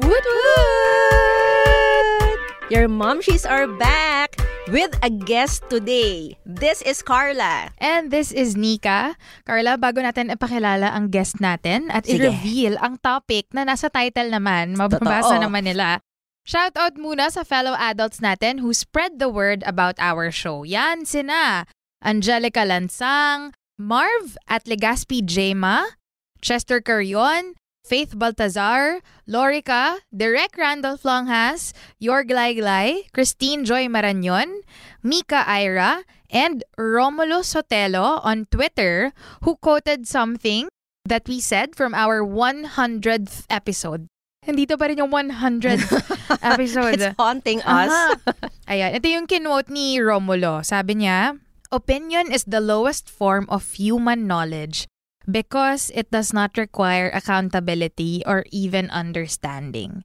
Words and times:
Woot 0.00 0.24
woot! 0.24 2.38
Your 2.72 2.88
momshies 2.88 3.44
are 3.44 3.66
back 3.66 4.38
with 4.70 4.94
a 5.02 5.10
guest 5.10 5.66
today. 5.68 6.38
This 6.46 6.80
is 6.82 7.02
Carla. 7.02 7.74
And 7.82 8.08
this 8.08 8.32
is 8.32 8.56
Nika. 8.56 9.18
Carla, 9.44 9.76
bago 9.76 10.00
natin 10.00 10.32
ipakilala 10.32 10.94
ang 10.94 11.10
guest 11.10 11.42
natin 11.42 11.90
at 11.92 12.06
Sige. 12.06 12.30
i-reveal 12.30 12.78
ang 12.80 12.96
topic 13.02 13.50
na 13.52 13.66
nasa 13.66 13.90
title 13.90 14.30
naman, 14.32 14.78
mababasa 14.78 15.36
Totoo. 15.36 15.44
naman 15.44 15.68
nila. 15.68 16.00
Shout 16.48 16.72
out 16.80 16.96
muna 16.96 17.28
sa 17.28 17.44
fellow 17.44 17.76
adults 17.76 18.24
natin 18.24 18.64
who 18.64 18.72
spread 18.72 19.20
the 19.20 19.28
word 19.28 19.60
about 19.68 20.00
our 20.00 20.32
show. 20.32 20.64
Yan 20.64 21.04
sina 21.04 21.68
Angelica 22.00 22.64
Lansang, 22.64 23.52
Marv 23.76 24.40
at 24.48 24.64
Legaspi 24.64 25.20
Jema, 25.20 26.00
Chester 26.40 26.80
Carion, 26.80 27.59
Faith 27.90 28.14
Baltazar, 28.14 29.02
Lorica, 29.26 29.98
Derek 30.14 30.54
Randolph 30.54 31.02
Longhas, 31.02 31.74
Yorg 31.98 32.30
Glay, 32.30 33.10
Christine 33.10 33.66
Joy 33.66 33.90
Marañon, 33.90 34.62
Mika 35.02 35.42
Ira, 35.42 36.06
and 36.30 36.62
Romulo 36.78 37.42
Sotelo 37.42 38.22
on 38.22 38.46
Twitter 38.46 39.10
who 39.42 39.58
quoted 39.58 40.06
something 40.06 40.70
that 41.02 41.26
we 41.26 41.42
said 41.42 41.74
from 41.74 41.90
our 41.90 42.22
100th 42.22 43.50
episode. 43.50 44.06
Nandito 44.46 44.78
pa 44.78 44.86
rin 44.86 45.02
yung 45.02 45.10
100th 45.10 45.90
episode. 46.46 46.94
It's 46.94 47.18
haunting 47.18 47.58
us. 47.66 47.90
Aha. 47.90 48.14
Ayan, 48.70 48.94
ito 48.94 49.10
yung 49.10 49.26
kinwote 49.26 49.66
ni 49.66 49.98
Romulo. 49.98 50.62
Sabi 50.62 51.02
niya, 51.02 51.42
Opinion 51.74 52.30
is 52.30 52.46
the 52.46 52.62
lowest 52.62 53.10
form 53.10 53.50
of 53.50 53.66
human 53.74 54.30
knowledge 54.30 54.86
because 55.28 55.90
it 55.94 56.10
does 56.10 56.32
not 56.32 56.56
require 56.56 57.10
accountability 57.12 58.22
or 58.26 58.44
even 58.50 58.90
understanding. 58.90 60.04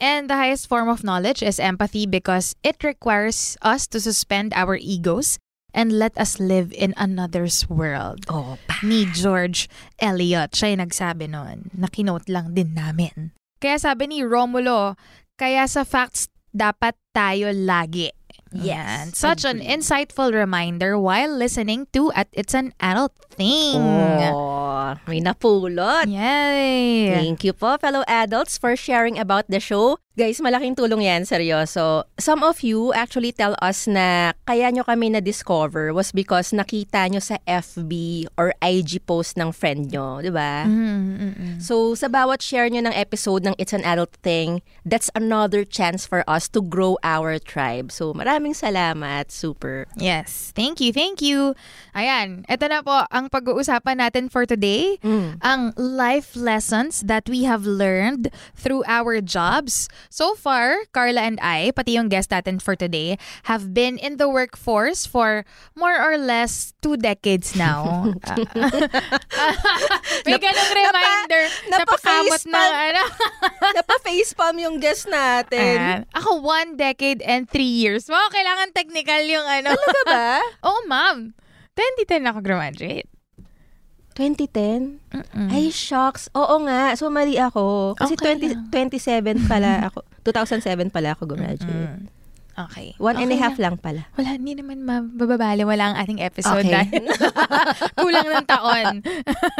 And 0.00 0.28
the 0.28 0.36
highest 0.36 0.68
form 0.68 0.88
of 0.88 1.04
knowledge 1.04 1.42
is 1.42 1.60
empathy 1.60 2.06
because 2.06 2.56
it 2.62 2.82
requires 2.82 3.56
us 3.62 3.86
to 3.94 4.00
suspend 4.00 4.52
our 4.54 4.76
egos 4.76 5.38
and 5.74 5.90
let 5.98 6.16
us 6.18 6.38
live 6.38 6.72
in 6.72 6.94
another's 6.96 7.66
world. 7.68 8.26
Oh, 8.30 8.58
pa. 8.66 8.78
Ni 8.82 9.06
George 9.10 9.68
Eliot. 9.98 10.54
Siya 10.54 10.74
yung 10.74 10.82
nagsabi 10.86 11.26
nun. 11.30 11.70
Nakinote 11.74 12.30
lang 12.30 12.54
din 12.54 12.74
namin. 12.74 13.34
Kaya 13.58 13.78
sabi 13.78 14.10
ni 14.10 14.22
Romulo, 14.22 14.94
kaya 15.34 15.66
sa 15.66 15.82
facts 15.82 16.30
dapat 16.54 16.94
tayo 17.10 17.50
lagi. 17.50 18.10
Yes, 18.54 18.66
Yan. 18.66 19.12
Such 19.12 19.44
an 19.44 19.58
insightful 19.60 20.32
reminder 20.32 20.98
while 20.98 21.30
listening 21.34 21.86
to 21.92 22.12
at 22.14 22.28
It's 22.32 22.54
an 22.54 22.72
Adult 22.78 23.12
Thing. 23.34 23.82
Oh, 23.82 24.94
may 25.06 25.20
napulot. 25.20 26.06
Yay! 26.06 27.10
Thank 27.10 27.42
you 27.42 27.52
po, 27.52 27.76
fellow 27.78 28.04
adults, 28.06 28.56
for 28.56 28.76
sharing 28.76 29.18
about 29.18 29.50
the 29.50 29.58
show. 29.58 29.98
Guys, 30.14 30.38
malaking 30.38 30.78
tulong 30.78 31.02
yan, 31.02 31.26
seryoso. 31.26 32.06
Some 32.22 32.46
of 32.46 32.62
you 32.62 32.94
actually 32.94 33.34
tell 33.34 33.58
us 33.58 33.90
na 33.90 34.30
kaya 34.46 34.70
nyo 34.70 34.86
kami 34.86 35.10
na-discover 35.10 35.90
was 35.90 36.14
because 36.14 36.54
nakita 36.54 37.10
nyo 37.10 37.18
sa 37.18 37.42
FB 37.50 37.90
or 38.38 38.54
IG 38.62 39.02
post 39.10 39.34
ng 39.34 39.50
friend 39.50 39.90
nyo, 39.90 40.22
di 40.22 40.30
ba? 40.30 40.70
Mm, 40.70 41.02
mm, 41.18 41.18
mm. 41.18 41.56
So, 41.58 41.98
sa 41.98 42.06
bawat 42.06 42.46
share 42.46 42.70
nyo 42.70 42.86
ng 42.86 42.94
episode 42.94 43.42
ng 43.42 43.58
It's 43.58 43.74
an 43.74 43.82
Adult 43.82 44.14
Thing, 44.22 44.62
that's 44.86 45.10
another 45.18 45.66
chance 45.66 46.06
for 46.06 46.22
us 46.30 46.46
to 46.54 46.62
grow 46.62 46.94
our 47.02 47.42
tribe. 47.42 47.90
So, 47.90 48.14
maraming 48.14 48.54
salamat. 48.54 49.34
Super. 49.34 49.90
Yes. 49.98 50.54
Thank 50.54 50.78
you, 50.78 50.94
thank 50.94 51.26
you. 51.26 51.58
Ayan, 51.90 52.46
ito 52.46 52.70
na 52.70 52.86
po 52.86 53.02
ang 53.10 53.26
pag-uusapan 53.34 53.98
natin 53.98 54.30
for 54.30 54.46
today. 54.46 54.94
Mm. 55.02 55.42
Ang 55.42 55.74
life 55.74 56.38
lessons 56.38 57.02
that 57.02 57.26
we 57.26 57.50
have 57.50 57.66
learned 57.66 58.30
through 58.54 58.86
our 58.86 59.18
jobs. 59.18 59.90
So 60.10 60.34
far, 60.34 60.84
Carla 60.92 61.22
and 61.22 61.38
I, 61.40 61.72
pati 61.72 61.96
yung 61.96 62.08
guest 62.08 62.30
natin 62.30 62.60
for 62.60 62.76
today, 62.76 63.16
have 63.44 63.74
been 63.74 63.98
in 63.98 64.16
the 64.16 64.28
workforce 64.28 65.06
for 65.06 65.44
more 65.74 65.96
or 65.96 66.18
less 66.18 66.74
two 66.82 66.96
decades 66.96 67.56
now. 67.56 68.12
May 70.26 70.38
ganong 70.38 70.72
reminder. 70.74 71.42
napakamot 71.70 72.42
napa-facepalm. 72.44 72.52
ng 72.52 72.74
ano. 72.74 73.02
Napa-facepalm 73.78 74.56
yung 74.60 74.76
guest 74.82 75.08
natin. 75.08 75.78
Ayan. 75.78 76.00
Ako, 76.14 76.42
one 76.42 76.76
decade 76.76 77.22
and 77.22 77.48
three 77.48 77.70
years. 77.70 78.08
Wow, 78.08 78.28
kailangan 78.32 78.74
technical 78.74 79.22
yung 79.24 79.46
ano. 79.46 79.74
Talaga 79.74 80.02
ba? 80.06 80.28
oh, 80.68 80.82
ma'am. 80.90 81.34
2010 81.74 82.30
ako 82.30 82.38
graduate. 82.42 83.13
2010? 84.14 85.02
Mm-mm. 85.10 85.48
Ay, 85.50 85.74
shocks. 85.74 86.30
Oo 86.34 86.62
nga. 86.64 86.94
So, 86.94 87.10
mali 87.10 87.36
ako. 87.38 87.94
Kasi 87.98 88.14
Okay 88.14 88.70
20, 88.70 88.70
27 88.70 89.50
pala 89.50 89.90
ako. 89.90 90.06
2007 90.26 90.94
pala 90.94 91.18
ako 91.18 91.34
gumraduate. 91.34 92.00
Mm. 92.00 92.06
Okay. 92.54 92.94
One 93.02 93.18
and 93.18 93.34
a 93.34 93.38
Okay 93.38 93.42
half 93.42 93.58
lang. 93.58 93.74
lang 93.74 93.76
pala. 93.82 94.02
Wala, 94.14 94.38
hindi 94.38 94.54
naman 94.54 94.86
mababali. 94.86 95.66
Wala 95.66 95.90
ang 95.90 95.96
ating 95.98 96.22
episode 96.22 96.62
Okay. 96.62 96.86
kulang 97.98 98.30
ng 98.30 98.46
taon. 98.46 99.02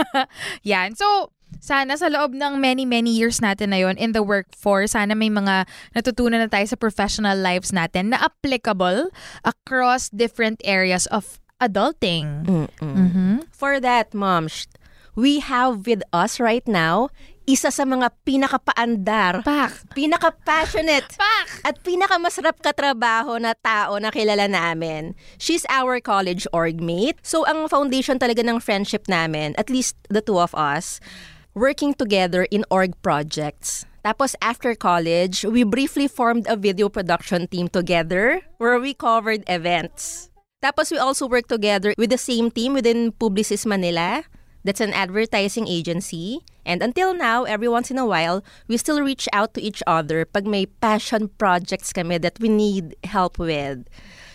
Yan. 0.71 0.94
So, 0.94 1.34
sana 1.59 1.98
sa 1.98 2.06
loob 2.06 2.38
ng 2.38 2.62
many, 2.62 2.86
many 2.86 3.10
years 3.10 3.42
natin 3.42 3.75
na 3.75 3.82
yon 3.82 3.98
in 3.98 4.15
the 4.15 4.22
workforce, 4.22 4.94
sana 4.94 5.19
may 5.19 5.31
mga 5.31 5.66
natutunan 5.94 6.38
na 6.42 6.50
tayo 6.50 6.66
sa 6.66 6.78
professional 6.78 7.34
lives 7.34 7.75
natin 7.75 8.15
na 8.15 8.22
applicable 8.22 9.10
across 9.42 10.06
different 10.10 10.62
areas 10.62 11.10
of 11.10 11.42
adulting. 11.60 12.44
Mm-mm. 12.44 12.69
Mm-hmm. 12.78 13.37
For 13.50 13.81
that, 13.81 14.15
Mom, 14.15 14.48
sh- 14.48 14.66
we 15.15 15.41
have 15.41 15.87
with 15.87 16.03
us 16.12 16.41
right 16.41 16.66
now 16.66 17.10
isa 17.44 17.69
sa 17.69 17.84
mga 17.84 18.09
pinakapaandar, 18.25 19.44
Pak! 19.44 19.92
pinaka-passionate, 19.92 21.12
Pak! 21.20 21.48
at 21.60 21.76
pinakamasarap 21.84 22.56
katrabaho 22.65 23.37
na 23.37 23.53
tao 23.53 24.01
na 24.01 24.09
kilala 24.09 24.48
namin. 24.48 25.12
She's 25.36 25.68
our 25.68 26.01
college 26.01 26.48
org 26.56 26.80
mate. 26.80 27.21
So, 27.21 27.45
ang 27.45 27.68
foundation 27.68 28.16
talaga 28.16 28.41
ng 28.41 28.65
friendship 28.65 29.12
namin, 29.12 29.53
at 29.60 29.68
least 29.68 29.97
the 30.09 30.24
two 30.24 30.41
of 30.41 30.57
us, 30.57 31.04
working 31.53 31.92
together 31.92 32.48
in 32.48 32.65
org 32.72 32.97
projects. 33.04 33.84
Tapos 34.04 34.36
after 34.45 34.77
college, 34.77 35.45
we 35.48 35.65
briefly 35.65 36.09
formed 36.09 36.45
a 36.48 36.57
video 36.57 36.92
production 36.92 37.48
team 37.48 37.68
together 37.68 38.41
where 38.60 38.77
we 38.77 38.92
covered 38.92 39.45
events. 39.48 40.28
Tapos 40.65 40.89
we 40.89 40.97
also 40.97 41.28
work 41.28 41.45
together 41.45 41.93
with 42.01 42.09
the 42.09 42.16
same 42.16 42.49
team 42.49 42.72
within 42.72 43.13
Publicis 43.13 43.69
Manila. 43.69 44.25
That's 44.65 44.81
an 44.81 44.97
advertising 44.97 45.69
agency. 45.69 46.41
And 46.65 46.81
until 46.81 47.13
now, 47.13 47.45
every 47.45 47.69
once 47.69 47.93
in 47.93 48.01
a 48.01 48.09
while, 48.09 48.41
we 48.65 48.81
still 48.81 49.05
reach 49.05 49.28
out 49.37 49.53
to 49.53 49.61
each 49.61 49.84
other 49.84 50.25
pag 50.25 50.49
may 50.49 50.65
passion 50.65 51.28
projects 51.37 51.93
kami 51.93 52.16
that 52.25 52.41
we 52.41 52.49
need 52.49 52.97
help 53.05 53.37
with. 53.37 53.84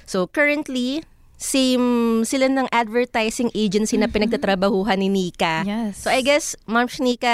So 0.06 0.30
currently, 0.30 1.02
same 1.40 1.88
sila 2.22 2.46
ng 2.46 2.68
advertising 2.70 3.48
agency 3.56 3.96
na 3.96 4.06
pinagtatrabahuhan 4.06 5.00
ni 5.00 5.08
Nika. 5.08 5.64
Yes. 5.64 5.96
So 5.98 6.12
I 6.12 6.20
guess, 6.20 6.60
Ma'am 6.68 6.92
Nika, 7.00 7.32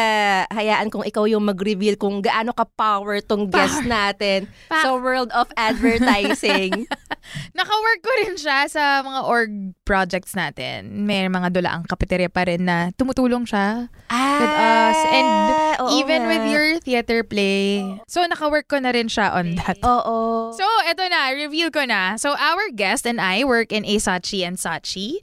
hayaan 0.47 0.87
kong 0.87 1.03
ikaw 1.03 1.25
yung 1.25 1.41
mag-reveal 1.43 1.97
kung 1.97 2.21
gaano 2.21 2.53
ka-power 2.53 3.17
tong 3.19 3.49
guest 3.49 3.81
natin 3.83 4.45
Pa- 4.69 4.85
sa 4.85 4.93
world 4.93 5.33
of 5.33 5.49
advertising. 5.57 6.85
Naka-work 7.57 7.99
ko 7.99 8.11
rin 8.21 8.37
siya 8.37 8.69
sa 8.69 9.01
mga 9.01 9.25
org 9.25 9.51
projects 9.81 10.37
natin. 10.37 11.05
May 11.05 11.25
mga 11.25 11.49
dulaang 11.49 11.83
kapeterya 11.83 12.29
pa 12.29 12.45
rin 12.45 12.61
na 12.61 12.93
tumutulong 12.93 13.49
siya 13.49 13.89
with 14.13 14.55
us. 14.55 14.99
And 15.09 15.29
Ah, 15.75 15.81
oo 15.81 15.97
even 15.97 16.23
nga. 16.23 16.29
with 16.29 16.45
your 16.47 16.67
theater 16.79 17.19
play. 17.25 17.81
So, 18.05 18.21
naka-work 18.23 18.69
ko 18.69 18.77
na 18.77 18.93
rin 18.93 19.09
siya 19.09 19.33
on 19.33 19.57
that. 19.57 19.81
Oo. 19.81 20.53
So, 20.53 20.63
eto 20.85 21.03
na, 21.09 21.33
reveal 21.33 21.67
ko 21.67 21.83
na. 21.83 22.15
So, 22.15 22.31
our 22.31 22.69
guest 22.71 23.03
and 23.03 23.17
I 23.17 23.41
work 23.43 23.73
in 23.73 23.83
Asachi 23.95 24.43
and 24.43 24.57
Sachi. 24.57 25.17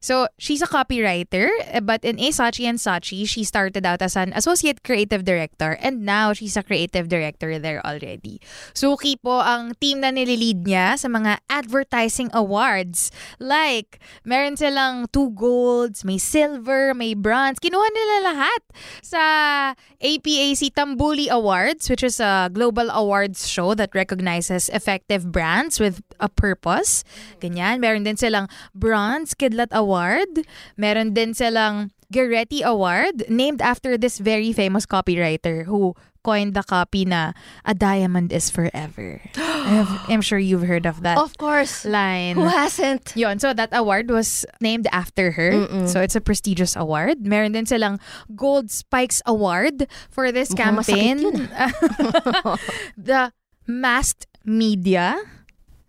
So, 0.00 0.28
she's 0.38 0.62
a 0.62 0.66
copywriter, 0.66 1.52
but 1.84 2.04
in 2.04 2.16
Asachi 2.16 2.64
and 2.64 2.78
Sachi, 2.80 3.28
she 3.28 3.44
started 3.44 3.84
out 3.84 4.00
as 4.00 4.16
an 4.16 4.32
associate 4.32 4.82
creative 4.82 5.24
director 5.24 5.76
and 5.80 6.02
now 6.08 6.32
she's 6.32 6.56
a 6.56 6.62
creative 6.62 7.08
director 7.08 7.58
there 7.58 7.84
already. 7.84 8.40
Suki 8.72 9.20
po 9.20 9.44
ang 9.44 9.76
team 9.76 10.00
na 10.00 10.08
nililid 10.08 10.64
niya 10.64 10.96
sa 10.96 11.08
mga 11.08 11.44
advertising 11.52 12.32
awards. 12.32 13.12
Like, 13.36 14.00
meron 14.24 14.56
silang 14.56 15.06
two 15.12 15.36
golds, 15.36 16.04
may 16.04 16.16
silver, 16.16 16.94
may 16.94 17.12
bronze. 17.12 17.60
Kinuha 17.60 17.88
nila 17.92 18.16
lahat 18.32 18.62
sa 19.04 19.22
APAC 20.00 20.72
Tambuli 20.72 21.28
Awards, 21.28 21.90
which 21.92 22.02
is 22.02 22.20
a 22.20 22.48
global 22.48 22.88
awards 22.88 23.48
show 23.48 23.76
that 23.76 23.92
recognizes 23.92 24.72
effective 24.72 25.28
brands 25.28 25.76
with 25.76 26.00
a 26.18 26.28
purpose. 26.28 27.04
Ganyan. 27.40 27.84
Meron 27.84 28.08
din 28.08 28.16
silang 28.16 28.48
Bronze 28.72 29.36
Kidlat 29.36 29.68
Award. 29.90 30.46
Meron 30.78 31.10
din 31.18 31.34
silang 31.34 31.90
Goretti 32.14 32.62
Award, 32.62 33.26
named 33.26 33.58
after 33.58 33.98
this 33.98 34.18
very 34.22 34.54
famous 34.54 34.86
copywriter 34.86 35.66
who 35.66 35.98
coined 36.22 36.54
the 36.54 36.62
copy 36.62 37.02
na 37.02 37.32
a 37.66 37.74
diamond 37.74 38.30
is 38.30 38.50
forever. 38.50 39.18
I'm 40.06 40.20
sure 40.22 40.38
you've 40.38 40.62
heard 40.62 40.86
of 40.86 41.02
that 41.02 41.18
Of 41.18 41.38
course. 41.38 41.82
line. 41.84 42.36
Who 42.38 42.46
hasn't? 42.46 43.14
Yon, 43.18 43.38
so 43.42 43.50
that 43.54 43.70
award 43.72 44.10
was 44.10 44.46
named 44.60 44.86
after 44.92 45.32
her. 45.34 45.50
Mm-mm. 45.66 45.88
So 45.90 45.98
it's 46.02 46.14
a 46.14 46.20
prestigious 46.22 46.76
award. 46.76 47.26
Meron 47.26 47.52
din 47.58 47.66
silang 47.66 47.98
Gold 48.36 48.70
Spikes 48.70 49.22
Award 49.26 49.90
for 50.10 50.30
this 50.30 50.54
Mukhang 50.54 50.86
campaign. 50.86 51.18
the 52.96 53.32
Masked 53.66 54.26
Media. 54.44 55.18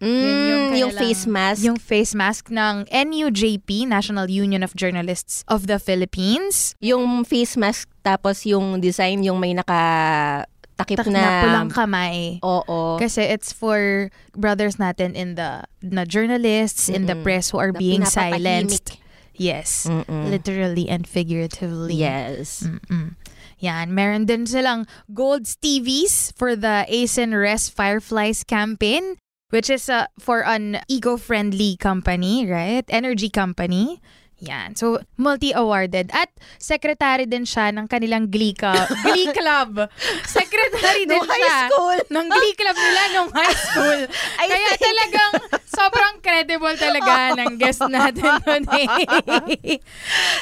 Mm, 0.01 0.09
Yun 0.09 0.37
yung 0.49 0.65
yung, 0.81 0.93
face 0.97 1.29
mask. 1.29 1.61
Yung 1.61 1.77
face 1.77 2.17
mask 2.17 2.49
ng 2.49 2.89
NUJP, 2.89 3.85
National 3.85 4.25
Union 4.33 4.65
of 4.65 4.73
Journalists 4.73 5.45
of 5.45 5.69
the 5.69 5.77
Philippines. 5.77 6.73
Yung 6.81 7.21
face 7.21 7.53
mask 7.53 7.85
tapos 8.01 8.41
yung 8.49 8.81
design 8.81 9.21
yung 9.21 9.37
may 9.37 9.53
naka 9.53 10.49
takip 10.73 11.05
Tak 11.05 11.13
na, 11.13 11.21
na 11.21 11.31
pulang 11.45 11.69
kamay. 11.69 12.41
Oo. 12.41 12.97
Kasi 12.97 13.21
it's 13.21 13.53
for 13.53 14.09
brothers 14.33 14.81
natin 14.81 15.13
in 15.13 15.37
the 15.37 15.61
na 15.85 16.01
journalists 16.09 16.89
in 16.89 17.05
the 17.05 17.13
Mm-mm. 17.13 17.23
press 17.23 17.53
who 17.53 17.61
are 17.61 17.71
Na 17.71 17.77
being 17.77 18.03
silenced. 18.09 18.97
Yes. 19.37 19.85
Mm-mm. 19.85 20.33
Literally 20.33 20.89
and 20.89 21.05
figuratively. 21.05 21.95
Yes. 21.95 22.65
Mm-mm. 22.65 23.15
Yan, 23.61 23.93
meron 23.93 24.25
din 24.25 24.49
silang 24.49 24.89
gold 25.13 25.45
Stevies 25.45 26.33
for 26.33 26.57
the 26.57 26.89
ASIN 26.89 27.37
Res 27.37 27.69
Fireflies 27.69 28.41
campaign, 28.41 29.21
which 29.51 29.69
is 29.69 29.87
uh, 29.87 30.07
for 30.17 30.43
an 30.43 30.79
eco-friendly 30.87 31.77
company, 31.77 32.47
right? 32.47 32.83
Energy 32.89 33.29
company. 33.29 34.01
Yan. 34.41 34.73
So, 34.73 34.97
multi-awarded. 35.21 36.09
At 36.17 36.33
secretary 36.57 37.29
din 37.29 37.45
siya 37.45 37.69
ng 37.77 37.85
kanilang 37.85 38.33
Glee, 38.33 38.57
Club. 38.57 38.89
Glee 39.05 39.29
Club. 39.29 39.85
Secretary 40.25 41.05
din 41.05 41.21
high 41.21 41.45
siya. 41.45 41.59
school. 41.69 41.97
Ng 42.09 42.25
Glee 42.25 42.55
Club 42.57 42.73
nila 42.73 43.01
nung 43.13 43.29
high 43.29 43.53
school. 43.53 43.99
I 44.41 44.45
Kaya 44.49 44.69
think- 44.73 44.81
talagang 44.81 45.33
sobrang 45.69 46.15
credible 46.25 46.73
talaga 46.73 47.13
ng 47.45 47.53
guest 47.61 47.85
natin 47.85 48.41
today. 48.41 49.77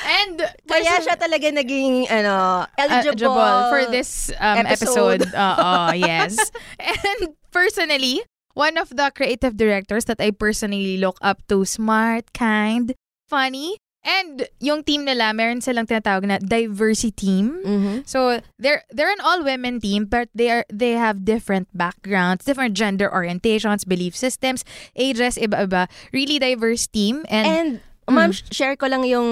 And 0.07 0.47
Kaya 0.63 1.03
siya 1.03 1.19
talaga 1.19 1.51
naging 1.51 2.07
ano, 2.07 2.63
eligible, 2.79 3.35
eligible 3.35 3.56
for 3.67 3.81
this 3.91 4.31
um, 4.39 4.63
episode. 4.63 5.27
episode. 5.27 5.35
Oo, 5.35 5.71
yes. 6.00 6.39
And 6.79 7.35
personally, 7.51 8.23
one 8.53 8.77
of 8.77 8.89
the 8.93 9.11
creative 9.15 9.57
directors 9.57 10.05
that 10.05 10.19
I 10.19 10.31
personally 10.31 10.97
look 10.97 11.17
up 11.21 11.41
to, 11.47 11.65
smart, 11.65 12.33
kind, 12.33 12.93
funny, 13.27 13.77
and 14.03 14.47
yung 14.59 14.83
team 14.83 15.03
nila, 15.03 15.35
meron 15.35 15.59
silang 15.59 15.85
tinatawag 15.85 16.23
na 16.23 16.39
diversity 16.39 17.11
team. 17.11 17.59
Mhm. 17.61 18.07
So 18.07 18.39
they're 18.57 18.87
they're 18.89 19.11
an 19.11 19.19
all 19.19 19.43
women 19.43 19.83
team 19.83 20.07
but 20.07 20.31
they 20.31 20.49
are 20.49 20.63
they 20.71 20.95
have 20.95 21.27
different 21.27 21.67
backgrounds, 21.75 22.47
different 22.47 22.79
gender 22.79 23.11
orientations, 23.11 23.83
belief 23.83 24.15
systems, 24.15 24.63
ages, 24.95 25.35
iba-iba. 25.35 25.91
Really 26.15 26.39
diverse 26.39 26.87
team 26.87 27.27
and, 27.27 27.45
And, 27.45 27.69
ma'am, 28.07 28.31
share 28.31 28.79
ko 28.79 28.87
lang 28.87 29.03
yung 29.03 29.29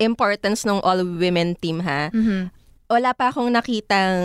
importance 0.00 0.64
ng 0.64 0.80
all-women 0.82 1.54
team, 1.60 1.84
ha? 1.86 2.10
Mhm. 2.10 2.50
Wala 2.84 3.16
pa 3.16 3.32
akong 3.32 3.48
nakitang 3.48 4.20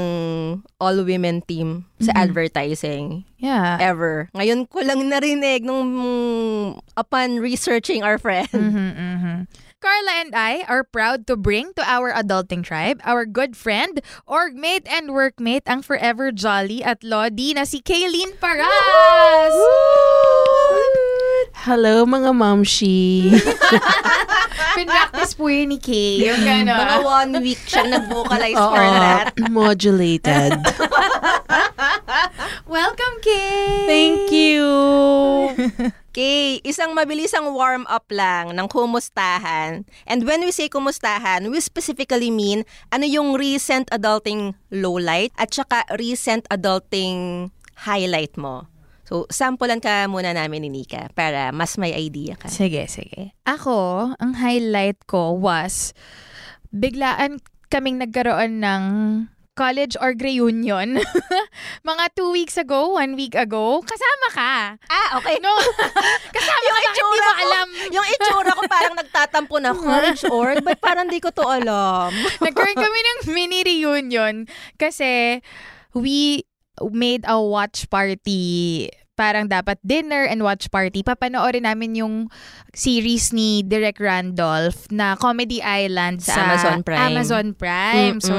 all-women 0.78 1.40
team 1.42 1.88
sa 1.98 2.12
Mhm. 2.12 2.20
advertising. 2.20 3.06
yeah. 3.40 3.80
Ever. 3.80 4.28
Ngayon 4.36 4.68
ko 4.68 4.84
lang 4.84 5.00
narinig 5.08 5.64
nung 5.64 5.88
upon 6.94 7.40
researching 7.40 8.04
our 8.04 8.20
friend. 8.20 8.52
Mhm, 8.52 8.90
mhm. 8.92 9.38
Carla 9.80 10.12
and 10.20 10.36
I 10.36 10.68
are 10.68 10.84
proud 10.84 11.24
to 11.32 11.40
bring 11.40 11.72
to 11.80 11.84
our 11.88 12.12
adulting 12.12 12.68
tribe 12.68 13.00
our 13.08 13.24
good 13.24 13.56
friend, 13.56 14.04
orgmate 14.28 14.84
and 14.92 15.16
workmate 15.16 15.64
ang 15.64 15.80
forever 15.80 16.36
jolly 16.36 16.84
at 16.84 17.00
lodi 17.00 17.56
na 17.56 17.64
si 17.64 17.80
Kaylin 17.80 18.36
Paras! 18.44 19.56
Hello 21.70 22.02
mga 22.02 22.34
mamshi. 22.34 23.30
Pinractice 24.74 25.38
po 25.38 25.54
yun 25.54 25.70
ni 25.70 25.78
Kay. 25.78 26.26
Yung 26.26 26.42
gano'n. 26.42 26.66
Mga 26.66 26.98
one 27.06 27.34
week 27.46 27.62
siyang 27.70 27.94
nag-vocalize 27.94 28.58
for 28.58 28.82
that. 28.82 29.38
modulated. 29.54 30.58
Welcome, 32.66 33.16
Kay! 33.22 33.86
Thank 33.86 34.34
you. 34.34 34.66
Okay, 36.10 36.58
isang 36.66 36.98
mabilisang 36.98 37.54
warm-up 37.54 38.10
lang 38.10 38.58
ng 38.58 38.66
kumustahan. 38.66 39.86
And 40.10 40.26
when 40.26 40.42
we 40.42 40.50
say 40.50 40.74
kumustahan, 40.74 41.54
we 41.54 41.62
specifically 41.62 42.34
mean 42.34 42.66
ano 42.90 43.06
yung 43.06 43.38
recent 43.38 43.94
adulting 43.94 44.58
lowlight 44.74 45.38
at 45.38 45.54
saka 45.54 45.86
recent 46.02 46.50
adulting 46.50 47.54
highlight 47.86 48.34
mo. 48.42 48.66
So, 49.10 49.26
sampulan 49.34 49.82
ka 49.82 50.06
muna 50.06 50.38
namin 50.38 50.62
ni 50.62 50.70
Nika 50.70 51.10
para 51.18 51.50
mas 51.50 51.82
may 51.82 51.98
idea 51.98 52.38
ka. 52.38 52.46
Sige, 52.46 52.86
sige. 52.86 53.34
Ako, 53.50 54.14
ang 54.22 54.32
highlight 54.38 55.02
ko 55.10 55.34
was 55.34 55.98
biglaan 56.70 57.42
kaming 57.74 57.98
nagkaroon 57.98 58.62
ng 58.62 58.84
college 59.58 59.98
org 59.98 60.22
reunion. 60.22 61.02
Mga 61.90 62.04
two 62.14 62.30
weeks 62.30 62.54
ago, 62.56 62.96
one 63.02 63.18
week 63.18 63.34
ago. 63.34 63.82
Kasama 63.82 64.28
ka. 64.30 64.54
Ah, 64.94 65.18
okay. 65.18 65.42
No, 65.42 65.58
kasama 66.38 66.60
Yung 66.62 66.70
ka, 66.70 66.78
bakit 66.78 66.94
di 66.94 67.02
itsura 67.02 67.18
mo 67.26 67.34
alam? 67.42 67.68
yung 67.90 68.06
itsura 68.14 68.52
ko 68.54 68.62
parang 68.70 68.96
nagtatampo 68.96 69.56
na 69.58 69.74
college 69.90 70.22
org, 70.30 70.62
but 70.62 70.78
parang 70.78 71.10
di 71.10 71.18
ko 71.18 71.34
to 71.34 71.42
alam. 71.42 72.14
Nagkaroon 72.46 72.78
kami 72.78 73.00
ng 73.02 73.20
mini 73.34 73.60
reunion 73.66 74.46
kasi 74.78 75.42
we 75.98 76.46
made 76.94 77.28
a 77.28 77.36
watch 77.42 77.90
party 77.92 78.88
parang 79.20 79.52
dapat 79.52 79.76
dinner 79.84 80.24
and 80.24 80.40
watch 80.40 80.72
party. 80.72 81.04
Papanoorin 81.04 81.68
namin 81.68 82.00
yung 82.00 82.16
series 82.72 83.36
ni 83.36 83.68
Derek 83.68 84.00
Randolph 84.00 84.88
na 84.88 85.20
Comedy 85.20 85.60
Island 85.60 86.24
Sa 86.24 86.40
sa, 86.40 86.42
Amazon 86.48 86.80
Prime. 86.88 87.04
Amazon 87.12 87.48
Prime. 87.52 88.18
So, 88.24 88.32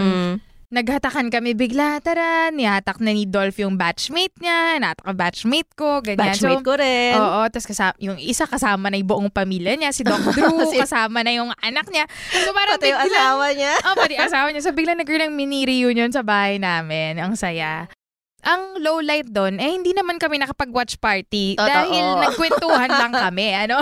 naghatakan 0.70 1.28
kami 1.28 1.52
bigla. 1.52 1.98
Tara, 2.00 2.48
nihatak 2.54 3.02
na 3.02 3.10
ni 3.10 3.26
Dolph 3.26 3.58
yung 3.58 3.74
batchmate 3.76 4.38
niya. 4.38 4.78
Nahatak 4.78 5.04
ang 5.04 5.18
batchmate 5.18 5.70
ko. 5.76 6.00
Ganyan. 6.00 6.32
batchmate 6.32 6.62
so, 6.62 6.66
ko 6.70 6.72
rin. 6.78 7.14
Oo, 7.18 7.40
tapos 7.50 7.66
kasama, 7.68 7.92
yung 7.98 8.16
isa 8.16 8.46
kasama 8.46 8.86
na 8.88 8.96
yung 8.96 9.10
buong 9.10 9.28
pamilya 9.28 9.74
niya, 9.76 9.90
si 9.90 10.06
Doc 10.06 10.22
Drew, 10.32 10.62
Si- 10.72 10.78
kasama 10.80 11.20
na 11.26 11.34
yung 11.34 11.50
anak 11.60 11.90
niya. 11.90 12.06
So 12.32 12.54
parang 12.56 12.78
Pati 12.80 12.88
yung 12.88 13.02
biglang- 13.04 13.20
asawa 13.20 13.46
niya. 13.52 13.74
Oh, 13.90 13.94
pati 13.98 14.14
asawa 14.16 14.46
niya. 14.54 14.62
So, 14.62 14.72
bigla 14.72 14.94
nagkaroon 14.94 15.28
ng 15.28 15.34
mini 15.34 15.66
reunion 15.66 16.08
sa 16.14 16.22
bahay 16.22 16.56
namin. 16.62 17.18
Ang 17.18 17.34
saya. 17.34 17.90
Ang 18.40 18.80
low 18.80 18.98
light 18.98 19.28
doon, 19.28 19.56
eh 19.56 19.70
hindi 19.70 19.92
naman 19.92 20.16
kami 20.16 20.36
nakapag-watch 20.36 20.96
party 20.96 21.54
Totoo. 21.54 21.66
dahil 21.66 22.04
nagkwentuhan 22.18 22.88
lang 22.88 23.12
kami. 23.12 23.52
Ano? 23.60 23.76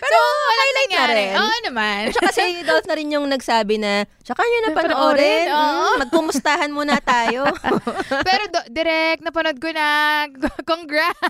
Pero 0.00 0.16
highlight 0.16 0.72
na 0.72 0.80
nangyari. 0.80 1.14
rin. 1.20 1.34
Oo 1.36 1.56
naman. 1.64 2.00
Tsaka 2.10 2.28
si 2.32 2.42
Dolph 2.68 2.86
na 2.86 2.96
rin 2.96 3.12
yung 3.12 3.26
nagsabi 3.26 3.76
na, 3.76 4.04
tsaka 4.20 4.40
nyo 4.40 4.58
na 4.58 4.70
panoorin. 4.72 4.88
Panoorin, 4.88 5.46
oo. 5.48 5.84
Mm, 5.84 5.96
magpumustahan 6.00 6.70
muna 6.72 6.96
tayo. 6.98 7.44
Pero 8.26 8.42
do- 8.48 8.68
direct, 8.70 9.20
napanood 9.20 9.58
ko 9.58 9.68
na. 9.70 9.88
Congrats! 10.64 11.20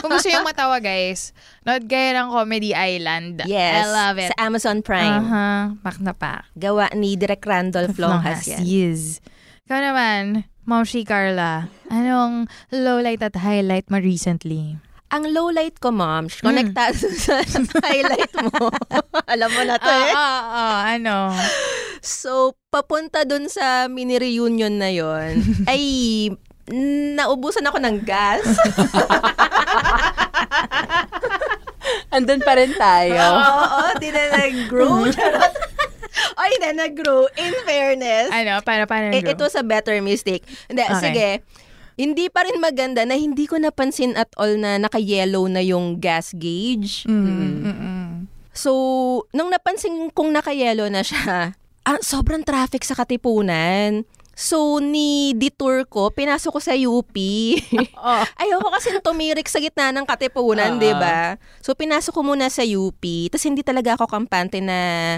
Kung 0.00 0.10
gusto 0.10 0.28
yung 0.28 0.44
matawa, 0.44 0.80
guys, 0.80 1.36
nood 1.62 1.84
kayo 1.86 2.16
ng 2.16 2.28
Comedy 2.32 2.72
Island. 2.72 3.44
yes. 3.44 3.84
I 3.84 3.88
love 3.88 4.16
it. 4.16 4.30
Sa 4.32 4.36
Amazon 4.40 4.80
Prime. 4.80 5.20
Aha, 5.22 5.76
pak 5.80 6.00
na 6.00 6.12
pak. 6.12 6.48
Gawa 6.54 6.88
ni 6.92 7.16
Direk 7.16 7.44
Randolph 7.44 7.96
Longhas 7.96 8.48
yan. 8.48 8.64
Yes. 8.64 9.20
Ikaw 9.66 9.80
naman, 9.82 10.22
Mom 10.66 10.82
Shi 10.82 11.06
Carla, 11.06 11.70
anong 11.86 12.50
lowlight 12.74 13.22
at 13.22 13.38
highlight 13.38 13.86
mo 13.86 14.02
recently? 14.02 14.74
Ang 15.14 15.30
low 15.30 15.54
light 15.54 15.78
ko, 15.78 15.94
mom, 15.94 16.26
Mm. 16.26 16.42
konektado 16.42 17.06
sa 17.22 17.38
highlight 17.86 18.32
mo. 18.42 18.50
Alam 19.32 19.50
mo 19.54 19.62
na 19.62 19.78
to 19.78 19.86
eh. 19.86 20.10
Oo, 20.10 20.18
oo, 20.42 20.66
ano? 20.82 21.16
So, 22.02 22.30
papunta 22.68 23.22
dun 23.22 23.46
sa 23.46 23.86
mini 23.86 24.18
reunion 24.18 24.74
na 24.74 24.90
yon 24.90 25.38
ay 25.70 25.82
naubusan 27.14 27.62
ako 27.62 27.78
ng 27.78 28.02
gas. 28.02 28.42
Andun 32.10 32.42
pa 32.42 32.58
rin 32.58 32.74
tayo. 32.74 33.22
Oo, 33.22 33.82
di 34.02 34.10
na 34.10 34.22
nag-grow. 34.34 35.06
Charot. 35.14 35.54
Hindi, 36.66 36.82
nag-grow. 36.82 37.30
In 37.38 37.54
fairness. 37.62 38.28
Ano, 38.34 38.58
para 38.66 38.86
paano 38.90 39.14
Eh, 39.14 39.22
it 39.22 39.38
was 39.38 39.54
a 39.54 39.62
better 39.62 39.94
mistake. 40.02 40.42
Hindi, 40.66 40.82
Okay. 40.82 41.00
sige. 41.00 41.28
Hindi 41.96 42.28
pa 42.28 42.44
rin 42.44 42.60
maganda 42.60 43.08
na 43.08 43.16
hindi 43.16 43.48
ko 43.48 43.56
napansin 43.56 44.18
at 44.20 44.28
all 44.36 44.60
na 44.60 44.76
naka-yellow 44.76 45.48
na 45.48 45.64
yung 45.64 45.96
gas 45.96 46.36
gauge. 46.36 47.08
Mm, 47.08 47.24
mm, 47.24 47.64
mm. 47.64 48.10
So, 48.52 48.72
nung 49.32 49.48
napansin 49.48 50.12
kong 50.12 50.32
naka-yellow 50.32 50.92
na 50.92 51.00
siya, 51.00 51.56
ah, 51.88 52.00
sobrang 52.04 52.44
traffic 52.44 52.84
sa 52.84 52.92
Katipunan. 52.92 54.04
So, 54.36 54.84
ni 54.84 55.32
detour 55.32 55.88
ko, 55.88 56.12
pinasok 56.12 56.52
ko 56.52 56.60
sa 56.60 56.76
UP. 56.76 57.16
Oh. 57.96 58.22
Ayoko 58.44 58.68
kasi 58.68 58.92
tumirik 59.00 59.48
sa 59.48 59.56
gitna 59.58 59.88
ng 59.90 60.04
Katipunan, 60.04 60.76
Oo. 60.76 60.80
di 60.80 60.92
ba? 60.92 61.40
So, 61.64 61.72
pinasok 61.72 62.12
ko 62.12 62.20
muna 62.20 62.52
sa 62.52 62.60
UP. 62.60 63.00
Tapos, 63.32 63.48
hindi 63.48 63.64
talaga 63.64 63.96
ako 63.96 64.04
kampante 64.04 64.60
na 64.60 65.16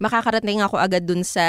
makakarating 0.00 0.64
ako 0.64 0.80
agad 0.80 1.04
dun 1.04 1.20
sa 1.20 1.44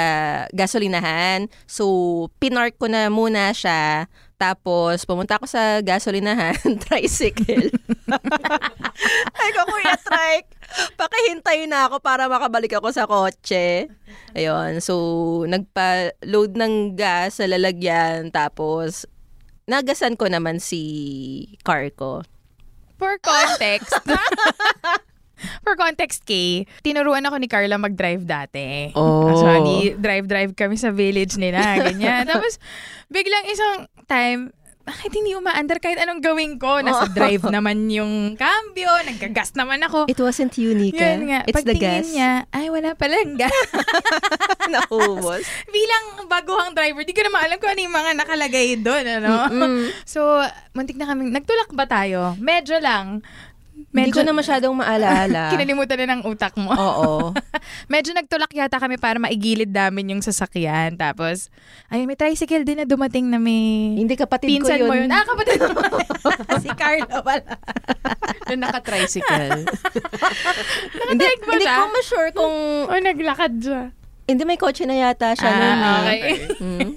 gasolinahan. 0.52 1.48
So, 1.64 2.28
pinark 2.36 2.76
ko 2.76 2.86
na 2.86 3.08
muna 3.08 3.50
siya. 3.56 4.06
Tapos, 4.36 5.08
pumunta 5.08 5.40
ako 5.40 5.48
sa 5.48 5.80
gasolinahan, 5.80 6.58
tricycle. 6.84 7.72
Ay 9.40 9.50
ko, 9.56 9.60
Kuya 9.64 9.96
Trike, 9.96 10.50
pakihintay 11.00 11.64
na 11.64 11.88
ako 11.88 12.02
para 12.04 12.28
makabalik 12.28 12.76
ako 12.76 12.92
sa 12.92 13.08
kotse. 13.08 13.88
Ayun, 14.36 14.84
so, 14.84 14.94
nagpa-load 15.48 16.52
ng 16.58 16.98
gas 16.98 17.40
sa 17.40 17.48
lalagyan. 17.48 18.28
Tapos, 18.34 19.08
nagasan 19.64 20.18
ko 20.18 20.28
naman 20.28 20.58
si 20.58 20.82
car 21.62 21.88
ko. 21.94 22.26
For 22.98 23.16
context, 23.22 23.94
for 25.62 25.74
context, 25.74 26.24
Kay, 26.24 26.64
tinuruan 26.82 27.24
ako 27.26 27.36
ni 27.38 27.48
Carla 27.48 27.76
mag-drive 27.78 28.24
dati. 28.24 28.90
Oh. 28.94 29.30
So, 29.32 29.46
drive-drive 29.98 30.52
kami 30.54 30.76
sa 30.78 30.90
village 30.94 31.38
nila, 31.38 31.60
ganyan. 31.78 32.26
Tapos, 32.30 32.58
biglang 33.08 33.46
isang 33.48 33.88
time, 34.06 34.54
bakit 34.82 35.14
hindi 35.14 35.38
umaandar 35.38 35.78
kahit 35.78 35.98
anong 36.02 36.18
gawin 36.18 36.58
ko? 36.58 36.82
Nasa 36.82 37.06
drive 37.16 37.46
naman 37.46 37.86
yung 37.86 38.34
cambio, 38.34 38.90
nagkagas 39.06 39.54
naman 39.54 39.78
ako. 39.86 40.10
It 40.10 40.18
wasn't 40.18 40.54
unique. 40.58 40.98
Yun 40.98 41.30
nga, 41.30 41.46
It's 41.46 41.62
the 41.62 41.78
gas. 41.78 42.10
niya, 42.10 42.50
ay 42.50 42.66
wala 42.66 42.98
palang 42.98 43.38
gas. 43.38 43.54
Naubos. 44.74 45.46
Bilang 45.70 46.26
baguhang 46.26 46.74
driver, 46.74 47.06
di 47.06 47.14
ko 47.14 47.22
naman 47.22 47.46
alam 47.46 47.56
kung 47.62 47.70
ano 47.70 47.80
yung 47.80 47.94
mga 47.94 48.10
nakalagay 48.18 48.68
doon, 48.82 49.04
ano? 49.22 49.34
Mm. 49.54 49.86
So, 50.02 50.42
muntik 50.74 50.98
na 50.98 51.06
kami, 51.06 51.30
nagtulak 51.30 51.70
ba 51.70 51.86
tayo? 51.86 52.34
Medyo 52.42 52.82
lang. 52.82 53.22
Hindi 53.92 54.12
ko 54.16 54.24
na 54.24 54.32
masyadong 54.32 54.72
maalaala. 54.72 55.48
Kinalimutan 55.52 56.00
na 56.00 56.16
ng 56.16 56.22
utak 56.24 56.56
mo. 56.56 56.72
Oo. 56.72 57.36
Medyo 57.92 58.16
nagtulak 58.16 58.48
yata 58.56 58.80
kami 58.80 58.96
para 58.96 59.20
maigilid 59.20 59.68
namin 59.68 60.16
yung 60.16 60.22
sasakyan. 60.24 60.96
Tapos, 60.96 61.52
ay, 61.92 62.08
may 62.08 62.16
tricycle 62.16 62.64
din 62.64 62.80
na 62.80 62.88
dumating 62.88 63.28
na 63.28 63.36
may... 63.36 63.92
Hindi 64.00 64.16
kapatid 64.16 64.48
Pinsan 64.48 64.80
ko 64.80 64.84
yun. 64.84 64.88
mo 64.88 64.94
yun. 64.96 65.10
Ah, 65.12 65.24
kapatid 65.28 65.60
mo. 65.60 65.80
si 66.64 66.70
Carla 66.72 67.20
pala. 67.20 67.52
Na 68.48 68.54
naka-tricycle. 68.68 69.68
ba 69.68 71.12
hindi 71.12 71.28
siya? 71.60 71.76
ko 71.76 71.84
ma-sure 71.92 72.30
kung... 72.32 72.56
O, 72.88 72.96
naglakad 72.96 73.52
siya. 73.60 73.82
Hindi, 74.24 74.42
may 74.48 74.56
kotse 74.56 74.88
na 74.88 74.96
yata 74.96 75.36
siya. 75.36 75.52
Ah, 75.52 75.60
nun 75.76 76.08
eh. 76.08 76.12
okay. 76.16 76.34
Mm. 76.64 76.90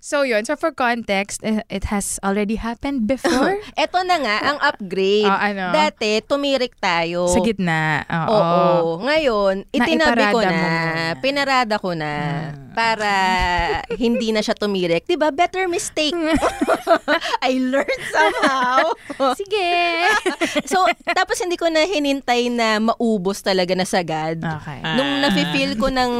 So, 0.00 0.22
yun. 0.22 0.44
So, 0.46 0.54
for 0.54 0.70
context, 0.70 1.42
eh, 1.42 1.62
it 1.68 1.90
has 1.90 2.18
already 2.22 2.56
happened 2.56 3.06
before. 3.06 3.58
Eto 3.80 4.02
na 4.06 4.16
nga, 4.22 4.36
ang 4.54 4.58
upgrade. 4.62 5.28
Oh, 5.28 5.38
ano? 5.38 5.74
Dati, 5.74 6.22
tumirik 6.24 6.78
tayo. 6.78 7.28
Sa 7.30 7.42
gitna. 7.42 8.06
Oo. 8.06 8.32
Oo. 8.32 8.90
Ngayon, 9.04 9.66
itinabi 9.74 10.24
ko 10.30 10.40
na, 10.42 10.64
pinarada 11.18 11.76
ko 11.78 11.92
na 11.94 12.12
para 12.78 13.10
hindi 14.02 14.30
na 14.30 14.38
siya 14.38 14.54
tumirik. 14.54 15.10
ba? 15.18 15.34
Better 15.34 15.66
mistake. 15.66 16.14
I 17.48 17.58
learned 17.58 18.04
somehow. 18.14 18.94
Sige. 19.34 19.74
so, 20.70 20.86
tapos 21.10 21.42
hindi 21.42 21.58
ko 21.58 21.66
na 21.66 21.82
hinintay 21.82 22.54
na 22.54 22.78
maubos 22.78 23.42
talaga 23.42 23.74
na 23.74 23.82
sagad. 23.82 24.38
Okay. 24.38 24.80
Nung 24.94 25.26
nafe-feel 25.26 25.74
ko 25.74 25.90
ng 25.90 26.12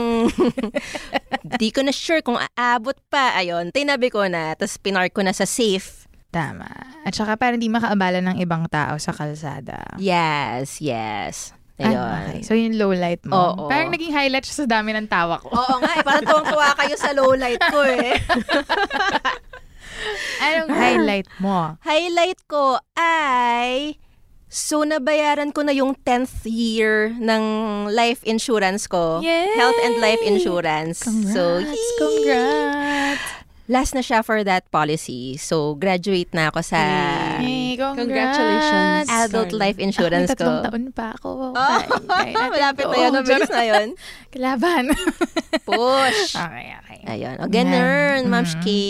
di 1.58 1.70
ko 1.70 1.86
na 1.86 1.94
sure 1.94 2.20
kung 2.26 2.36
aabot 2.58 2.98
pa, 3.06 3.38
ayun, 3.38 3.67
tinabi 3.70 4.08
ko 4.08 4.26
na, 4.26 4.54
tapos 4.54 4.78
pinark 4.78 5.12
ko 5.12 5.22
na 5.22 5.32
sa 5.32 5.44
safe. 5.44 6.08
Tama. 6.28 6.68
At 7.08 7.16
saka 7.16 7.40
para 7.40 7.56
hindi 7.56 7.72
makaabala 7.72 8.20
ng 8.20 8.36
ibang 8.44 8.68
tao 8.68 9.00
sa 9.00 9.16
kalsada. 9.16 9.96
Yes, 9.96 10.76
yes. 10.84 11.56
Ah, 11.78 11.88
Ayun. 11.88 12.22
okay. 12.34 12.40
So, 12.42 12.58
yung 12.58 12.74
low 12.74 12.90
light 12.90 13.22
mo. 13.22 13.54
Oo. 13.54 13.70
Parang 13.70 13.94
naging 13.94 14.10
highlight 14.10 14.42
siya 14.42 14.66
sa 14.66 14.66
dami 14.66 14.90
ng 14.92 15.06
tawa 15.06 15.38
ko. 15.38 15.54
Oo 15.54 15.78
nga, 15.78 15.94
eh, 15.94 16.02
parang 16.02 16.26
tuwang-tuwa 16.26 16.74
kayo 16.82 16.94
sa 16.98 17.14
low 17.14 17.30
light 17.38 17.62
ko 17.70 17.80
eh. 17.86 18.18
Anong 20.42 20.70
highlight 20.74 21.30
mo? 21.38 21.78
Highlight 21.82 22.38
ko 22.50 22.82
ay, 22.98 23.98
so 24.50 24.82
nabayaran 24.82 25.54
ko 25.54 25.62
na 25.62 25.70
yung 25.70 25.94
10th 26.02 26.46
year 26.46 27.14
ng 27.14 27.42
life 27.90 28.22
insurance 28.26 28.90
ko. 28.90 29.22
Yay! 29.22 29.54
Health 29.54 29.78
and 29.86 30.02
life 30.02 30.22
insurance. 30.26 31.02
Congrats! 31.02 31.34
So, 31.34 31.42
yee! 31.62 31.94
Congrats! 31.98 33.47
Last 33.68 33.92
na 33.92 34.00
siya 34.00 34.20
for 34.20 34.40
that 34.42 34.64
policy. 34.68 35.36
So, 35.36 35.76
graduate 35.76 36.32
na 36.32 36.48
ako 36.48 36.64
sa 36.64 36.80
Hey, 37.36 37.76
congrats! 37.76 38.00
Congratulations. 38.00 39.06
adult 39.06 39.50
Sorry. 39.50 39.60
life 39.60 39.78
insurance 39.78 40.26
Ako, 40.26 40.32
may 40.32 40.40
tatlong 40.40 40.56
ko. 40.56 40.64
taon 40.64 40.84
pa 40.90 41.06
ako. 41.12 41.28
Oh, 41.52 41.52
Kaya 41.52 42.32
natin 42.32 42.48
malapit 42.48 42.82
to. 42.82 42.88
na 42.88 42.96
yun. 42.98 43.12
Mabilis 43.12 43.50
na 43.50 43.64
yun. 43.66 43.88
Kalaban. 44.32 44.84
Push. 45.68 46.32
okay, 46.34 46.66
okay. 46.74 46.98
Ayun. 47.06 47.36
O, 47.38 47.46
ganun, 47.46 48.18
Yan. 48.18 48.20
Ma'am 48.26 48.42
Mhm. 48.42 48.50
Shki. 48.50 48.84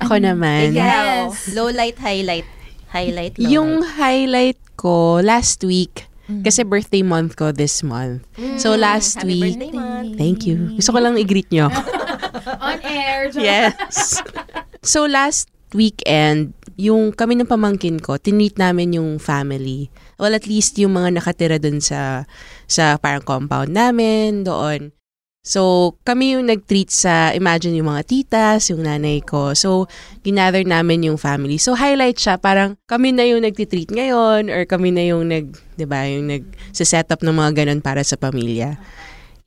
Ako 0.00 0.14
naman. 0.16 0.72
Ikaw. 0.72 1.28
Yes. 1.28 1.52
Low 1.52 1.68
light, 1.68 1.96
highlight. 1.96 2.48
Highlight, 2.88 3.36
low 3.36 3.48
Yung 3.50 3.70
light. 3.78 3.92
highlight 3.94 4.60
ko 4.74 5.20
last 5.20 5.60
week, 5.62 6.08
kasi 6.40 6.60
birthday 6.62 7.00
month 7.00 7.36
ko 7.36 7.48
this 7.48 7.80
month. 7.80 8.24
So 8.56 8.72
last 8.72 9.16
Happy 9.16 9.36
week, 9.38 9.56
birthday 9.56 9.70
month. 9.70 10.16
thank 10.16 10.44
you. 10.44 10.74
Gusto 10.74 10.92
ko 10.92 10.98
lang 10.98 11.16
i-greet 11.16 11.48
nyo. 11.48 11.68
On 12.66 12.78
air. 12.82 13.30
yes. 13.36 14.22
So 14.82 15.06
last 15.06 15.48
weekend, 15.72 16.52
yung 16.76 17.12
kami 17.12 17.36
ng 17.36 17.48
pamangkin 17.48 18.00
ko, 18.00 18.16
tinreat 18.16 18.56
namin 18.56 18.96
yung 18.96 19.20
family. 19.20 19.92
Well, 20.16 20.36
at 20.36 20.48
least 20.48 20.76
yung 20.80 20.96
mga 20.96 21.20
nakatira 21.20 21.58
dun 21.60 21.80
sa 21.80 22.24
sa 22.68 22.96
parang 22.96 23.24
compound 23.24 23.72
namin 23.72 24.44
doon. 24.44 24.92
So, 25.42 25.94
kami 26.06 26.38
yung 26.38 26.46
nag-treat 26.46 26.86
sa, 26.94 27.34
imagine 27.34 27.74
yung 27.74 27.90
mga 27.90 28.06
titas, 28.06 28.70
yung 28.70 28.86
nanay 28.86 29.18
ko. 29.26 29.58
So, 29.58 29.90
ginather 30.22 30.62
namin 30.62 31.02
yung 31.02 31.18
family. 31.18 31.58
So, 31.58 31.74
highlight 31.74 32.14
siya, 32.22 32.38
parang 32.38 32.78
kami 32.86 33.10
na 33.10 33.26
yung 33.26 33.42
nag-treat 33.42 33.90
ngayon 33.90 34.46
or 34.54 34.62
kami 34.70 34.94
na 34.94 35.02
yung 35.02 35.26
nag, 35.26 35.50
di 35.74 35.82
ba, 35.82 36.06
yung 36.06 36.30
nag-set 36.30 37.10
up 37.10 37.26
ng 37.26 37.34
mga 37.34 37.58
ganun 37.58 37.82
para 37.82 38.06
sa 38.06 38.14
pamilya. 38.14 38.78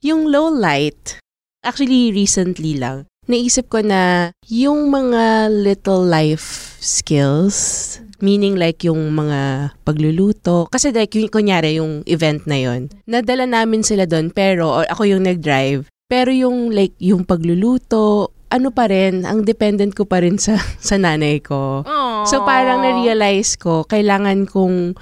Yung 0.03 0.27
low 0.27 0.51
light, 0.51 1.23
actually 1.65 2.13
recently 2.13 2.77
lang, 2.77 3.09
naisip 3.25 3.73
ko 3.73 3.81
na 3.81 4.31
yung 4.45 4.93
mga 4.93 5.49
little 5.49 6.05
life 6.05 6.77
skills, 6.77 7.97
meaning 8.21 8.55
like 8.55 8.85
yung 8.85 9.11
mga 9.11 9.73
pagluluto, 9.81 10.69
kasi 10.69 10.93
like 10.93 11.11
yung, 11.17 11.33
kunyari 11.33 11.81
yung 11.81 12.05
event 12.05 12.45
na 12.45 12.61
yon 12.61 12.87
nadala 13.09 13.49
namin 13.49 13.81
sila 13.81 14.05
doon 14.05 14.29
pero, 14.29 14.81
or 14.81 14.85
ako 14.87 15.09
yung 15.09 15.25
nag-drive, 15.25 15.89
pero 16.05 16.29
yung 16.29 16.69
like 16.69 16.93
yung 17.01 17.25
pagluluto, 17.25 18.29
ano 18.53 18.69
pa 18.69 18.85
rin, 18.87 19.25
ang 19.25 19.41
dependent 19.41 19.97
ko 19.97 20.05
pa 20.05 20.21
rin 20.21 20.37
sa, 20.37 20.55
sa 20.87 20.95
nanay 21.01 21.41
ko. 21.41 21.81
Aww. 21.83 22.29
So 22.29 22.45
parang 22.45 22.85
na-realize 22.85 23.57
ko, 23.57 23.83
kailangan 23.89 24.45
kong 24.45 24.95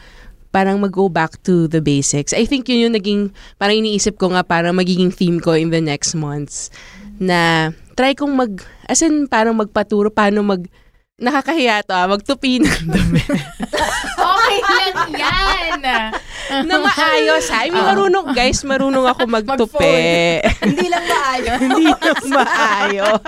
parang 0.53 0.77
mag-go 0.77 1.09
back 1.09 1.41
to 1.41 1.65
the 1.65 1.81
basics. 1.81 2.29
I 2.31 2.45
think 2.45 2.69
yun 2.69 2.87
yung 2.87 2.95
naging, 2.95 3.21
parang 3.57 3.81
iniisip 3.81 4.21
ko 4.21 4.29
nga 4.37 4.45
parang 4.45 4.77
magiging 4.77 5.09
theme 5.09 5.41
ko 5.41 5.57
in 5.57 5.73
the 5.73 5.81
next 5.81 6.13
months 6.13 6.69
na 7.17 7.73
try 7.97 8.13
kong 8.13 8.37
mag, 8.37 8.61
as 8.85 9.01
in 9.01 9.25
parang 9.25 9.57
magpaturo 9.57 10.13
paano 10.13 10.45
mag, 10.45 10.69
nakakahiya 11.17 11.81
to 11.81 11.97
ah, 11.97 12.05
magtupi 12.05 12.61
ng 12.61 12.85
dumi. 12.85 13.23
Okay 14.53 14.91
lang 14.93 15.11
yan. 15.17 15.81
na 16.69 16.75
maayos 16.77 17.45
ha. 17.49 17.65
I 17.65 17.69
mean, 17.73 17.81
marunong, 17.83 18.27
guys, 18.35 18.61
marunong 18.61 19.05
ako 19.09 19.25
magtupi. 19.25 20.41
Hindi 20.61 20.87
lang 20.91 21.05
maayos. 21.09 21.59
Hindi 21.63 21.85
na 21.89 22.11
maayos. 22.29 23.21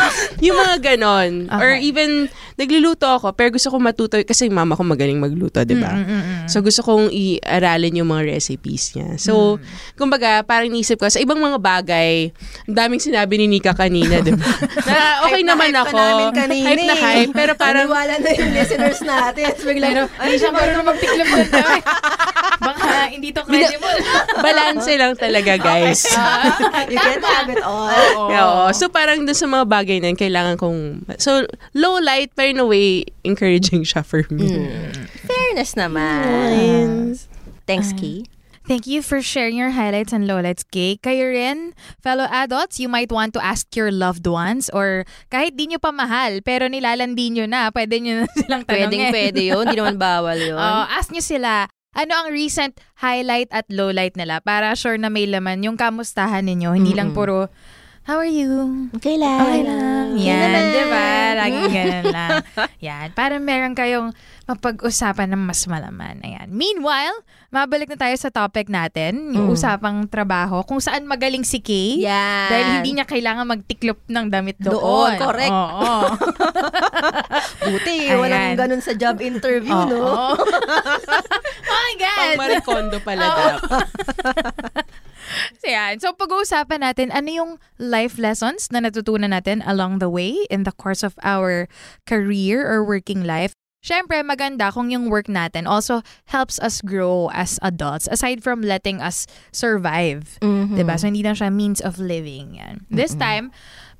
yung 0.44 0.56
mga 0.56 0.76
ganon. 0.94 1.48
Or 1.52 1.76
even, 1.78 2.28
nagluluto 2.56 3.04
ako, 3.04 3.36
pero 3.36 3.52
gusto 3.52 3.68
ko 3.68 3.76
matuto, 3.76 4.16
kasi 4.24 4.48
yung 4.48 4.56
mama 4.56 4.72
ko 4.72 4.82
magaling 4.82 5.20
magluto, 5.20 5.60
di 5.62 5.76
ba? 5.76 5.92
So, 6.48 6.64
gusto 6.64 6.80
kong 6.80 7.12
i-aralin 7.12 8.00
yung 8.00 8.08
mga 8.08 8.32
recipes 8.36 8.96
niya. 8.96 9.20
So, 9.20 9.60
kumbaga, 9.94 10.40
parang 10.40 10.72
naisip 10.72 10.96
ko, 10.96 11.08
sa 11.08 11.20
ibang 11.20 11.36
mga 11.36 11.60
bagay, 11.60 12.32
ang 12.64 12.76
daming 12.76 13.02
sinabi 13.02 13.36
ni 13.36 13.46
Nika 13.46 13.76
kanina, 13.76 14.24
di 14.24 14.32
ba? 14.32 14.48
na 14.88 15.28
okay 15.28 15.44
Hype 15.44 15.46
na 15.46 15.52
naman 15.52 15.70
hype 15.70 15.82
ako. 15.84 15.96
pa 15.96 16.00
namin 16.00 16.28
kanina 16.32 16.66
hype 16.66 16.86
na 16.86 16.94
eh. 16.96 17.00
hype, 17.04 17.32
pero 17.36 17.52
parang, 17.62 17.86
Naniwala 17.86 18.14
na 18.18 18.30
yung 18.32 18.52
listeners 18.56 19.00
natin. 19.04 19.52
Biglang, 19.56 19.92
Pero 19.92 20.02
hindi 20.24 20.36
siya 20.40 20.50
marunong 20.50 20.86
magtiklop. 20.86 21.28
Dami. 21.52 21.80
Baka 22.56 22.88
hindi 23.12 23.28
to 23.36 23.42
credible. 23.44 23.98
balance 24.40 24.88
lang 24.88 25.14
talaga, 25.14 25.52
guys. 25.60 26.08
you 26.88 26.98
can't 26.98 27.22
have 27.22 27.48
it 27.52 27.62
all. 27.62 27.92
Oo. 28.16 28.72
So 28.72 28.88
parang 28.88 29.22
dun 29.28 29.36
sa 29.36 29.46
mga 29.46 29.64
bagay 29.68 29.85
na 30.02 30.10
yun, 30.10 30.18
kailangan 30.18 30.54
kong... 30.58 31.06
So, 31.22 31.46
low 31.72 32.02
light, 32.02 32.34
pero 32.34 32.50
in 32.50 32.58
a 32.58 32.66
way, 32.66 33.06
encouraging 33.22 33.86
siya 33.86 34.02
for 34.02 34.26
me. 34.28 34.66
Fairness 35.26 35.78
naman. 35.78 37.14
Thanks, 37.66 37.94
Key. 37.94 38.26
Thank 38.66 38.90
you 38.90 38.98
for 38.98 39.22
sharing 39.22 39.54
your 39.54 39.70
highlights 39.70 40.10
and 40.10 40.26
lowlights, 40.26 40.66
Kay. 40.66 40.98
Kayo 40.98 41.30
rin, 41.30 41.70
fellow 42.02 42.26
adults, 42.26 42.82
you 42.82 42.90
might 42.90 43.14
want 43.14 43.30
to 43.38 43.40
ask 43.42 43.70
your 43.78 43.94
loved 43.94 44.26
ones 44.26 44.66
or 44.74 45.06
kahit 45.30 45.54
di 45.54 45.70
nyo 45.70 45.78
pa 45.78 45.94
mahal, 45.94 46.42
pero 46.42 46.66
nilalandi 46.66 47.30
nyo 47.30 47.46
na, 47.46 47.70
pwede 47.70 48.02
nyo 48.02 48.26
na 48.26 48.28
silang 48.42 48.66
tanongin. 48.66 48.90
Pwedeng 48.90 49.14
pwede 49.14 49.40
yun. 49.54 49.62
Hindi 49.70 49.78
naman 49.78 50.02
bawal 50.02 50.34
yun. 50.42 50.58
Oo, 50.58 50.82
ask 50.90 51.14
nyo 51.14 51.22
sila, 51.22 51.70
ano 51.94 52.12
ang 52.12 52.28
recent 52.34 52.74
highlight 52.98 53.48
at 53.54 53.70
lowlight 53.70 54.18
nila 54.18 54.42
para 54.42 54.74
sure 54.74 54.98
na 54.98 55.08
may 55.08 55.30
laman 55.30 55.62
yung 55.62 55.78
kamustahan 55.78 56.44
ninyo. 56.44 56.74
Hindi 56.74 56.92
lang 56.92 57.14
puro, 57.14 57.48
how 58.06 58.22
are 58.22 58.30
you? 58.30 58.86
okay 58.94 59.18
lang. 59.18 59.40
Okay 59.42 59.62
lang. 59.66 60.06
Yan, 60.14 60.38
naman. 60.46 60.64
di 60.70 60.84
ba? 60.86 61.08
Laging 61.34 61.70
ganun 61.74 62.06
lang. 62.14 62.30
Yan, 62.86 63.08
para 63.12 63.34
meron 63.42 63.74
kayong 63.74 64.14
mapag-usapan 64.46 65.34
ng 65.34 65.42
mas 65.42 65.66
malaman. 65.66 66.22
Ayan. 66.22 66.46
Meanwhile, 66.54 67.18
mabalik 67.50 67.90
na 67.90 67.98
tayo 67.98 68.14
sa 68.14 68.30
topic 68.30 68.70
natin, 68.70 69.34
yung 69.34 69.50
usapang 69.50 70.06
trabaho, 70.06 70.62
kung 70.62 70.78
saan 70.78 71.02
magaling 71.02 71.42
si 71.42 71.58
Kay. 71.58 72.06
Yan. 72.06 72.48
Dahil 72.48 72.66
hindi 72.78 72.90
niya 72.94 73.06
kailangan 73.10 73.42
magtiklop 73.42 73.98
ng 74.06 74.26
damit 74.30 74.54
doon. 74.62 74.78
Doon, 74.78 75.10
correct. 75.18 75.50
Oo. 75.50 75.94
Buti, 77.74 77.96
Ayan. 78.06 78.18
walang 78.22 78.54
ganun 78.54 78.82
sa 78.86 78.94
job 78.94 79.18
interview, 79.18 79.74
no? 79.74 79.98
Oo. 79.98 80.26
oh 81.74 81.82
my 81.82 81.94
God! 81.98 82.14
Pang 82.14 82.38
Maricondo 82.38 82.98
pala 83.02 83.22
dapat. 83.26 83.86
So, 85.60 85.66
yan. 85.68 85.98
So, 86.00 86.12
pag-uusapan 86.14 86.80
natin, 86.82 87.08
ano 87.10 87.28
yung 87.30 87.52
life 87.78 88.18
lessons 88.18 88.70
na 88.70 88.80
natutunan 88.82 89.30
natin 89.34 89.62
along 89.66 89.98
the 89.98 90.10
way 90.10 90.46
in 90.50 90.62
the 90.64 90.74
course 90.74 91.02
of 91.02 91.14
our 91.22 91.66
career 92.06 92.62
or 92.62 92.84
working 92.84 93.24
life. 93.24 93.52
Siyempre, 93.86 94.18
maganda 94.26 94.74
kung 94.74 94.90
yung 94.90 95.06
work 95.06 95.30
natin 95.30 95.70
also 95.70 96.02
helps 96.34 96.58
us 96.58 96.82
grow 96.82 97.30
as 97.30 97.62
adults 97.62 98.10
aside 98.10 98.42
from 98.42 98.58
letting 98.58 98.98
us 98.98 99.30
survive. 99.54 100.42
Mhm. 100.42 100.74
Diba? 100.74 100.98
So, 100.98 101.06
hindi 101.06 101.22
lang 101.22 101.38
siya 101.38 101.54
means 101.54 101.78
of 101.78 102.02
living. 102.02 102.58
Yan. 102.58 102.82
This 102.90 103.14
time, 103.14 103.54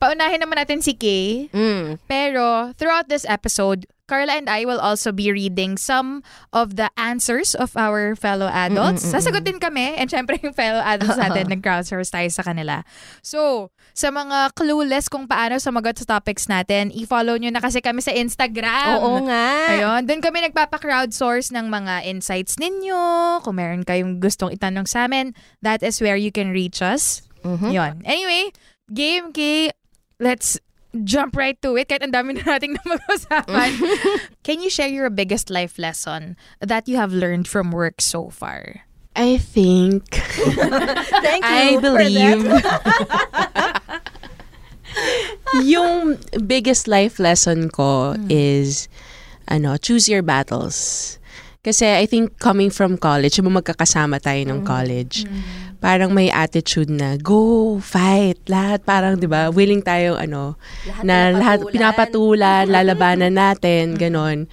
paunahin 0.06 0.38
naman 0.38 0.62
natin 0.62 0.78
si 0.78 0.94
Kay. 0.94 1.50
Mm. 1.50 1.98
Pero 2.06 2.70
throughout 2.78 3.10
this 3.10 3.26
episode, 3.26 3.90
Carla 4.06 4.38
and 4.38 4.46
I 4.46 4.62
will 4.62 4.78
also 4.78 5.10
be 5.10 5.34
reading 5.34 5.74
some 5.74 6.22
of 6.54 6.78
the 6.78 6.94
answers 6.94 7.58
of 7.58 7.74
our 7.74 8.14
fellow 8.14 8.46
adults. 8.46 9.02
Sasagutin 9.02 9.58
kami 9.58 9.98
and 9.98 10.06
syempre 10.06 10.38
yung 10.38 10.54
fellow 10.54 10.78
adults 10.78 11.18
natin 11.18 11.50
nag-crowdsource 11.58 12.14
tayo 12.14 12.30
sa 12.30 12.46
kanila. 12.46 12.86
So, 13.26 13.74
sa 13.98 14.14
mga 14.14 14.54
clueless 14.54 15.10
kung 15.10 15.26
paano 15.26 15.58
sumagot 15.58 15.98
sa 15.98 16.22
topics 16.22 16.46
natin, 16.46 16.94
i-follow 16.94 17.34
nyo 17.34 17.50
na 17.50 17.58
kasi 17.58 17.82
kami 17.82 17.98
sa 17.98 18.14
Instagram. 18.14 19.02
Oo 19.02 19.26
nga. 19.26 19.74
Ayun, 19.74 20.06
doon 20.06 20.22
kami 20.22 20.38
nagpapa-crowdsource 20.46 21.50
ng 21.50 21.66
mga 21.66 22.06
insights 22.06 22.62
ninyo. 22.62 23.42
Kung 23.42 23.58
meron 23.58 23.82
kayong 23.82 24.22
gustong 24.22 24.54
itanong 24.54 24.86
sa 24.86 25.10
amin, 25.10 25.34
that 25.66 25.82
is 25.82 25.98
where 25.98 26.16
you 26.16 26.30
can 26.30 26.54
reach 26.54 26.78
us. 26.78 27.26
Mhm. 27.42 27.74
Yon. 27.74 27.94
Anyway, 28.06 28.54
game 28.86 29.34
key, 29.34 29.74
let's 30.20 30.58
jump 31.04 31.36
right 31.36 31.60
to 31.60 31.76
it. 31.76 31.88
Kahit 31.88 32.04
ang 32.04 32.12
dami 32.12 32.40
na 32.40 32.56
nating 32.56 32.72
na 32.76 32.82
mag-usapan. 32.84 33.70
Can 34.46 34.62
you 34.62 34.70
share 34.70 34.88
your 34.88 35.10
biggest 35.10 35.50
life 35.50 35.78
lesson 35.78 36.36
that 36.60 36.88
you 36.88 36.96
have 36.96 37.12
learned 37.12 37.48
from 37.48 37.72
work 37.72 38.00
so 38.00 38.28
far? 38.30 38.86
I 39.16 39.40
think, 39.40 40.04
Thank 41.24 41.40
you 41.40 41.56
I 41.56 41.80
believe, 41.80 42.44
yung 45.64 46.20
biggest 46.44 46.84
life 46.84 47.16
lesson 47.16 47.72
ko 47.72 48.12
is, 48.28 48.92
ano, 49.48 49.80
choose 49.80 50.04
your 50.04 50.20
battles. 50.20 51.16
Kasi 51.64 51.96
I 51.96 52.04
think 52.04 52.38
coming 52.38 52.68
from 52.68 53.00
college, 53.00 53.40
yung 53.40 53.56
magkakasama 53.56 54.20
tayo 54.20 54.44
ng 54.44 54.68
college, 54.68 55.24
parang 55.86 56.10
may 56.10 56.34
attitude 56.34 56.90
na, 56.90 57.14
go, 57.14 57.78
fight, 57.78 58.42
lahat. 58.50 58.82
Parang, 58.82 59.14
di 59.14 59.30
ba, 59.30 59.54
willing 59.54 59.86
tayo, 59.86 60.18
ano, 60.18 60.58
na 61.06 61.30
lahat 61.30 61.62
pinapatulan, 61.70 62.66
lalabanan 62.74 63.38
natin, 63.38 63.94
ganon. 63.94 64.50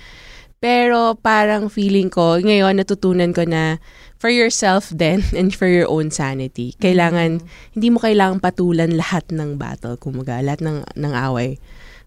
Pero 0.61 1.17
parang 1.17 1.73
feeling 1.73 2.13
ko, 2.13 2.37
ngayon 2.37 2.77
natutunan 2.77 3.33
ko 3.33 3.49
na 3.49 3.81
for 4.21 4.29
yourself 4.29 4.93
then 4.93 5.25
and 5.39 5.57
for 5.57 5.65
your 5.65 5.89
own 5.89 6.13
sanity. 6.13 6.77
Kailangan, 6.77 7.41
hindi 7.73 7.87
mo 7.89 7.97
kailangang 7.97 8.37
patulan 8.37 8.93
lahat 8.93 9.25
ng 9.33 9.57
battle, 9.57 9.97
kumaga, 9.97 10.37
lahat 10.37 10.61
ng, 10.61 10.85
ng 10.85 11.13
away. 11.17 11.57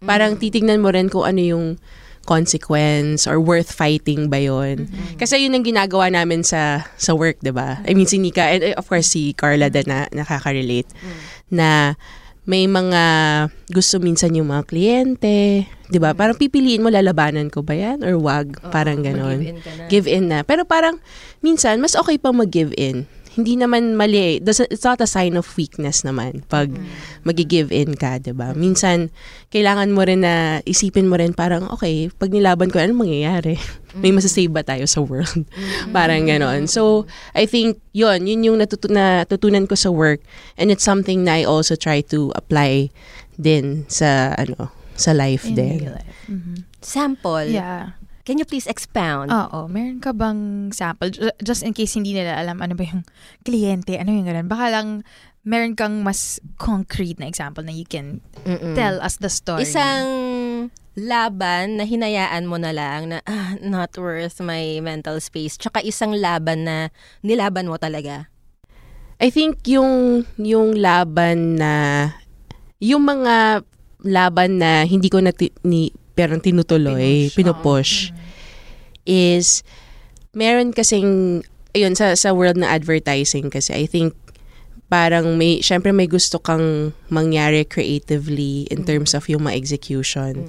Parang 0.06 0.38
titignan 0.38 0.78
mo 0.78 0.94
rin 0.94 1.10
kung 1.10 1.26
ano 1.26 1.42
yung 1.42 1.66
consequence 2.26 3.24
or 3.24 3.38
worth 3.38 3.70
fighting 3.70 4.26
ba 4.26 4.42
yon 4.42 4.90
Kasi 5.16 5.46
yun 5.46 5.54
ang 5.54 5.62
ginagawa 5.62 6.10
namin 6.10 6.42
sa 6.42 6.84
sa 6.98 7.14
work, 7.14 7.38
'di 7.40 7.54
ba? 7.54 7.80
I 7.86 7.94
mean 7.94 8.10
si 8.10 8.18
Nika 8.18 8.50
and 8.50 8.62
eh, 8.66 8.74
of 8.74 8.84
course 8.90 9.06
si 9.06 9.32
Carla 9.32 9.70
din 9.70 9.86
na 9.86 10.10
nakaka-relate 10.10 10.90
na 11.48 11.94
may 12.46 12.70
mga 12.70 13.02
gusto 13.74 13.98
minsan 13.98 14.34
yung 14.38 14.50
mga 14.50 14.70
kliyente, 14.70 15.66
'di 15.90 15.98
ba? 15.98 16.14
Parang 16.14 16.38
pipiliin 16.38 16.82
mo 16.82 16.90
lalabanan 16.90 17.50
ko 17.50 17.62
ba 17.62 17.74
'yan 17.74 18.06
or 18.06 18.18
wag, 18.18 18.58
parang 18.70 19.02
ganon. 19.02 19.42
in 19.42 19.58
na. 19.58 19.86
Give 19.90 20.06
in 20.06 20.24
na. 20.30 20.42
Pero 20.46 20.62
parang 20.62 21.02
minsan 21.42 21.82
mas 21.82 21.98
okay 21.98 22.18
pa 22.18 22.30
mag-give 22.30 22.70
in. 22.78 23.10
Hindi 23.36 23.54
naman 23.54 23.94
mali. 23.94 24.40
Doesn't- 24.40 24.72
It's 24.72 24.82
not 24.82 24.98
a 24.98 25.06
sign 25.06 25.36
of 25.36 25.44
weakness 25.54 26.02
naman 26.02 26.40
pag 26.48 26.72
magi-give 27.22 27.68
in 27.68 27.92
ka, 27.92 28.16
'di 28.16 28.32
ba? 28.32 28.56
Minsan 28.56 29.12
kailangan 29.52 29.92
mo 29.92 30.00
rin 30.02 30.24
na 30.24 30.64
isipin 30.64 31.06
mo 31.06 31.20
rin 31.20 31.36
parang 31.36 31.68
okay, 31.68 32.08
pag 32.10 32.32
nilaban 32.32 32.72
ko 32.72 32.80
ano 32.80 32.96
mangyayari? 32.96 33.60
May 34.00 34.12
masasave 34.12 34.48
ba 34.48 34.64
tayo 34.64 34.88
sa 34.88 35.04
world? 35.04 35.44
parang 35.96 36.24
ganon. 36.24 36.64
So, 36.64 37.04
I 37.32 37.44
think 37.44 37.80
yun, 37.92 38.24
yun 38.24 38.44
yung 38.44 38.56
natutu- 38.56 38.92
natutunan 38.92 39.64
ko 39.64 39.76
sa 39.76 39.92
work 39.92 40.24
and 40.56 40.68
it's 40.68 40.84
something 40.84 41.24
na 41.24 41.40
I 41.40 41.44
also 41.44 41.76
try 41.76 42.00
to 42.12 42.32
apply 42.36 42.88
din 43.36 43.84
sa 43.88 44.32
ano 44.34 44.72
sa 44.96 45.12
life 45.12 45.44
In 45.44 45.54
din. 45.54 45.92
life. 45.92 46.24
Mhm. 46.24 46.64
Sample. 46.80 47.52
Yeah. 47.52 47.92
Can 48.26 48.42
you 48.42 48.44
please 48.44 48.66
expound? 48.66 49.30
Oo, 49.30 49.70
meron 49.70 50.02
ka 50.02 50.10
bang 50.10 50.68
sample? 50.74 51.14
Ju- 51.14 51.30
Just 51.38 51.62
in 51.62 51.70
case 51.70 51.94
hindi 51.94 52.10
nila 52.10 52.34
alam 52.34 52.58
ano 52.58 52.74
ba 52.74 52.82
yung 52.82 53.06
kliyente, 53.46 53.94
ano 53.94 54.10
yung 54.10 54.26
ganun. 54.26 54.50
Baka 54.50 54.66
lang 54.68 55.06
meron 55.46 55.78
kang 55.78 56.02
mas 56.02 56.42
concrete 56.58 57.22
na 57.22 57.30
example 57.30 57.62
na 57.62 57.70
you 57.70 57.86
can 57.86 58.18
Mm-mm. 58.42 58.74
tell 58.74 58.98
us 58.98 59.22
the 59.22 59.30
story. 59.30 59.62
Isang 59.62 60.10
laban 60.98 61.78
na 61.78 61.86
hinayaan 61.86 62.50
mo 62.50 62.58
na 62.58 62.74
lang 62.74 63.14
na 63.14 63.22
ah, 63.30 63.54
not 63.62 63.94
worth 63.94 64.42
my 64.42 64.82
mental 64.82 65.22
space. 65.22 65.54
Tsaka 65.54 65.78
isang 65.86 66.10
laban 66.10 66.66
na 66.66 66.90
nilaban 67.22 67.70
mo 67.70 67.78
talaga. 67.78 68.26
I 69.22 69.30
think 69.30 69.62
yung 69.70 70.26
yung 70.34 70.74
laban 70.74 71.62
na 71.62 71.72
yung 72.82 73.06
mga 73.06 73.62
laban 74.02 74.58
na 74.58 74.82
hindi 74.82 75.08
ko 75.08 75.22
na 75.22 75.30
ti- 75.30 75.54
ni 75.62 75.94
parang 76.16 76.40
tinutuloy, 76.40 77.28
Pinush, 77.28 77.36
pinupush. 77.36 77.92
Is 79.06 79.62
meron 80.32 80.72
kasing 80.72 81.44
ayun 81.76 81.92
sa 81.92 82.16
sa 82.16 82.32
world 82.32 82.56
ng 82.56 82.66
advertising 82.66 83.52
kasi 83.52 83.76
I 83.76 83.84
think 83.84 84.16
parang 84.88 85.36
may 85.36 85.60
syempre 85.60 85.92
may 85.92 86.08
gusto 86.08 86.40
kang 86.40 86.96
mangyari 87.12 87.68
creatively 87.68 88.64
in 88.72 88.88
terms 88.88 89.12
of 89.12 89.28
yung 89.28 89.44
mga 89.44 89.60
execution. 89.60 90.48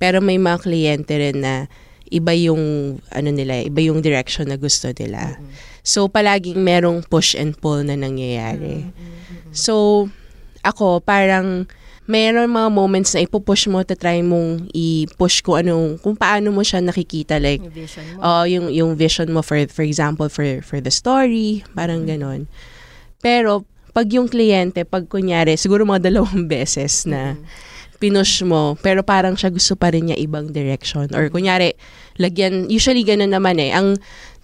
Pero 0.00 0.18
may 0.24 0.40
mga 0.40 0.64
kliyente 0.64 1.14
rin 1.14 1.44
na 1.44 1.70
iba 2.08 2.32
yung 2.34 2.96
ano 3.10 3.28
nila, 3.30 3.64
iba 3.66 3.80
yung 3.82 4.00
direction 4.00 4.48
na 4.48 4.58
gusto 4.58 4.90
nila. 4.94 5.38
So 5.84 6.08
palaging 6.08 6.62
merong 6.64 7.04
push 7.06 7.36
and 7.36 7.52
pull 7.58 7.84
na 7.84 7.98
nangyayari. 7.98 8.88
So 9.50 10.06
ako 10.64 11.04
parang 11.04 11.68
meron 12.04 12.52
mga 12.52 12.68
moments 12.68 13.16
na 13.16 13.24
ipupush 13.24 13.64
mo 13.66 13.80
to 13.80 13.96
try 13.96 14.20
mong 14.20 14.68
i-push 14.76 15.40
ko 15.40 15.56
anong 15.56 15.96
kung 16.04 16.12
paano 16.12 16.52
mo 16.52 16.60
siya 16.60 16.84
nakikita 16.84 17.40
like 17.40 17.64
Yung 17.64 17.72
vision 17.72 18.04
mo. 18.12 18.20
oh 18.20 18.44
yung 18.44 18.66
yung 18.68 18.92
vision 18.92 19.32
mo 19.32 19.40
for 19.40 19.56
for 19.72 19.80
example 19.80 20.28
for 20.28 20.44
for 20.60 20.84
the 20.84 20.92
story 20.92 21.64
parang 21.72 22.04
ganon. 22.04 22.44
Pero 23.24 23.64
pag 23.96 24.04
yung 24.12 24.28
kliyente 24.28 24.84
pag 24.84 25.08
kunyari 25.08 25.56
siguro 25.56 25.88
mga 25.88 26.04
dalawang 26.12 26.44
beses 26.44 27.08
na 27.08 27.40
pinush 27.96 28.44
mo 28.44 28.76
pero 28.84 29.00
parang 29.00 29.32
siya 29.32 29.48
gusto 29.48 29.72
pa 29.72 29.88
rin 29.88 30.12
niya 30.12 30.20
ibang 30.20 30.52
direction. 30.52 31.08
Or 31.16 31.32
kunyari 31.32 31.72
lagyan 32.20 32.68
usually 32.68 33.00
ganun 33.00 33.32
naman 33.32 33.56
eh. 33.56 33.72
Ang 33.72 33.96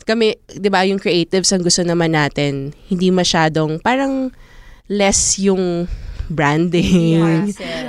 kami 0.09 0.33
'di 0.49 0.73
ba 0.73 0.89
yung 0.89 0.97
creatives 0.97 1.53
ang 1.53 1.61
gusto 1.61 1.85
naman 1.85 2.17
natin 2.17 2.73
hindi 2.89 3.13
masyadong 3.13 3.85
parang 3.85 4.33
less 4.89 5.37
yung 5.37 5.85
branding 6.31 7.21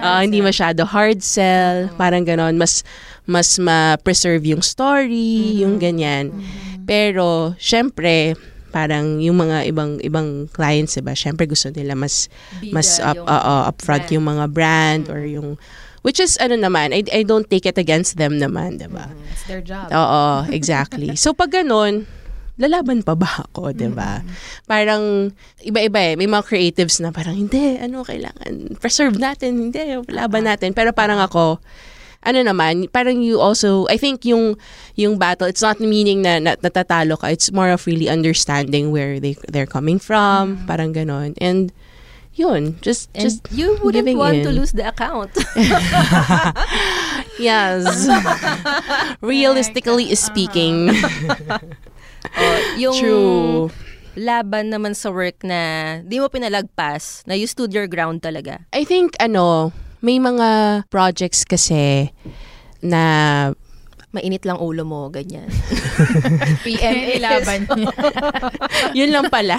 Ah, 0.02 0.26
hindi 0.26 0.42
masyado 0.42 0.82
hard 0.84 1.22
sell, 1.22 1.94
parang 1.96 2.26
ganon. 2.26 2.58
Mas, 2.58 2.82
mas 3.30 3.62
ma-preserve 3.62 4.42
yung 4.58 4.66
story, 4.66 5.62
yung 5.62 5.78
ganyan. 5.78 6.34
Pero, 6.90 7.54
syempre, 7.62 8.34
parang 8.72 9.20
yung 9.20 9.38
mga 9.38 9.68
ibang 9.68 10.00
ibang 10.02 10.48
clients, 10.50 10.96
diba? 10.96 11.12
Syempre 11.12 11.44
gusto 11.46 11.70
nila 11.70 11.94
mas 11.94 12.32
mas 12.72 13.04
up 13.04 13.20
yung 13.20 13.28
oo, 13.28 13.56
upfront 13.68 14.08
yung 14.16 14.26
mga 14.26 14.46
brand 14.48 15.04
or 15.12 15.28
yung 15.28 15.60
which 16.02 16.18
is 16.18 16.40
ano 16.40 16.56
naman, 16.58 16.96
I, 16.96 17.04
I 17.12 17.22
don't 17.28 17.46
take 17.46 17.68
it 17.68 17.78
against 17.78 18.18
them 18.18 18.40
naman, 18.40 18.80
diba? 18.82 19.12
It's 19.30 19.46
their 19.46 19.62
job. 19.62 19.92
Oo, 19.92 20.48
exactly. 20.50 21.14
so 21.20 21.36
pag 21.36 21.52
ganun, 21.52 22.08
lalaban 22.62 23.02
pa 23.02 23.18
ba 23.18 23.50
ako, 23.50 23.74
'di 23.74 23.90
ba? 23.90 24.22
Parang 24.70 25.34
iba-iba 25.66 26.00
eh. 26.00 26.14
May 26.14 26.30
mga 26.30 26.46
creatives 26.46 27.02
na 27.02 27.10
parang 27.10 27.34
hindi, 27.34 27.82
ano 27.82 28.06
kailangan 28.06 28.78
preserve 28.78 29.18
natin, 29.18 29.74
hindi, 29.74 29.82
laban 30.14 30.46
natin. 30.46 30.78
Pero 30.78 30.94
parang 30.94 31.18
ako 31.18 31.58
ano 32.22 32.40
naman, 32.46 32.86
parang 32.94 33.18
you 33.18 33.42
also, 33.42 33.90
I 33.90 33.98
think 33.98 34.26
yung 34.30 34.54
yung 34.94 35.18
battle, 35.18 35.50
it's 35.50 35.66
not 35.66 35.82
meaning 35.82 36.22
na, 36.22 36.38
na 36.38 36.54
natatalo 36.54 37.18
ka. 37.18 37.34
It's 37.34 37.50
more 37.50 37.74
of 37.74 37.86
really 37.90 38.06
understanding 38.06 38.94
where 38.94 39.18
they 39.18 39.34
they're 39.50 39.70
coming 39.70 39.98
from, 39.98 40.62
parang 40.70 40.94
ganon. 40.94 41.34
And 41.42 41.74
yun, 42.38 42.78
just 42.82 43.10
And 43.18 43.26
just 43.26 43.50
you 43.50 43.78
wouldn't 43.82 44.06
want 44.18 44.46
to 44.46 44.54
in. 44.54 44.56
lose 44.56 44.72
the 44.72 44.88
account. 44.88 45.34
yes. 47.42 47.90
Realistically 49.22 50.14
speaking. 50.16 50.94
Oh, 52.26 52.58
yung 52.78 52.98
True. 52.98 53.62
laban 54.18 54.70
naman 54.70 54.94
sa 54.94 55.10
work 55.10 55.42
na 55.42 56.00
di 56.06 56.22
mo 56.22 56.28
pinalagpas, 56.30 57.26
na 57.26 57.34
you 57.34 57.48
stood 57.48 57.74
your 57.74 57.88
ground 57.88 58.22
talaga. 58.22 58.64
I 58.74 58.86
think 58.86 59.18
ano, 59.18 59.74
may 60.02 60.18
mga 60.18 60.84
projects 60.90 61.46
kasi 61.46 62.10
na 62.82 63.54
Mainit 64.12 64.44
lang 64.44 64.60
ulo 64.60 64.84
mo, 64.84 65.08
ganyan. 65.08 65.48
PM 66.68 67.16
ilaban 67.16 67.64
niya. 67.64 67.96
yun 69.00 69.08
lang 69.08 69.32
pala. 69.32 69.56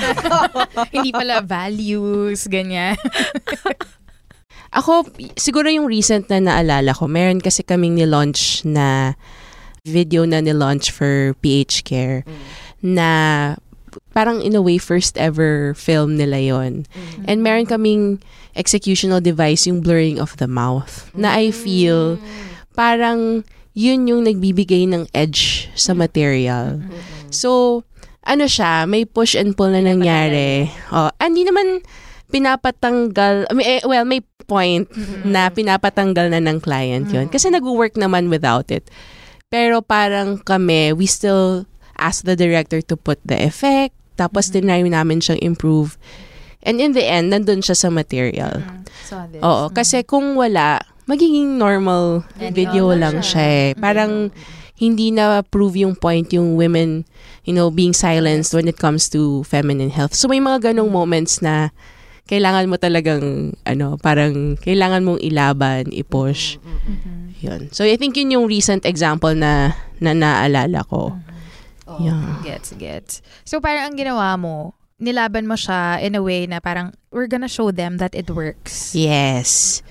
Hindi 0.93 1.09
pala 1.09 1.41
values, 1.41 2.45
ganyan. 2.53 2.93
Ako, 4.77 5.09
siguro 5.41 5.73
yung 5.73 5.89
recent 5.89 6.29
na 6.29 6.37
naalala 6.37 6.93
ko, 6.93 7.09
meron 7.09 7.41
kasi 7.41 7.65
kaming 7.65 7.97
ni-launch 7.97 8.61
na 8.69 9.17
video 9.85 10.23
na 10.23 10.39
ni-launch 10.39 10.95
for 10.95 11.35
PH 11.43 11.83
Care 11.83 12.23
na 12.83 13.55
parang 14.15 14.39
in 14.39 14.55
a 14.55 14.63
way 14.63 14.79
first 14.79 15.19
ever 15.19 15.75
film 15.75 16.17
nila 16.17 16.39
yon 16.39 16.87
And 17.27 17.43
meron 17.43 17.67
kaming 17.67 18.23
executional 18.55 19.19
device, 19.19 19.67
yung 19.67 19.83
blurring 19.83 20.23
of 20.23 20.39
the 20.39 20.47
mouth, 20.47 21.11
na 21.19 21.35
I 21.35 21.51
feel 21.51 22.19
parang 22.79 23.43
yun 23.75 24.07
yung 24.07 24.23
nagbibigay 24.23 24.87
ng 24.87 25.11
edge 25.17 25.67
sa 25.75 25.97
material. 25.97 26.79
So, 27.33 27.83
ano 28.23 28.47
siya, 28.47 28.87
may 28.87 29.03
push 29.03 29.35
and 29.35 29.57
pull 29.57 29.73
na 29.73 29.83
nangyari. 29.83 30.71
Oh, 30.95 31.11
hindi 31.19 31.43
naman 31.43 31.83
pinapatanggal, 32.31 33.51
I 33.51 33.53
mean, 33.53 33.67
eh, 33.67 33.83
well, 33.85 34.05
may 34.05 34.23
point 34.47 34.87
na 35.25 35.49
pinapatanggal 35.49 36.31
na 36.31 36.41
ng 36.41 36.61
client 36.61 37.09
yun. 37.11 37.27
Kasi 37.33 37.49
nag-work 37.49 37.97
naman 37.97 38.29
without 38.29 38.69
it. 38.71 38.87
Pero 39.53 39.85
parang 39.85 40.41
kami, 40.41 40.97
we 40.97 41.05
still 41.05 41.69
ask 42.01 42.25
the 42.25 42.33
director 42.33 42.81
to 42.81 42.97
put 42.97 43.21
the 43.21 43.37
effect, 43.37 43.93
tapos 44.17 44.49
tinry 44.49 44.89
namin 44.89 45.21
siyang 45.21 45.45
improve. 45.45 46.01
And 46.65 46.81
in 46.81 46.97
the 46.97 47.05
end, 47.05 47.37
nandun 47.37 47.61
siya 47.61 47.77
sa 47.77 47.93
material. 47.93 48.65
Saw 49.05 49.29
this. 49.29 49.45
Oo, 49.45 49.69
kasi 49.69 50.01
kung 50.09 50.41
wala, 50.41 50.81
magiging 51.05 51.61
normal 51.61 52.25
And 52.41 52.55
video 52.57 52.97
lang 52.97 53.21
siya. 53.21 53.29
siya 53.29 53.45
eh. 53.45 53.69
Parang 53.77 54.33
hindi 54.79 55.13
na 55.13 55.45
prove 55.45 55.85
yung 55.85 55.95
point 55.95 56.33
yung 56.33 56.57
women, 56.57 57.05
you 57.45 57.53
know, 57.55 57.69
being 57.71 57.93
silenced 57.93 58.55
when 58.55 58.67
it 58.67 58.79
comes 58.79 59.11
to 59.13 59.45
feminine 59.45 59.91
health. 59.91 60.15
So 60.15 60.27
may 60.27 60.41
mga 60.41 60.73
ganong 60.73 60.91
moments 60.91 61.43
na 61.43 61.71
kailangan 62.27 62.71
mo 62.71 62.77
talagang, 62.79 63.53
ano, 63.67 63.99
parang 63.99 64.57
kailangan 64.57 65.05
mong 65.05 65.21
ilaban, 65.21 65.91
i-push. 65.91 66.57
Yun. 67.43 67.69
So 67.75 67.83
I 67.83 67.99
think 67.99 68.17
yun 68.17 68.31
yung 68.31 68.47
recent 68.47 68.87
example 68.87 69.35
na, 69.35 69.75
na 69.99 70.15
naalala 70.15 70.87
ko. 70.87 71.19
Yeah. 72.01 72.41
Gets, 72.47 72.79
gets. 72.79 73.21
So 73.45 73.59
parang 73.61 73.93
ang 73.93 73.97
ginawa 73.99 74.39
mo, 74.39 74.73
nilaban 75.03 75.51
mo 75.51 75.59
siya 75.59 75.99
in 75.99 76.15
a 76.15 76.23
way 76.23 76.47
na 76.47 76.63
parang 76.63 76.95
we're 77.11 77.27
gonna 77.27 77.51
show 77.51 77.75
them 77.75 77.99
that 77.99 78.15
it 78.15 78.31
works. 78.31 78.95
Yes. 78.95 79.83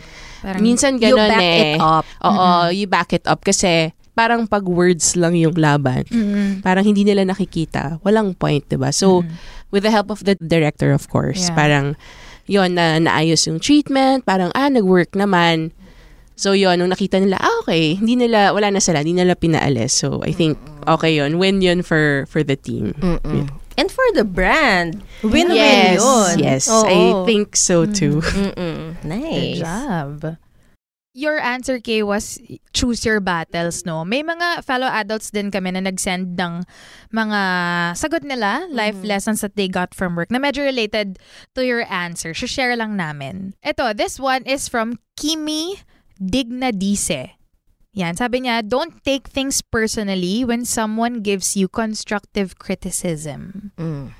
Parang, 0.41 0.63
Minsan 0.63 0.97
You 0.97 1.13
ganon 1.13 1.29
back 1.29 1.43
eh. 1.43 1.75
it 1.75 1.83
up. 1.83 2.05
Oo, 2.25 2.71
you 2.73 2.87
back 2.87 3.11
it 3.13 3.27
up 3.27 3.43
kasi 3.45 3.93
parang 4.11 4.43
pag 4.45 4.67
words 4.67 5.15
lang 5.15 5.33
yung 5.35 5.55
laban, 5.55 6.03
Mm-mm. 6.11 6.59
parang 6.61 6.83
hindi 6.83 7.01
nila 7.01 7.23
nakikita. 7.23 7.97
Walang 8.03 8.35
point, 8.35 8.63
'di 8.67 8.75
ba? 8.75 8.91
So, 8.91 9.23
with 9.71 9.87
the 9.87 9.91
help 9.91 10.11
of 10.11 10.27
the 10.27 10.35
director 10.39 10.91
of 10.91 11.07
course, 11.07 11.47
Yeah. 11.47 11.55
parang 11.55 11.85
yon 12.45 12.75
na 12.75 12.99
naayos 12.99 13.47
yung 13.47 13.63
treatment, 13.63 14.27
parang 14.27 14.51
ah 14.51 14.67
nag-work 14.67 15.15
naman. 15.15 15.71
So 16.35 16.57
yon 16.57 16.81
nung 16.81 16.89
nakita 16.89 17.21
nila, 17.21 17.37
ah 17.39 17.53
okay, 17.63 17.95
hindi 17.95 18.17
nila 18.17 18.51
wala 18.51 18.73
na 18.73 18.81
sila, 18.81 18.99
hindi 19.05 19.13
nila 19.15 19.37
pinaalis. 19.37 19.93
So 19.93 20.19
I 20.25 20.33
think 20.33 20.57
okay 20.89 21.15
yon, 21.15 21.37
win 21.39 21.61
yun 21.61 21.79
for 21.85 22.25
for 22.27 22.41
the 22.43 22.57
team. 22.59 22.91
Mm-mm. 22.99 23.47
And 23.79 23.87
for 23.87 24.03
the 24.11 24.27
brand, 24.27 24.99
win-win 25.23 25.55
yes, 25.55 26.03
yun. 26.03 26.33
yes, 26.43 26.63
Oo. 26.67 26.83
I 26.83 26.99
think 27.23 27.55
so 27.55 27.87
too. 27.87 28.19
Mm-mm. 28.19 28.99
Good 28.99 29.07
Nice. 29.07 29.63
job. 29.63 30.35
Your 31.11 31.43
answer, 31.43 31.75
Kay, 31.83 32.07
was 32.07 32.39
choose 32.71 33.03
your 33.03 33.19
battles, 33.19 33.83
no? 33.83 34.07
May 34.07 34.23
mga 34.23 34.63
fellow 34.63 34.87
adults 34.87 35.27
din 35.27 35.51
kami 35.51 35.75
na 35.75 35.83
nag-send 35.83 36.39
ng 36.39 36.63
mga 37.11 37.39
sagot 37.99 38.23
nila, 38.23 38.63
life 38.71 38.95
lessons 39.03 39.43
that 39.43 39.59
they 39.59 39.67
got 39.67 39.91
from 39.91 40.15
work 40.15 40.31
na 40.31 40.39
medyo 40.39 40.63
related 40.63 41.19
to 41.51 41.67
your 41.67 41.83
answer. 41.91 42.31
share 42.31 42.79
lang 42.79 42.95
namin. 42.95 43.59
Ito, 43.59 43.91
this 43.91 44.23
one 44.23 44.47
is 44.47 44.71
from 44.71 45.03
Kimi 45.19 45.83
Dignadice. 46.15 47.35
Yan, 47.91 48.15
sabi 48.15 48.47
niya, 48.47 48.63
don't 48.63 49.03
take 49.03 49.27
things 49.27 49.59
personally 49.59 50.47
when 50.47 50.63
someone 50.63 51.19
gives 51.19 51.59
you 51.59 51.67
constructive 51.67 52.55
criticism. 52.55 53.75
Mm. 53.75 54.15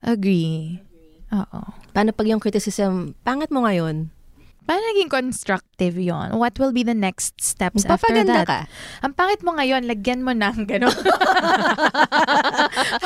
Agree. 0.00 0.80
Oo. 1.28 1.60
Paano 1.92 2.16
pag 2.16 2.24
yung 2.24 2.40
criticism, 2.40 3.12
pangit 3.20 3.52
mo 3.52 3.68
ngayon? 3.68 4.15
Paano 4.66 4.82
naging 4.90 5.06
constructive 5.06 5.94
yon? 5.94 6.34
What 6.34 6.58
will 6.58 6.74
be 6.74 6.82
the 6.82 6.94
next 6.94 7.38
steps 7.38 7.86
after 7.86 8.26
that? 8.26 8.46
ka. 8.50 8.60
Ang 9.06 9.14
pangit 9.14 9.46
mo 9.46 9.54
ngayon, 9.54 9.86
lagyan 9.86 10.26
mo 10.26 10.34
ng 10.34 10.66
gano'n. 10.66 10.90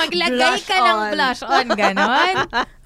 Maglagay 0.01 0.41
Blush 0.41 0.65
ka 0.65 0.77
ng 0.81 0.97
on. 0.97 1.13
blush 1.13 1.43
on, 1.45 1.67
gano'n. 1.77 2.35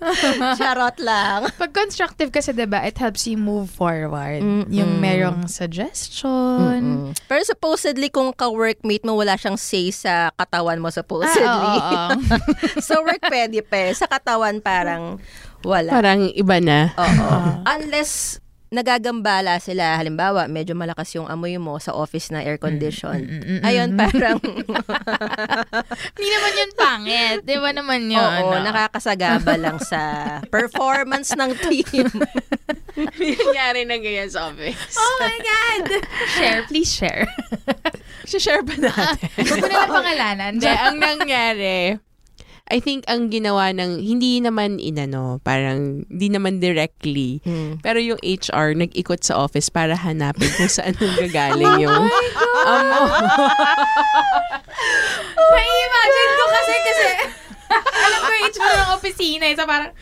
Charot 0.58 0.98
lang. 0.98 1.46
Pag 1.54 1.70
constructive 1.70 2.34
kasi, 2.34 2.50
diba, 2.50 2.82
it 2.82 2.98
helps 2.98 3.30
you 3.30 3.38
move 3.38 3.70
forward. 3.70 4.42
Mm-mm. 4.42 4.66
Yung 4.74 4.98
merong 4.98 5.46
suggestion. 5.46 6.82
Mm. 6.82 7.06
Pero 7.30 7.46
supposedly, 7.46 8.10
kung 8.10 8.34
ka-workmate 8.34 9.06
mo, 9.06 9.14
wala 9.14 9.38
siyang 9.38 9.56
say 9.56 9.94
sa 9.94 10.34
katawan 10.34 10.82
mo, 10.82 10.90
supposedly. 10.90 11.46
Ah, 11.46 12.10
oo, 12.10 12.18
oo. 12.18 12.82
sa 12.90 12.98
work 12.98 13.22
pwede 13.30 13.62
pa 13.62 13.86
eh. 13.86 13.94
Sa 13.94 14.10
katawan, 14.10 14.58
parang 14.58 15.22
wala. 15.62 15.94
Parang 15.94 16.26
iba 16.34 16.58
na. 16.60 16.90
Oo. 16.98 17.62
Unless 17.64 18.43
nagagambala 18.74 19.62
sila, 19.62 19.94
halimbawa, 19.94 20.50
medyo 20.50 20.74
malakas 20.74 21.14
yung 21.14 21.30
amoy 21.30 21.54
mo 21.62 21.78
sa 21.78 21.94
office 21.94 22.34
na 22.34 22.42
air 22.42 22.58
condition. 22.58 23.14
Mm, 23.14 23.30
mm, 23.30 23.44
mm, 23.46 23.60
Ayun, 23.62 23.88
mm. 23.94 23.98
parang, 23.98 24.38
Hindi 26.18 26.28
naman 26.28 26.52
yun 26.58 26.72
pangit. 26.74 27.38
Di 27.46 27.56
ba 27.62 27.70
naman 27.70 28.10
yun? 28.10 28.18
oo, 28.42 28.50
ano? 28.50 28.66
nakakasagaba 28.66 29.54
lang 29.64 29.78
sa 29.78 30.02
performance 30.50 31.30
ng 31.38 31.52
team. 31.62 32.10
Nangyari 32.98 33.86
na 33.86 33.96
ganyan 34.02 34.30
sa 34.30 34.50
office. 34.50 34.98
Oh 34.98 35.14
my 35.22 35.38
God! 35.38 35.84
share, 36.34 36.60
please 36.66 36.90
share. 36.90 37.30
share 38.26 38.66
ba 38.66 38.74
natin? 38.74 39.30
Huwag 39.38 39.62
mo 39.62 39.66
nalang 39.70 39.94
pangalanan. 39.94 40.50
Hindi, 40.58 40.70
ang 40.74 40.96
nangyari, 40.98 41.98
I 42.64 42.80
think 42.80 43.04
ang 43.04 43.28
ginawa 43.28 43.70
ng, 43.70 44.00
hindi 44.00 44.40
naman 44.40 44.80
inano, 44.80 45.36
parang, 45.38 46.08
hindi 46.08 46.28
naman 46.28 46.58
directly, 46.58 47.44
Hmm. 47.44 47.76
pero 47.78 48.00
yung 48.00 48.16
HR 48.18 48.72
nag-ikot 48.74 49.20
sa 49.20 49.36
office 49.38 49.68
para 49.68 49.92
hanapin 49.92 50.48
kung 50.50 50.72
saan 50.72 50.96
nang 50.96 51.12
gagaling 51.20 51.76
yung 51.78 52.08
amo. 52.64 53.00
Na-imagine 55.36 56.32
ko 56.40 56.44
kasi, 56.48 56.74
kasi, 56.80 57.06
alam 58.00 58.18
ko 58.18 58.30
yung 58.32 58.44
HR 58.48 58.74
ng 58.78 58.92
opisina. 58.96 59.44
eh. 59.44 59.54
So 59.54 59.68
parang, 59.68 59.92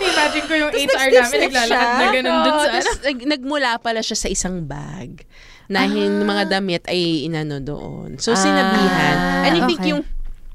na-imagine 0.00 0.44
ko 0.46 0.54
yung 0.56 0.72
HR 0.72 1.08
namin 1.12 1.38
naglalakad 1.44 1.68
siya? 1.68 2.00
na 2.00 2.06
ganun 2.10 2.36
dun 2.40 2.56
sa 2.56 2.68
ano. 2.72 2.90
nagmula 3.26 3.70
pala 3.76 4.00
siya 4.00 4.16
sa 4.16 4.28
isang 4.28 4.64
bag 4.64 5.20
na 5.66 5.84
hin- 5.84 6.22
mga 6.22 6.48
damit 6.48 6.86
ay 6.86 7.26
inano 7.26 7.58
doon. 7.58 8.16
So, 8.16 8.32
sinabihan. 8.32 9.16
And 9.44 9.52
I 9.52 9.62
think 9.66 9.82
okay. 9.82 9.90
yung, 9.92 10.06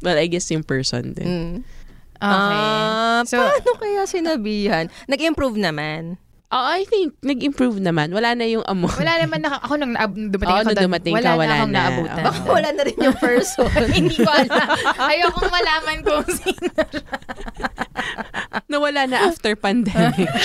well, 0.01 0.15
I 0.15 0.25
guess 0.25 0.49
yung 0.49 0.61
person 0.61 1.13
din. 1.13 1.25
Mm. 1.25 1.55
Okay. 2.15 2.57
Ah, 2.59 3.21
So- 3.23 3.39
paano 3.39 3.71
kaya 3.77 4.05
sinabihan? 4.05 4.85
Nag-improve 5.05 5.57
naman. 5.57 6.21
Oh, 6.51 6.67
I 6.67 6.83
think, 6.83 7.15
nag-improve 7.21 7.79
naman. 7.79 8.11
Wala 8.11 8.35
na 8.35 8.43
yung 8.43 8.59
amo. 8.67 8.91
Wala 8.91 9.23
naman 9.23 9.39
naka, 9.39 9.63
ako 9.63 9.73
nung 9.79 9.95
naab- 9.95 10.11
dumating 10.11 10.51
Oo, 10.51 10.59
ako 10.59 10.67
nung 10.69 10.83
dumating 10.83 11.13
wala 11.15 11.23
ka, 11.23 11.31
na 11.31 11.39
wala 11.39 11.53
akong 11.55 11.71
na. 11.71 11.79
naabutan. 11.79 12.23
Baka 12.27 12.39
wala 12.45 12.69
na 12.69 12.81
rin 12.83 12.97
yung 12.99 13.17
person. 13.17 13.71
Hindi 13.95 14.15
ko 14.19 14.27
alam. 14.27 14.67
Ayokong 14.99 15.47
malaman 15.49 15.97
kung 16.03 16.27
sino. 16.27 16.71
Nawala 18.67 19.01
na 19.07 19.17
after 19.25 19.55
pandemic. 19.55 20.27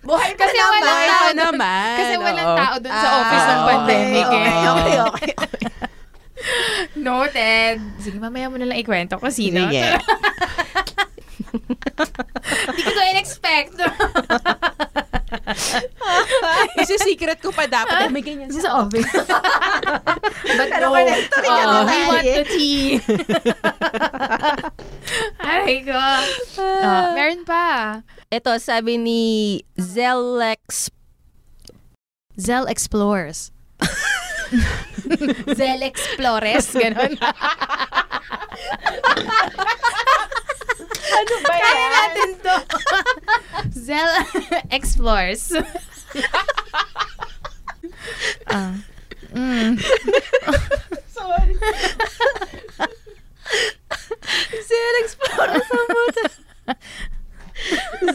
Buhay 0.00 0.32
Kasi 0.34 0.54
naman. 0.54 0.70
walang 0.72 0.86
Buhay 0.86 1.08
tao 1.10 1.28
naman. 1.34 1.96
Kasi 1.96 2.14
walang 2.16 2.46
oo. 2.46 2.58
tao 2.58 2.74
doon 2.78 2.94
sa 2.94 3.08
Ah, 3.08 3.18
office 3.18 3.46
ng 3.48 3.62
pandemic 3.66 4.24
okay, 4.24 4.38
eh. 4.38 4.46
okay, 4.46 4.68
okay, 4.70 5.30
okay. 5.34 5.34
Noted. 6.96 7.80
Sige, 8.00 8.16
mamaya 8.16 8.48
mo 8.48 8.56
na 8.56 8.66
lang 8.68 8.78
ikwento 8.80 9.16
kung 9.20 9.32
sino. 9.32 9.68
Sige. 9.68 9.98
Hindi 12.70 12.82
ko 12.86 12.90
to 12.94 13.02
in-expect. 13.10 13.74
Kasi 16.78 16.94
secret 17.02 17.38
ko 17.42 17.50
pa 17.54 17.66
dapat. 17.66 18.06
Ay, 18.06 18.12
may 18.12 18.22
ganyan 18.22 18.50
sa 18.50 18.86
office. 18.86 19.10
But 20.46 20.68
Pero 20.70 20.90
no. 20.90 20.98
yan 20.98 21.20
Oo, 21.46 21.82
na 21.84 21.84
we 21.86 21.98
want 22.06 22.26
eh. 22.26 22.36
the 22.42 22.46
tea. 22.50 22.84
Aray 25.42 25.82
ko. 25.86 25.98
Ah, 26.58 27.14
meron 27.14 27.42
pa. 27.46 28.00
Ito, 28.30 28.58
sabi 28.62 28.98
ni 28.98 29.22
Zelex 29.74 30.90
Zell 32.38 32.66
Explores. 32.70 33.50
Zell 35.58 35.82
Explores, 35.82 36.66
ganun. 36.74 37.12
Ano 41.10 41.34
ba 41.44 41.54
Kaya 41.58 41.86
natin 41.90 42.30
to. 42.42 42.56
Zell 43.74 44.12
Explores. 44.70 45.54
ah. 48.50 48.74
Mm. 49.30 49.78
Zel 54.50 54.94
Explorers 55.06 55.68
ang 55.70 55.86
puta. 55.90 56.24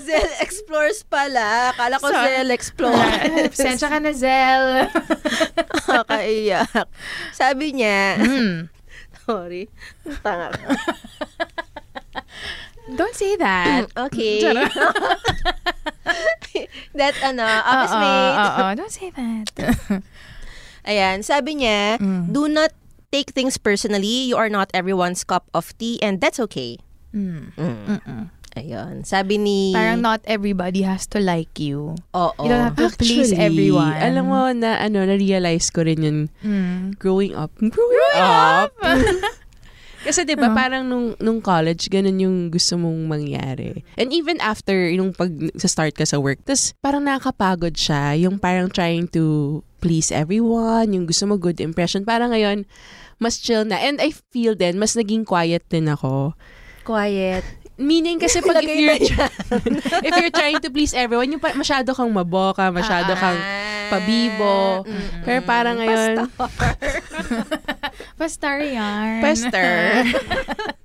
Zel 0.02 0.30
Explorers 0.46 1.04
pala. 1.06 1.72
Akala 1.72 1.98
ko 2.02 2.10
Sorry. 2.10 2.34
Zel 2.34 2.50
Explorers. 2.52 3.54
Pasensya 3.54 3.88
ka 3.88 3.98
na, 4.00 4.12
Zell. 4.12 4.90
Nakakaiyak. 5.88 6.70
Sabi 7.32 7.66
niya, 7.74 8.18
Mm. 8.20 8.70
sorry, 9.26 9.70
tanga 10.22 10.54
ka. 10.54 10.68
Don't 12.94 13.18
say 13.18 13.34
that. 13.38 13.90
Okay. 14.10 14.46
That, 16.94 17.18
ano, 17.22 17.44
office 17.44 17.96
mate. 17.98 18.38
Oo, 18.38 18.52
oo, 18.62 18.72
don't 18.78 18.94
say 18.94 19.10
that. 19.12 19.48
Ayan, 20.86 21.26
sabi 21.26 21.58
niya, 21.60 21.98
Mm. 21.98 22.30
do 22.32 22.46
not 22.48 22.72
take 23.12 23.34
things 23.34 23.58
personally. 23.58 24.30
You 24.30 24.38
are 24.38 24.50
not 24.54 24.70
everyone's 24.72 25.26
cup 25.26 25.50
of 25.52 25.74
tea 25.82 25.98
and 26.00 26.22
that's 26.22 26.40
okay. 26.46 26.78
Mm. 27.12 27.52
Mm. 27.58 27.76
Mm-mm. 27.90 28.24
Ayun. 28.56 29.04
Sabi 29.04 29.36
ni... 29.36 29.76
Parang 29.76 30.00
not 30.00 30.24
everybody 30.24 30.88
has 30.88 31.04
to 31.12 31.20
like 31.20 31.52
you. 31.60 31.92
Oo. 32.16 32.40
You 32.40 32.48
don't 32.48 32.72
have 32.72 32.80
to 32.80 32.88
please 32.96 33.36
everyone. 33.36 33.92
Alam 33.92 34.32
mo 34.32 34.48
na 34.56 34.80
ano, 34.80 35.04
na-realize 35.04 35.68
ko 35.70 35.84
rin 35.84 36.00
yun 36.00 36.20
Mm. 36.40 36.96
growing 36.96 37.36
up. 37.36 37.52
Growing, 37.60 38.16
up! 38.16 38.72
Kasi 40.06 40.22
'di 40.22 40.38
ba 40.38 40.54
Oh. 40.54 40.56
parang 40.56 40.86
nung 40.86 41.18
nung 41.18 41.42
college 41.42 41.90
ganun 41.90 42.22
yung 42.22 42.38
gusto 42.48 42.78
mong 42.78 43.10
mangyari. 43.10 43.82
And 43.98 44.14
even 44.14 44.38
after 44.38 44.86
yung 44.88 45.18
pag 45.18 45.34
sa 45.58 45.66
start 45.66 45.98
ka 45.98 46.06
sa 46.06 46.22
work, 46.22 46.46
tas 46.46 46.78
parang 46.78 47.02
nakakapagod 47.02 47.74
siya, 47.74 48.14
yung 48.14 48.38
parang 48.38 48.70
trying 48.70 49.10
to 49.18 49.60
please 49.82 50.14
everyone, 50.14 50.94
yung 50.94 51.10
gusto 51.10 51.26
mo 51.26 51.42
good 51.42 51.58
impression. 51.58 52.06
Parang 52.06 52.30
ngayon 52.32 52.70
mas 53.18 53.42
chill 53.42 53.66
na. 53.66 53.82
And 53.82 53.98
I 53.98 54.14
feel 54.30 54.54
then 54.54 54.78
mas 54.78 54.94
naging 54.94 55.26
quiet 55.26 55.66
din 55.68 55.90
ako. 55.90 56.38
Quiet. 56.86 57.42
Meaning 57.76 58.18
kasi 58.18 58.40
pag 58.40 58.64
if 58.64 58.72
you're 58.72 58.96
if 60.08 60.14
you're 60.16 60.32
trying 60.32 60.60
to 60.60 60.72
please 60.72 60.96
everyone, 60.96 61.28
yung 61.28 61.40
pa- 61.40 61.52
masyado 61.54 61.92
kang 61.92 62.08
maboka, 62.08 62.72
masyado 62.72 63.12
kang 63.14 63.36
Ah. 63.36 63.92
pabibo. 63.92 64.82
Mm-mm. 64.82 65.22
Pero 65.22 65.40
parang 65.44 65.78
ngayon, 65.78 66.26
Pastar 68.20 68.64
yarn. 68.64 69.22
Pester. 69.22 70.02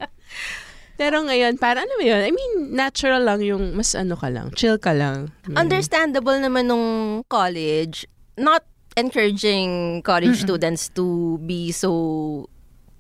Pero 1.01 1.25
ngayon, 1.25 1.57
parang 1.57 1.89
ano 1.89 1.97
mo 1.97 2.05
yun? 2.05 2.21
I 2.21 2.29
mean, 2.29 2.77
natural 2.77 3.25
lang 3.25 3.41
yung 3.41 3.73
mas 3.73 3.97
ano 3.97 4.21
ka 4.21 4.29
lang, 4.29 4.53
chill 4.53 4.77
ka 4.77 4.93
lang. 4.93 5.33
Mm. 5.49 5.57
Understandable 5.57 6.37
naman 6.37 6.69
nung 6.69 6.87
college. 7.25 8.05
Not 8.37 8.69
encouraging 9.01 10.03
college 10.03 10.45
students 10.45 10.93
to 10.93 11.39
be 11.41 11.73
so 11.73 12.45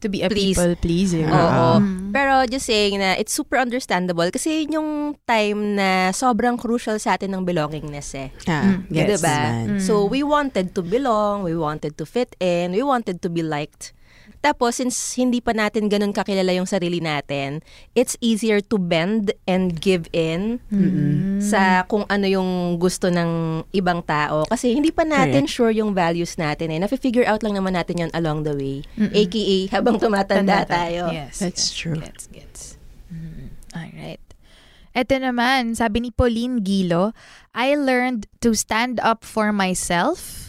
to 0.00 0.08
be 0.08 0.24
a 0.24 0.28
Please. 0.28 0.56
people 0.56 0.72
pleaser. 0.76 1.28
Oo. 1.28 1.78
Mm. 1.78 2.10
Pero 2.10 2.42
just 2.48 2.66
saying 2.66 2.98
na 2.98 3.14
it's 3.14 3.30
super 3.30 3.60
understandable 3.60 4.26
kasi 4.28 4.64
yun 4.64 4.80
yung 4.80 4.90
time 5.22 5.76
na 5.76 6.10
sobrang 6.10 6.56
crucial 6.56 6.96
sa 6.98 7.14
atin 7.14 7.36
ng 7.36 7.44
belongingness 7.44 8.16
eh. 8.16 8.28
Ah, 8.48 8.80
Mm. 8.80 8.90
gets 8.90 9.20
diba? 9.20 9.30
man. 9.30 9.66
So 9.78 10.04
we 10.04 10.24
wanted 10.24 10.72
to 10.74 10.82
belong, 10.82 11.44
we 11.44 11.54
wanted 11.54 11.94
to 11.94 12.04
fit 12.04 12.34
in, 12.40 12.72
we 12.72 12.82
wanted 12.82 13.20
to 13.20 13.28
be 13.28 13.44
liked. 13.44 13.92
Tapos 14.40 14.81
since 14.81 14.96
hindi 15.20 15.44
pa 15.44 15.53
natin 15.53 15.92
ganun 15.92 16.16
kakilala 16.16 16.57
yung 16.57 16.64
sarili 16.64 16.96
natin, 16.98 17.61
it's 17.92 18.16
easier 18.24 18.64
to 18.64 18.81
bend 18.81 19.37
and 19.44 19.76
give 19.81 20.09
in 20.16 20.61
Mm. 20.72 21.44
sa 21.44 21.85
kung 21.85 22.09
ano 22.09 22.24
yung 22.24 22.81
gusto 22.81 23.12
ng 23.12 23.62
ibang 23.76 24.00
tao. 24.00 24.48
Kasi 24.48 24.72
hindi 24.72 24.88
pa 24.88 25.05
natin 25.05 25.44
sure 25.44 25.72
yung 25.76 25.92
values 25.92 26.40
natin 26.40 26.72
eh. 26.72 26.81
Nafe-figure 26.81 27.29
out 27.29 27.44
lang 27.44 27.53
naman 27.53 27.76
natin 27.76 28.09
yon 28.09 28.12
along 28.16 28.48
the 28.48 28.57
way. 28.57 28.81
Mm-mm. 28.96 29.12
AKA 29.12 29.76
habang 29.76 30.00
tumatanda 30.00 30.64
Tanda 30.64 30.68
tayo. 30.68 31.03
Yes. 31.12 31.37
That's 31.44 31.68
yes, 31.68 31.76
true. 31.76 32.00
Gets, 32.00 32.24
gets. 32.33 32.62
Mm. 33.12 33.53
Alright. 33.76 34.24
Ito 34.90 35.22
naman, 35.22 35.79
sabi 35.79 36.03
ni 36.03 36.11
Pauline 36.11 36.64
Gilo, 36.64 37.14
I 37.55 37.79
learned 37.79 38.26
to 38.42 38.59
stand 38.59 38.98
up 39.05 39.22
for 39.22 39.53
myself. 39.55 40.39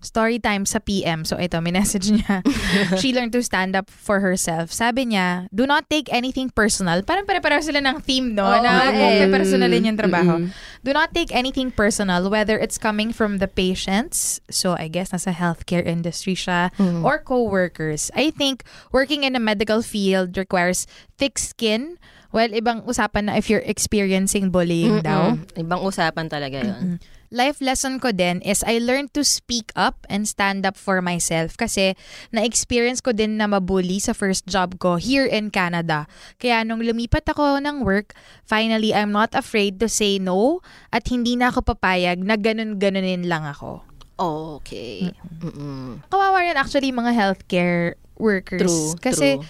Story 0.00 0.40
time 0.40 0.64
sa 0.64 0.80
PM. 0.80 1.28
So 1.28 1.36
ito, 1.36 1.60
may 1.60 1.70
message 1.70 2.08
niya. 2.08 2.40
She 3.04 3.12
learned 3.12 3.36
to 3.36 3.44
stand 3.44 3.76
up 3.76 3.92
for 3.92 4.24
herself. 4.24 4.72
Sabi 4.72 5.12
niya, 5.12 5.44
do 5.52 5.68
not 5.68 5.92
take 5.92 6.08
anything 6.08 6.48
personal. 6.48 7.04
Parang 7.04 7.28
pare-pareho 7.28 7.60
sila 7.60 7.84
ng 7.84 8.00
theme, 8.00 8.32
no? 8.32 8.48
Oo 8.48 8.64
na 8.64 8.88
nga 8.88 8.96
eh. 8.96 9.28
personalin 9.28 9.84
yung 9.84 10.00
trabaho. 10.00 10.40
Mm-mm. 10.40 10.56
Do 10.80 10.96
not 10.96 11.12
take 11.12 11.28
anything 11.36 11.68
personal, 11.68 12.32
whether 12.32 12.56
it's 12.56 12.80
coming 12.80 13.12
from 13.12 13.44
the 13.44 13.48
patients, 13.48 14.40
so 14.48 14.72
I 14.72 14.88
guess 14.88 15.12
nasa 15.12 15.36
healthcare 15.36 15.84
industry 15.84 16.32
siya, 16.32 16.72
Mm. 16.80 17.04
or 17.04 17.20
co-workers. 17.20 18.08
I 18.16 18.32
think 18.32 18.64
working 18.88 19.28
in 19.28 19.36
a 19.36 19.42
medical 19.42 19.84
field 19.84 20.32
requires 20.40 20.88
thick 21.20 21.36
skin. 21.36 22.00
Well, 22.32 22.48
ibang 22.56 22.88
usapan 22.88 23.28
na 23.28 23.36
if 23.36 23.52
you're 23.52 23.60
experiencing 23.66 24.48
bullying 24.48 25.04
daw. 25.04 25.36
Mm-mm. 25.36 25.60
Ibang 25.60 25.80
usapan 25.84 26.32
talaga 26.32 26.64
yon. 26.64 26.96
Life 27.30 27.62
lesson 27.62 28.02
ko 28.02 28.10
din 28.10 28.42
is 28.42 28.66
I 28.66 28.82
learned 28.82 29.14
to 29.14 29.22
speak 29.22 29.70
up 29.78 30.02
and 30.10 30.26
stand 30.26 30.66
up 30.66 30.74
for 30.74 30.98
myself 30.98 31.54
kasi 31.54 31.94
na-experience 32.34 32.98
ko 32.98 33.14
din 33.14 33.38
na 33.38 33.46
mabully 33.46 34.02
sa 34.02 34.10
first 34.10 34.50
job 34.50 34.82
ko 34.82 34.98
here 34.98 35.30
in 35.30 35.54
Canada. 35.54 36.10
Kaya 36.42 36.66
nung 36.66 36.82
lumipat 36.82 37.30
ako 37.30 37.62
ng 37.62 37.86
work, 37.86 38.18
finally 38.42 38.90
I'm 38.90 39.14
not 39.14 39.30
afraid 39.38 39.78
to 39.78 39.86
say 39.86 40.18
no 40.18 40.58
at 40.90 41.06
hindi 41.06 41.38
na 41.38 41.54
ako 41.54 41.70
papayag 41.70 42.18
na 42.18 42.34
ganun-ganunin 42.34 43.30
lang 43.30 43.46
ako. 43.46 43.86
Okay. 44.18 45.14
Mm-mm. 45.38 46.02
Kawawa 46.10 46.42
rin 46.42 46.58
actually 46.58 46.90
mga 46.90 47.14
healthcare 47.14 47.94
workers. 48.18 48.66
True. 48.66 48.98
kasi 48.98 49.38
true. 49.38 49.46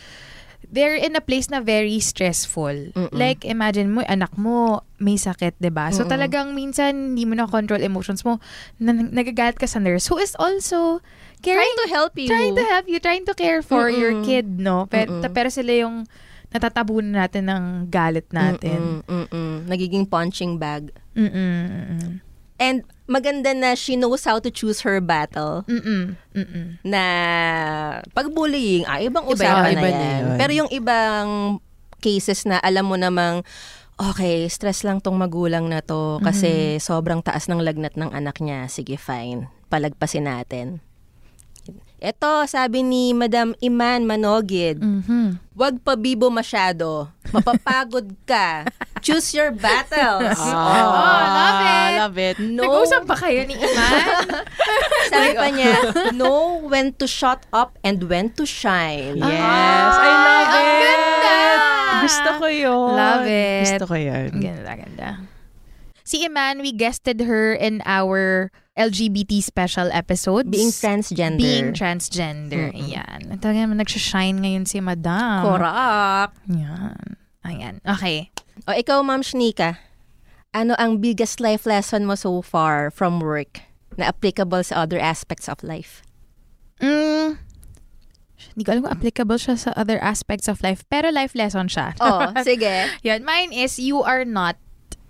They're 0.70 0.94
in 0.94 1.18
a 1.18 1.20
place 1.20 1.50
na 1.50 1.58
very 1.58 1.98
stressful. 1.98 2.94
Mm-mm. 2.94 3.10
Like, 3.12 3.42
imagine 3.44 3.90
mo, 3.90 4.06
anak 4.06 4.38
mo 4.38 4.86
may 5.02 5.18
sakit, 5.18 5.58
ba 5.74 5.90
So, 5.90 6.06
Mm-mm. 6.06 6.14
talagang 6.14 6.54
minsan, 6.54 7.12
hindi 7.12 7.26
mo 7.26 7.34
na 7.34 7.50
control 7.50 7.82
emotions 7.82 8.22
mo. 8.22 8.38
Na, 8.78 8.94
nagagalit 8.94 9.58
ka 9.58 9.66
sa 9.66 9.82
nurse 9.82 10.06
who 10.06 10.16
is 10.22 10.38
also 10.38 11.02
Trying 11.42 11.78
to 11.84 11.88
help 11.90 12.14
you. 12.20 12.28
trying 12.28 12.54
to 12.54 12.64
help 12.68 12.86
you, 12.86 13.00
trying 13.00 13.24
to 13.26 13.34
care 13.34 13.64
for 13.64 13.90
Mm-mm. 13.90 13.98
your 13.98 14.14
kid, 14.22 14.60
no? 14.60 14.86
Pero, 14.86 15.24
pero 15.32 15.48
sila 15.50 15.72
yung 15.72 16.04
natatabunan 16.52 17.16
natin 17.16 17.48
ng 17.48 17.64
galit 17.88 18.28
natin. 18.30 19.02
Mm-mm, 19.02 19.26
mm-mm. 19.30 19.54
Nagiging 19.66 20.04
punching 20.06 20.58
bag. 20.60 20.92
Mm-mm. 21.16 22.20
And 22.60 22.84
maganda 23.10 23.50
na 23.50 23.74
she 23.74 23.98
knows 23.98 24.22
how 24.22 24.38
to 24.38 24.48
choose 24.48 24.86
her 24.86 25.02
battle. 25.02 25.66
Mm-mm. 25.66 26.14
Mm-mm. 26.30 26.78
Na 26.86 27.02
pag 28.14 28.30
bullying, 28.30 28.86
ah, 28.86 29.02
ibang 29.02 29.26
Iba 29.26 29.34
usapan 29.34 29.74
na 29.74 29.80
iba 29.82 29.88
na 29.90 29.98
yan. 29.98 30.20
yun. 30.22 30.36
Pero 30.38 30.52
yung 30.54 30.70
ibang 30.70 31.28
cases 31.98 32.46
na 32.46 32.62
alam 32.62 32.86
mo 32.86 32.94
namang, 32.94 33.42
okay, 33.98 34.46
stress 34.46 34.86
lang 34.86 35.02
tong 35.02 35.18
magulang 35.18 35.66
na 35.66 35.82
to 35.82 36.22
kasi 36.22 36.78
sobrang 36.78 37.20
taas 37.20 37.50
ng 37.50 37.60
lagnat 37.60 37.98
ng 37.98 38.14
anak 38.14 38.38
niya. 38.38 38.70
Sige, 38.70 38.94
fine. 38.94 39.50
Palagpasin 39.68 40.30
natin. 40.30 40.78
Ito, 42.00 42.48
sabi 42.48 42.80
ni 42.80 43.12
Madam 43.12 43.52
Iman 43.60 44.08
Manogid, 44.08 44.80
Mhm. 44.80 45.36
Huwag 45.52 45.84
pabibo 45.84 46.32
masyado. 46.32 47.12
Mapapagod 47.28 48.08
ka. 48.24 48.64
Choose 49.04 49.36
your 49.36 49.52
battles. 49.52 50.40
Oh, 50.40 50.56
love 51.28 51.60
it. 51.60 51.92
Love 52.00 52.16
it. 52.16 52.36
No, 52.40 52.64
Nag-usap 52.64 53.04
ba 53.04 53.12
kayo 53.14 53.44
ni 53.44 53.52
Iman? 53.52 54.04
sabi 55.12 55.30
pa 55.36 55.48
niya, 55.52 55.76
know 56.16 56.64
when 56.64 56.96
to 56.96 57.04
shut 57.04 57.44
up 57.52 57.76
and 57.84 58.08
when 58.08 58.32
to 58.32 58.48
shine. 58.48 59.20
Yes, 59.20 59.92
I 60.00 60.08
love 60.08 60.48
ang 60.48 60.64
it. 60.64 60.80
ganda! 60.80 61.38
Gusto 62.00 62.30
ko 62.40 62.46
yun. 62.48 62.90
Love 62.96 63.28
it. 63.28 63.60
Gusto 63.68 63.84
ko 63.84 63.96
yun. 64.00 64.28
Ganda, 64.40 64.72
ganda. 64.72 65.08
Si 66.00 66.24
Iman, 66.24 66.64
we 66.64 66.72
guested 66.72 67.20
her 67.28 67.52
in 67.52 67.84
our 67.84 68.48
LGBT 68.80 69.44
special 69.44 69.92
episodes. 69.92 70.48
Being 70.48 70.72
transgender. 70.72 71.44
Being 71.44 71.70
transgender. 71.76 72.72
Yan. 72.72 73.36
Talaga 73.36 73.68
naman 73.68 73.76
nagsashine 73.76 74.40
ngayon 74.40 74.64
si 74.64 74.80
Madam. 74.80 75.44
Correct. 75.44 76.32
Yan. 76.48 77.04
Ayan. 77.44 77.74
Okay. 77.84 78.32
O 78.64 78.72
ikaw, 78.72 79.04
Ma'am 79.04 79.20
Shnika, 79.20 79.76
ano 80.56 80.72
ang 80.80 80.96
biggest 81.04 81.38
life 81.38 81.68
lesson 81.68 82.08
mo 82.08 82.16
so 82.16 82.40
far 82.40 82.88
from 82.88 83.20
work 83.20 83.60
na 84.00 84.08
applicable 84.08 84.64
sa 84.64 84.88
other 84.88 84.96
aspects 84.98 85.44
of 85.44 85.60
life? 85.60 86.00
Mm, 86.80 87.36
hindi 88.56 88.62
ko 88.64 88.72
alam 88.72 88.82
kung 88.88 88.96
applicable 88.96 89.36
siya 89.36 89.56
sa 89.60 89.70
other 89.76 90.00
aspects 90.00 90.48
of 90.48 90.64
life, 90.64 90.82
pero 90.88 91.12
life 91.12 91.36
lesson 91.36 91.68
siya. 91.68 91.92
Oh, 92.00 92.32
sige. 92.40 92.88
Yan. 93.06 93.22
Mine 93.24 93.52
is, 93.52 93.76
you 93.76 94.00
are 94.00 94.24
not 94.24 94.56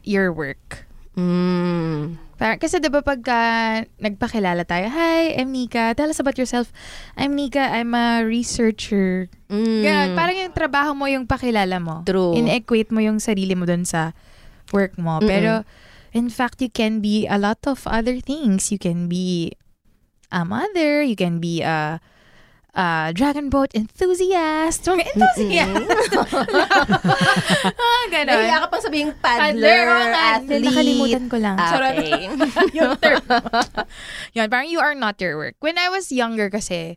your 0.03 0.35
work. 0.35 0.87
Mm. 1.15 2.19
Parang, 2.40 2.57
kasi 2.57 2.81
diba 2.81 3.05
pagka 3.05 3.37
nagpakilala 4.00 4.64
tayo, 4.64 4.88
Hi, 4.88 5.37
I'm 5.37 5.53
Nika. 5.53 5.92
Tell 5.92 6.09
us 6.09 6.24
about 6.24 6.40
yourself. 6.40 6.72
I'm 7.12 7.37
Nika. 7.37 7.61
I'm 7.61 7.92
a 7.92 8.24
researcher. 8.24 9.29
Mm. 9.53 9.85
Ganon. 9.85 10.16
Parang 10.16 10.37
yung 10.48 10.57
trabaho 10.57 10.96
mo 10.96 11.05
yung 11.05 11.29
pakilala 11.29 11.76
mo. 11.76 12.00
True. 12.09 12.33
In-equate 12.40 12.96
mo 12.96 13.05
yung 13.05 13.20
sarili 13.20 13.53
mo 13.53 13.68
dun 13.68 13.85
sa 13.85 14.16
work 14.72 14.96
mo. 14.96 15.20
Pero, 15.20 15.68
in 16.16 16.33
fact, 16.33 16.64
you 16.64 16.72
can 16.72 17.05
be 17.05 17.29
a 17.29 17.37
lot 17.37 17.61
of 17.68 17.85
other 17.85 18.24
things. 18.24 18.72
You 18.72 18.81
can 18.81 19.05
be 19.05 19.53
a 20.33 20.40
mother. 20.40 21.05
You 21.05 21.20
can 21.20 21.44
be 21.44 21.61
a, 21.61 22.00
a 22.75 23.11
dragon 23.15 23.51
boat 23.51 23.75
enthusiast. 23.75 24.87
Mga 24.87 25.07
enthusiast. 25.11 25.87
ah, 27.83 28.03
ganon. 28.11 28.39
Nahiya 28.39 28.63
ka 28.63 28.67
pang 28.71 28.85
sabihin 28.85 29.11
paddler, 29.19 29.51
Paddler, 29.51 29.87
athlete. 30.15 30.65
Nakalimutan 30.65 31.25
ko 31.27 31.37
lang. 31.43 31.57
Charot. 31.59 31.93
Okay. 31.99 32.23
yung 32.79 32.95
term. 33.03 33.23
Yan, 34.39 34.47
parang 34.47 34.69
you 34.71 34.79
are 34.79 34.95
not 34.95 35.19
your 35.19 35.35
work. 35.35 35.59
When 35.59 35.79
I 35.79 35.91
was 35.91 36.15
younger 36.15 36.47
kasi, 36.47 36.95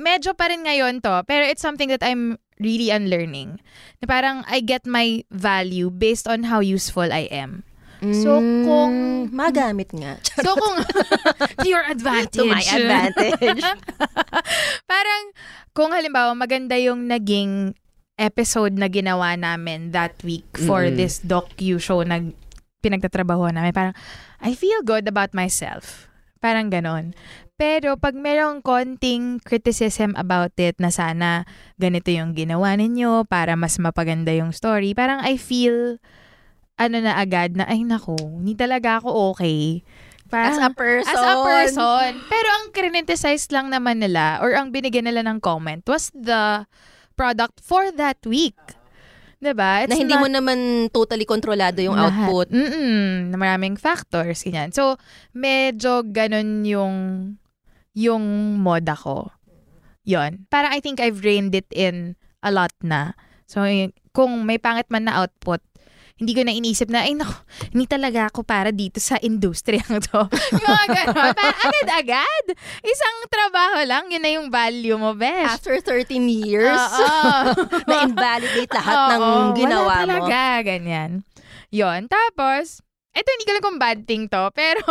medyo 0.00 0.32
pa 0.32 0.48
rin 0.48 0.64
ngayon 0.64 1.04
to, 1.04 1.26
pero 1.28 1.44
it's 1.44 1.60
something 1.60 1.92
that 1.92 2.00
I'm 2.00 2.40
really 2.56 2.88
unlearning. 2.88 3.60
Na 4.00 4.06
parang 4.08 4.48
I 4.48 4.64
get 4.64 4.88
my 4.88 5.28
value 5.28 5.92
based 5.92 6.24
on 6.24 6.48
how 6.48 6.64
useful 6.64 7.12
I 7.12 7.28
am. 7.28 7.67
So, 8.00 8.38
kung- 8.62 9.28
Mm, 9.28 9.34
Magamit 9.34 9.90
nga. 9.92 10.16
So 10.44 10.54
kung 10.54 10.78
to 11.60 11.66
your 11.68 11.84
advantage. 11.84 12.38
To 12.38 12.46
my 12.46 12.62
advantage. 12.62 13.60
parang 14.92 15.22
kung 15.74 15.90
halimbawa 15.92 16.32
maganda 16.32 16.74
yung 16.78 17.06
naging 17.06 17.74
episode 18.18 18.74
na 18.74 18.88
ginawa 18.88 19.38
namin 19.38 19.94
that 19.94 20.16
week 20.26 20.46
for 20.58 20.82
Mm-mm. 20.82 20.96
this 20.96 21.22
docu 21.22 21.78
show 21.78 22.02
na 22.02 22.18
pinagtatrabaho 22.80 23.50
namin, 23.50 23.70
parang 23.70 23.94
I 24.38 24.54
feel 24.54 24.82
good 24.82 25.06
about 25.06 25.34
myself. 25.34 26.06
Parang 26.38 26.70
ganon. 26.70 27.14
Pero 27.58 27.98
pag 27.98 28.14
merong 28.14 28.62
konting 28.62 29.42
criticism 29.42 30.14
about 30.14 30.54
it 30.56 30.78
na 30.78 30.94
sana 30.94 31.42
ganito 31.74 32.14
yung 32.14 32.30
ginawa 32.30 32.78
ninyo 32.78 33.26
para 33.26 33.58
mas 33.58 33.74
mapaganda 33.82 34.30
yung 34.30 34.54
story, 34.54 34.94
parang 34.94 35.18
I 35.26 35.34
feel 35.34 35.98
ano 36.78 36.96
na 37.02 37.18
agad 37.18 37.58
na 37.58 37.66
ay 37.66 37.82
nako, 37.82 38.16
hindi 38.16 38.54
talaga 38.54 39.02
ako 39.02 39.34
okay. 39.34 39.82
As 40.28 40.60
a 40.60 40.70
person. 40.70 41.08
As 41.08 41.24
a 41.24 41.34
person. 41.40 42.10
Pero 42.28 42.48
ang 42.60 42.64
criticize 42.70 43.48
lang 43.48 43.72
naman 43.72 44.04
nila 44.04 44.38
or 44.44 44.52
ang 44.52 44.68
binigyan 44.70 45.08
nila 45.08 45.24
ng 45.24 45.40
comment 45.40 45.80
was 45.88 46.12
the 46.12 46.68
product 47.16 47.64
for 47.64 47.88
that 47.96 48.20
week. 48.28 48.56
'Di 49.38 49.54
ba? 49.54 49.86
na 49.86 49.94
hindi 49.94 50.14
mo 50.18 50.28
naman 50.28 50.90
totally 50.90 51.24
kontrolado 51.24 51.80
yung 51.80 51.96
lahat. 51.96 52.28
output. 52.28 52.48
Mm-mm, 52.52 53.32
na 53.32 53.36
maraming 53.38 53.78
factors, 53.78 54.44
ganyan. 54.44 54.74
So, 54.74 54.98
medyo 55.32 56.04
ganun 56.04 56.66
yung 56.66 56.94
yung 57.94 58.24
moda 58.60 58.94
ko. 58.94 59.30
Yon. 60.04 60.46
Parang 60.52 60.74
I 60.74 60.80
think 60.82 61.00
I've 61.00 61.22
reined 61.24 61.54
it 61.54 61.70
in 61.72 62.18
a 62.44 62.50
lot 62.52 62.74
na. 62.84 63.16
So, 63.48 63.64
kung 64.12 64.44
may 64.44 64.60
pangit 64.60 64.90
man 64.92 65.08
na 65.08 65.24
output, 65.24 65.62
hindi 66.18 66.32
ko 66.34 66.42
na 66.42 66.50
inisip 66.50 66.90
na, 66.90 67.06
ay 67.06 67.14
naku, 67.14 67.30
hindi 67.70 67.86
talaga 67.86 68.26
ako 68.26 68.42
para 68.42 68.74
dito 68.74 68.98
sa 68.98 69.16
industriyang 69.18 70.02
to. 70.10 70.26
Yung 70.52 70.66
mga 70.66 70.86
ganon. 70.90 71.34
Agad-agad. 71.38 72.44
Isang 72.82 73.16
trabaho 73.30 73.78
lang, 73.86 74.10
yun 74.10 74.22
na 74.22 74.30
yung 74.34 74.48
value 74.50 74.98
mo, 74.98 75.14
besh. 75.14 75.46
After 75.46 75.78
13 75.78 76.26
years, 76.26 76.74
Oo. 76.74 77.54
na-invalidate 77.88 78.70
lahat 78.74 78.96
ng 79.14 79.22
Oo, 79.22 79.54
ginawa 79.54 79.82
wala 79.86 79.94
mo. 79.94 80.26
talaga, 80.26 80.40
ganyan. 80.66 81.22
Yon. 81.70 82.10
Tapos, 82.10 82.82
eto 83.14 83.28
hindi 83.34 83.44
ko 83.46 83.50
alam 83.54 83.64
kung 83.64 83.78
bad 83.78 84.00
thing 84.04 84.26
to, 84.26 84.42
pero 84.58 84.82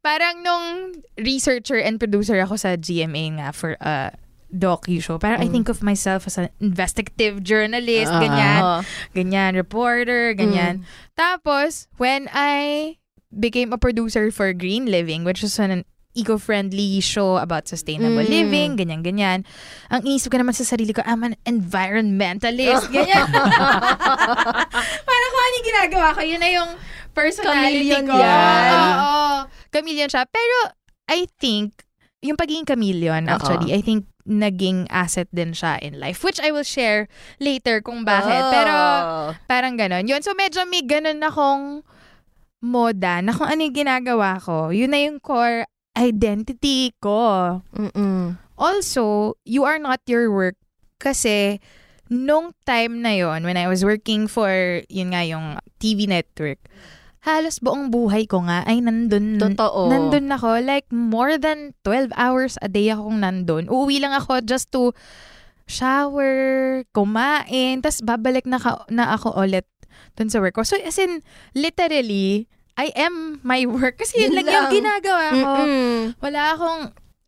parang 0.00 0.38
nung 0.40 0.94
researcher 1.18 1.82
and 1.82 1.98
producer 1.98 2.38
ako 2.38 2.54
sa 2.54 2.78
GMA 2.78 3.42
nga 3.42 3.50
for 3.50 3.74
a 3.82 4.14
docu 4.50 4.98
show, 4.98 5.16
parang 5.16 5.38
I 5.38 5.46
Mm. 5.46 5.54
think 5.54 5.68
of 5.68 5.80
myself 5.80 6.26
as 6.26 6.36
an 6.36 6.50
investigative 6.58 7.40
journalist, 7.40 8.10
Ah. 8.10 8.20
ganyan, 8.20 8.60
Oo. 8.60 8.78
ganyan, 9.14 9.50
reporter, 9.54 10.34
ganyan. 10.34 10.82
Tapos, 11.14 11.86
when 11.96 12.26
I 12.30 12.94
became 13.30 13.70
a 13.70 13.78
producer 13.78 14.28
for 14.30 14.50
Green 14.52 14.90
Living, 14.90 15.22
which 15.22 15.40
is 15.40 15.54
an 15.56 15.86
eco-friendly 16.10 16.98
show 16.98 17.38
about 17.38 17.70
sustainable 17.70 18.26
Mm. 18.26 18.34
living, 18.42 18.70
ganyan-ganyan. 18.74 19.46
Ang 19.88 20.00
inisip 20.02 20.34
ko 20.34 20.42
naman 20.42 20.58
sa 20.58 20.66
sarili 20.66 20.90
ko, 20.90 21.06
I'm 21.06 21.22
an 21.22 21.38
environmentalist, 21.46 22.90
ganyan. 22.90 23.30
Parang 25.06 25.30
kung 25.30 25.42
ano 25.42 25.54
yung 25.54 25.68
ginagawa 25.70 26.08
ko, 26.10 26.20
yun 26.26 26.42
na 26.42 26.50
yung 26.50 26.70
personality 27.14 27.86
Chameleon 27.86 28.04
ko. 28.10 28.18
yan. 28.18 28.70
Oo. 28.74 29.18
Chameleon 29.70 30.10
siya. 30.10 30.26
Pero, 30.26 30.56
I 31.06 31.30
think, 31.38 31.78
yung 32.20 32.34
pagiging 32.34 32.66
chameleon, 32.66 33.26
Oo. 33.26 33.32
actually, 33.32 33.70
I 33.70 33.78
think, 33.78 34.09
naging 34.28 34.86
asset 34.90 35.28
din 35.32 35.52
siya 35.52 35.80
in 35.80 35.96
life. 35.96 36.22
Which 36.24 36.40
I 36.40 36.52
will 36.52 36.66
share 36.66 37.08
later 37.38 37.80
kung 37.80 38.04
bakit. 38.04 38.40
Oh. 38.40 38.52
Pero, 38.52 38.76
parang 39.48 39.74
ganon. 39.76 40.08
Yun, 40.08 40.20
so 40.24 40.36
medyo 40.36 40.64
may 40.68 40.84
ganon 40.84 41.20
akong 41.24 41.84
moda 42.60 43.24
na 43.24 43.32
kung 43.32 43.48
ano 43.48 43.60
yung 43.64 43.76
ginagawa 43.76 44.36
ko. 44.40 44.68
Yun 44.70 44.92
na 44.92 45.00
yung 45.00 45.18
core 45.18 45.64
identity 45.96 46.92
ko. 47.00 47.60
Mm-mm. 47.72 48.36
Also, 48.60 49.34
you 49.48 49.64
are 49.64 49.80
not 49.80 50.04
your 50.04 50.28
work 50.28 50.56
kasi 51.00 51.58
nung 52.12 52.52
time 52.68 53.00
na 53.00 53.16
yon 53.16 53.46
when 53.46 53.56
I 53.56 53.70
was 53.70 53.80
working 53.86 54.28
for, 54.28 54.84
yun 54.92 55.16
nga, 55.16 55.24
yung 55.24 55.56
TV 55.80 56.04
network, 56.04 56.60
halos 57.20 57.60
buong 57.60 57.92
buhay 57.92 58.24
ko 58.24 58.40
nga 58.48 58.64
ay 58.64 58.80
nandun. 58.80 59.36
Totoo. 59.36 59.92
Nandun 59.92 60.32
ako. 60.32 60.60
Like, 60.64 60.88
more 60.88 61.36
than 61.36 61.76
12 61.84 62.12
hours 62.16 62.56
a 62.64 62.68
day 62.68 62.88
akong 62.88 63.20
nandun. 63.20 63.68
Uuwi 63.68 64.00
lang 64.00 64.16
ako 64.16 64.40
just 64.40 64.72
to 64.72 64.96
shower, 65.70 66.82
kumain, 66.90 67.78
tas 67.84 68.02
babalik 68.02 68.48
na, 68.48 68.58
ka, 68.58 68.82
na 68.90 69.14
ako 69.14 69.36
ulit 69.38 69.68
dun 70.18 70.32
sa 70.32 70.42
work 70.42 70.56
ko. 70.56 70.64
So, 70.66 70.80
as 70.80 70.98
in, 70.98 71.22
literally, 71.54 72.48
I 72.74 72.90
am 72.96 73.38
my 73.44 73.68
work. 73.68 74.00
Kasi 74.00 74.26
yun, 74.26 74.34
lang 74.34 74.48
yung 74.48 74.72
ginagawa 74.72 75.26
ko. 75.30 75.52
Mm-mm. 75.62 75.94
Wala 76.18 76.42
akong, 76.56 76.80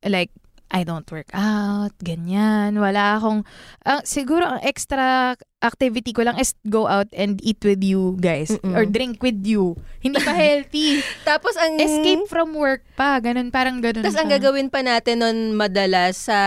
like, 0.08 0.32
I 0.72 0.88
don't 0.88 1.04
work 1.12 1.28
out, 1.36 1.92
ganyan. 2.00 2.80
Wala 2.80 3.20
akong, 3.20 3.44
ah, 3.84 4.00
siguro 4.08 4.48
ang 4.48 4.60
extra 4.64 5.36
activity 5.60 6.16
ko 6.16 6.24
lang 6.24 6.40
is 6.40 6.56
go 6.64 6.88
out 6.88 7.12
and 7.12 7.38
eat 7.44 7.60
with 7.60 7.84
you 7.84 8.16
guys. 8.18 8.56
Mm-mm. 8.56 8.72
Or 8.72 8.88
drink 8.88 9.20
with 9.20 9.44
you. 9.44 9.76
Hindi 10.00 10.18
pa 10.24 10.32
healthy. 10.32 11.04
Tapos 11.28 11.54
ang... 11.60 11.76
Escape 11.76 12.24
from 12.24 12.56
work 12.56 12.82
pa. 12.96 13.20
Ganun, 13.20 13.52
parang 13.52 13.84
ganun 13.84 14.00
Tapos 14.00 14.16
ang 14.16 14.32
gagawin 14.32 14.72
pa 14.72 14.80
natin 14.80 15.20
nun 15.20 15.38
madalas 15.54 16.16
sa 16.16 16.38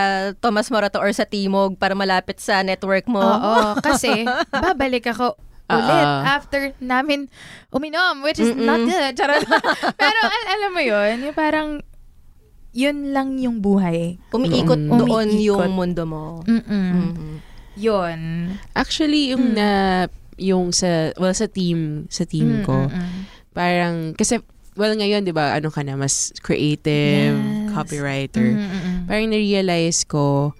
Tomas 0.42 0.68
Morato 0.74 0.98
or 0.98 1.14
sa 1.14 1.24
Timog 1.24 1.78
para 1.78 1.94
malapit 1.94 2.42
sa 2.42 2.66
network 2.66 3.06
mo. 3.06 3.22
Oo, 3.22 3.78
kasi 3.86 4.26
babalik 4.50 5.06
ako 5.06 5.38
ulit 5.66 6.06
Oo. 6.06 6.22
after 6.22 6.74
namin 6.78 7.26
uminom, 7.74 8.22
which 8.22 8.38
is 8.38 8.54
Mm-mm. 8.54 8.66
not 8.66 8.82
good. 8.82 9.12
Charot. 9.18 9.42
Pero 10.02 10.18
al- 10.22 10.50
alam 10.50 10.70
mo 10.70 10.82
yun, 10.82 11.26
yung 11.26 11.36
parang 11.36 11.82
yun 12.76 13.16
lang 13.16 13.40
yung 13.40 13.64
buhay. 13.64 14.20
Umiikot 14.28 14.76
Mm. 14.76 14.90
doon 15.00 15.28
Umiikot. 15.32 15.46
yung 15.48 15.72
mundo 15.72 16.02
mo. 16.04 16.44
Mm-mm. 16.44 16.92
Mhm. 16.92 17.34
Yun. 17.76 18.20
Actually, 18.72 19.32
yung 19.32 19.52
Mm. 19.52 19.56
na, 19.56 19.68
yung 20.36 20.76
sa, 20.76 21.16
well, 21.16 21.32
sa 21.32 21.48
team, 21.48 22.04
sa 22.08 22.28
team 22.28 22.60
ko, 22.62 22.92
Mm-mm. 22.92 23.24
parang, 23.52 24.12
kasi, 24.12 24.36
well, 24.76 24.92
ngayon, 24.92 25.24
di 25.24 25.32
ba, 25.32 25.56
ano 25.56 25.72
ka 25.72 25.80
na, 25.80 25.96
mas 25.96 26.36
creative, 26.40 27.36
Yes. 27.36 27.72
copywriter. 27.72 28.44
Mm-mm. 28.52 29.08
Parang 29.08 29.32
na-realize 29.32 30.04
ko, 30.04 30.52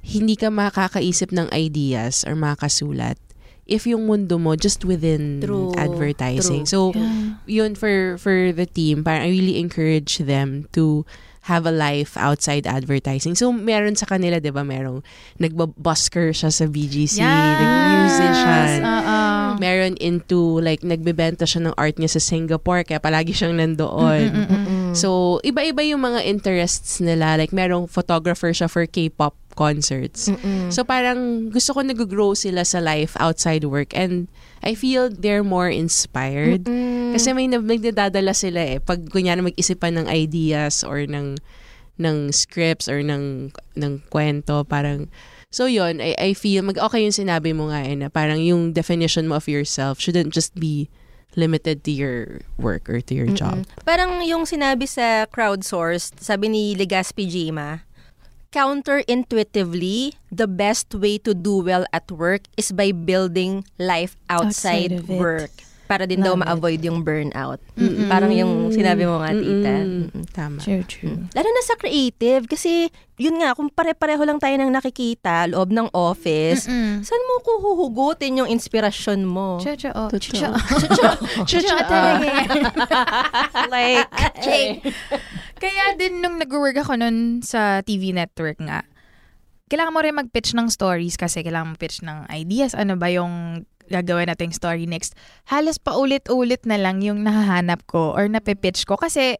hindi 0.00 0.38
ka 0.38 0.54
makakaisip 0.54 1.34
ng 1.34 1.50
ideas 1.50 2.22
or 2.22 2.38
makakasulat 2.38 3.18
if 3.64 3.88
yung 3.88 4.04
mundo 4.04 4.36
mo 4.36 4.52
just 4.54 4.84
within 4.84 5.40
True. 5.40 5.72
advertising. 5.74 6.68
True. 6.68 6.92
So, 6.92 6.92
Yeah. 6.92 7.40
yun 7.48 7.72
for 7.72 8.20
for 8.20 8.52
the 8.52 8.68
team, 8.68 9.00
parang 9.00 9.24
I 9.24 9.32
really 9.32 9.56
encourage 9.56 10.20
them 10.20 10.68
to 10.76 11.08
have 11.44 11.68
a 11.68 11.74
life 11.74 12.16
outside 12.16 12.64
advertising. 12.64 13.36
So, 13.36 13.52
meron 13.52 14.00
sa 14.00 14.08
kanila, 14.08 14.40
di 14.40 14.48
ba, 14.48 14.64
merong 14.64 15.04
nagbabusker 15.36 16.32
siya 16.32 16.48
sa 16.48 16.64
BGC, 16.64 17.20
nag-musician. 17.20 18.80
Oo. 18.80 19.20
Meron 19.60 20.00
into, 20.00 20.64
like, 20.64 20.80
nagbebenta 20.80 21.44
siya 21.44 21.68
ng 21.68 21.74
art 21.76 22.00
niya 22.00 22.16
sa 22.16 22.20
Singapore, 22.24 22.88
kaya 22.88 22.96
palagi 22.96 23.36
siyang 23.36 23.60
nandoon. 23.60 24.32
So, 24.96 25.36
iba-iba 25.44 25.84
yung 25.84 26.00
mga 26.00 26.24
interests 26.24 27.04
nila. 27.04 27.36
Like, 27.36 27.52
merong 27.52 27.92
photographer 27.92 28.48
siya 28.48 28.72
for 28.72 28.88
K-pop 28.88 29.36
concerts. 29.52 30.32
Mm-mm. 30.32 30.72
So, 30.72 30.80
parang 30.82 31.52
gusto 31.52 31.76
ko 31.76 31.84
nag-grow 31.84 32.32
sila 32.32 32.64
sa 32.64 32.80
life 32.80 33.20
outside 33.20 33.68
work. 33.68 33.92
And 33.92 34.32
I 34.64 34.72
feel 34.72 35.12
they're 35.12 35.44
more 35.44 35.68
inspired. 35.68 36.64
Mm. 36.64 37.12
Kasi 37.12 37.36
may 37.36 37.46
nag- 37.46 37.68
nagdadala 37.68 38.32
sila 38.32 38.60
eh. 38.64 38.78
Pag 38.80 39.12
kunyari 39.12 39.44
mag-isipan 39.44 40.00
ng 40.00 40.06
ideas 40.08 40.80
or 40.80 41.04
ng 41.04 41.36
ng 42.00 42.32
scripts 42.34 42.88
or 42.88 43.04
ng 43.04 43.54
ng 43.78 43.92
kwento, 44.10 44.64
parang 44.66 45.06
So 45.54 45.70
yon 45.70 46.02
I, 46.02 46.18
I 46.18 46.30
feel, 46.34 46.66
mag 46.66 46.82
okay 46.82 47.06
yung 47.06 47.14
sinabi 47.14 47.54
mo 47.54 47.70
nga 47.70 47.86
eh, 47.86 47.94
na 47.94 48.10
parang 48.10 48.42
yung 48.42 48.74
definition 48.74 49.30
mo 49.30 49.38
of 49.38 49.46
yourself 49.46 50.02
shouldn't 50.02 50.34
just 50.34 50.50
be 50.58 50.90
limited 51.38 51.86
to 51.86 51.94
your 51.94 52.42
work 52.58 52.90
or 52.90 52.98
to 52.98 53.14
your 53.14 53.30
job. 53.30 53.62
Mm-mm. 53.62 53.86
Parang 53.86 54.18
yung 54.26 54.50
sinabi 54.50 54.90
sa 54.90 55.30
crowdsourced, 55.30 56.18
sabi 56.18 56.50
ni 56.50 56.74
Legaspi 56.74 57.30
Jima, 57.30 57.86
counterintuitively, 58.54 60.14
the 60.30 60.46
best 60.46 60.94
way 60.94 61.18
to 61.18 61.34
do 61.34 61.58
well 61.58 61.84
at 61.92 62.06
work 62.12 62.46
is 62.56 62.70
by 62.70 62.92
building 62.92 63.66
life 63.78 64.16
outside, 64.30 64.94
Outside 64.94 65.08
work. 65.10 65.50
Para 65.84 66.08
din 66.08 66.24
daw 66.24 66.32
ma-avoid 66.32 66.80
yung 66.80 67.04
burnout. 67.04 67.60
Parang 68.08 68.32
yung 68.32 68.72
sinabi 68.72 69.04
mo 69.04 69.20
nga, 69.20 69.36
tita. 69.36 69.74
Mm-mm. 69.84 70.08
Mm-mm. 70.08 70.24
Tama. 70.32 70.56
True, 70.58 70.80
true. 70.88 71.28
Lalo 71.36 71.48
na 71.48 71.62
sa 71.62 71.76
creative, 71.76 72.48
kasi 72.48 72.88
yun 73.20 73.36
nga, 73.38 73.52
kung 73.52 73.68
pare-pareho 73.68 74.24
lang 74.24 74.40
tayo 74.40 74.56
nang 74.56 74.72
nakikita, 74.72 75.44
loob 75.46 75.70
ng 75.70 75.92
office, 75.92 76.64
Mm-mm. 76.66 77.04
saan 77.04 77.22
mo 77.28 77.44
kuhuhugutin 77.44 78.40
yung 78.40 78.48
inspirasyon 78.48 79.28
mo? 79.28 79.60
Chucho. 79.60 79.92
Chucho. 80.08 80.50
Chucho 81.44 81.76
talaga 81.84 82.24
yan. 82.24 82.48
like, 83.68 84.08
Kaya 85.54 85.84
din 86.00 86.24
nung 86.24 86.40
nag-work 86.40 86.80
ako 86.80 86.96
nun 86.96 87.44
sa 87.44 87.84
TV 87.84 88.16
network 88.16 88.56
nga, 88.58 88.82
kailangan 89.64 89.94
mo 89.96 90.00
rin 90.04 90.14
mag-pitch 90.14 90.52
ng 90.52 90.68
stories 90.68 91.16
kasi 91.16 91.40
kailangan 91.40 91.72
mo 91.72 91.76
pitch 91.76 92.04
ng 92.04 92.28
ideas. 92.28 92.76
Ano 92.76 93.00
ba 93.00 93.08
yung 93.08 93.64
gagawin 93.90 94.30
nating 94.30 94.54
story 94.54 94.88
next? 94.88 95.12
Halos 95.48 95.76
pa 95.76 95.96
ulit-ulit 95.96 96.64
na 96.64 96.80
lang 96.80 97.04
yung 97.04 97.24
nahahanap 97.24 97.84
ko 97.88 98.12
or 98.14 98.28
napipitch 98.28 98.84
ko 98.88 98.96
kasi 98.96 99.36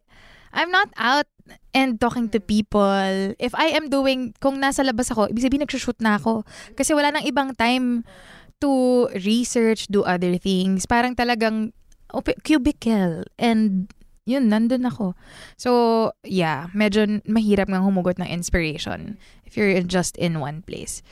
I'm 0.55 0.71
not 0.71 0.89
out 0.95 1.27
and 1.75 1.99
talking 1.99 2.31
to 2.31 2.39
people. 2.39 3.35
If 3.37 3.51
I 3.53 3.75
am 3.75 3.91
doing, 3.91 4.33
kung 4.39 4.63
nasa 4.63 4.87
labas 4.87 5.11
ako, 5.11 5.27
ibig 5.27 5.43
sabihin 5.43 5.67
nagsushoot 5.67 5.99
na 5.99 6.15
ako. 6.15 6.47
Kasi 6.79 6.95
wala 6.95 7.11
nang 7.11 7.27
ibang 7.27 7.51
time 7.59 8.07
to 8.63 9.05
research, 9.27 9.91
do 9.91 10.07
other 10.07 10.39
things. 10.39 10.87
Parang 10.87 11.13
talagang 11.13 11.75
cubicle. 12.47 13.27
And 13.35 13.91
yun, 14.23 14.47
nandun 14.47 14.87
ako. 14.87 15.13
So, 15.59 15.69
yeah, 16.23 16.71
medyo 16.71 17.21
mahirap 17.27 17.67
nga 17.67 17.83
humugot 17.83 18.17
ng 18.17 18.31
inspiration 18.31 19.19
if 19.43 19.59
you're 19.59 19.83
just 19.83 20.15
in 20.15 20.39
one 20.39 20.63
place. 20.63 21.03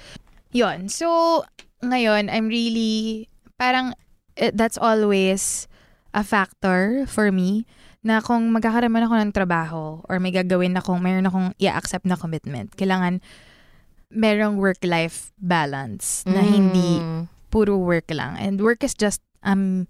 Yun. 0.56 0.88
So, 0.88 1.44
ngayon, 1.84 2.32
I'm 2.32 2.48
really, 2.48 3.28
parang, 3.58 3.94
eh, 4.36 4.52
that's 4.54 4.78
always 4.78 5.68
a 6.14 6.24
factor 6.24 7.06
for 7.06 7.32
me 7.32 7.66
na 8.04 8.20
kung 8.20 8.52
magkakaroon 8.52 9.00
ako 9.00 9.16
ng 9.16 9.32
trabaho 9.32 10.04
or 10.06 10.20
may 10.20 10.32
gagawin 10.32 10.76
akong, 10.76 11.00
mayroon 11.00 11.26
akong 11.26 11.56
i-accept 11.58 12.04
na 12.04 12.16
commitment, 12.16 12.76
kailangan 12.76 13.24
merong 14.14 14.62
work-life 14.62 15.32
balance 15.40 16.22
na 16.28 16.46
hindi 16.46 17.02
Mm. 17.02 17.26
puro 17.50 17.78
work 17.78 18.12
lang. 18.14 18.38
And 18.38 18.62
work 18.62 18.84
is 18.84 18.94
just 18.94 19.22
um 19.42 19.90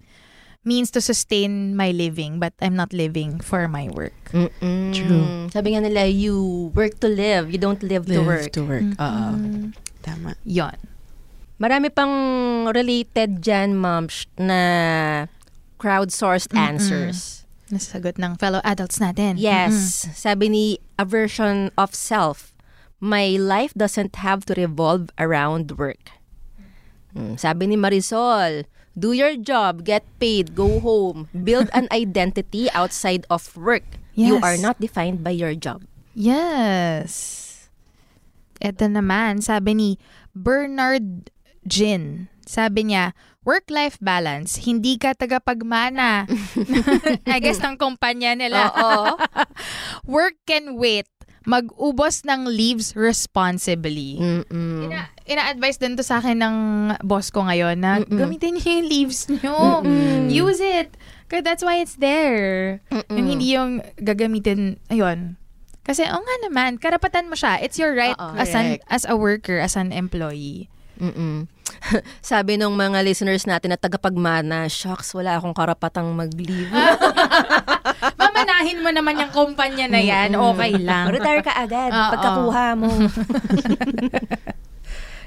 means 0.64 0.88
to 0.96 1.04
sustain 1.04 1.76
my 1.76 1.92
living, 1.92 2.40
but 2.40 2.56
I'm 2.64 2.72
not 2.72 2.96
living 2.96 3.44
for 3.44 3.68
my 3.68 3.92
work. 3.92 4.16
Mm-mm. 4.32 4.96
True. 4.96 5.52
Sabi 5.52 5.76
nga 5.76 5.84
nila, 5.84 6.08
you 6.08 6.72
work 6.72 7.04
to 7.04 7.12
live, 7.12 7.52
you 7.52 7.60
don't 7.60 7.84
live, 7.84 8.08
to 8.08 8.24
Live 8.24 8.24
work. 8.24 8.52
to 8.56 8.64
work. 8.64 8.88
Oo. 8.96 9.26
Mm. 9.36 9.76
Tama. 10.00 10.40
Yon. 10.48 10.78
Marami 11.62 11.94
pang 11.94 12.14
related 12.74 13.40
dyan, 13.40 13.78
ma'am, 13.78 14.10
na 14.36 14.60
crowdsourced 15.80 16.52
Mm-mm. 16.52 16.60
answers. 16.60 17.46
Nasagot 17.72 18.20
ng 18.20 18.36
fellow 18.38 18.60
adults 18.64 19.00
natin. 19.00 19.36
Yes. 19.38 20.06
Sabi 20.14 20.50
ni 20.50 20.66
A 21.00 21.06
Version 21.06 21.72
of 21.78 21.94
Self, 21.96 22.52
My 23.04 23.36
life 23.36 23.76
doesn't 23.76 24.16
have 24.24 24.48
to 24.48 24.56
revolve 24.56 25.12
around 25.20 25.76
work. 25.76 26.16
Mm, 27.12 27.36
Sabi 27.36 27.68
ni 27.68 27.76
Marisol, 27.76 28.64
Do 28.94 29.12
your 29.12 29.36
job, 29.36 29.84
get 29.84 30.06
paid, 30.22 30.56
go 30.56 30.80
home, 30.80 31.28
build 31.34 31.68
an 31.74 31.90
identity 31.94 32.70
outside 32.72 33.26
of 33.28 33.44
work. 33.58 33.84
You 34.14 34.38
Yes. 34.40 34.44
are 34.46 34.58
not 34.58 34.78
defined 34.80 35.20
by 35.26 35.34
your 35.34 35.52
job. 35.58 35.84
Yes. 36.14 37.50
Ito 38.62 38.86
naman, 38.88 39.42
sabi 39.42 39.74
ni 39.74 39.90
Bernard 40.32 41.33
Jin. 41.66 42.28
Sabi 42.44 42.92
niya, 42.92 43.16
work-life 43.48 44.00
balance, 44.04 44.64
hindi 44.64 45.00
ka 45.00 45.16
tagapagmana. 45.16 46.28
I 47.34 47.38
guess 47.40 47.60
ng 47.64 47.80
kumpanya 47.80 48.36
nila. 48.36 48.72
Oo. 48.72 49.16
Work 50.16 50.44
can 50.44 50.76
wait. 50.76 51.08
Mag-ubos 51.44 52.24
ng 52.24 52.48
leaves 52.48 52.96
responsibly. 52.96 54.16
Mm-mm. 54.16 54.88
Ina, 54.88 55.12
ina-advise 55.28 55.76
din 55.76 56.00
to 56.00 56.04
sa 56.04 56.24
akin 56.24 56.40
ng 56.40 56.56
boss 57.04 57.36
ko 57.36 57.44
ngayon 57.44 57.84
na 57.84 58.00
Mm-mm. 58.00 58.16
gamitin 58.16 58.56
niyo 58.56 58.80
yung 58.80 58.88
leaves 58.88 59.28
niyo. 59.28 59.52
Mm-mm. 59.84 60.32
Use 60.32 60.64
it. 60.64 60.96
Because 61.28 61.44
that's 61.44 61.64
why 61.64 61.84
it's 61.84 62.00
there. 62.00 62.80
Mm-mm. 62.88 63.12
Yung 63.12 63.28
hindi 63.28 63.48
yung 63.56 63.84
gagamitin, 64.00 64.80
ayun. 64.88 65.36
Kasi, 65.84 66.08
oh 66.08 66.24
nga 66.24 66.36
naman, 66.48 66.80
karapatan 66.80 67.28
mo 67.28 67.36
siya. 67.36 67.60
It's 67.60 67.76
your 67.76 67.92
right 67.92 68.16
as, 68.40 68.56
an, 68.56 68.80
as 68.88 69.04
a 69.04 69.20
worker, 69.20 69.60
as 69.60 69.76
an 69.76 69.92
employee. 69.92 70.72
Mm-mm. 71.00 71.50
Sabi 72.24 72.56
nung 72.56 72.76
mga 72.78 73.04
listeners 73.04 73.44
natin 73.44 73.76
na 73.76 73.80
tagapagmana, 73.80 74.70
shocks, 74.72 75.12
wala 75.12 75.36
akong 75.36 75.56
karapatang 75.56 76.08
mag-leave. 76.16 76.72
Mamanahin 78.22 78.80
mo 78.80 78.90
naman 78.94 79.20
yung 79.20 79.34
kumpanya 79.34 79.90
na 79.92 80.00
yan, 80.00 80.36
okay 80.38 80.80
lang. 80.80 81.12
Retire 81.12 81.44
ka 81.44 81.54
agad 81.56 81.92
Oo. 81.96 82.12
pagkakuha 82.16 82.66
mo. 82.80 82.90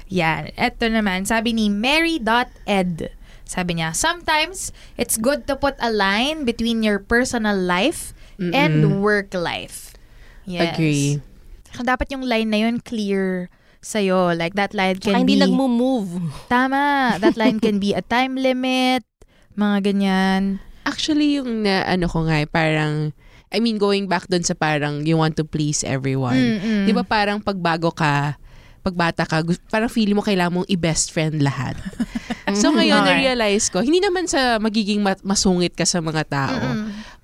Yan. 0.07 0.55
Ito 0.55 0.87
naman, 0.87 1.27
sabi 1.27 1.51
ni 1.51 1.67
Mary.ed. 1.67 3.11
Sabi 3.47 3.79
niya, 3.79 3.95
sometimes 3.95 4.75
it's 4.99 5.15
good 5.15 5.47
to 5.47 5.55
put 5.55 5.75
a 5.79 5.87
line 5.91 6.43
between 6.43 6.83
your 6.83 6.99
personal 6.99 7.55
life 7.55 8.11
and 8.37 8.99
work 8.99 9.31
life. 9.31 9.95
Yes. 10.43 10.75
Agree. 10.75 11.23
Saka 11.71 11.95
Dapat 11.95 12.07
yung 12.11 12.23
line 12.27 12.49
na 12.51 12.59
yun 12.67 12.79
clear 12.83 13.51
sa'yo. 13.87 14.35
Like 14.35 14.59
that 14.59 14.75
line 14.75 14.99
can 14.99 15.23
hindi 15.23 15.39
be... 15.39 15.47
nagmo-move. 15.47 16.19
Tama. 16.51 17.15
That 17.23 17.39
line 17.41 17.63
can 17.63 17.79
be 17.79 17.95
a 17.95 18.03
time 18.03 18.35
limit, 18.35 19.07
mga 19.55 19.77
ganyan. 19.87 20.59
Actually, 20.83 21.39
yung 21.39 21.63
na, 21.63 21.87
ano 21.87 22.11
ko 22.11 22.27
nga, 22.27 22.43
eh, 22.43 22.47
parang, 22.47 23.15
I 23.47 23.63
mean, 23.63 23.79
going 23.79 24.11
back 24.11 24.27
dun 24.27 24.43
sa 24.43 24.55
parang 24.55 25.07
you 25.07 25.15
want 25.15 25.39
to 25.39 25.47
please 25.47 25.87
everyone. 25.87 26.35
Mm-mm. 26.35 26.83
Di 26.83 26.91
ba 26.91 27.07
parang 27.07 27.39
pagbago 27.39 27.95
ka, 27.95 28.35
pagbata 28.83 29.27
ka, 29.27 29.43
parang 29.67 29.91
feeling 29.91 30.15
mo 30.15 30.23
kailangan 30.23 30.63
mong 30.63 30.69
i-best 30.71 31.11
friend 31.11 31.43
lahat. 31.43 31.75
so 32.59 32.71
ngayon, 32.71 33.03
Okay. 33.03 33.07
na-realize 33.19 33.67
ko, 33.67 33.83
hindi 33.83 33.99
naman 33.99 34.27
sa 34.27 34.59
magiging 34.59 35.03
ma- 35.03 35.19
masungit 35.27 35.75
ka 35.75 35.83
sa 35.83 35.99
mga 35.99 36.23
tao. 36.27 36.59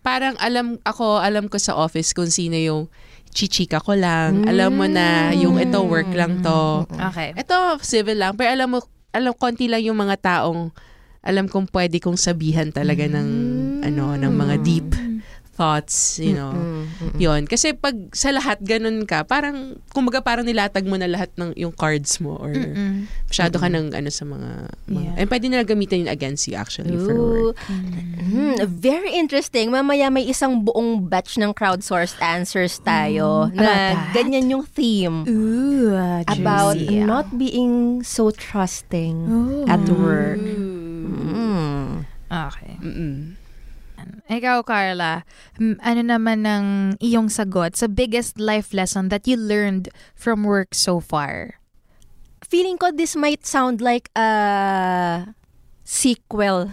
Parang 0.03 0.36
alam 0.43 0.76
ako, 0.84 1.24
alam 1.24 1.47
ko 1.47 1.55
sa 1.55 1.80
office 1.80 2.11
kung 2.11 2.28
sino 2.28 2.59
yung 2.59 2.91
chichika 3.34 3.82
ko 3.82 3.98
lang. 3.98 4.46
Alam 4.46 4.72
mo 4.78 4.86
na 4.86 5.34
yung 5.34 5.58
ito 5.58 5.82
work 5.82 6.14
lang 6.14 6.46
to. 6.46 6.86
Okay. 6.88 7.34
Ito 7.34 7.82
civil 7.82 8.22
lang. 8.22 8.38
Pero 8.38 8.54
alam 8.54 8.68
mo, 8.70 8.80
alam 9.10 9.34
konti 9.34 9.66
lang 9.68 9.82
yung 9.82 9.98
mga 9.98 10.22
taong 10.22 10.70
alam 11.24 11.48
kong 11.48 11.72
pwede 11.72 12.04
kong 12.04 12.20
sabihan 12.20 12.68
talaga 12.76 13.08
ng 13.08 13.28
ano 13.80 14.20
ng 14.20 14.34
mga 14.36 14.56
deep 14.60 14.92
thoughts, 15.54 16.18
you 16.18 16.34
know. 16.34 16.49
Yon 17.16 17.45
kasi 17.45 17.72
pag 17.72 17.93
sa 18.10 18.34
lahat 18.34 18.58
ganun 18.60 19.06
ka, 19.06 19.22
parang 19.22 19.78
kumbaga 19.89 20.18
parang 20.20 20.41
nilatag 20.43 20.82
mo 20.84 20.97
na 20.97 21.06
lahat 21.06 21.30
ng 21.38 21.54
yung 21.54 21.70
cards 21.70 22.18
mo 22.18 22.36
or 22.36 22.49
Mm-mm. 22.49 23.06
masyado 23.30 23.62
ka 23.62 23.70
ng 23.70 23.93
ano 23.93 24.10
sa 24.10 24.26
mga, 24.26 24.49
mga 24.89 25.01
Yeah. 25.04 25.20
and 25.22 25.28
pwede 25.30 25.45
nila 25.47 25.62
gamitin 25.62 26.06
yun 26.06 26.10
against 26.10 26.49
you 26.49 26.56
actually 26.56 26.97
for 26.97 27.14
work. 27.14 27.54
Ooh. 27.54 27.54
Hmm, 28.18 28.58
very 28.66 29.14
interesting. 29.14 29.70
Mamaya 29.70 30.10
may 30.10 30.26
isang 30.26 30.66
buong 30.66 31.06
batch 31.06 31.38
ng 31.38 31.54
crowdsourced 31.54 32.18
answers 32.18 32.82
tayo 32.82 33.45
Mm. 33.49 33.54
na 33.54 33.72
ganyan 34.10 34.49
yung 34.49 34.66
theme 34.66 35.22
Ooh, 35.26 35.93
about 36.26 36.82
juicy. 36.82 36.97
not 36.99 37.30
being 37.36 38.01
so 38.01 38.34
trusting 38.34 39.16
Ooh. 39.30 39.70
at 39.70 39.86
work. 39.86 40.41
Mm. 40.41 42.10
Okay. 42.26 42.74
Mm-mm. 42.82 43.38
Ikaw, 44.32 44.64
Carla, 44.64 45.28
ano 45.60 46.02
naman 46.02 46.48
ng 46.48 46.66
iyong 47.04 47.28
sagot 47.28 47.76
sa 47.76 47.92
biggest 47.92 48.40
life 48.40 48.72
lesson 48.72 49.12
that 49.12 49.28
you 49.28 49.36
learned 49.36 49.92
from 50.16 50.48
work 50.48 50.72
so 50.72 51.04
far? 51.04 51.60
Feeling 52.44 52.80
ko 52.80 52.92
this 52.96 53.20
might 53.20 53.44
sound 53.44 53.84
like 53.84 54.08
a 54.16 55.36
sequel 55.84 56.72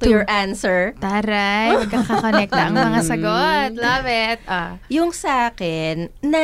to 0.00 0.08
your 0.08 0.28
answer. 0.28 0.92
Taray, 1.00 1.76
magkakakonect 1.88 2.52
ang 2.52 2.76
mga 2.76 3.00
sagot. 3.16 3.70
Love 3.80 4.08
it. 4.08 4.38
Ah. 4.44 4.76
Yung 4.92 5.12
sa 5.12 5.52
akin, 5.52 6.12
na 6.20 6.42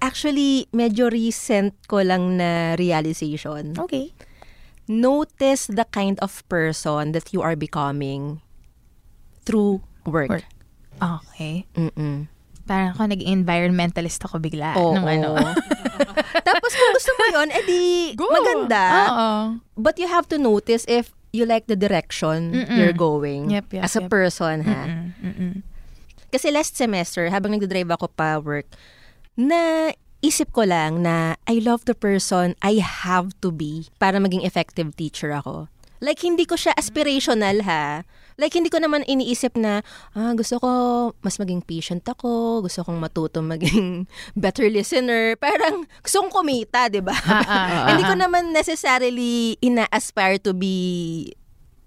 actually 0.00 0.68
medyo 0.72 1.12
recent 1.12 1.76
ko 1.88 2.00
lang 2.00 2.40
na 2.40 2.76
realization. 2.80 3.76
Okay. 3.76 4.12
Notice 4.86 5.66
the 5.66 5.84
kind 5.90 6.16
of 6.22 6.46
person 6.46 7.10
that 7.10 7.34
you 7.34 7.42
are 7.42 7.58
becoming 7.58 8.40
through 9.46 9.80
work. 10.04 10.28
Work. 10.28 10.46
Okay. 10.98 11.64
Mm-mm. 11.78 12.26
Parang 12.66 12.90
ako 12.92 13.06
nag-environmentalist 13.06 14.18
ako 14.26 14.42
bigla. 14.42 14.74
Oo. 14.74 14.98
Nung 14.98 15.06
ano. 15.06 15.38
Tapos 16.46 16.72
kung 16.74 16.92
gusto 16.92 17.12
mo 17.14 17.24
yun, 17.30 17.48
edi 17.54 18.12
maganda. 18.18 18.82
Oo. 19.06 19.32
But 19.78 20.02
you 20.02 20.10
have 20.10 20.26
to 20.34 20.36
notice 20.36 20.82
if 20.90 21.14
you 21.30 21.46
like 21.46 21.70
the 21.70 21.78
direction 21.78 22.50
Mm-mm. 22.52 22.74
you're 22.74 22.96
going 22.96 23.52
Yep, 23.52 23.76
yep, 23.76 23.84
as 23.86 23.94
a 23.94 24.02
yep. 24.02 24.10
person, 24.10 24.64
ha? 24.66 24.82
Mm-mm, 24.88 25.06
mm-mm. 25.22 25.52
Kasi 26.32 26.50
last 26.50 26.74
semester, 26.74 27.30
habang 27.30 27.54
nagdadrive 27.54 27.92
ako 27.92 28.10
pa 28.10 28.42
work, 28.42 28.66
na 29.38 29.92
isip 30.24 30.50
ko 30.50 30.66
lang 30.66 31.04
na 31.04 31.36
I 31.46 31.62
love 31.62 31.86
the 31.86 31.94
person 31.94 32.58
I 32.64 32.82
have 32.82 33.36
to 33.44 33.52
be 33.52 33.92
para 34.02 34.18
maging 34.18 34.42
effective 34.42 34.96
teacher 34.96 35.30
ako. 35.30 35.70
Like, 36.02 36.20
hindi 36.20 36.44
ko 36.44 36.58
siya 36.58 36.76
aspirational, 36.76 37.64
ha? 37.64 38.04
Like, 38.36 38.52
hindi 38.52 38.68
ko 38.68 38.76
naman 38.76 39.04
iniisip 39.08 39.56
na, 39.56 39.80
ah, 40.12 40.36
gusto 40.36 40.60
ko 40.60 40.70
mas 41.24 41.40
maging 41.40 41.64
patient 41.64 42.04
ako, 42.04 42.60
gusto 42.60 42.84
kong 42.84 43.00
matuto 43.00 43.40
maging 43.40 44.04
better 44.36 44.68
listener. 44.68 45.40
Parang 45.40 45.88
gusto 46.04 46.20
kong 46.24 46.32
kumita, 46.32 46.92
di 46.92 47.00
ba? 47.00 47.16
Ah, 47.26 47.44
ah, 47.48 47.86
hindi 47.92 48.04
ko 48.04 48.14
ah. 48.16 48.22
naman 48.28 48.52
necessarily 48.52 49.56
ina-aspire 49.64 50.36
to 50.40 50.52
be 50.52 51.32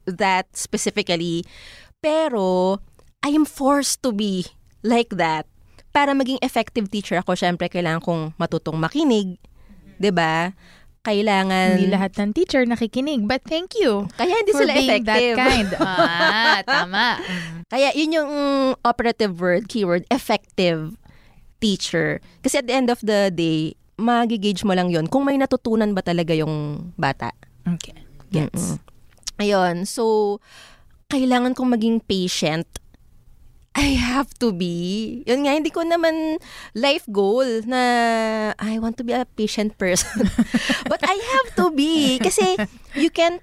that 0.09 0.49
specifically. 0.57 1.45
Pero, 2.01 2.81
I 3.21 3.35
am 3.35 3.45
forced 3.45 4.01
to 4.01 4.15
be 4.15 4.47
like 4.81 5.13
that. 5.19 5.45
Para 5.89 6.13
maging 6.13 6.39
effective 6.41 6.87
teacher 6.87 7.19
ako, 7.19 7.35
syempre 7.35 7.67
kailangan 7.67 8.01
kong 8.01 8.21
matutong 8.37 8.77
makinig. 8.77 9.35
'Di 9.99 10.11
ba? 10.15 10.55
Kailangan... 10.99 11.79
Hindi 11.79 11.87
lahat 11.89 12.11
ng 12.19 12.31
teacher 12.35 12.67
nakikinig, 12.67 13.23
but 13.23 13.39
thank 13.47 13.71
you. 13.79 14.05
Kaya 14.19 14.35
hindi 14.35 14.51
for 14.51 14.67
sila 14.67 14.73
being 14.75 15.03
effective. 15.03 15.35
that 15.35 15.47
kind. 15.47 15.69
Ah, 15.79 16.59
tama. 16.67 17.23
Mm. 17.23 17.59
Kaya 17.71 17.89
yun 17.95 18.11
yung 18.19 18.31
operative 18.83 19.39
word, 19.39 19.71
keyword, 19.71 20.03
effective 20.11 20.99
teacher. 21.63 22.19
Kasi 22.43 22.59
at 22.59 22.67
the 22.67 22.75
end 22.75 22.91
of 22.91 22.99
the 22.99 23.31
day, 23.31 23.79
magigage 23.99 24.63
mo 24.63 24.75
lang 24.75 24.91
yon 24.91 25.07
kung 25.07 25.27
may 25.27 25.35
natutunan 25.35 25.91
ba 25.95 26.03
talaga 26.03 26.35
yung 26.35 26.91
bata. 26.95 27.31
Okay. 27.63 27.95
Gets. 28.31 28.75
Mm-mm. 28.75 28.89
Ayun. 29.39 29.87
So, 29.87 30.37
kailangan 31.07 31.55
kong 31.55 31.71
maging 31.79 31.97
patient. 32.03 32.67
I 33.75 33.93
have 33.95 34.33
to 34.41 34.51
be. 34.51 35.21
Yun 35.29 35.45
nga, 35.45 35.53
hindi 35.53 35.69
ko 35.69 35.85
naman 35.85 36.41
life 36.73 37.05
goal 37.09 37.45
na 37.69 37.81
I 38.57 38.81
want 38.81 38.97
to 38.97 39.05
be 39.05 39.13
a 39.13 39.25
patient 39.25 39.77
person. 39.77 40.25
But 40.91 41.05
I 41.05 41.15
have 41.15 41.49
to 41.61 41.71
be. 41.71 42.17
Kasi 42.17 42.57
you 42.97 43.13
can't, 43.13 43.41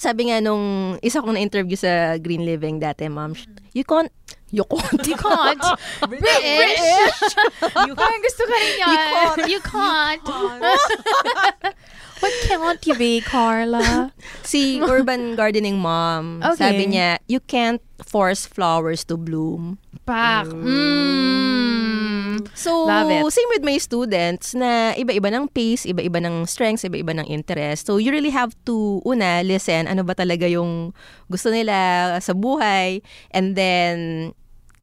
sabi 0.00 0.32
nga 0.32 0.40
nung 0.40 0.96
isa 1.04 1.20
kong 1.20 1.36
na-interview 1.36 1.76
sa 1.76 2.16
Green 2.16 2.44
Living 2.44 2.80
dati, 2.80 3.08
ma'am, 3.08 3.36
you 3.76 3.84
can't, 3.84 4.12
you 4.48 4.64
can't. 4.64 5.04
You 5.04 5.16
can't. 5.16 5.64
British. 6.08 6.80
you 7.84 7.92
Parang 7.92 8.22
gusto 8.24 8.42
ka 8.48 8.56
rin 8.56 8.74
yan. 8.80 8.88
You 8.88 8.96
can't. 8.96 9.36
What 9.36 9.36
can't 9.36 9.50
you 9.52 9.60
be, 12.96 13.20
Carla? 13.20 14.12
Si 14.46 14.80
Urban 14.80 15.36
Gardening 15.36 15.78
Mom, 15.78 16.40
Okay. 16.42 16.56
sabi 16.56 16.84
niya, 16.94 17.18
you 17.28 17.40
can't 17.40 17.82
force 18.00 18.46
flowers 18.46 19.04
to 19.04 19.16
bloom. 19.16 19.78
Pak. 20.06 20.46
Mm. 20.46 22.46
So, 22.54 22.86
Love 22.86 23.10
it. 23.10 23.24
same 23.32 23.48
with 23.52 23.64
my 23.64 23.78
students 23.80 24.54
na 24.54 24.92
iba-iba 24.94 25.32
ng 25.32 25.48
pace, 25.50 25.88
iba-iba 25.88 26.20
ng 26.22 26.46
strengths, 26.46 26.84
iba-iba 26.84 27.16
ng 27.16 27.26
interest. 27.26 27.88
So, 27.88 27.96
you 27.96 28.12
really 28.12 28.32
have 28.32 28.52
to, 28.68 29.02
una, 29.04 29.42
listen, 29.42 29.88
ano 29.88 30.04
ba 30.04 30.14
talaga 30.14 30.46
yung 30.48 30.92
gusto 31.28 31.50
nila 31.50 32.16
sa 32.20 32.32
buhay. 32.32 33.02
And 33.32 33.56
then, 33.56 34.30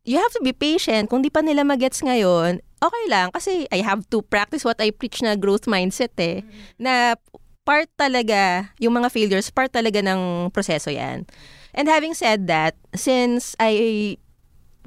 you 0.04 0.20
have 0.20 0.34
to 0.36 0.42
be 0.44 0.52
patient. 0.52 1.10
Kung 1.10 1.24
di 1.24 1.32
pa 1.32 1.40
nila 1.40 1.64
magets 1.64 2.04
ngayon, 2.04 2.60
okay 2.84 3.06
lang. 3.08 3.32
Kasi 3.32 3.66
I 3.72 3.80
have 3.80 4.04
to 4.12 4.20
practice 4.22 4.68
what 4.68 4.80
I 4.84 4.92
preach 4.92 5.24
na 5.24 5.40
growth 5.40 5.66
mindset 5.66 6.12
eh. 6.20 6.44
Na 6.76 7.16
part 7.64 7.88
talaga, 7.96 8.76
yung 8.78 9.00
mga 9.00 9.08
failures, 9.08 9.48
part 9.48 9.72
talaga 9.72 10.04
ng 10.04 10.52
proseso 10.52 10.92
yan. 10.92 11.24
And 11.72 11.88
having 11.88 12.14
said 12.14 12.46
that, 12.52 12.76
since 12.94 13.56
I 13.58 14.16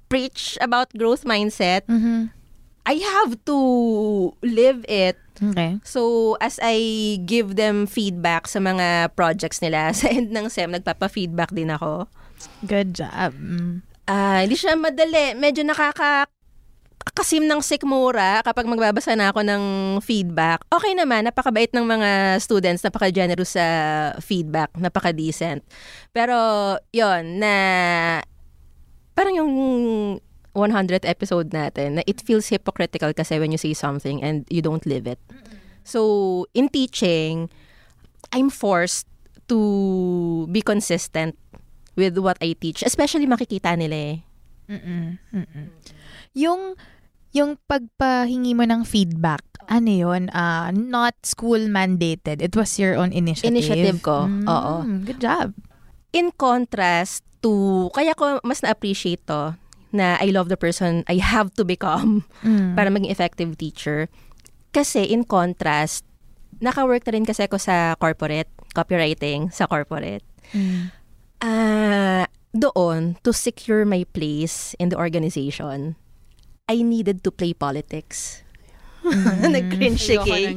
preach 0.06 0.60
about 0.60 0.92
growth 0.94 1.24
mindset, 1.26 1.88
Mhm. 1.88 2.30
I 2.86 3.02
have 3.02 3.34
to 3.50 3.58
live 4.46 4.86
it. 4.86 5.18
Okay. 5.42 5.82
So, 5.82 6.38
as 6.38 6.62
I 6.62 7.18
give 7.26 7.58
them 7.58 7.90
feedback 7.90 8.46
sa 8.46 8.62
mga 8.62 9.10
projects 9.18 9.58
nila, 9.58 9.90
sa 9.98 10.06
end 10.06 10.30
ng 10.30 10.46
SEM, 10.46 10.70
nagpapa-feedback 10.70 11.50
din 11.50 11.74
ako. 11.74 12.06
Good 12.62 12.94
job. 12.94 13.34
Mm. 13.34 13.82
Ah, 14.06 14.46
hindi 14.46 14.54
siya 14.54 14.78
madali. 14.78 15.34
Medyo 15.34 15.66
nakaka 15.66 16.30
kasim 17.14 17.46
ng 17.46 17.62
sikmura 17.62 18.42
kapag 18.42 18.66
magbabasa 18.66 19.14
na 19.14 19.30
ako 19.30 19.46
ng 19.46 19.62
feedback. 20.02 20.64
Okay 20.72 20.92
naman, 20.96 21.28
napakabait 21.28 21.70
ng 21.70 21.86
mga 21.86 22.40
students, 22.42 22.82
napaka-generous 22.82 23.54
sa 23.54 23.66
feedback, 24.18 24.74
napaka-decent. 24.74 25.62
Pero, 26.10 26.34
yon 26.90 27.38
na 27.38 27.54
parang 29.14 29.34
yung 29.38 29.52
100th 30.56 31.04
episode 31.04 31.52
natin, 31.52 32.00
na 32.00 32.02
it 32.08 32.24
feels 32.24 32.48
hypocritical 32.48 33.12
kasi 33.12 33.36
when 33.36 33.52
you 33.52 33.60
say 33.60 33.76
something 33.76 34.24
and 34.24 34.48
you 34.48 34.64
don't 34.64 34.88
live 34.88 35.04
it. 35.04 35.20
So, 35.84 36.48
in 36.56 36.72
teaching, 36.72 37.52
I'm 38.32 38.50
forced 38.50 39.06
to 39.46 40.48
be 40.50 40.64
consistent 40.64 41.38
with 41.94 42.18
what 42.18 42.40
I 42.42 42.56
teach. 42.58 42.82
Especially 42.82 43.28
makikita 43.28 43.76
nila 43.78 43.94
eh. 43.94 44.16
Mm-mm. 44.66 45.20
Mm-mm. 45.30 45.66
Yung 46.34 46.74
yung 47.36 47.60
pagpahingi 47.68 48.56
mo 48.56 48.64
ng 48.64 48.88
feedback, 48.88 49.44
ano 49.68 49.92
yun? 49.92 50.32
Ah, 50.32 50.72
not 50.72 51.12
school 51.20 51.60
mandated. 51.68 52.40
It 52.40 52.56
was 52.56 52.80
your 52.80 52.96
own 52.96 53.12
initiative. 53.12 53.52
Initiative 53.52 54.00
ko, 54.00 54.24
Mm, 54.24 54.48
oo. 54.48 54.74
Good 55.04 55.20
job. 55.20 55.52
In 56.16 56.32
contrast 56.32 57.20
to, 57.44 57.92
kaya 57.92 58.16
ko 58.16 58.40
mas 58.40 58.64
na-appreciate 58.64 59.20
to, 59.28 59.52
na 59.92 60.16
I 60.16 60.32
love 60.32 60.48
the 60.48 60.56
person 60.56 61.04
I 61.12 61.20
have 61.20 61.52
to 61.60 61.62
become 61.68 62.24
Mm. 62.40 62.72
para 62.72 62.88
maging 62.88 63.12
effective 63.12 63.60
teacher. 63.60 64.08
Kasi 64.72 65.04
in 65.04 65.28
contrast, 65.28 66.08
naka-work 66.64 67.04
na 67.04 67.20
rin 67.20 67.28
kasi 67.28 67.44
ako 67.44 67.60
sa 67.60 68.00
corporate, 68.00 68.48
copywriting 68.72 69.52
sa 69.52 69.68
corporate. 69.68 70.24
Mm. 70.56 70.88
Ah, 71.44 72.24
doon, 72.56 73.20
to 73.20 73.36
secure 73.36 73.84
my 73.84 74.08
place 74.08 74.72
in 74.80 74.88
the 74.88 74.96
organization, 74.96 76.00
I 76.66 76.82
needed 76.82 77.22
to 77.22 77.30
play 77.30 77.54
politics. 77.54 78.42
Nag-cringe 79.54 80.02
si 80.02 80.18
Ayoko 80.18 80.26
Kay. 80.26 80.50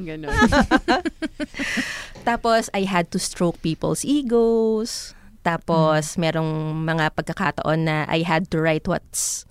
Tapos, 2.30 2.66
I 2.74 2.90
had 2.90 3.14
to 3.14 3.22
stroke 3.22 3.62
people's 3.62 4.02
egos. 4.02 5.14
Tapos, 5.46 6.18
merong 6.18 6.82
mga 6.82 7.14
pagkakataon 7.14 7.86
na 7.86 7.96
I 8.10 8.26
had 8.26 8.50
to 8.50 8.58
write 8.58 8.90
what's, 8.90 9.46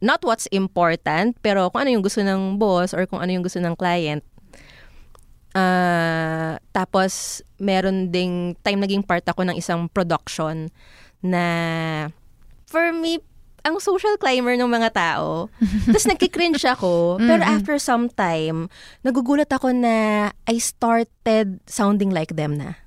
not 0.00 0.24
what's 0.24 0.48
important, 0.48 1.36
pero 1.44 1.68
kung 1.68 1.84
ano 1.84 2.00
yung 2.00 2.04
gusto 2.04 2.24
ng 2.24 2.56
boss 2.56 2.96
or 2.96 3.04
kung 3.04 3.20
ano 3.20 3.28
yung 3.36 3.44
gusto 3.44 3.60
ng 3.60 3.76
client. 3.76 4.24
Ah, 5.52 6.56
tapos, 6.72 7.44
meron 7.60 8.08
ding 8.08 8.56
time 8.64 8.80
naging 8.80 9.04
part 9.04 9.28
ako 9.28 9.44
ng 9.44 9.60
isang 9.60 9.92
production 9.92 10.72
na 11.20 12.08
for 12.64 12.88
me, 12.96 13.20
ang 13.62 13.78
social 13.78 14.18
climber 14.18 14.58
ng 14.58 14.70
mga 14.70 14.90
tao. 14.94 15.48
Tapos 15.86 16.06
nagkikringe 16.06 16.62
ako. 16.66 17.18
Pero 17.22 17.42
after 17.42 17.78
some 17.78 18.10
time, 18.10 18.66
nagugulat 19.06 19.50
ako 19.50 19.70
na 19.70 20.28
I 20.46 20.58
started 20.58 21.62
sounding 21.66 22.10
like 22.10 22.34
them 22.34 22.58
na. 22.58 22.78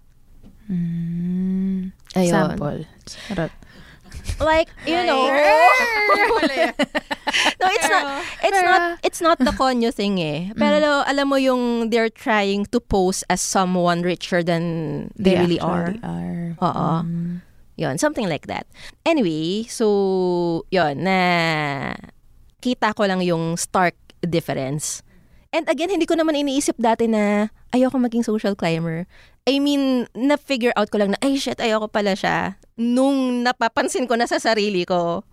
Mm. 0.69 1.93
Ayun. 2.15 2.31
Sample. 2.31 2.79
Charot. 3.05 3.53
Like, 4.39 4.67
you 4.85 4.99
know. 5.05 5.29
no, 7.61 7.65
it's 7.71 7.89
not 7.89 8.03
it's 8.41 8.61
not 8.61 8.81
it's 9.03 9.21
not 9.21 9.37
the 9.39 9.53
conyo 9.53 9.93
thing 9.93 10.17
eh. 10.19 10.51
Pero 10.57 11.05
alam 11.05 11.29
mo 11.29 11.37
yung 11.37 11.89
they're 11.89 12.09
trying 12.09 12.65
to 12.73 12.81
pose 12.81 13.23
as 13.29 13.39
someone 13.39 14.01
richer 14.01 14.41
than 14.43 15.11
they, 15.15 15.37
really 15.37 15.59
are. 15.59 15.93
are. 16.03 16.57
Oo. 16.59 16.89
Mm. 17.05 17.44
Yon, 17.75 17.99
something 17.99 18.27
like 18.31 18.47
that. 18.47 18.67
Anyway, 19.03 19.67
so, 19.67 20.63
yon, 20.71 21.03
na 21.03 21.19
kita 22.63 22.95
ko 22.95 23.03
lang 23.03 23.19
yung 23.19 23.59
stark 23.59 23.95
difference. 24.23 25.03
And 25.51 25.67
again, 25.71 25.91
hindi 25.91 26.07
ko 26.07 26.15
naman 26.15 26.35
iniisip 26.35 26.75
dati 26.79 27.07
na 27.07 27.51
ayoko 27.71 27.99
maging 27.99 28.23
social 28.23 28.55
climber. 28.55 29.07
I 29.45 29.59
mean, 29.61 30.07
na-figure 30.15 30.73
out 30.75 30.89
ko 30.89 30.99
lang 30.99 31.13
na, 31.13 31.19
ay 31.21 31.37
shit, 31.37 31.59
ayoko 31.59 31.87
pala 31.87 32.15
siya. 32.15 32.57
Nung 32.75 33.43
napapansin 33.45 34.07
ko 34.07 34.17
na 34.17 34.27
sa 34.27 34.39
sarili 34.39 34.83
ko. 34.83 35.23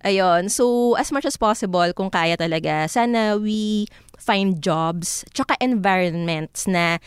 Ayun. 0.00 0.48
So, 0.48 0.96
as 0.96 1.12
much 1.12 1.28
as 1.28 1.36
possible, 1.36 1.86
kung 1.92 2.08
kaya 2.08 2.34
talaga, 2.40 2.88
sana 2.88 3.36
we 3.36 3.84
find 4.16 4.64
jobs, 4.64 5.28
tsaka 5.36 5.60
environments 5.60 6.64
na 6.64 6.98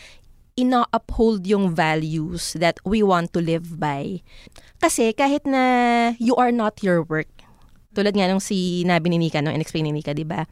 ina-uphold 0.54 1.50
yung 1.50 1.74
values 1.74 2.54
that 2.62 2.78
we 2.86 3.02
want 3.02 3.34
to 3.34 3.42
live 3.42 3.82
by. 3.82 4.22
Kasi 4.84 5.16
kahit 5.16 5.48
na 5.48 5.64
you 6.20 6.36
are 6.36 6.52
not 6.52 6.84
your 6.84 7.08
work, 7.08 7.32
tulad 7.96 8.12
nga 8.12 8.28
nung 8.28 8.44
si 8.44 8.84
nabi 8.84 9.08
ni 9.08 9.16
Nika, 9.16 9.40
nung 9.40 9.56
in-explain 9.56 9.88
ni 9.88 9.96
Nika, 9.96 10.12
di 10.12 10.28
ba? 10.28 10.44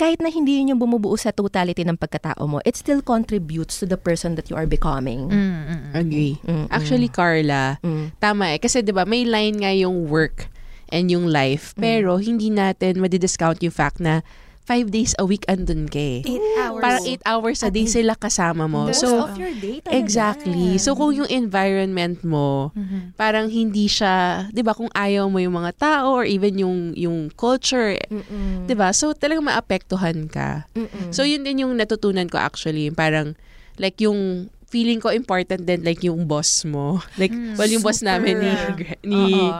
Kahit 0.00 0.16
na 0.24 0.32
hindi 0.32 0.56
yun 0.56 0.72
yung 0.72 0.80
bumubuo 0.80 1.12
sa 1.20 1.28
totality 1.28 1.84
ng 1.84 2.00
pagkatao 2.00 2.40
mo, 2.48 2.56
it 2.64 2.72
still 2.72 3.04
contributes 3.04 3.76
to 3.76 3.84
the 3.84 4.00
person 4.00 4.32
that 4.32 4.48
you 4.48 4.56
are 4.56 4.64
becoming. 4.64 5.28
Mm, 5.28 5.36
mm, 5.36 5.60
mm. 5.68 5.92
Agree. 5.92 6.34
Mm-mm. 6.40 6.72
Actually, 6.72 7.12
Carla, 7.12 7.76
Mm. 7.84 8.16
tama 8.16 8.56
eh. 8.56 8.58
Kasi 8.64 8.80
'di 8.80 8.96
ba 8.96 9.04
may 9.04 9.28
line 9.28 9.60
nga 9.60 9.76
yung 9.76 10.08
work 10.08 10.48
and 10.88 11.12
yung 11.12 11.28
life. 11.28 11.76
Pero 11.76 12.16
hindi 12.16 12.48
natin 12.48 12.96
madidiscount 12.96 13.60
yung 13.60 13.76
fact 13.76 14.00
na 14.00 14.24
five 14.70 14.94
days 14.94 15.18
a 15.18 15.26
week 15.26 15.42
andun 15.50 15.90
ka 15.90 15.98
eh. 15.98 16.22
Eight 16.22 16.46
hours. 16.54 16.82
Parang 16.86 17.02
eight 17.02 17.24
hours 17.26 17.58
a 17.66 17.74
day 17.74 17.90
sila 17.90 18.14
kasama 18.14 18.70
mo. 18.70 18.86
Most 18.86 19.02
So, 19.02 19.26
of 19.26 19.34
your 19.34 19.50
day 19.58 19.82
talaga. 19.82 19.98
exactly. 19.98 20.78
So, 20.78 20.94
kung 20.94 21.10
yung 21.10 21.26
environment 21.26 22.22
mo, 22.22 22.70
Mhm. 22.78 23.18
parang 23.18 23.50
hindi 23.50 23.90
siya, 23.90 24.46
'di 24.54 24.62
ba, 24.62 24.78
kung 24.78 24.86
ayaw 24.94 25.26
mo 25.26 25.42
yung 25.42 25.58
mga 25.58 25.74
tao 25.74 26.14
or 26.14 26.22
even 26.22 26.54
yung 26.54 26.94
yung 26.94 27.34
culture, 27.34 27.98
Mm-mm. 28.06 28.70
'di 28.70 28.74
ba? 28.78 28.94
So, 28.94 29.10
talagang 29.10 29.50
maapektuhan 29.50 30.30
ka. 30.30 30.70
Mm-mm. 30.78 31.10
So, 31.10 31.26
yun 31.26 31.42
din 31.42 31.66
yung 31.66 31.74
natutunan 31.74 32.30
ko 32.30 32.38
actually, 32.38 32.94
parang 32.94 33.34
like 33.74 33.98
yung 33.98 34.46
feeling 34.70 35.02
ko 35.02 35.10
important 35.10 35.66
din 35.66 35.82
like 35.82 35.98
yung 36.06 36.30
boss 36.30 36.62
mo. 36.62 37.02
Like, 37.20 37.34
Mm, 37.34 37.58
well, 37.58 37.66
yung 37.66 37.82
boss 37.82 38.06
namin 38.06 38.38
ni 38.38 38.50
super. 38.54 38.94
ni, 39.02 39.50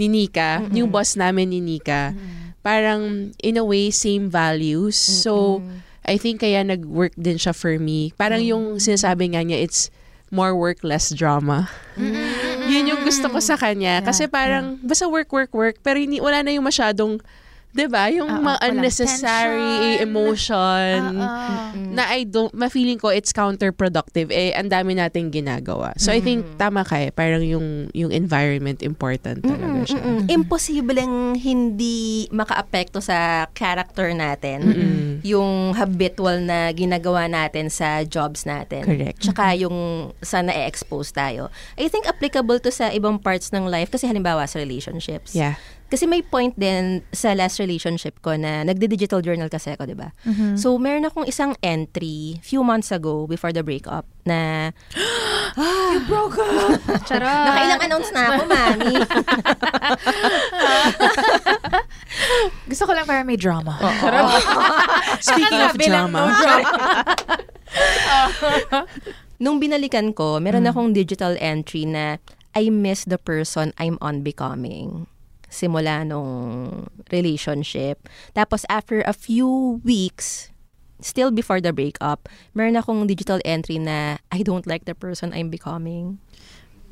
ni 0.00 0.06
Nika, 0.08 0.64
Mm-mm. 0.64 0.72
yung 0.80 0.88
boss 0.88 1.12
namin 1.12 1.52
ni 1.52 1.60
Nika, 1.60 2.16
Mm. 2.16 2.45
Parang 2.66 3.30
in 3.38 3.54
a 3.54 3.62
way 3.62 3.94
same 3.94 4.26
values. 4.26 4.98
So, 4.98 5.62
Mm-mm. 5.62 5.86
I 6.02 6.18
think 6.18 6.42
kaya 6.42 6.66
nag-work 6.66 7.14
din 7.14 7.38
siya 7.38 7.54
for 7.54 7.78
me. 7.78 8.10
Parang 8.18 8.42
yung 8.42 8.82
sinasabi 8.82 9.38
nga 9.38 9.46
niya, 9.46 9.62
it's 9.62 9.90
more 10.34 10.54
work, 10.54 10.82
less 10.82 11.14
drama. 11.14 11.70
Yun 12.66 12.90
yung 12.90 13.02
gusto 13.06 13.30
ko 13.30 13.38
sa 13.38 13.54
kanya. 13.54 14.02
Yeah, 14.02 14.06
Kasi 14.06 14.26
parang, 14.26 14.82
basta 14.82 15.06
work, 15.06 15.30
work, 15.30 15.54
work, 15.54 15.78
pero 15.86 15.98
hindi, 15.98 16.18
wala 16.18 16.42
na 16.42 16.50
yung 16.50 16.66
masyadong, 16.66 17.22
'di 17.76 17.86
ba 17.92 18.08
Yung 18.08 18.32
Oo, 18.32 18.40
mga 18.40 18.58
unnecessary 18.72 20.00
tension. 20.00 20.08
emotion. 20.08 20.98
Oo. 21.20 21.92
Na 21.92 22.08
I 22.08 22.24
don't, 22.24 22.52
ma-feeling 22.56 22.96
ko 22.96 23.12
it's 23.12 23.32
counterproductive. 23.32 24.32
Eh, 24.32 24.56
ang 24.56 24.72
dami 24.72 24.96
nating 24.96 25.28
ginagawa. 25.28 25.92
So, 26.00 26.12
I 26.12 26.20
think, 26.20 26.44
tama 26.56 26.84
ka 26.84 26.96
eh. 27.00 27.10
Parang 27.12 27.44
yung, 27.44 27.88
yung 27.92 28.12
environment 28.12 28.80
important 28.80 29.44
talaga 29.44 29.84
siya. 29.84 30.00
Mm-mm. 30.00 30.18
Imposibleng 30.28 31.36
hindi 31.36 32.28
makaapekto 32.32 33.00
sa 33.00 33.48
character 33.52 34.12
natin. 34.12 34.58
Mm-mm. 34.64 35.04
Yung 35.24 35.72
habitual 35.76 36.40
na 36.40 36.72
ginagawa 36.72 37.28
natin 37.28 37.68
sa 37.68 38.04
jobs 38.04 38.44
natin. 38.44 38.84
Correct. 38.84 39.20
Tsaka 39.20 39.56
yung 39.56 40.10
sa 40.20 40.40
na-expose 40.44 41.12
tayo. 41.12 41.48
I 41.80 41.88
think 41.88 42.04
applicable 42.08 42.60
to 42.60 42.70
sa 42.72 42.92
ibang 42.92 43.20
parts 43.20 43.50
ng 43.52 43.66
life 43.68 43.92
kasi 43.92 44.06
halimbawa 44.08 44.44
sa 44.46 44.60
relationships. 44.60 45.32
Yeah. 45.32 45.56
Kasi 45.86 46.04
may 46.10 46.18
point 46.18 46.50
din 46.58 47.06
sa 47.14 47.30
last 47.38 47.62
relationship 47.62 48.18
ko 48.18 48.34
na 48.34 48.66
nagdi-digital 48.66 49.22
journal 49.22 49.46
kasi 49.46 49.70
ako, 49.78 49.86
di 49.86 49.94
ba? 49.94 50.10
Mhm. 50.26 50.58
So, 50.58 50.74
meron 50.82 51.06
akong 51.06 51.30
isang 51.30 51.54
entry 51.62 52.42
few 52.42 52.66
months 52.66 52.90
ago 52.90 53.30
before 53.30 53.54
the 53.54 53.62
breakup 53.62 54.02
na 54.26 54.70
You 55.94 56.02
broke 56.04 56.36
up! 56.36 56.76
Charot! 57.08 57.24
nakailang 57.24 57.80
announce 57.80 58.10
na 58.12 58.20
ako, 58.28 58.42
mami. 58.44 58.94
Gusto 62.70 62.84
ko 62.84 62.92
lang 62.92 63.06
para 63.08 63.24
may 63.24 63.40
drama. 63.40 63.72
Speaking 65.24 65.62
of 65.64 65.78
drama. 65.80 66.34
Nung 69.40 69.56
binalikan 69.62 70.12
ko, 70.12 70.42
meron 70.42 70.68
akong 70.68 70.92
digital 70.92 71.38
entry 71.40 71.88
na 71.88 72.20
I 72.52 72.68
miss 72.68 73.04
the 73.08 73.16
person 73.16 73.72
I'm 73.80 73.96
on 74.04 74.20
becoming. 74.20 75.08
Simula 75.56 76.04
nung 76.04 76.92
relationship. 77.08 78.04
Tapos 78.36 78.68
after 78.68 79.00
a 79.08 79.16
few 79.16 79.80
weeks, 79.80 80.52
still 81.00 81.32
before 81.32 81.64
the 81.64 81.72
breakup, 81.72 82.28
meron 82.52 82.76
akong 82.76 83.08
digital 83.08 83.40
entry 83.48 83.80
na 83.80 84.20
I 84.28 84.44
don't 84.44 84.68
like 84.68 84.84
the 84.84 84.92
person 84.92 85.32
I'm 85.32 85.48
becoming. 85.48 86.20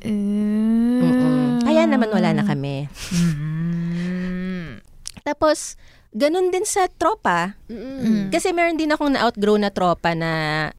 Mm-mm. 0.01 1.61
Kaya 1.61 1.85
naman 1.85 2.09
wala 2.09 2.33
na 2.33 2.43
kami. 2.45 2.89
Mm. 3.13 4.81
Tapos, 5.25 5.77
ganun 6.15 6.47
din 6.47 6.63
sa 6.63 6.87
tropa. 6.87 7.59
Mm. 7.67 8.31
Kasi 8.31 8.55
meron 8.55 8.79
din 8.79 8.89
akong 8.89 9.11
na-outgrow 9.11 9.59
na 9.59 9.67
tropa 9.67 10.15
na 10.15 10.31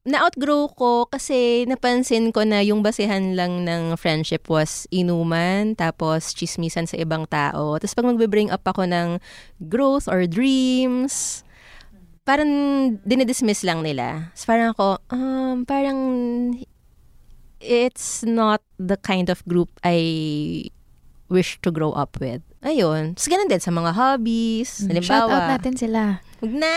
na-outgrow 0.08 0.72
ko 0.72 1.04
kasi 1.04 1.68
napansin 1.68 2.32
ko 2.32 2.40
na 2.48 2.64
yung 2.64 2.80
basehan 2.80 3.36
lang 3.36 3.68
ng 3.68 4.00
friendship 4.00 4.48
was 4.48 4.88
inuman, 4.88 5.76
tapos 5.76 6.32
chismisan 6.32 6.88
sa 6.88 6.96
ibang 6.96 7.28
tao. 7.28 7.76
Tapos 7.76 7.92
pag 7.92 8.08
magbe-bring 8.08 8.48
up 8.48 8.64
ako 8.64 8.88
ng 8.88 9.20
growth 9.68 10.08
or 10.08 10.24
dreams, 10.24 11.44
parang 12.24 12.50
dinidismiss 13.04 13.60
lang 13.60 13.84
nila. 13.84 14.32
So 14.32 14.48
parang 14.48 14.72
ako, 14.72 15.04
um, 15.12 15.68
parang 15.68 16.00
it's 17.60 18.24
not 18.24 18.64
the 18.80 18.96
kind 18.96 19.28
of 19.28 19.44
group 19.44 19.68
I 19.84 20.72
wish 21.28 21.60
to 21.60 21.68
grow 21.68 21.92
up 21.92 22.16
with. 22.24 22.40
Ayun. 22.66 23.14
Tapos 23.14 23.30
ganun 23.30 23.46
din 23.46 23.62
sa 23.62 23.70
mga 23.70 23.94
hobbies. 23.94 24.82
Shout 24.82 24.90
Halimbawa. 24.90 25.30
out 25.32 25.46
natin 25.54 25.74
sila. 25.78 26.02
Huwag 26.36 26.52
na! 26.52 26.68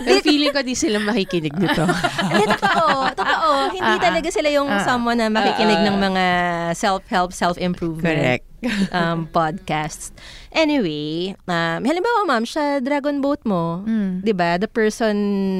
Pero 0.00 0.18
feeling 0.24 0.48
ko 0.48 0.62
di 0.62 0.72
sila 0.72 0.96
makikinig 0.96 1.52
nito. 1.52 1.84
Hindi, 2.32 2.46
totoo. 2.48 3.12
Totoo. 3.12 3.50
Hindi 3.68 3.94
talaga 4.00 4.28
sila 4.30 4.48
yung 4.48 4.70
someone 4.80 5.18
na 5.18 5.28
makikinig 5.28 5.82
ng 5.82 5.96
mga 6.00 6.24
self-help, 6.72 7.34
self-improvement 7.34 8.40
Correct. 8.40 8.44
um, 8.96 9.28
podcasts. 9.28 10.14
Anyway, 10.48 11.36
um, 11.44 11.80
halimbawa 11.82 12.24
ma'am, 12.24 12.46
sa 12.46 12.78
Dragon 12.78 13.20
Boat 13.20 13.42
mo, 13.44 13.82
Mm. 13.82 14.22
'di 14.22 14.32
ba? 14.32 14.56
The 14.56 14.70
person 14.70 15.14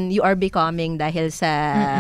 you 0.08 0.22
are 0.22 0.38
becoming 0.38 0.96
dahil 0.96 1.28
sa 1.28 1.50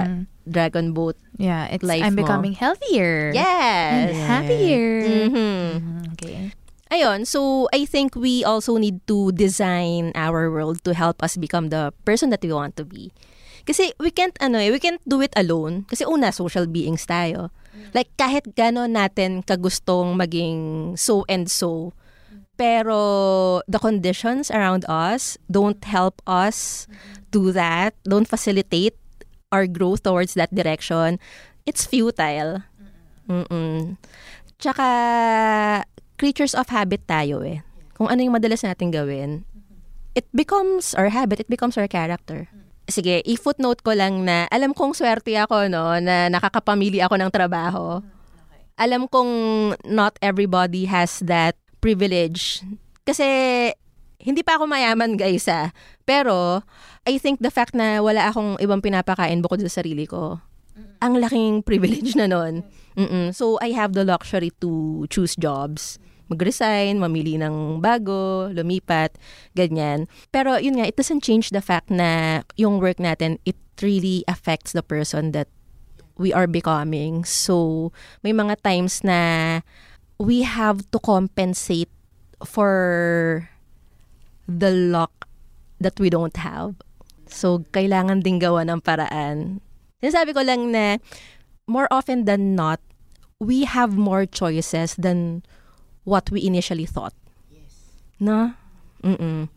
Mm-mm. 0.06 0.24
Dragon 0.46 0.94
Boat. 0.94 1.18
Yeah, 1.36 1.68
it's 1.68 1.84
Life 1.84 2.00
I'm 2.00 2.14
mo. 2.14 2.22
becoming 2.22 2.54
healthier. 2.54 3.34
Yes. 3.34 4.08
And 4.08 4.16
happier. 4.24 4.88
Mhm. 5.04 5.28
Mhm, 5.28 6.00
Okay. 6.16 6.54
Ayun, 6.92 7.24
so 7.24 7.72
I 7.72 7.88
think 7.88 8.12
we 8.12 8.44
also 8.44 8.76
need 8.76 9.00
to 9.08 9.32
design 9.32 10.12
our 10.12 10.52
world 10.52 10.84
to 10.84 10.92
help 10.92 11.24
us 11.24 11.40
become 11.40 11.72
the 11.72 11.96
person 12.04 12.28
that 12.28 12.44
we 12.44 12.52
want 12.52 12.76
to 12.76 12.84
be. 12.84 13.16
Kasi 13.64 13.96
we 13.96 14.12
can't 14.12 14.36
ano 14.44 14.60
eh, 14.60 14.68
we 14.68 14.76
can't 14.76 15.00
do 15.08 15.24
it 15.24 15.32
alone. 15.32 15.88
Kasi 15.88 16.04
una 16.04 16.36
social 16.36 16.68
beings 16.68 17.08
tayo. 17.08 17.48
Like 17.96 18.12
kahit 18.20 18.52
gano'n 18.52 18.92
natin 18.92 19.40
kagustong 19.40 20.20
maging 20.20 20.92
so 21.00 21.24
and 21.32 21.48
so, 21.48 21.96
Pero 22.60 23.64
the 23.66 23.80
conditions 23.80 24.52
around 24.52 24.84
us 24.86 25.40
don't 25.48 25.80
help 25.82 26.20
us 26.28 26.86
do 27.32 27.50
that, 27.50 27.96
don't 28.04 28.28
facilitate 28.28 28.94
our 29.50 29.66
growth 29.66 30.04
towards 30.04 30.34
that 30.36 30.52
direction. 30.52 31.16
It's 31.64 31.88
futile. 31.88 32.62
Mm-mm. 33.24 33.96
Tsaka, 34.60 34.88
creatures 36.22 36.54
of 36.54 36.70
habit 36.70 37.02
tayo 37.10 37.42
eh. 37.42 37.66
Kung 37.98 38.06
ano 38.06 38.22
yung 38.22 38.38
madalas 38.38 38.62
natin 38.62 38.94
gawin, 38.94 39.42
it 40.14 40.22
becomes 40.30 40.94
our 40.94 41.10
habit, 41.10 41.42
it 41.42 41.50
becomes 41.50 41.74
our 41.74 41.90
character. 41.90 42.46
Sige, 42.86 43.26
i-footnote 43.26 43.82
ko 43.82 43.90
lang 43.90 44.22
na 44.22 44.46
alam 44.54 44.70
kong 44.70 44.94
swerte 44.94 45.34
ako 45.34 45.66
no 45.66 45.98
na 45.98 46.30
nakakapamili 46.30 47.02
ako 47.02 47.18
ng 47.18 47.30
trabaho. 47.34 47.98
Alam 48.78 49.10
kong 49.10 49.32
not 49.90 50.14
everybody 50.22 50.86
has 50.86 51.18
that 51.26 51.58
privilege. 51.82 52.62
Kasi 53.02 53.26
hindi 54.22 54.46
pa 54.46 54.62
ako 54.62 54.70
mayaman 54.70 55.18
guys 55.18 55.50
ah. 55.50 55.74
Pero 56.06 56.62
I 57.02 57.18
think 57.18 57.42
the 57.42 57.50
fact 57.50 57.74
na 57.74 57.98
wala 57.98 58.30
akong 58.30 58.62
ibang 58.62 58.78
pinapakain 58.78 59.42
bukod 59.42 59.58
sa 59.66 59.82
sarili 59.82 60.06
ko, 60.06 60.38
ang 61.02 61.18
laking 61.18 61.66
privilege 61.66 62.14
na 62.14 62.30
nun. 62.30 62.62
Mm-mm. 62.94 63.34
So 63.34 63.58
I 63.58 63.74
have 63.74 63.98
the 63.98 64.06
luxury 64.06 64.54
to 64.62 65.02
choose 65.10 65.34
jobs 65.34 65.98
mag-resign, 66.32 66.96
mamili 66.96 67.36
ng 67.36 67.78
bago, 67.84 68.48
lumipat, 68.50 69.14
ganyan. 69.52 70.08
Pero 70.32 70.56
yun 70.56 70.80
nga, 70.80 70.88
it 70.88 70.96
doesn't 70.96 71.22
change 71.22 71.52
the 71.52 71.60
fact 71.60 71.92
na 71.92 72.40
yung 72.56 72.80
work 72.80 72.96
natin, 72.96 73.36
it 73.44 73.56
really 73.84 74.24
affects 74.26 74.72
the 74.72 74.82
person 74.82 75.36
that 75.36 75.46
we 76.16 76.32
are 76.32 76.48
becoming. 76.48 77.24
So, 77.24 77.90
may 78.24 78.32
mga 78.32 78.60
times 78.64 79.04
na 79.04 79.60
we 80.16 80.42
have 80.42 80.84
to 80.90 80.98
compensate 80.98 81.90
for 82.44 83.48
the 84.46 84.70
luck 84.70 85.28
that 85.80 85.98
we 85.98 86.10
don't 86.10 86.36
have. 86.36 86.78
So, 87.26 87.64
kailangan 87.72 88.22
ding 88.22 88.38
gawa 88.38 88.66
ng 88.68 88.80
paraan. 88.84 89.64
Sinasabi 90.02 90.34
ko 90.34 90.42
lang 90.44 90.70
na 90.70 90.98
more 91.66 91.88
often 91.90 92.24
than 92.26 92.54
not, 92.54 92.78
we 93.42 93.64
have 93.64 93.98
more 93.98 94.26
choices 94.26 94.94
than 94.94 95.42
what 96.04 96.30
we 96.30 96.44
initially 96.44 96.86
thought. 96.86 97.14
Yes. 97.50 97.92
No? 98.20 98.54
Mm-mm. 99.02 99.48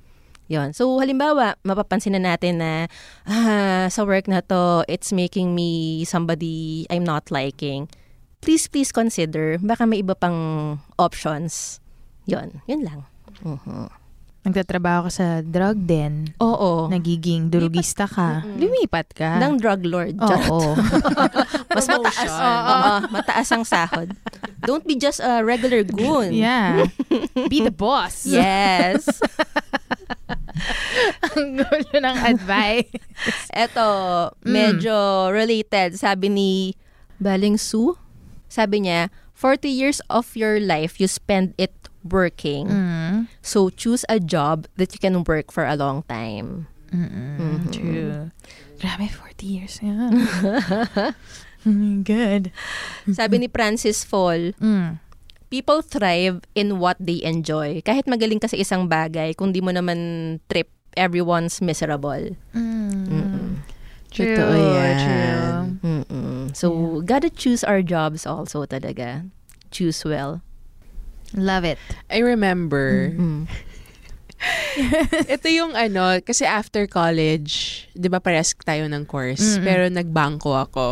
Yon. 0.46 0.74
So, 0.78 1.02
halimbawa, 1.02 1.58
mapapansin 1.66 2.14
na 2.14 2.22
natin 2.22 2.62
na 2.62 2.86
ah, 3.26 3.90
sa 3.90 4.06
work 4.06 4.30
na 4.30 4.46
to, 4.46 4.86
it's 4.86 5.10
making 5.10 5.58
me 5.58 6.06
somebody 6.06 6.86
I'm 6.90 7.04
not 7.04 7.34
liking. 7.34 7.90
Please, 8.46 8.70
please 8.70 8.94
consider, 8.94 9.58
baka 9.58 9.90
may 9.90 10.06
iba 10.06 10.14
pang 10.14 10.78
options. 11.02 11.82
Yon. 12.30 12.62
Yun 12.70 12.86
lang. 12.86 13.02
Uh-huh. 13.42 13.90
Nagtatrabaho 14.46 15.10
ka 15.10 15.12
sa 15.12 15.28
drug 15.42 15.90
den. 15.90 16.30
Oo. 16.38 16.86
Nagiging 16.86 17.50
durugista 17.50 18.06
ka. 18.06 18.46
Lumipat 18.46 19.10
ka. 19.18 19.42
Ng 19.42 19.58
drug 19.58 19.82
lord. 19.90 20.16
Oo. 20.22 20.78
Mas 21.76 21.90
mataas. 21.90 22.30
Oo, 22.30 22.94
mataas 23.10 23.50
ang 23.50 23.66
sahod. 23.66 24.14
Don't 24.62 24.86
be 24.86 24.94
just 24.94 25.18
a 25.18 25.42
regular 25.42 25.82
goon. 25.82 26.30
yeah. 26.30 26.86
Be 27.52 27.66
the 27.66 27.74
boss. 27.74 28.26
Yes. 28.30 29.10
Ang 31.36 31.60
gulo 31.60 31.98
ng 32.00 32.18
advice. 32.24 32.90
Eto, 33.52 33.86
medyo 34.46 35.28
related. 35.30 36.00
Sabi 36.00 36.32
ni 36.32 36.52
Baling 37.20 37.60
Su, 37.60 37.98
sabi 38.48 38.88
niya, 38.88 39.12
40 39.36 39.68
years 39.68 40.00
of 40.10 40.32
your 40.34 40.60
life, 40.60 40.98
you 40.98 41.08
spend 41.08 41.54
it 41.60 41.76
working. 42.02 42.68
Mm. 42.72 43.28
So, 43.44 43.70
choose 43.70 44.06
a 44.08 44.20
job 44.20 44.66
that 44.80 44.96
you 44.96 45.00
can 45.00 45.24
work 45.24 45.52
for 45.52 45.68
a 45.68 45.76
long 45.76 46.04
time. 46.08 46.68
Mm-mm. 46.90 47.68
True. 47.70 48.32
Grabe, 48.80 49.12
40 49.12 49.46
years. 49.46 49.80
Yeah. 49.84 51.12
Good. 52.06 52.54
Sabi 53.12 53.42
ni 53.42 53.48
Francis 53.50 54.06
Fall, 54.06 54.54
Mm. 54.62 55.02
people 55.50 55.82
thrive 55.82 56.46
in 56.54 56.78
what 56.80 56.96
they 57.02 57.20
enjoy. 57.26 57.82
Kahit 57.82 58.06
magaling 58.06 58.40
ka 58.40 58.48
sa 58.48 58.56
isang 58.56 58.86
bagay, 58.88 59.34
kung 59.34 59.50
di 59.52 59.60
mo 59.66 59.74
naman 59.74 60.40
trip, 60.48 60.70
everyone's 60.96 61.60
miserable. 61.60 62.38
Mm. 62.56 63.60
True. 64.14 64.38
Totoo 64.38 64.54
yan. 64.56 64.96
True. 65.02 65.60
Mm-mm. 65.84 66.25
So, 66.56 67.04
gotta 67.04 67.28
choose 67.28 67.68
our 67.68 67.84
jobs 67.84 68.24
also 68.24 68.64
talaga. 68.64 69.28
Choose 69.70 70.00
well. 70.08 70.40
Love 71.36 71.68
it. 71.68 71.76
I 72.08 72.24
remember, 72.24 73.12
Mm. 73.12 73.52
ito 75.36 75.48
yung 75.50 75.74
ano, 75.74 76.20
kasi 76.22 76.44
after 76.46 76.88
college, 76.88 77.86
di 77.92 78.08
ba 78.08 78.20
pares 78.20 78.56
tayo 78.62 78.86
ng 78.88 79.04
course, 79.04 79.58
Mm-mm. 79.58 79.64
pero 79.64 79.84
nagbangko 79.90 80.52
ako. 80.56 80.88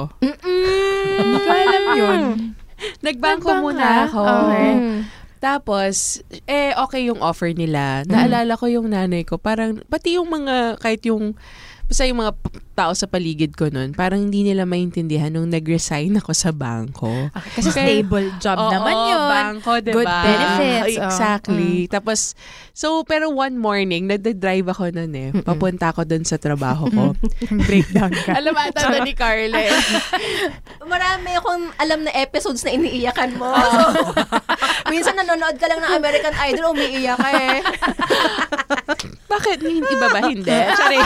Ko 1.40 1.50
alam 1.52 1.84
yun. 1.96 2.22
Nagbangko 3.06 3.48
Nagbangka? 3.54 3.64
muna 3.64 3.86
ako. 4.08 4.24
Okay. 4.24 4.72
Mm. 4.74 5.00
Tapos, 5.40 6.24
eh, 6.48 6.72
okay 6.74 7.08
yung 7.08 7.20
offer 7.20 7.52
nila. 7.52 8.08
Naalala 8.08 8.56
ko 8.56 8.68
yung 8.68 8.88
nanay 8.92 9.24
ko, 9.24 9.36
parang, 9.36 9.84
pati 9.88 10.16
yung 10.16 10.32
mga, 10.32 10.80
kahit 10.80 11.04
yung, 11.04 11.36
basta 11.84 12.08
yung 12.08 12.24
mga 12.24 12.32
p- 12.34 12.64
tao 12.74 12.92
sa 12.98 13.06
paligid 13.06 13.54
ko 13.54 13.70
nun, 13.70 13.94
parang 13.94 14.30
hindi 14.30 14.42
nila 14.42 14.66
maintindihan 14.66 15.30
nung 15.30 15.46
nag-resign 15.54 16.18
ako 16.18 16.34
sa 16.34 16.50
bangko. 16.50 17.30
Kasi 17.54 17.70
stable 17.70 18.34
job 18.42 18.58
Oo, 18.58 18.74
naman 18.74 18.94
yun. 18.98 19.22
bangko, 19.30 19.72
diba? 19.80 19.96
Good 20.02 20.10
benefits. 20.10 20.98
oh. 20.98 21.06
Exactly. 21.06 21.86
Tapos, 21.86 22.34
so, 22.74 23.06
pero 23.06 23.30
one 23.30 23.62
morning, 23.62 24.10
nag-drive 24.10 24.66
ako 24.66 24.90
nun 24.90 25.14
eh. 25.14 25.30
Papunta 25.46 25.94
ako 25.94 26.02
dun 26.04 26.26
sa 26.26 26.42
trabaho 26.42 26.90
ko. 26.90 27.14
Breakdown 27.70 28.10
ka. 28.10 28.34
Alam 28.34 28.58
ata 28.58 28.90
na 28.90 29.06
ni 29.06 29.14
Carle. 29.14 29.54
Marami 30.94 31.32
akong 31.38 31.70
alam 31.78 32.02
na 32.02 32.12
episodes 32.18 32.66
na 32.66 32.74
iniiyakan 32.74 33.38
mo. 33.38 33.54
Minsan 34.92 35.14
nanonood 35.14 35.62
ka 35.62 35.70
lang 35.70 35.78
ng 35.78 35.94
American 35.94 36.36
Idol, 36.50 36.74
umiiyak 36.74 37.22
ka 37.22 37.30
eh. 37.30 37.58
Bakit? 39.30 39.58
Iba 39.66 40.08
ba? 40.10 40.20
Hindi. 40.26 40.58
Sorry. 40.74 41.02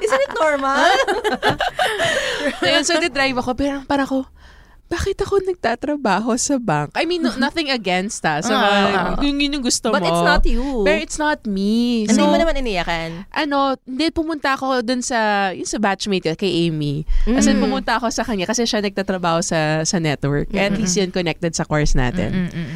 Isn't 0.00 0.24
it 0.24 0.32
normal? 0.32 0.53
Ayun, 2.62 2.84
so, 2.84 2.96
drive 3.00 3.36
ako. 3.36 3.50
Pero 3.54 3.76
parang 3.84 4.04
ako, 4.04 4.18
bakit 4.84 5.16
ako 5.16 5.40
nagtatrabaho 5.42 6.36
sa 6.36 6.60
bank? 6.60 6.92
I 6.94 7.02
mean, 7.02 7.20
no- 7.20 7.34
nothing 7.42 7.68
against 7.68 8.22
ha. 8.22 8.38
So, 8.38 8.52
Ah. 8.52 9.16
yung 9.18 9.40
yun 9.40 9.58
yung 9.58 9.64
gusto 9.64 9.90
But 9.90 10.04
mo. 10.04 10.06
it's 10.06 10.22
not 10.22 10.42
you. 10.44 10.62
Pero 10.84 10.96
it's 11.00 11.16
not 11.16 11.40
me. 11.44 12.04
Hindi 12.04 12.14
So, 12.14 12.28
mo 12.28 12.36
naman 12.36 12.54
iniyakan. 12.56 13.26
ano, 13.26 13.74
hindi 13.82 14.04
pumunta 14.12 14.54
ako 14.54 14.80
dun 14.82 15.00
sa, 15.00 15.50
yung 15.50 15.66
sa 15.66 15.80
batchmate 15.80 16.30
ko, 16.30 16.32
kay 16.36 16.68
Amy. 16.68 17.02
As 17.26 17.46
in, 17.46 17.58
pumunta 17.58 17.96
ako 17.96 18.08
sa 18.08 18.22
kanya 18.22 18.44
kasi 18.44 18.64
siya 18.64 18.80
nagtatrabaho 18.80 19.40
sa 19.40 19.82
sa 19.82 19.96
network. 19.98 20.52
At 20.52 20.76
least 20.76 20.94
yun 20.94 21.10
connected 21.10 21.52
sa 21.52 21.64
course 21.64 21.92
natin. 21.92 22.46
Mm-mm. 22.46 22.68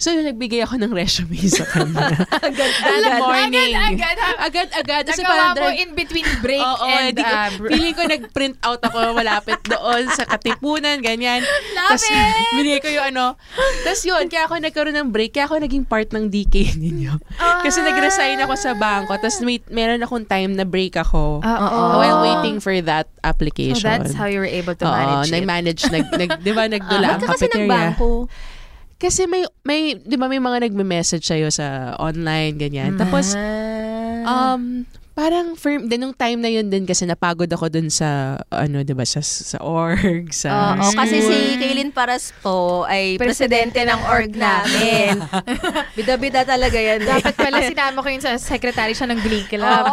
So, 0.00 0.08
yun, 0.08 0.24
nagbigay 0.24 0.64
ako 0.64 0.80
ng 0.80 0.90
resume 0.90 1.36
sa 1.44 1.60
kanya. 1.62 2.24
Agad, 2.40 2.72
Alam, 2.80 3.20
morning. 3.20 3.76
Agad, 3.76 4.16
agad. 4.16 4.36
Agad-agad. 4.40 5.02
Kasi 5.04 5.20
Nagawa 5.20 5.52
parang 5.52 5.60
mo 5.60 5.76
in 5.76 5.90
between 5.92 6.24
break 6.40 6.64
Oo, 6.64 6.84
and 6.86 7.12
hindi 7.12 7.20
ko- 7.20 7.36
uh, 7.36 7.50
feeling 7.68 7.92
ko 7.92 8.02
nag-print 8.08 8.56
out 8.62 8.80
ako 8.80 8.96
malapit 9.12 9.60
doon 9.62 10.08
sa 10.08 10.24
katipunan, 10.24 10.98
ganyan. 10.98 11.44
Love 11.76 12.00
it! 12.00 12.32
binigay 12.56 12.80
ko 12.80 12.88
yung 12.90 13.12
ano. 13.12 13.36
Tapos 13.82 14.00
yun, 14.02 14.24
kaya 14.26 14.48
ako 14.48 14.56
nagkaroon 14.58 14.96
ng 14.96 15.10
break, 15.10 15.32
kaya 15.32 15.44
ako 15.44 15.60
naging 15.60 15.84
part 15.84 16.08
ng 16.08 16.26
DK 16.26 16.54
ninyo. 16.74 17.20
Kasi 17.60 17.78
nag-resign 17.80 18.40
ako 18.40 18.56
sa 18.56 18.72
bangko, 18.72 19.14
tapos 19.14 19.44
may, 19.44 19.60
meron 19.68 20.00
akong 20.00 20.24
time 20.24 20.56
na 20.56 20.64
break 20.64 20.96
ako 20.96 21.44
Ah, 21.44 21.60
oo. 21.68 22.00
while 22.00 22.18
waiting 22.22 22.56
for 22.56 22.72
that 22.80 23.04
So 23.12 23.28
application. 23.28 23.84
that's 23.84 24.12
how 24.12 24.24
you 24.24 24.40
were 24.40 24.48
able 24.48 24.72
to 24.72 24.86
manage 24.86 25.28
it. 25.28 25.34
nag-manage, 25.36 25.82
nag, 25.86 26.08
nag, 26.10 26.30
di 26.40 26.52
ba, 26.52 26.64
nagdula 26.66 27.06
ang 27.06 27.20
Ba't 27.20 27.22
ka 27.22 27.36
kasi 27.36 27.44
cafeteria. 27.46 27.68
nagbangko? 27.68 28.08
Kasi 29.00 29.24
may, 29.24 29.42
may, 29.64 29.96
di 29.96 30.14
ba, 30.14 30.28
may 30.28 30.36
mga 30.36 30.68
nagme-message 30.68 31.24
sa'yo 31.24 31.48
sa 31.48 31.96
online, 31.96 32.54
ganyan. 32.54 32.94
Tapos, 32.94 33.32
Ah. 33.32 34.52
Um, 34.52 34.84
parang 35.10 35.56
firm, 35.56 35.88
din 35.88 35.96
nung 35.98 36.12
time 36.12 36.36
na 36.36 36.48
yun 36.48 36.68
din 36.68 36.84
kasi 36.84 37.04
napagod 37.04 37.48
ako 37.48 37.72
dun 37.72 37.88
sa, 37.88 38.36
ano, 38.48 38.84
di 38.84 38.92
ba, 38.92 39.04
sa, 39.04 39.24
sa 39.24 39.56
org, 39.56 40.28
sa 40.30 40.76
Oo, 40.76 40.92
kasi 40.92 41.24
si. 41.24 41.36
Kaylin 41.56 41.88
Paras 41.88 42.36
po 42.38 42.84
ay 42.84 43.16
presidente 43.16 43.80
ng 43.80 44.00
org 44.04 44.36
namin. 44.36 45.24
Bida-bida 45.96 46.44
talaga 46.44 46.76
yan. 46.76 47.00
eh. 47.00 47.08
Dapat 47.08 47.32
pala 47.34 47.64
sinama 47.64 48.04
ko 48.04 48.08
yun 48.08 48.20
sa 48.20 48.36
secretary 48.36 48.92
siya 48.92 49.08
ng 49.08 49.20
Glee 49.20 49.48
Club. 49.48 49.84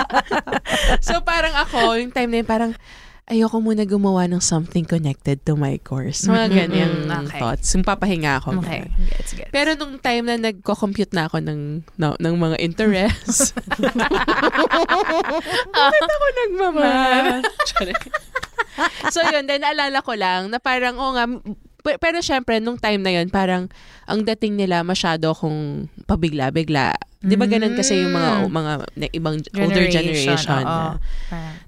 so 1.06 1.20
parang 1.20 1.52
ako, 1.54 1.96
yung 1.96 2.12
time 2.12 2.32
na 2.32 2.36
yun, 2.40 2.48
parang, 2.48 2.72
ayoko 3.30 3.62
muna 3.62 3.86
gumawa 3.86 4.26
ng 4.26 4.42
something 4.42 4.82
connected 4.82 5.38
to 5.46 5.54
my 5.54 5.78
course. 5.80 6.26
Mga 6.26 6.46
ganyang 6.50 6.94
Mm, 7.06 7.30
okay. 7.30 7.38
thoughts. 7.38 7.70
Yung 7.72 7.86
papahinga 7.86 8.42
ako. 8.42 8.58
Okay, 8.58 8.90
ganun. 8.90 9.06
gets, 9.06 9.30
gets. 9.38 9.52
Pero 9.54 9.78
nung 9.78 9.94
time 9.96 10.26
na 10.26 10.50
nagko-compute 10.50 11.14
na 11.14 11.30
ako 11.30 11.38
ng, 11.38 11.86
no, 11.94 12.18
ng 12.18 12.34
mga 12.34 12.56
interest, 12.58 13.50
bakit 15.70 16.04
ako 16.04 16.26
nagmamahal? 16.42 17.40
so 19.14 19.22
yun, 19.30 19.46
then 19.46 19.62
naalala 19.62 20.02
ko 20.02 20.18
lang 20.18 20.50
na 20.50 20.58
parang, 20.58 20.98
oh 20.98 21.14
nga, 21.14 21.30
Pero, 21.80 22.20
syempre, 22.20 22.60
nung 22.60 22.76
time 22.76 23.00
na 23.00 23.08
yun, 23.08 23.32
parang 23.32 23.72
ang 24.04 24.20
dating 24.20 24.52
nila 24.52 24.84
masyado 24.84 25.32
kung 25.32 25.88
pabigla-bigla. 26.04 26.92
Di 27.20 27.36
ba 27.36 27.44
ganun 27.44 27.76
kasi 27.76 28.00
yung 28.00 28.16
mga 28.16 28.30
Mm. 28.32 28.48
mga 28.48 28.72
na- 28.96 29.12
ibang 29.12 29.36
older 29.54 29.84
generation. 29.86 30.40
oo. 30.40 30.56
na 30.56 30.96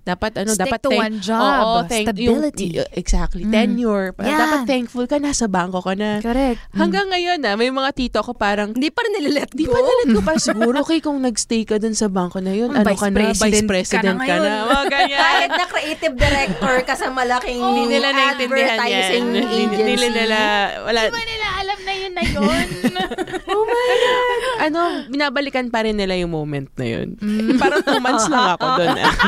dapat 0.03 0.33
ano, 0.35 0.51
Stick 0.51 0.65
dapat 0.65 0.81
to 0.81 0.89
thank- 0.89 1.05
one 1.05 1.17
job. 1.21 1.39
Oo, 1.39 1.79
thank, 1.85 2.09
Stability. 2.09 2.69
Yung, 2.75 2.89
exactly. 2.91 3.45
Mm. 3.45 3.53
Tenure. 3.53 4.17
Yeah. 4.17 4.41
Dapat 4.41 4.61
thankful 4.65 5.05
ka, 5.05 5.21
nasa 5.21 5.47
bangko 5.47 5.79
ka 5.79 5.93
na. 5.93 6.19
Correct. 6.19 6.57
Hanggang 6.73 7.07
ngayon 7.07 7.39
na, 7.39 7.55
may 7.55 7.69
mga 7.69 7.93
tito 7.93 8.19
ko 8.19 8.33
parang, 8.33 8.73
Hindi 8.73 8.89
pa 8.89 9.05
rin 9.05 9.13
nililet 9.15 9.53
di 9.53 9.63
go. 9.63 9.71
pa 9.71 9.79
nalit 9.79 10.09
ko 10.11 10.21
pa 10.21 10.33
siguro 10.41 10.83
kay 10.83 10.99
kung 10.99 11.21
nagstay 11.21 11.63
ka 11.63 11.77
dun 11.77 11.93
sa 11.93 12.09
bangko 12.09 12.41
na 12.41 12.51
yun, 12.51 12.73
Mm, 12.73 12.79
ano 12.79 12.87
vice 12.89 12.99
ka 12.99 13.09
na, 13.09 13.21
vice 13.31 13.63
president 13.63 14.17
ka 14.17 14.25
na 14.25 14.25
ka 14.25 14.37
na. 14.41 14.89
ganyan. 14.89 15.21
Kahit 15.23 15.51
na 15.53 15.65
creative 15.67 16.15
director 16.17 16.75
ka 16.83 16.95
sa 16.97 17.07
malaking 17.09 17.61
Hindi 17.69 17.85
nila 17.93 18.09
yan. 18.11 18.19
advertising 18.41 19.25
Hindi 19.29 19.39
agency. 19.39 19.85
hindi 19.85 20.09
nila, 20.09 20.39
wala, 20.83 21.01
Di 21.03 21.13
ba 21.13 21.23
nila 21.23 21.42
na 21.83 21.93
yun 21.93 22.13
na 22.13 22.25
yun? 22.25 22.67
ano, 24.67 24.81
binabalikan 25.07 25.69
pa 25.69 25.83
rin 25.83 25.97
nila 25.97 26.15
yung 26.15 26.31
moment 26.31 26.69
na 26.75 26.87
yun. 26.87 27.15
Parang 27.57 27.83
two 27.83 28.01
months 28.01 28.27
lang 28.27 28.57
ako 28.57 28.67
dun. 28.79 28.97
ah. 28.97 29.15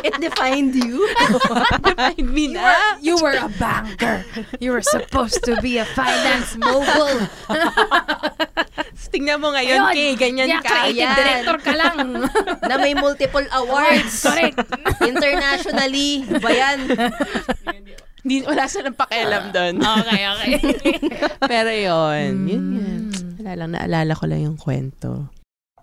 It 0.00 0.16
defined 0.16 0.72
you. 0.72 1.04
Defined 1.84 2.32
me 2.32 2.48
na. 2.48 2.96
you 3.04 3.20
were 3.20 3.36
a 3.36 3.52
banker. 3.60 4.24
You 4.56 4.72
were 4.72 4.80
supposed 4.80 5.44
to 5.44 5.60
be 5.60 5.76
a 5.76 5.84
finance 5.84 6.56
mogul. 6.56 7.20
Tingnan 9.12 9.44
mo 9.44 9.52
ngayon, 9.52 9.90
Ayun. 9.90 9.92
Kay, 9.92 10.08
ganyan 10.16 10.48
Yeah, 10.48 10.62
ka. 10.64 10.88
creative 10.88 11.04
Yan. 11.04 11.16
director 11.18 11.58
ka 11.60 11.72
lang. 11.76 11.96
na 12.64 12.74
may 12.80 12.94
multiple 12.96 13.44
awards. 13.52 14.24
Correct. 14.24 14.56
Internationally. 15.04 16.24
Ba 16.38 16.48
yan? 16.48 16.78
Hindi, 18.20 18.44
wala 18.44 18.68
silang 18.68 18.96
pakialam 18.96 19.50
dun. 19.50 19.74
Okay, 19.80 20.22
okay. 20.28 20.52
Pero 21.50 21.70
yun, 21.70 22.32
yun 22.44 22.64
yun. 22.76 23.02
Wala 23.40 23.52
lang, 23.56 23.70
naalala 23.72 24.12
ko 24.12 24.24
lang 24.28 24.44
yung 24.44 24.58
kwento. 24.60 25.32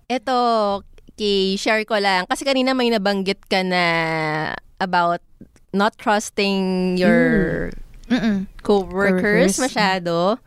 Ito, 0.05 0.37
kay 1.17 1.57
share 1.57 1.83
ko 1.83 1.97
lang. 1.97 2.29
Kasi 2.29 2.45
kanina 2.45 2.77
may 2.77 2.93
nabanggit 2.93 3.41
ka 3.49 3.65
na 3.65 3.83
about 4.77 5.19
not 5.73 5.97
trusting 5.97 6.95
your 6.95 7.69
Mm-mm. 8.07 8.45
co-workers 8.61 9.57
Co-workers. 9.57 9.59
masyado. 9.59 10.37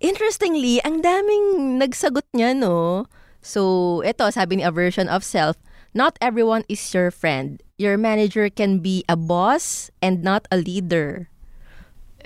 Interestingly, 0.00 0.82
ang 0.82 1.00
daming 1.00 1.78
nagsagot 1.78 2.26
niya, 2.34 2.52
no? 2.56 3.06
So, 3.40 4.00
ito, 4.02 4.24
sabi 4.32 4.58
ni 4.58 4.62
A 4.64 4.72
Version 4.72 5.06
of 5.08 5.22
Self, 5.22 5.56
not 5.92 6.16
everyone 6.20 6.64
is 6.66 6.80
your 6.92 7.12
friend. 7.12 7.62
Your 7.78 7.96
manager 7.96 8.48
can 8.50 8.80
be 8.80 9.04
a 9.08 9.16
boss 9.16 9.90
and 10.02 10.24
not 10.24 10.48
a 10.50 10.56
leader. 10.56 11.28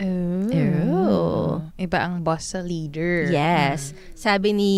Oh. 0.00 1.62
Iba 1.78 1.98
ang 2.02 2.22
boss 2.22 2.54
sa 2.54 2.60
leader. 2.62 3.30
Yes. 3.30 3.94
Sabi 4.14 4.54
ni 4.54 4.74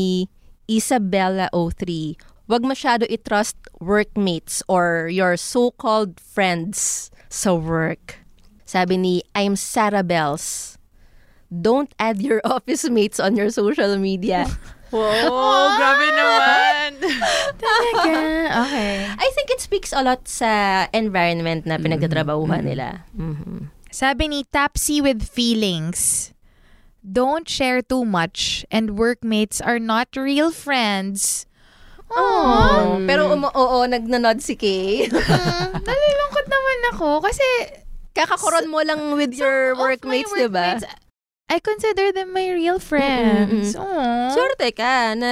Isabella 0.69 1.49
O3, 1.53 2.15
wag 2.47 2.63
masyado 2.63 3.09
i-trust 3.09 3.57
workmates 3.81 4.63
or 4.69 5.09
your 5.09 5.37
so-called 5.37 6.21
friends 6.21 7.09
sa 7.29 7.55
work. 7.55 8.21
Sabi 8.65 8.97
ni 8.97 9.15
I'm 9.35 9.57
Sarah 9.57 10.07
Bells, 10.07 10.79
don't 11.51 11.91
add 11.99 12.23
your 12.23 12.39
office 12.49 12.87
mates 12.89 13.19
on 13.19 13.35
your 13.35 13.51
social 13.51 13.97
media. 13.99 14.47
Wow, 14.91 15.79
grabe 15.79 16.07
naman. 16.19 16.99
Talaga? 17.63 18.11
Okay. 18.67 19.07
I 19.07 19.29
think 19.39 19.55
it 19.55 19.63
speaks 19.63 19.95
a 19.95 20.03
lot 20.03 20.27
sa 20.27 20.91
environment 20.91 21.63
na 21.63 21.79
pinagtatrabahuhan 21.79 22.67
nila. 22.67 23.07
Mhm. 23.15 23.71
Sabi 23.91 24.31
ni 24.31 24.41
Tapsy 24.47 25.03
with 25.03 25.27
feelings, 25.27 26.31
don't 27.03 27.51
share 27.51 27.83
too 27.83 28.07
much 28.07 28.65
and 28.71 28.95
workmates 28.95 29.61
are 29.61 29.83
not 29.83 30.15
real 30.15 30.55
friends. 30.55 31.47
Oh, 32.11 32.99
pero 33.07 33.31
um, 33.31 33.47
oo, 33.47 33.87
nagnanod 33.87 34.43
si 34.43 34.59
Kay. 34.59 35.07
Mm, 35.07 35.71
nalulungkot 35.87 36.47
naman 36.51 36.79
ako 36.95 37.09
kasi 37.23 37.47
Kakakoron 38.11 38.67
mo 38.67 38.83
lang 38.83 39.15
with 39.15 39.35
your 39.39 39.79
workmates, 39.79 40.35
di 40.35 40.51
ba? 40.51 40.83
I 41.51 41.59
consider 41.59 42.11
them 42.15 42.35
my 42.35 42.47
real 42.51 42.79
friends. 42.79 43.75
Aw. 43.75 44.35
Swerte 44.35 44.71
ka 44.75 45.15
na 45.19 45.31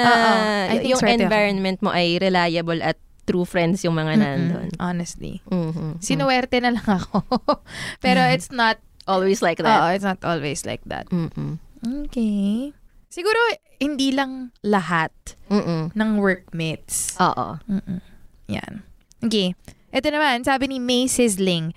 think 0.70 0.90
yung 0.94 0.98
swerte 0.98 1.22
ako. 1.22 1.26
environment 1.30 1.78
mo 1.82 1.90
ay 1.94 2.18
reliable 2.18 2.82
at 2.82 2.98
true 3.28 3.44
friends 3.44 3.84
yung 3.84 3.92
mga 3.94 4.16
nandun. 4.16 4.72
Mm-mm, 4.72 4.80
Honestly. 4.80 5.44
Mhm. 5.52 6.00
Sinuwerte 6.00 6.64
na 6.64 6.72
lang 6.72 6.88
ako. 6.88 7.20
Pero 8.04 8.24
it's 8.24 8.48
not, 8.48 8.80
Always 9.04 9.40
like 9.40 9.60
oo, 9.60 9.68
that. 9.68 9.92
it's 9.96 10.04
not 10.04 10.20
always 10.24 10.64
like 10.64 10.80
that. 10.88 11.08
Mm-mm. 11.08 11.60
Okay. 12.08 12.72
Siguro, 13.08 13.36
hindi 13.80 14.12
lang 14.12 14.52
lahat 14.60 15.12
Mm-mm. 15.48 15.92
ng 15.96 16.10
workmates. 16.20 17.16
Oo. 17.16 17.56
Mm-mm. 17.64 18.00
Yan. 18.48 18.84
Okay. 19.24 19.56
Ito 19.88 20.12
naman, 20.12 20.44
sabi 20.44 20.68
ni 20.68 20.76
May 20.76 21.08
Sizzling, 21.08 21.72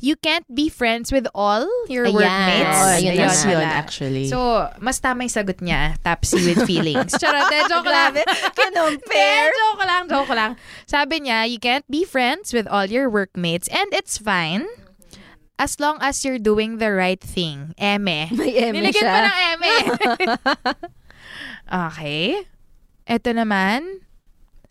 you 0.00 0.16
can't 0.16 0.44
be 0.52 0.68
friends 0.68 1.10
with 1.10 1.26
all 1.34 1.64
your 1.88 2.04
Ayan. 2.06 2.14
workmates. 2.14 3.02
Yes, 3.02 3.44
na. 3.44 3.50
yun 3.50 3.60
wala. 3.64 3.72
actually. 3.72 4.26
So, 4.28 4.68
mas 4.78 5.00
tama 5.00 5.24
yung 5.24 5.32
sagot 5.32 5.58
niya, 5.64 5.96
Tapsy 6.04 6.44
with 6.44 6.68
feelings. 6.68 7.16
Charot, 7.20 7.48
eh, 7.48 7.64
joke 7.68 7.88
lang. 7.88 8.12
Kinompare. 8.52 9.50
Hindi, 9.52 9.60
joke 9.60 9.84
lang, 9.88 10.02
joke 10.08 10.34
lang. 10.36 10.52
Sabi 10.84 11.24
niya, 11.24 11.48
you 11.48 11.58
can't 11.58 11.88
be 11.88 12.04
friends 12.04 12.52
with 12.52 12.68
all 12.68 12.86
your 12.86 13.08
workmates 13.08 13.68
and 13.72 13.88
it's 13.92 14.18
fine 14.20 14.68
as 15.58 15.80
long 15.80 15.96
as 16.00 16.24
you're 16.24 16.40
doing 16.40 16.78
the 16.78 16.92
right 16.92 17.20
thing. 17.20 17.72
Eme. 17.80 18.28
May 18.32 18.52
eme 18.52 18.84
Nilagyan 18.84 19.00
siya. 19.00 19.12
pa 19.12 19.20
ng 19.24 19.36
eme. 19.40 19.74
okay. 21.88 22.44
Ito 23.08 23.30
naman, 23.32 24.05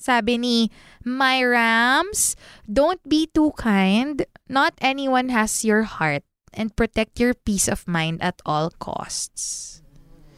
sabi 0.06 0.38
ni 0.38 0.70
My 1.02 1.42
Rams, 1.42 2.38
don't 2.70 3.02
be 3.10 3.26
too 3.34 3.58
kind. 3.58 4.22
Not 4.46 4.78
anyone 4.78 5.34
has 5.34 5.66
your 5.66 5.90
heart 5.90 6.22
and 6.54 6.70
protect 6.78 7.18
your 7.18 7.34
peace 7.34 7.66
of 7.66 7.90
mind 7.90 8.22
at 8.22 8.38
all 8.46 8.70
costs. 8.78 9.82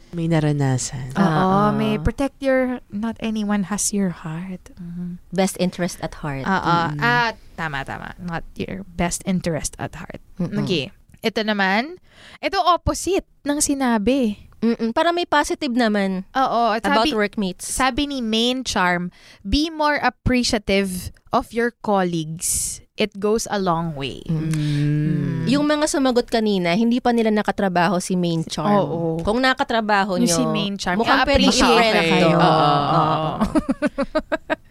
May 0.08 0.24
naranasan. 0.24 1.12
Oo, 1.20 1.20
Ah. 1.20 1.68
may 1.68 2.00
protect 2.00 2.40
your, 2.40 2.80
not 2.88 3.20
anyone 3.20 3.68
has 3.68 3.92
your 3.92 4.08
heart. 4.24 4.72
Mhm. 4.80 5.20
Best 5.36 5.60
interest 5.60 6.00
at 6.00 6.24
heart. 6.24 6.48
Oo, 6.48 6.74
ah, 6.96 7.36
tama, 7.60 7.84
tama. 7.84 8.16
Not 8.16 8.48
your 8.56 8.88
best 8.96 9.20
interest 9.28 9.76
at 9.76 10.00
heart. 10.00 10.24
Mm-mm. 10.40 10.64
Okay. 10.64 10.88
Ito 11.20 11.44
naman, 11.44 12.00
ito 12.40 12.56
opposite 12.56 13.28
ng 13.44 13.60
sinabi. 13.60 14.47
Mm-mm. 14.58 14.90
Para 14.90 15.10
may 15.10 15.22
positive 15.22 15.70
naman 15.70 16.26
Oo, 16.32 16.74
at 16.74 16.82
about 16.82 17.06
sabi, 17.06 17.14
workmates. 17.14 17.64
sabi 17.64 18.06
ni 18.06 18.18
Main 18.18 18.62
Charm, 18.62 19.14
be 19.40 19.70
more 19.70 19.96
appreciative 19.96 21.14
of 21.30 21.52
your 21.52 21.70
colleagues. 21.78 22.80
It 22.98 23.14
goes 23.14 23.46
a 23.46 23.62
long 23.62 23.94
way. 23.94 24.26
Mm. 24.26 25.46
Yung 25.46 25.62
mga 25.64 25.86
sumagot 25.86 26.26
kanina, 26.26 26.74
hindi 26.74 26.98
pa 26.98 27.14
nila 27.14 27.30
nakatrabaho 27.30 28.02
si 28.02 28.18
Main 28.18 28.42
Charm. 28.42 28.74
Oo. 28.74 29.22
Kung 29.22 29.38
nakatrabaho 29.38 30.18
nyo, 30.18 30.26
si 30.26 30.42
Main 30.42 30.74
Charm, 30.74 30.98
mukhang 30.98 31.22
pwede 31.22 31.46
i-friend 31.46 31.94
na 31.94 32.02
kayo. 32.02 32.28
Oo. 32.34 33.30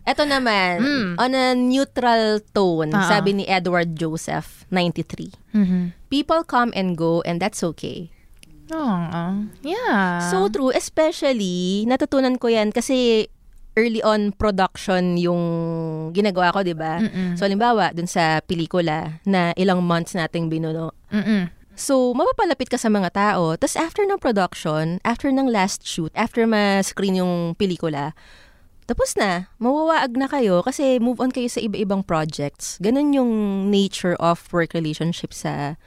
Ito 0.03 0.23
naman, 0.23 0.73
Mm. 0.79 1.11
on 1.19 1.31
a 1.31 1.45
neutral 1.53 2.39
tone, 2.51 2.91
Ah. 2.91 3.07
sabi 3.07 3.31
ni 3.31 3.43
Edward 3.43 3.95
Joseph, 3.95 4.63
93. 4.67 5.31
Mhm. 5.51 5.91
People 6.07 6.43
come 6.43 6.71
and 6.75 6.95
go 6.95 7.19
and 7.23 7.39
that's 7.39 7.59
okay. 7.61 8.11
Oo. 8.71 9.23
yeah. 9.63 10.27
So 10.27 10.51
true, 10.51 10.75
especially, 10.75 11.87
natutunan 11.87 12.35
ko 12.35 12.51
yan 12.51 12.75
kasi 12.75 13.27
early 13.77 14.01
on 14.01 14.33
production 14.33 15.15
yung 15.21 15.41
ginagawa 16.11 16.49
ko, 16.49 16.65
di 16.65 16.73
ba? 16.73 16.97
So, 17.37 17.45
halimbawa, 17.45 17.93
dun 17.93 18.09
sa 18.09 18.41
pelikula 18.41 19.21
na 19.21 19.53
ilang 19.53 19.85
months 19.85 20.17
nating 20.17 20.49
binuno. 20.49 20.97
Mm-mm. 21.13 21.53
So, 21.77 22.17
mapapalapit 22.17 22.73
ka 22.73 22.81
sa 22.81 22.89
mga 22.89 23.13
tao. 23.13 23.53
Tapos, 23.53 23.77
after 23.77 24.01
ng 24.01 24.17
production, 24.17 24.97
after 25.05 25.29
ng 25.29 25.45
last 25.45 25.85
shoot, 25.85 26.09
after 26.17 26.49
ma-screen 26.49 27.21
yung 27.21 27.53
pelikula, 27.53 28.17
tapos 28.89 29.13
na, 29.19 29.51
mawawaag 29.61 30.15
na 30.15 30.25
kayo 30.31 30.65
kasi 30.65 30.97
move 30.97 31.19
on 31.21 31.29
kayo 31.29 31.45
sa 31.51 31.59
iba-ibang 31.61 32.01
projects. 32.01 32.81
Ganun 32.81 33.13
yung 33.13 33.31
nature 33.69 34.17
of 34.17 34.41
work 34.49 34.71
relationship 34.73 35.35
sa 35.35 35.77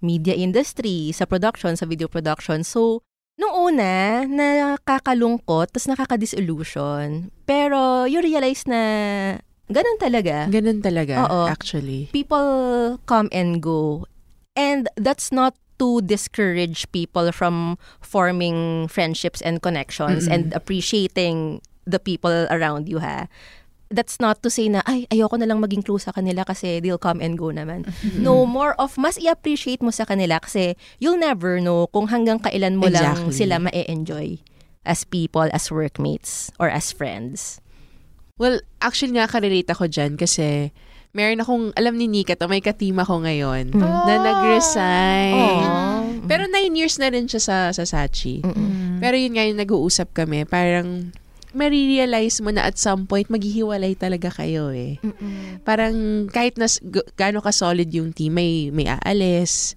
media 0.00 0.34
industry, 0.34 1.12
sa 1.12 1.24
production, 1.24 1.76
sa 1.76 1.86
video 1.86 2.08
production. 2.08 2.64
So, 2.64 3.04
nung 3.40 3.72
una, 3.72 4.24
nakakalungkot, 4.28 5.72
tapos 5.72 5.88
nakaka-disillusion. 5.88 7.32
Pero, 7.48 8.04
you 8.04 8.20
realize 8.20 8.68
na 8.68 8.80
ganun 9.70 9.96
talaga. 9.96 10.50
Ganun 10.52 10.84
talaga, 10.84 11.24
Oo. 11.24 11.48
actually. 11.48 12.12
People 12.12 12.98
come 13.08 13.32
and 13.32 13.64
go. 13.64 14.04
And 14.58 14.88
that's 15.00 15.32
not 15.32 15.56
to 15.80 16.04
discourage 16.04 16.84
people 16.92 17.32
from 17.32 17.80
forming 18.04 18.88
friendships 18.92 19.40
and 19.40 19.64
connections 19.64 20.28
Mm-mm. 20.28 20.34
and 20.34 20.44
appreciating 20.52 21.64
the 21.88 21.98
people 21.98 22.44
around 22.52 22.88
you, 22.88 23.00
ha? 23.00 23.26
That's 23.90 24.22
not 24.22 24.38
to 24.46 24.48
say 24.48 24.70
na, 24.70 24.86
ay, 24.86 25.04
ayoko 25.10 25.34
na 25.34 25.50
lang 25.50 25.58
maging 25.58 25.82
close 25.82 26.06
sa 26.06 26.14
kanila 26.14 26.46
kasi 26.46 26.78
they'll 26.78 27.02
come 27.02 27.18
and 27.18 27.34
go 27.34 27.50
naman. 27.50 27.82
No, 28.14 28.46
more 28.46 28.78
of, 28.78 28.94
mas 28.94 29.18
i-appreciate 29.18 29.82
mo 29.82 29.90
sa 29.90 30.06
kanila 30.06 30.38
kasi 30.38 30.78
you'll 31.02 31.18
never 31.18 31.58
know 31.58 31.90
kung 31.90 32.06
hanggang 32.06 32.38
kailan 32.38 32.78
mo 32.78 32.86
lang 32.86 33.18
Exactly. 33.18 33.34
sila 33.34 33.58
ma-enjoy 33.58 34.38
as 34.86 35.02
people, 35.04 35.50
as 35.50 35.68
workmates, 35.68 36.54
or 36.62 36.70
as 36.70 36.94
friends. 36.94 37.58
Well, 38.40 38.62
actually 38.80 39.18
nga, 39.18 39.28
karelate 39.28 39.68
ako 39.68 39.90
dyan 39.90 40.16
kasi 40.16 40.72
meron 41.12 41.42
akong, 41.42 41.74
alam 41.74 41.98
ni 41.98 42.06
Nika 42.06 42.38
to, 42.38 42.46
may 42.46 42.62
katima 42.62 43.04
ko 43.04 43.20
ngayon 43.20 43.74
na 43.74 44.14
nag-resign. 44.22 45.66
Pero 46.30 46.46
nine 46.46 46.72
years 46.78 46.96
na 47.02 47.10
rin 47.10 47.26
siya 47.26 47.42
sa, 47.42 47.56
sa 47.74 47.84
Sachi. 47.84 48.40
Pero 49.02 49.18
yun 49.18 49.34
nga 49.34 49.44
yung 49.44 49.58
nag-uusap 49.58 50.14
kami, 50.14 50.46
parang 50.46 51.10
marirealize 51.52 52.38
mo 52.42 52.54
na 52.54 52.66
at 52.66 52.78
some 52.78 53.06
point 53.06 53.26
maghihiwalay 53.26 53.98
talaga 53.98 54.30
kayo 54.30 54.70
eh. 54.70 55.02
Parang 55.66 56.26
kahit 56.30 56.56
na 56.56 56.70
gaano 57.18 57.42
ka 57.42 57.50
solid 57.50 57.90
yung 57.90 58.14
team, 58.14 58.38
may, 58.38 58.70
may 58.70 58.86
aalis, 58.86 59.74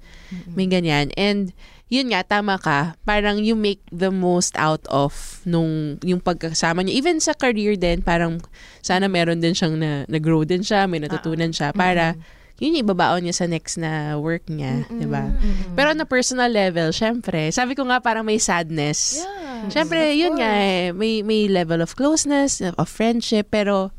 may 0.53 0.69
ganyan. 0.69 1.09
And 1.17 1.53
yun 1.93 2.09
nga, 2.09 2.25
tama 2.25 2.57
ka. 2.57 2.97
Parang 3.05 3.41
you 3.41 3.53
make 3.53 3.81
the 3.93 4.09
most 4.09 4.57
out 4.57 4.81
of 4.89 5.13
nung 5.45 6.01
yung 6.01 6.21
pagkasama 6.21 6.81
niyo. 6.81 6.97
Even 6.97 7.21
sa 7.21 7.37
career 7.37 7.77
din, 7.77 8.01
parang 8.01 8.41
sana 8.81 9.05
meron 9.05 9.37
din 9.37 9.53
siyang 9.53 9.77
na, 9.77 10.09
nag-grow 10.09 10.41
din 10.41 10.65
siya, 10.65 10.89
may 10.89 10.97
natutunan 10.97 11.53
siya 11.53 11.69
para 11.69 12.17
yun 12.61 12.77
yung 12.77 12.85
ibabaon 12.85 13.25
niya 13.25 13.35
sa 13.35 13.45
next 13.49 13.81
na 13.81 14.17
work 14.21 14.45
niya, 14.45 14.85
di 14.87 15.09
ba? 15.09 15.25
Pero 15.73 15.89
on 15.89 16.03
a 16.03 16.07
personal 16.07 16.53
level, 16.53 16.93
syempre, 16.93 17.49
sabi 17.49 17.73
ko 17.73 17.87
nga 17.89 17.97
parang 17.99 18.23
may 18.23 18.37
sadness. 18.37 19.25
Syempre, 19.73 20.13
yun 20.13 20.37
nga 20.37 20.51
eh, 20.59 20.91
may, 20.93 21.25
may 21.25 21.49
level 21.49 21.81
of 21.81 21.97
closeness, 21.97 22.61
of 22.61 22.87
friendship, 22.87 23.49
pero 23.49 23.89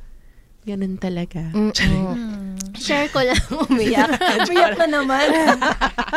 ganun 0.65 0.97
talaga. 0.97 1.53
Share 2.85 3.07
ko 3.15 3.23
lang, 3.23 3.39
umiyak. 3.71 4.19
umiyak 4.51 4.75
na 4.83 4.87
naman. 4.99 5.29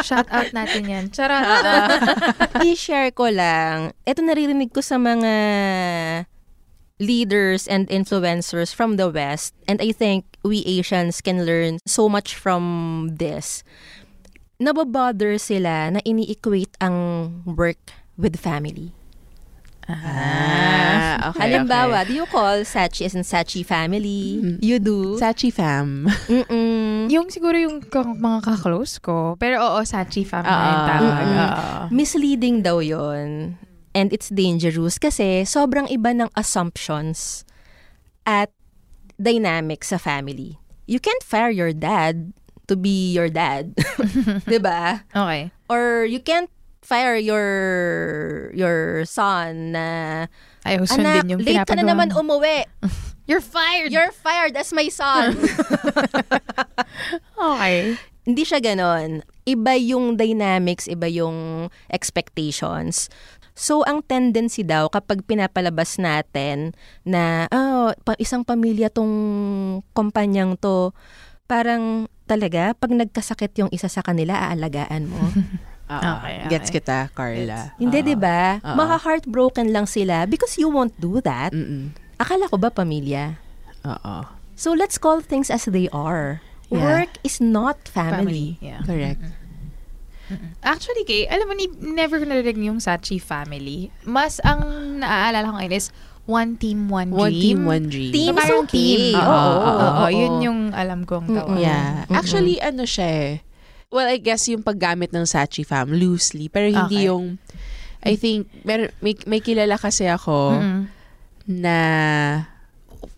Shout 0.01 0.25
out 0.33 0.49
natin 0.57 0.89
yan. 0.89 1.05
Charot. 1.13 2.01
I-share 2.65 3.13
ko 3.13 3.29
lang. 3.29 3.93
Ito 4.09 4.25
naririnig 4.25 4.73
ko 4.73 4.81
sa 4.81 4.97
mga 4.97 5.31
leaders 6.99 7.67
and 7.67 7.87
influencers 7.89 8.73
from 8.73 8.97
the 8.97 9.09
West. 9.09 9.53
And 9.67 9.81
I 9.81 9.91
think 9.91 10.25
we 10.43 10.65
Asians 10.65 11.21
can 11.21 11.45
learn 11.45 11.79
so 11.85 12.09
much 12.09 12.35
from 12.35 13.13
this. 13.17 13.63
Nababother 14.57 15.37
sila 15.37 15.93
na 15.93 16.01
ini-equate 16.01 16.73
ang 16.81 16.95
work 17.45 17.77
with 18.17 18.33
family. 18.41 18.89
Ah, 19.87 21.31
okay, 21.31 21.39
Halimbawa, 21.47 22.03
okay. 22.03 22.11
do 22.11 22.13
you 22.19 22.27
call 22.27 22.59
Sachi 22.67 23.05
as 23.07 23.15
in 23.15 23.23
Sachi 23.23 23.63
family? 23.63 24.57
You 24.59 24.79
do? 24.83 25.15
Sachi 25.15 25.47
fam. 25.47 26.11
Mm-mm. 26.27 27.07
yung 27.07 27.31
siguro 27.31 27.55
yung 27.55 27.79
mga 27.87 28.39
kaklose 28.43 28.99
ko. 28.99 29.39
Pero 29.39 29.63
oo, 29.63 29.79
Sachi 29.87 30.27
family 30.27 30.51
Ah, 30.51 30.67
yung 30.67 30.83
tawag. 30.91 31.13
mm-mm. 31.15 31.37
Oo. 31.39 31.79
misleading 31.95 32.59
daw 32.59 32.83
yon 32.83 33.55
and 33.97 34.13
it's 34.13 34.29
dangerous 34.29 35.01
kasi 35.01 35.41
sobrang 35.41 35.89
iba 35.89 36.13
ng 36.13 36.29
assumptions 36.37 37.41
at 38.29 38.53
dynamic 39.17 39.81
sa 39.81 39.97
family. 39.97 40.61
You 40.85 41.01
can't 41.01 41.25
fire 41.25 41.49
your 41.49 41.73
dad 41.73 42.37
to 42.69 42.77
be 42.77 43.09
your 43.09 43.33
dad. 43.33 43.73
'Di 44.45 44.61
ba? 44.61 45.01
Okay. 45.09 45.49
Or 45.65 46.05
you 46.05 46.21
can't 46.21 46.53
fire 46.85 47.17
your 47.17 47.49
your 48.53 49.01
son 49.09 49.73
na 49.73 49.85
Ayaw 50.61 50.85
anak, 50.85 50.93
sundin 50.93 51.33
yung 51.33 51.41
late 51.41 51.65
ka 51.65 51.73
na 51.73 51.83
naman 51.83 52.13
umuwi. 52.13 52.69
You're 53.27 53.43
fired! 53.43 53.91
You're 53.91 54.15
fired 54.15 54.55
as 54.55 54.71
my 54.71 54.87
son. 54.87 55.35
okay. 57.35 57.99
Hindi 58.23 58.43
siya 58.47 58.63
ganon. 58.63 59.19
Iba 59.43 59.75
yung 59.75 60.15
dynamics, 60.15 60.87
iba 60.87 61.11
yung 61.11 61.67
expectations. 61.91 63.11
So, 63.57 63.81
ang 63.89 64.05
tendency 64.05 64.61
daw 64.61 64.85
kapag 64.85 65.25
pinapalabas 65.25 65.97
natin 65.97 66.77
na 67.01 67.49
oh, 67.49 67.89
pa- 68.05 68.19
isang 68.21 68.45
pamilya 68.45 68.93
tong 68.93 69.09
kumpanyang 69.97 70.53
to, 70.61 70.93
parang 71.49 72.05
talaga, 72.29 72.77
pag 72.77 72.93
nagkasakit 72.93 73.57
yung 73.57 73.73
isa 73.73 73.89
sa 73.89 74.05
kanila, 74.05 74.37
aalagaan 74.45 75.09
mo. 75.09 75.17
Oo. 75.17 75.33
Okay, 75.87 76.43
okay. 76.43 76.51
Gets 76.51 76.67
kita, 76.67 77.07
Carla. 77.15 77.71
Hindi, 77.79 78.03
di 78.03 78.15
ba? 78.19 78.59
Oo. 78.59 78.75
Maka-heartbroken 78.75 79.71
lang 79.71 79.87
sila 79.87 80.27
because 80.27 80.59
you 80.59 80.67
won't 80.67 80.91
do 80.99 81.23
that. 81.23 81.55
Mm-mm. 81.55 81.95
Akala 82.19 82.51
ko 82.51 82.59
ba 82.59 82.67
pamilya? 82.67 83.39
Oo. 83.87 84.27
So, 84.59 84.75
let's 84.75 84.99
call 84.99 85.23
things 85.23 85.47
as 85.47 85.63
they 85.63 85.87
are. 85.95 86.43
Yeah. 86.67 86.83
Work 86.83 87.23
is 87.23 87.39
not 87.39 87.87
family. 87.87 88.59
Yeah. 88.59 88.83
Correct. 88.83 89.46
Actually, 90.59 91.03
Kay, 91.03 91.23
alam 91.25 91.47
mo, 91.47 91.53
ni, 91.53 91.67
never 91.79 92.19
ko 92.19 92.25
narinig 92.25 92.59
yung 92.59 92.79
Sachi 92.79 93.15
family. 93.15 93.89
Mas 94.03 94.43
ang 94.43 94.61
naaalala 94.99 95.47
ko 95.47 95.55
ngayon 95.55 95.73
is 95.73 95.87
one 96.27 96.59
team, 96.59 96.91
one 96.91 97.09
dream. 97.09 97.23
One 97.23 97.31
team, 97.33 97.57
one 97.63 97.85
dream. 97.87 98.11
Team 98.11 98.33
So, 98.35 98.39
parang 98.43 98.63
okay. 98.67 98.75
team. 98.75 99.15
Oo, 99.15 99.23
Oo, 99.23 99.47
oo, 99.47 99.71
oo, 99.71 99.91
oo. 100.03 100.07
Yun 100.11 100.33
yung 100.43 100.59
alam 100.75 101.07
kong 101.07 101.31
tawag. 101.31 101.57
Yeah. 101.57 102.03
Mm-mm. 102.03 102.15
Actually, 102.19 102.59
ano 102.59 102.83
siya 102.83 103.07
eh. 103.07 103.31
Well, 103.87 104.03
I 104.05 104.19
guess 104.19 104.51
yung 104.51 104.67
paggamit 104.67 105.15
ng 105.15 105.23
Sachi 105.23 105.63
fam, 105.63 105.95
loosely. 105.95 106.51
Pero 106.51 106.67
hindi 106.67 107.07
Okay. 107.07 107.07
yung, 107.07 107.39
I 108.03 108.19
think, 108.19 108.51
mer- 108.67 108.91
may, 108.99 109.15
may 109.23 109.39
kilala 109.39 109.79
kasi 109.79 110.03
ako 110.05 110.59
Mm-mm. 110.59 110.91
na 111.47 111.77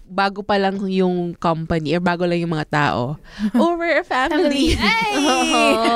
bago 0.10 0.42
pa 0.42 0.58
lang 0.58 0.82
yung 0.84 1.32
company 1.34 1.94
or 1.94 2.02
bago 2.02 2.26
lang 2.26 2.38
yung 2.38 2.52
mga 2.52 2.68
tao. 2.68 3.22
Oh, 3.54 3.78
we're 3.78 4.02
a 4.02 4.04
family. 4.04 4.74
Ay! 4.82 5.14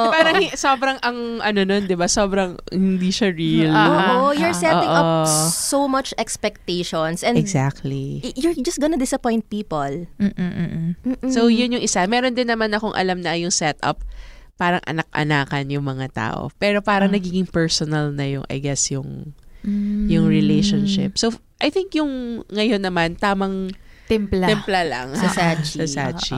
Parang 0.07 0.35
hi- 0.37 0.53
sobrang 0.53 0.97
ang 0.99 1.17
ano 1.39 1.59
nun, 1.61 1.83
'di 1.83 1.93
ba? 1.93 2.05
Sobrang 2.05 2.53
hindi 2.69 3.09
siya 3.09 3.29
real. 3.29 3.73
Ah. 3.73 4.21
Oo, 4.21 4.31
you're 4.31 4.53
Ah. 4.53 4.61
setting 4.61 4.87
up 4.87 5.07
Oo. 5.25 5.49
so 5.49 5.85
much 5.85 6.13
expectations 6.15 7.21
and 7.21 7.35
Exactly. 7.35 8.21
you're 8.33 8.53
just 8.55 8.77
gonna 8.77 8.95
disappoint 8.95 9.49
people. 9.49 10.05
Mm-mm-mm. 10.15 10.93
Mm-mm. 10.95 11.29
So, 11.29 11.47
yun 11.47 11.73
yung 11.73 11.83
isa. 11.83 12.05
Meron 12.05 12.33
din 12.33 12.47
naman 12.47 12.69
akong 12.71 12.93
alam 12.93 13.19
na 13.19 13.33
yung 13.33 13.49
setup, 13.49 14.05
parang 14.53 14.85
anak-anakan 14.85 15.65
yung 15.67 15.83
mga 15.83 16.13
tao. 16.13 16.53
Pero 16.55 16.79
parang 16.79 17.09
Ah. 17.09 17.17
nagiging 17.17 17.45
personal 17.45 18.13
na 18.13 18.29
yung, 18.29 18.45
I 18.47 18.61
guess, 18.61 18.87
yung 18.87 19.33
Mm. 19.63 20.11
yung 20.11 20.25
relationship. 20.27 21.15
So, 21.15 21.31
I 21.57 21.71
think 21.71 21.95
yung 21.95 22.11
ngayon 22.47 22.83
naman, 22.83 23.15
tamang 23.15 23.71
Timpla. 24.03 24.51
templa 24.51 24.83
lang. 24.83 25.15
Sa 25.15 25.31
Sachi. 25.31 25.79
Sa 25.87 25.87
Sachi. 25.87 26.35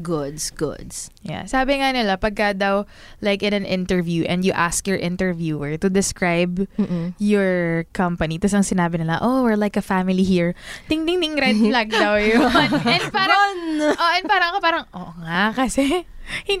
Goods, 0.00 0.50
goods. 0.50 1.12
Yeah. 1.20 1.44
Sabi 1.44 1.78
nga 1.78 1.92
nila, 1.92 2.16
pagka 2.16 2.56
daw, 2.56 2.88
like 3.20 3.44
in 3.44 3.52
an 3.52 3.68
interview, 3.68 4.24
and 4.24 4.44
you 4.44 4.52
ask 4.56 4.88
your 4.88 4.96
interviewer 4.96 5.76
to 5.76 5.88
describe 5.92 6.64
Mm-mm. 6.80 7.12
your 7.20 7.84
company, 7.92 8.40
tapos 8.40 8.56
ang 8.56 8.66
sinabi 8.66 8.96
nila, 8.98 9.20
oh, 9.20 9.44
we're 9.44 9.60
like 9.60 9.76
a 9.76 9.84
family 9.84 10.24
here. 10.24 10.56
Ting, 10.88 11.04
ting, 11.04 11.20
ting, 11.20 11.36
red 11.36 11.56
flag 11.56 11.92
daw 11.92 12.16
yun. 12.16 12.48
and 12.96 13.04
parang, 13.12 13.54
oh, 13.92 14.10
and 14.16 14.26
parang 14.26 14.52
parang, 14.64 14.84
oo 14.96 15.12
nga, 15.20 15.52
kasi, 15.52 16.08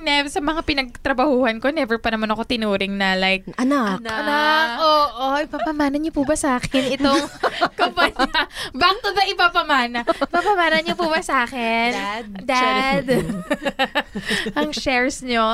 never, 0.00 0.28
sa 0.30 0.40
mga 0.40 0.60
pinagtrabahuhan 0.62 1.58
ko, 1.58 1.70
never 1.70 1.98
pa 1.98 2.14
naman 2.14 2.30
ako 2.30 2.46
tinuring 2.46 2.94
na 2.98 3.18
like, 3.18 3.46
Anak. 3.58 4.02
Anak, 4.04 4.68
oo, 4.80 5.34
oh, 5.34 5.36
ipapamana 5.42 5.96
niyo 5.98 6.14
po 6.14 6.22
ba 6.22 6.38
sa 6.38 6.58
akin 6.58 6.94
itong 6.96 7.24
kumpanya? 7.78 8.46
Back 8.74 8.96
to 9.02 9.10
the 9.12 9.24
ipapamana. 9.32 10.00
Ipapamana 10.06 10.82
niyo 10.82 10.94
po 10.94 11.10
ba 11.10 11.20
sa 11.20 11.44
akin? 11.44 11.90
Dad. 11.92 12.26
Dad. 12.46 13.06
Ang 14.58 14.70
shares 14.72 15.22
niyo. 15.22 15.44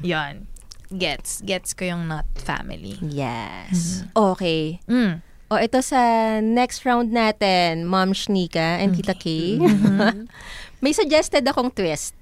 Yon. 0.00 0.46
Gets. 0.92 1.40
Gets 1.42 1.72
ko 1.72 1.88
yung 1.88 2.04
not 2.08 2.28
family. 2.36 3.00
Yes. 3.00 4.04
Okay. 4.12 4.84
Mm. 4.84 5.24
O 5.52 5.60
ito 5.60 5.84
sa 5.84 6.00
next 6.40 6.88
round 6.88 7.12
natin, 7.12 7.84
Mom 7.84 8.16
Shnika 8.16 8.80
and 8.80 8.96
Tita 8.96 9.12
K. 9.12 9.60
May 10.82 10.96
suggested 10.96 11.44
akong 11.44 11.68
twist. 11.68 12.16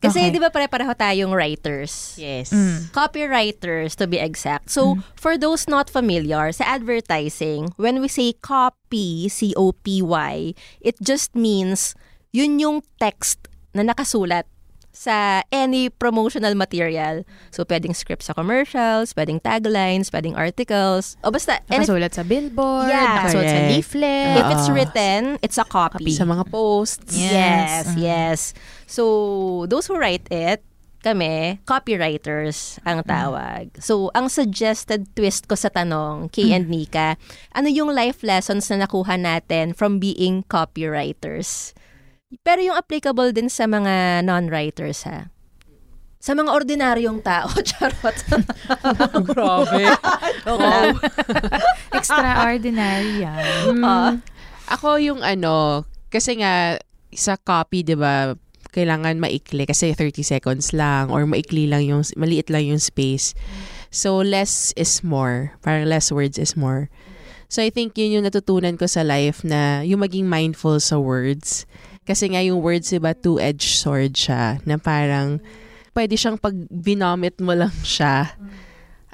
Kasi 0.00 0.16
Okay. 0.26 0.32
di 0.32 0.40
ba 0.40 0.48
pare-pareho 0.48 0.96
tayong 0.96 1.36
writers? 1.36 2.16
Yes. 2.16 2.48
Mm. 2.56 2.88
Copywriters 2.88 3.92
to 4.00 4.08
be 4.08 4.16
exact. 4.16 4.72
So, 4.72 4.96
for 5.12 5.36
those 5.36 5.68
not 5.68 5.92
familiar, 5.92 6.52
sa 6.56 6.64
advertising, 6.72 7.76
when 7.76 8.00
we 8.00 8.08
say 8.08 8.32
copy, 8.32 9.28
C-O-P-Y, 9.28 10.56
it 10.80 10.96
just 11.04 11.36
means 11.36 11.92
yun 12.32 12.56
yung 12.56 12.80
text 12.96 13.44
na 13.76 13.84
nakasulat 13.84 14.48
sa 14.90 15.46
any 15.54 15.88
promotional 15.88 16.54
material. 16.58 17.22
So, 17.54 17.62
pwedeng 17.64 17.94
script 17.94 18.26
sa 18.26 18.34
commercials, 18.34 19.14
pwedeng 19.14 19.38
taglines, 19.38 20.10
pwedeng 20.10 20.34
articles. 20.34 21.14
O 21.22 21.30
basta, 21.30 21.62
Nakasulat 21.70 22.12
sa 22.12 22.26
billboard, 22.26 22.90
Yeah. 22.90 23.22
nakasulat 23.22 23.48
sa 23.48 23.60
leaflet. 23.70 24.34
if 24.36 24.46
it's 24.50 24.68
written, 24.68 25.38
it's 25.40 25.58
a 25.58 25.64
copy. 25.64 26.10
Sa 26.10 26.26
mga 26.26 26.50
posts. 26.50 27.14
Yes. 27.14 27.30
Yes, 27.30 27.86
yes. 27.96 28.40
So, 28.84 29.64
those 29.70 29.86
who 29.86 29.94
write 29.94 30.26
it, 30.28 30.66
kami, 31.00 31.56
copywriters 31.64 32.76
ang 32.84 33.00
tawag. 33.08 33.72
So, 33.80 34.12
ang 34.12 34.28
suggested 34.28 35.08
twist 35.16 35.48
ko 35.48 35.56
sa 35.56 35.72
tanong, 35.72 36.28
Kay 36.28 36.52
and 36.52 36.68
Nika, 36.68 37.16
ano 37.56 37.72
yung 37.72 37.94
life 37.96 38.20
lessons 38.20 38.68
na 38.68 38.84
nakuha 38.84 39.16
natin 39.16 39.72
from 39.72 39.96
being 39.96 40.44
copywriters? 40.44 41.72
Pero 42.46 42.62
yung 42.62 42.78
applicable 42.78 43.34
din 43.34 43.50
sa 43.50 43.66
mga 43.66 44.22
non-writers, 44.22 45.02
ha? 45.10 45.34
Sa 46.20 46.36
mga 46.36 46.52
ordinaryong 46.52 47.24
tao, 47.24 47.50
charot. 47.68 48.16
Grabe. 49.34 49.84
Lang. 50.60 50.94
Extraordinary 51.90 53.24
yan. 53.24 53.82
Ah. 53.82 54.14
Ako 54.70 55.00
yung 55.02 55.24
ano, 55.24 55.88
kasi 56.12 56.38
nga 56.38 56.78
sa 57.10 57.34
copy, 57.40 57.82
'di 57.82 57.96
ba, 57.98 58.36
kailangan 58.70 59.18
maikli 59.18 59.66
kasi 59.66 59.90
30 59.96 60.22
seconds 60.22 60.70
lang 60.70 61.10
or 61.10 61.26
maikli 61.26 61.66
lang 61.66 61.82
yung 61.82 62.06
maliit 62.14 62.52
lang 62.52 62.70
yung 62.70 62.78
space. 62.78 63.34
So 63.90 64.22
less 64.22 64.70
is 64.78 65.02
more. 65.02 65.58
Parang 65.66 65.90
less 65.90 66.14
words 66.14 66.38
is 66.38 66.54
more. 66.54 66.86
So 67.50 67.58
I 67.66 67.74
think 67.74 67.98
yun 67.98 68.14
yung 68.14 68.26
natutunan 68.30 68.78
ko 68.78 68.86
sa 68.86 69.02
life 69.02 69.42
na 69.42 69.82
yung 69.82 70.06
maging 70.06 70.30
mindful 70.30 70.78
sa 70.78 71.02
words. 71.02 71.66
Kasi 72.10 72.34
nga 72.34 72.42
yung 72.42 72.58
words, 72.58 72.90
diba, 72.90 73.14
two-edged 73.14 73.78
sword 73.78 74.18
siya. 74.18 74.58
Na 74.66 74.82
parang 74.82 75.38
pwede 75.94 76.18
siyang 76.18 76.42
pag 76.42 76.58
binomit 76.66 77.38
mo 77.38 77.54
lang 77.54 77.70
siya, 77.86 78.34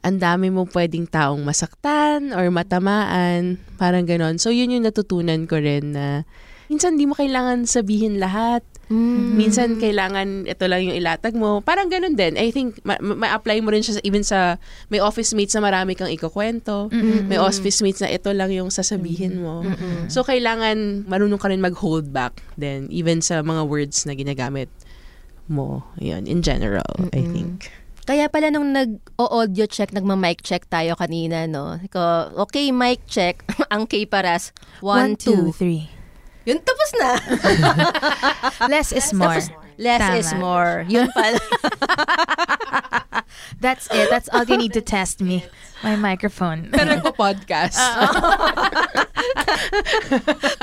ang 0.00 0.16
dami 0.16 0.48
mo 0.48 0.64
pwedeng 0.72 1.04
taong 1.04 1.44
masaktan 1.44 2.32
or 2.32 2.48
matamaan. 2.48 3.60
Parang 3.76 4.08
ganon. 4.08 4.40
So 4.40 4.48
yun 4.48 4.72
yung 4.72 4.88
natutunan 4.88 5.44
ko 5.44 5.60
rin 5.60 5.92
na 5.92 6.24
minsan 6.72 6.96
di 6.96 7.04
mo 7.04 7.12
kailangan 7.12 7.68
sabihin 7.68 8.16
lahat. 8.16 8.64
Mm. 8.86 9.34
Minsan 9.34 9.68
kailangan 9.82 10.46
ito 10.46 10.64
lang 10.70 10.86
yung 10.86 10.94
ilatag 10.94 11.34
mo. 11.34 11.58
Parang 11.58 11.90
ganun 11.90 12.14
din. 12.14 12.38
I 12.38 12.54
think 12.54 12.78
ma- 12.86 13.02
ma- 13.02 13.18
ma-apply 13.18 13.58
mo 13.58 13.74
rin 13.74 13.82
siya 13.82 13.98
sa- 13.98 14.04
even 14.06 14.22
sa 14.22 14.62
may 14.88 15.02
office 15.02 15.34
mates 15.34 15.58
na 15.58 15.62
marami 15.62 15.98
kang 15.98 16.06
ikukwento. 16.06 16.86
May 17.26 17.36
office 17.36 17.82
mates 17.82 17.98
na 17.98 18.10
ito 18.10 18.30
lang 18.30 18.54
yung 18.54 18.70
sasabihin 18.70 19.42
mo. 19.42 19.66
So 20.06 20.22
kailangan 20.22 21.02
marunong 21.10 21.42
ka 21.42 21.50
rin 21.50 21.58
mag-hold 21.58 22.14
back 22.14 22.38
then 22.54 22.86
even 22.94 23.18
sa 23.18 23.42
mga 23.42 23.66
words 23.66 24.06
na 24.06 24.14
ginagamit 24.14 24.70
mo. 25.50 25.82
Yun, 25.98 26.26
in 26.26 26.42
general, 26.42 26.86
I 27.14 27.22
think. 27.26 27.70
Kaya 28.06 28.30
pala 28.30 28.54
nung 28.54 28.70
nag-audio 28.70 29.66
check, 29.66 29.90
nagma-mic 29.90 30.38
check 30.46 30.70
tayo 30.70 30.94
kanina, 30.94 31.50
no? 31.50 31.74
Ko, 31.90 32.30
okay, 32.46 32.70
mic 32.70 33.02
check. 33.10 33.42
ang 33.74 33.90
K 33.90 34.06
paras. 34.06 34.54
One, 34.78 35.18
two. 35.18 35.50
three. 35.50 35.90
Yun, 36.46 36.62
tapos 36.62 36.90
na. 37.02 37.10
Less 38.72 38.94
is 38.94 39.10
more. 39.12 39.42
Less 39.76 40.00
Tama. 40.00 40.16
is 40.16 40.30
more. 40.38 40.86
Yun 40.88 41.10
pala. 41.12 41.36
That's 43.60 43.88
it. 43.90 44.08
That's 44.08 44.28
all 44.30 44.44
you 44.46 44.56
need 44.56 44.72
to 44.74 44.80
test 44.80 45.20
me. 45.20 45.44
My 45.82 45.96
microphone. 45.98 46.68
Pero 46.72 46.86
nagpo-podcast. 46.88 47.76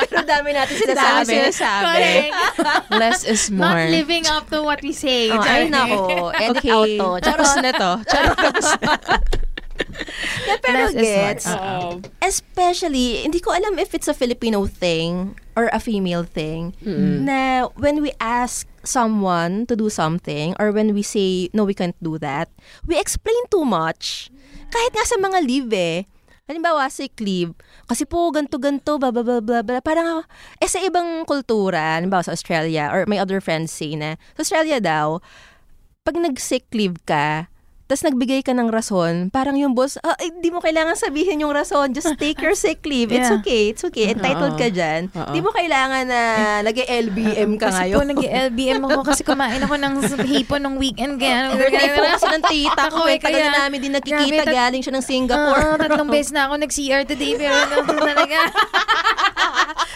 Pero 0.10 0.22
dami 0.26 0.50
natin 0.56 0.74
sinasabi. 0.74 0.98
Dami 0.98 1.34
sinasabi. 1.52 1.94
Correct. 1.94 2.34
Less 2.96 3.22
is 3.28 3.52
more. 3.52 3.86
Not 3.86 3.92
living 3.94 4.26
up 4.32 4.48
to 4.50 4.64
what 4.64 4.82
we 4.82 4.94
say. 4.96 5.30
Oh, 5.30 5.38
ay, 5.44 5.68
nako. 5.70 6.32
Edit 6.34 6.58
Okay. 6.64 6.72
out 6.72 6.88
to. 6.90 7.10
Tapos 7.22 7.52
na 7.62 7.72
to. 7.76 7.92
Charot. 8.08 8.40
Yeah, 10.48 10.60
pero 10.60 10.92
Less 10.92 10.96
gets. 10.96 11.46
Oo. 11.48 12.04
Especially, 12.20 13.24
hindi 13.24 13.40
ko 13.40 13.56
alam 13.56 13.80
if 13.80 13.96
it's 13.96 14.12
a 14.12 14.16
Filipino 14.16 14.68
thing 14.68 15.40
or 15.56 15.72
a 15.72 15.80
female 15.80 16.28
thing 16.28 16.76
na 16.84 17.72
when 17.80 18.04
we 18.04 18.12
ask 18.20 18.68
someone 18.84 19.64
to 19.72 19.80
do 19.80 19.88
something 19.88 20.52
or 20.60 20.76
when 20.76 20.92
we 20.92 21.02
say, 21.02 21.48
no, 21.56 21.64
we 21.64 21.74
can't 21.74 21.96
do 22.04 22.20
that, 22.20 22.52
we 22.84 23.00
explain 23.00 23.40
too 23.48 23.64
much. 23.64 24.28
Kahit 24.74 24.92
nga 24.92 25.06
sa 25.08 25.16
mga 25.16 25.40
leave 25.48 25.72
eh. 25.72 26.00
Halimbawa, 26.44 26.92
sick 26.92 27.16
leave. 27.24 27.56
Kasi 27.88 28.04
po, 28.04 28.28
ganto-ganto, 28.36 29.00
blah, 29.00 29.16
blah, 29.16 29.24
blah, 29.24 29.40
blah, 29.40 29.64
blah. 29.64 29.80
Parang, 29.80 30.28
eh 30.60 30.68
sa 30.68 30.84
ibang 30.84 31.24
kultura, 31.24 31.96
halimbawa 31.96 32.20
sa 32.20 32.36
Australia, 32.36 32.92
or 32.92 33.08
my 33.08 33.16
other 33.16 33.40
friends 33.40 33.72
say 33.72 33.96
na, 33.96 34.20
sa 34.36 34.44
Australia 34.44 34.84
daw, 34.84 35.24
pag 36.04 36.20
nag-sick 36.20 36.68
leave 36.76 37.00
ka, 37.08 37.48
tapos 37.84 38.02
nagbigay 38.04 38.40
ka 38.42 38.52
ng 38.52 38.68
rason, 38.68 39.28
parang 39.28 39.54
yung 39.54 39.72
boss, 39.72 39.96
ah, 40.00 40.16
hindi 40.18 40.48
mo 40.48 40.58
kailangan 40.58 40.96
sabihin 40.96 41.38
yung 41.38 41.52
rason. 41.52 41.92
Just 41.92 42.16
take 42.16 42.40
your 42.40 42.54
sick 42.54 42.80
leave. 42.84 43.10
It's 43.10 43.28
Yeah. 43.28 43.38
okay. 43.38 43.62
It's 43.70 43.82
okay. 43.82 44.10
Entitled 44.10 44.56
ka 44.56 44.68
dyan. 44.68 45.08
Oo. 45.12 45.24
Hindi 45.28 45.40
mo 45.40 45.50
kailangan 45.50 46.04
na 46.06 46.20
nag-LBM 46.62 47.50
ka 47.56 47.68
Kasi 47.68 47.92
po, 47.92 48.00
ngayon. 48.00 48.04
nag-LBM 48.10 48.80
ako 48.82 49.00
kasi 49.04 49.22
kumain 49.22 49.60
ako 49.60 49.76
ng 49.76 49.94
hipon 50.24 50.60
nung 50.60 50.76
weekend. 50.76 51.18
Kaya, 51.20 51.52
po 51.94 52.00
kasi 52.10 52.26
ng 52.26 52.44
tita 52.46 52.84
ko. 52.88 53.06
Eh, 53.06 53.16
eh, 53.16 53.20
kaya- 53.20 53.46
na 53.46 53.68
namin 53.68 53.78
din 53.80 53.92
nagkikita. 53.92 54.42
Grabe, 54.42 54.50
galing 54.50 54.82
siya 54.82 54.94
ng 54.94 55.06
Singapore. 55.06 55.62
Oo, 55.62 55.76
tatlong 55.78 56.10
beses 56.10 56.32
na 56.32 56.48
ako 56.48 56.54
nag-CR 56.58 57.02
today, 57.04 57.32
pero 57.36 57.54
ano 57.62 57.94
talaga. 57.94 58.38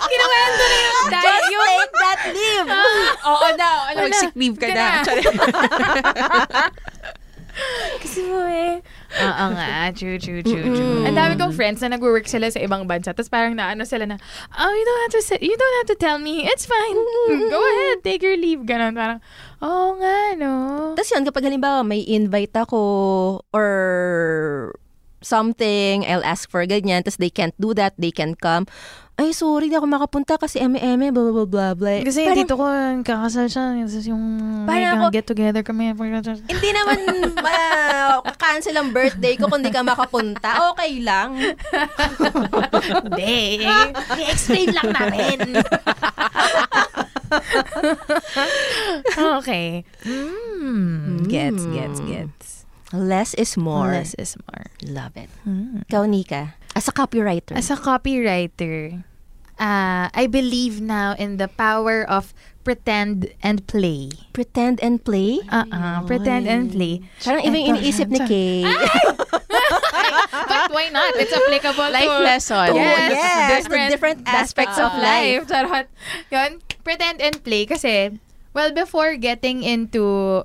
Kinuwento 0.07 0.63
na 0.63 0.77
yung 0.77 1.05
Just 1.09 1.45
yung... 1.49 1.67
take 1.67 1.95
that 1.97 2.19
leave. 2.29 2.67
Oo 3.23 3.47
na. 3.55 3.69
Ano, 3.87 3.97
Wala. 3.97 4.07
mag-sick 4.07 4.33
leave 4.35 4.55
Ka 4.55 4.67
na. 4.69 4.87
Kasi 7.97 8.21
mo 8.29 8.45
eh. 8.45 8.79
Oo 9.17 9.45
nga, 9.57 9.89
true, 9.95 10.21
true, 10.21 10.45
true, 10.45 10.65
true. 10.65 11.01
Ang 11.05 11.17
dami 11.17 11.33
kong 11.35 11.53
friends 11.57 11.81
na 11.81 11.97
nag-work 11.97 12.29
sila 12.29 12.49
sa 12.53 12.61
ibang 12.61 12.85
bansa. 12.85 13.11
Tapos 13.11 13.29
parang 13.33 13.57
naano 13.57 13.83
sila 13.83 14.05
na, 14.05 14.21
oh, 14.55 14.71
you 14.71 14.85
don't 14.85 15.01
have 15.09 15.15
to 15.17 15.23
say, 15.25 15.37
you 15.41 15.55
don't 15.57 15.77
have 15.81 15.89
to 15.89 15.97
tell 15.97 16.17
me. 16.21 16.45
It's 16.45 16.69
fine. 16.69 16.97
Go 17.49 17.59
ahead, 17.59 18.05
take 18.05 18.21
your 18.21 18.37
leave. 18.37 18.63
Ganon. 18.69 18.93
Parang, 18.93 19.19
oo 19.61 19.97
nga, 19.97 20.37
no. 20.37 20.53
Tapos 20.93 21.09
yun, 21.09 21.25
kapag 21.25 21.45
halimbawa 21.49 21.81
may 21.81 22.05
invite 22.05 22.53
ako 22.53 22.79
or 23.51 23.69
something, 25.21 26.05
I'll 26.05 26.25
ask 26.25 26.49
for 26.49 26.63
ganyan, 26.65 27.03
tapos 27.03 27.17
they 27.17 27.31
can't 27.31 27.55
do 27.57 27.73
that, 27.73 27.93
they 27.97 28.11
can't 28.11 28.37
come. 28.39 28.65
Ay, 29.17 29.33
sorry, 29.33 29.65
di 29.65 29.73
ako 29.73 29.89
makapunta 29.89 30.37
kasi 30.37 30.61
eme-eme, 30.61 31.09
blah, 31.09 31.33
blah, 31.33 31.49
blah, 31.49 31.73
blah. 31.73 32.05
Kasi 32.05 32.21
Parang- 32.21 32.37
dito 32.37 32.53
ko, 32.53 32.69
kakasal 33.01 33.49
siya. 33.49 33.73
Tapos 33.81 34.05
yung 34.05 34.23
Parang 34.69 34.93
may 34.93 35.09
ako- 35.09 35.09
get 35.09 35.25
together 35.25 35.65
kami. 35.65 35.89
Hindi 35.89 36.69
naman 36.69 36.99
ma-cancel 37.33 38.77
ang 38.77 38.93
birthday 38.93 39.33
ko 39.33 39.49
kung 39.49 39.65
di 39.65 39.73
ka 39.73 39.81
makapunta. 39.81 40.69
Okay 40.69 41.01
lang. 41.01 41.33
Hindi. 42.93 43.65
I-explain 44.21 44.69
lang 44.69 44.93
namin. 44.93 45.65
okay. 49.41 49.81
Mm. 50.05 51.25
Gets, 51.25 51.65
gets, 51.73 51.99
gets. 52.05 52.36
Less 52.97 53.37
is 53.37 53.53
more. 53.55 53.93
Less 53.93 54.17
is 54.17 54.33
more. 54.49 54.73
Love 54.81 55.13
it. 55.13 55.29
Mm. 55.45 55.85
Ikaw, 55.85 56.09
Nika, 56.09 56.57
as 56.73 56.89
a 56.89 56.93
copywriter. 56.93 57.53
As 57.53 57.69
a 57.69 57.77
copywriter, 57.77 59.05
uh, 59.61 60.09
I 60.09 60.25
believe 60.29 60.81
now 60.81 61.13
in 61.13 61.37
the 61.37 61.47
power 61.47 62.01
of 62.01 62.33
pretend 62.65 63.31
and 63.41 63.63
play. 63.69 64.11
pretend 64.33 64.81
and 64.83 64.99
play. 64.99 65.39
Uh-uh, 65.47 66.03
pretend 66.03 66.49
and 66.49 66.73
play. 66.73 67.05
Parang 67.23 67.45
iba 67.45 67.55
yung 67.55 67.77
iniisip 67.77 68.11
ni. 68.11 68.19
Kay. 68.25 68.67
But 70.47 70.71
why 70.71 70.89
not? 70.91 71.15
It's 71.15 71.33
applicable 71.33 71.89
Life 71.91 72.11
to... 72.11 72.23
lesson. 72.23 72.75
Yes, 72.75 73.11
yes, 73.11 73.63
the 73.67 73.87
different 73.89 74.27
aspects 74.27 74.77
of 74.77 74.91
life. 74.99 75.47
Charot. 75.47 75.87
Yun, 76.31 76.61
pretend 76.83 77.21
and 77.21 77.39
play 77.43 77.65
kasi, 77.65 78.19
well, 78.53 78.71
before 78.71 79.15
getting 79.15 79.63
into 79.63 80.43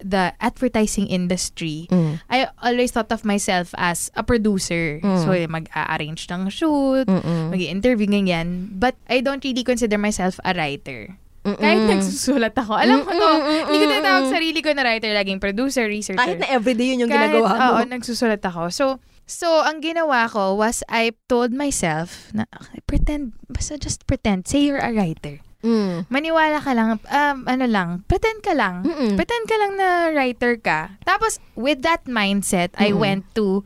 the 0.00 0.34
advertising 0.40 1.06
industry, 1.06 1.86
Mm. 1.90 2.20
I 2.30 2.48
always 2.62 2.90
thought 2.90 3.12
of 3.12 3.24
myself 3.24 3.74
as 3.78 4.10
a 4.14 4.22
producer. 4.22 4.98
Mm. 5.02 5.18
So, 5.22 5.30
mag-a-arrange 5.48 6.26
ng 6.30 6.48
shoot, 6.50 7.06
Mm-mm. 7.06 7.50
mag-interview, 7.54 8.06
ganyan. 8.08 8.74
But 8.74 8.96
I 9.06 9.20
don't 9.20 9.42
really 9.42 9.64
consider 9.64 9.98
myself 9.98 10.38
a 10.42 10.54
writer. 10.54 11.18
Mm-mm. 11.44 11.60
Kahit 11.60 11.84
nagsusulat 11.84 12.56
ako. 12.56 12.72
Alam 12.72 13.04
ko 13.04 13.12
to, 13.12 13.28
hindi 13.68 13.76
ko 13.76 13.86
tinatawag 13.92 14.26
sarili 14.32 14.60
ko 14.64 14.72
na 14.72 14.80
writer, 14.80 15.12
laging 15.12 15.44
producer, 15.44 15.84
researcher. 15.84 16.16
Kahit 16.16 16.40
na 16.40 16.48
everyday 16.48 16.96
yun 16.96 17.04
yung 17.04 17.12
Kahit, 17.12 17.36
ginagawa 17.36 17.48
mo. 17.52 17.60
Oo, 17.60 17.80
nagsusulat 17.84 18.40
ako. 18.40 18.72
So, 18.72 18.84
so 19.28 19.60
ang 19.60 19.84
ginawa 19.84 20.24
ko 20.32 20.56
was 20.56 20.80
I 20.88 21.12
told 21.28 21.52
myself 21.52 22.32
na 22.32 22.48
pretend, 22.88 23.36
basta 23.44 23.76
just 23.76 24.08
pretend, 24.08 24.48
say 24.48 24.64
you're 24.64 24.80
a 24.80 24.88
writer. 24.88 25.44
Mm. 25.64 26.04
Maniwala 26.12 26.60
ka 26.60 26.76
lang, 26.76 27.00
um, 27.00 27.38
ano 27.48 27.64
lang, 27.64 28.04
pretend 28.04 28.44
ka 28.44 28.52
lang. 28.52 28.84
Mm-mm. 28.84 29.16
Pretend 29.16 29.44
ka 29.48 29.56
lang 29.56 29.72
na 29.74 30.12
writer 30.12 30.60
ka. 30.60 30.92
Tapos, 31.02 31.40
with 31.56 31.80
that 31.80 32.04
mindset, 32.04 32.68
I 32.76 32.92
Mm. 32.92 33.00
went 33.00 33.24
to 33.34 33.64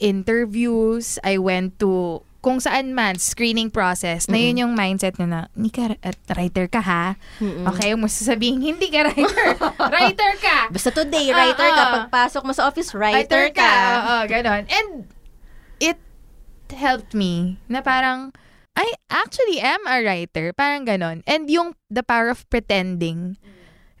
interviews, 0.00 1.20
I 1.20 1.36
went 1.36 1.76
to 1.80 2.24
kung 2.40 2.62
saan 2.62 2.94
man, 2.94 3.18
screening 3.18 3.74
process, 3.74 4.30
na 4.30 4.38
yun 4.38 4.54
yung 4.62 4.72
mindset 4.78 5.18
na 5.18 5.26
na, 5.26 5.40
hindi 5.50 5.66
ka 5.66 5.98
at 5.98 6.14
writer 6.38 6.70
ka 6.70 6.78
ha. 6.78 7.18
Mm-mm. 7.42 7.66
Okay, 7.74 7.90
mo 7.98 8.06
sasabihin, 8.06 8.62
hindi 8.62 8.86
ka 8.86 9.02
writer. 9.02 9.58
writer 9.98 10.32
ka! 10.38 10.70
Basta 10.70 10.94
today, 10.94 11.34
writer 11.34 11.66
ka. 11.66 11.82
Oo. 11.82 11.94
Pagpasok 11.98 12.42
mo 12.46 12.54
sa 12.54 12.70
office, 12.70 12.94
writer, 12.94 13.50
ka. 13.50 13.66
Oo, 13.98 14.16
ganon. 14.30 14.62
And 14.70 15.10
it 15.82 15.98
helped 16.70 17.18
me 17.18 17.58
na 17.66 17.82
parang, 17.82 18.30
I 18.76 18.92
actually 19.08 19.58
am 19.58 19.80
a 19.88 20.04
writer. 20.04 20.52
Parang 20.52 20.84
ganon. 20.84 21.24
And 21.24 21.48
yung 21.48 21.74
the 21.88 22.04
power 22.04 22.28
of 22.28 22.44
pretending 22.52 23.40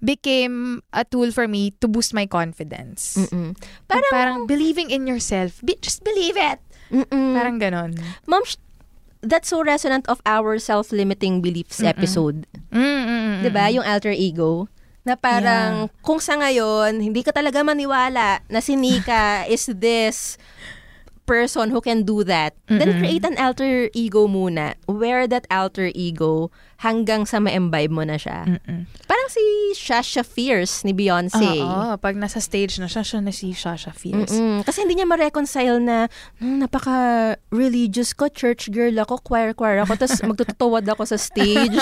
became 0.04 0.84
a 0.92 1.02
tool 1.08 1.32
for 1.32 1.48
me 1.48 1.72
to 1.80 1.88
boost 1.88 2.12
my 2.12 2.28
confidence. 2.28 3.16
Mm-mm. 3.16 3.56
Parang, 3.88 4.12
Parang, 4.12 4.38
believing 4.46 4.92
in 4.92 5.08
yourself. 5.08 5.64
Be- 5.64 5.80
just 5.80 6.04
believe 6.04 6.36
it. 6.36 6.60
mm-mm. 6.92 7.32
Parang 7.34 7.56
ganon. 7.58 7.96
Ma'am, 8.28 8.44
that's 9.24 9.48
so 9.48 9.64
resonant 9.64 10.06
of 10.06 10.20
our 10.28 10.60
self-limiting 10.60 11.40
beliefs 11.40 11.80
episode. 11.82 12.46
Mm-mm. 12.70 13.42
'Di 13.42 13.50
ba? 13.50 13.72
Yung 13.72 13.82
alter 13.82 14.12
ego. 14.12 14.68
Na 15.06 15.14
parang 15.14 15.86
kung 16.02 16.18
sa 16.18 16.34
ngayon, 16.34 16.98
hindi 16.98 17.22
ka 17.22 17.30
talaga 17.30 17.62
maniwala 17.62 18.42
na 18.50 18.58
si 18.58 18.74
Nika 18.74 19.42
is 19.54 19.70
this 19.70 20.34
person 21.26 21.74
who 21.74 21.82
can 21.82 22.06
do 22.06 22.22
that, 22.22 22.54
then 22.70 22.94
Mm-mm. 22.94 22.98
create 23.02 23.24
an 23.26 23.34
alter 23.36 23.90
ego 23.92 24.30
muna. 24.30 24.78
Wear 24.86 25.26
that 25.26 25.44
alter 25.50 25.90
ego 25.92 26.54
hanggang 26.80 27.26
sa 27.26 27.42
ma-imbibe 27.42 27.90
mo 27.90 28.06
na 28.06 28.14
siya. 28.14 28.46
Mm-mm. 28.46 28.86
Parang 29.04 29.28
si 29.28 29.42
Shasha 29.74 30.22
Fierce 30.22 30.86
ni 30.86 30.94
Beyonce. 30.94 31.58
Oo, 31.58 31.96
pag 31.98 32.14
nasa 32.14 32.38
stage 32.38 32.78
na 32.78 32.86
siya, 32.86 33.02
siya 33.02 33.20
na 33.20 33.34
si 33.34 33.50
Shasha 33.50 33.90
Fierce. 33.90 34.38
Mm-mm. 34.38 34.62
Kasi 34.62 34.86
hindi 34.86 35.02
niya 35.02 35.08
ma-reconcile 35.08 35.82
na 35.82 36.06
"Hmm, 36.38 36.62
napaka-religious 36.62 38.12
ko, 38.14 38.28
church 38.28 38.70
girl 38.70 38.94
ako, 38.96 39.18
choir-choir 39.20 39.82
ako, 39.82 39.92
tapos 39.98 40.20
magtutuwad 40.30 40.86
ako 40.86 41.02
sa 41.04 41.18
stage. 41.18 41.76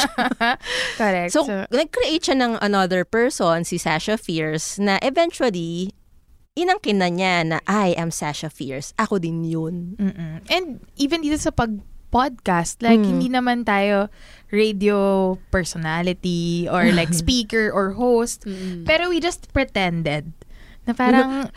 Correct. 1.01 1.33
So, 1.35 1.45
nag-create 1.69 2.23
siya 2.25 2.37
ng 2.39 2.53
another 2.63 3.05
person, 3.05 3.65
si 3.65 3.77
Sasha 3.77 4.17
Fierce, 4.17 4.79
na 4.79 4.97
eventually, 5.03 5.93
inangkin 6.55 7.03
na 7.03 7.11
niya 7.11 7.43
na, 7.43 7.59
I 7.67 7.99
am 7.99 8.15
Sasha 8.15 8.47
Fierce. 8.47 8.95
Ako 8.95 9.19
din 9.19 9.43
yun. 9.43 9.99
Mm-mm. 9.99 10.39
And 10.47 10.79
even 10.95 11.21
dito 11.21 11.35
sa 11.37 11.51
pag-podcast, 11.51 12.79
like, 12.79 13.03
Mm. 13.03 13.11
hindi 13.11 13.29
naman 13.29 13.67
tayo 13.67 14.07
radio 14.55 15.35
personality 15.51 16.71
or 16.71 16.95
like 16.95 17.11
speaker 17.23 17.75
or 17.75 17.99
host. 17.99 18.47
Mm. 18.47 18.87
Pero 18.87 19.11
we 19.11 19.19
just 19.19 19.51
pretended 19.51 20.31
na 20.87 20.95
parang 20.95 21.51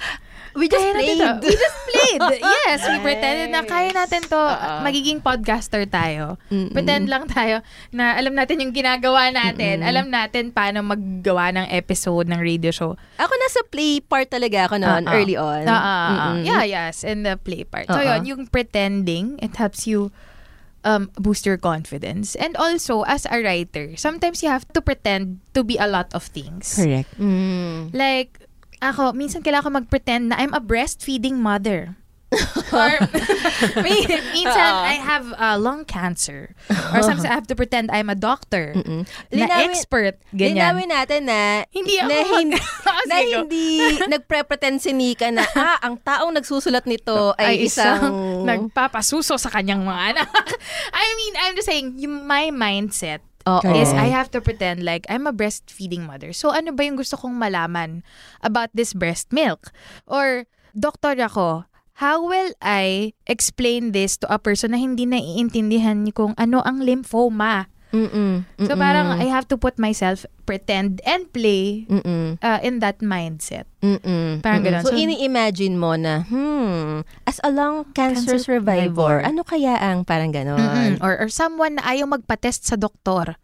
We 0.57 0.65
just 0.65 0.89
played. 0.89 1.21
We 1.45 1.53
just 1.53 1.79
played. 1.85 2.21
yes, 2.65 2.81
we 2.89 2.97
pretended 3.05 3.53
na 3.53 3.61
kaya 3.61 3.93
natin 3.93 4.25
to. 4.25 4.41
Oo. 4.41 4.71
Magiging 4.81 5.21
podcaster 5.21 5.85
tayo. 5.85 6.41
Mm-mm. 6.49 6.73
Pretend 6.73 7.05
lang 7.05 7.29
tayo 7.29 7.61
na 7.93 8.17
alam 8.17 8.34
natin 8.34 8.65
yung 8.65 8.73
ginagawa 8.73 9.29
natin. 9.29 9.85
Alam 9.85 10.09
natin 10.09 10.49
paano 10.49 10.81
maggawa 10.81 11.53
ng 11.53 11.69
episode 11.69 12.25
ng 12.25 12.41
radio 12.41 12.73
show. 12.73 12.97
Ako 13.21 13.34
nasa 13.38 13.61
play 13.69 14.01
part 14.01 14.34
talaga 14.34 14.65
ako 14.65 14.81
noon, 14.81 15.03
Oo. 15.05 15.13
early 15.13 15.38
on. 15.38 15.63
Ah. 15.69 16.34
Mm-mm. 16.34 16.49
Yeah, 16.49 16.65
yes. 16.65 17.05
In 17.05 17.21
the 17.21 17.38
play 17.38 17.61
part. 17.61 17.85
So, 17.85 18.01
yun, 18.01 18.25
yung 18.25 18.41
pretending, 18.49 19.38
it 19.45 19.53
helps 19.61 19.85
you 19.85 20.09
um, 20.88 21.11
boost 21.19 21.45
your 21.45 21.57
confidence. 21.57 22.34
And 22.35 22.55
also, 22.57 23.03
as 23.03 23.27
a 23.29 23.38
writer, 23.43 23.93
sometimes 23.97 24.41
you 24.41 24.49
have 24.49 24.65
to 24.73 24.81
pretend 24.81 25.39
to 25.53 25.63
be 25.63 25.77
a 25.77 25.88
lot 25.88 26.13
of 26.13 26.23
things. 26.23 26.75
Correct. 26.75 27.11
Mm. 27.19 27.93
Like, 27.93 28.46
ako, 28.79 29.13
minsan 29.13 29.41
kailangan 29.41 29.65
ko 29.65 29.71
mag-pretend 29.83 30.23
na 30.31 30.35
I'm 30.37 30.53
a 30.53 30.61
breastfeeding 30.61 31.41
mother. 31.41 31.97
or, 32.75 32.91
minsan, 33.87 34.71
Oo. 34.75 34.83
I 34.83 34.99
have 34.99 35.31
uh, 35.31 35.55
lung 35.55 35.87
cancer. 35.87 36.51
Or 36.91 36.99
sometimes 37.07 37.23
I 37.23 37.31
have 37.31 37.47
to 37.47 37.55
pretend 37.55 37.87
I'm 37.87 38.11
a 38.11 38.19
doctor. 38.19 38.75
Mm-mm. 38.75 39.07
Na 39.31 39.47
Linawin- 39.47 39.71
expert. 39.71 40.19
Ganyan. 40.35 40.59
Linawin 40.75 40.89
natin 40.91 41.21
na 41.23 41.63
Hindi 41.71 41.95
ako 42.03 42.11
na, 42.11 42.17
hindi, 42.35 42.59
Ah, 42.83 43.03
na 43.07 43.15
sige, 43.15 43.31
go. 43.31 43.39
hindi 43.47 43.65
nagpre-pretend 44.11 44.83
si 44.83 44.91
Nika 44.91 45.31
na 45.31 45.47
ah, 45.55 45.79
ang 45.79 45.95
taong 46.03 46.35
nagsusulat 46.35 46.83
nito 46.83 47.31
ay, 47.39 47.63
isang, 47.63 48.43
nagpapasuso 48.43 49.39
sa 49.39 49.47
kanyang 49.47 49.87
mga 49.87 50.01
anak. 50.19 50.27
I 50.91 51.05
mean, 51.15 51.33
I'm 51.39 51.55
just 51.55 51.71
saying, 51.71 51.95
yung, 51.95 52.27
my 52.27 52.51
mindset 52.51 53.23
Is 53.47 53.63
Correct. 53.63 53.95
I 53.95 54.07
have 54.11 54.29
to 54.35 54.39
pretend 54.43 54.83
like 54.83 55.07
I'm 55.07 55.23
a 55.23 55.31
breastfeeding 55.31 56.03
mother. 56.03 56.35
So 56.35 56.51
ano 56.51 56.75
ba 56.75 56.83
yung 56.83 56.99
gusto 56.99 57.15
kong 57.15 57.39
malaman 57.39 58.03
about 58.43 58.69
this 58.75 58.91
breast 58.91 59.31
milk? 59.31 59.71
Or, 60.03 60.43
doktor 60.75 61.15
ako, 61.15 61.63
how 62.03 62.21
will 62.27 62.51
I 62.59 63.15
explain 63.25 63.95
this 63.95 64.19
to 64.19 64.27
a 64.27 64.37
person 64.37 64.75
na 64.75 64.79
hindi 64.83 65.07
naiintindihan 65.07 66.03
ni 66.03 66.11
kung 66.11 66.35
ano 66.35 66.59
ang 66.67 66.83
lymphoma? 66.83 67.71
Mm-mm. 67.97 68.45
So 68.61 68.77
parang 68.77 69.17
I 69.17 69.25
have 69.25 69.49
to 69.49 69.57
put 69.57 69.75
myself, 69.75 70.21
pretend 70.45 71.01
and 71.01 71.25
play 71.27 71.89
Mm-mm. 71.89 72.37
uh, 72.39 72.59
in 72.61 72.77
that 72.79 73.01
mindset. 73.01 73.65
Mm-mm. 73.81 74.39
Parang 74.39 74.61
Mm-mm. 74.61 74.77
ganun. 74.77 74.83
So, 74.85 74.93
So- 74.93 74.99
ini-imagine 74.99 75.73
mo 75.73 75.97
na, 75.97 76.21
hmm, 76.23 77.01
as 77.25 77.41
a 77.41 77.49
lung 77.49 77.89
cancer, 77.91 78.37
Cancer 78.37 78.39
survivor, 78.39 79.23
survivor. 79.23 79.25
ano 79.25 79.41
kaya 79.41 79.73
ang 79.75 80.05
parang 80.05 80.29
ganon? 80.29 80.61
Mm-mm. 80.61 81.01
Or, 81.01 81.17
or 81.17 81.27
someone 81.27 81.81
na 81.81 81.89
ayaw 81.89 82.05
magpa-test 82.05 82.69
sa 82.69 82.77
doktor. 82.77 83.35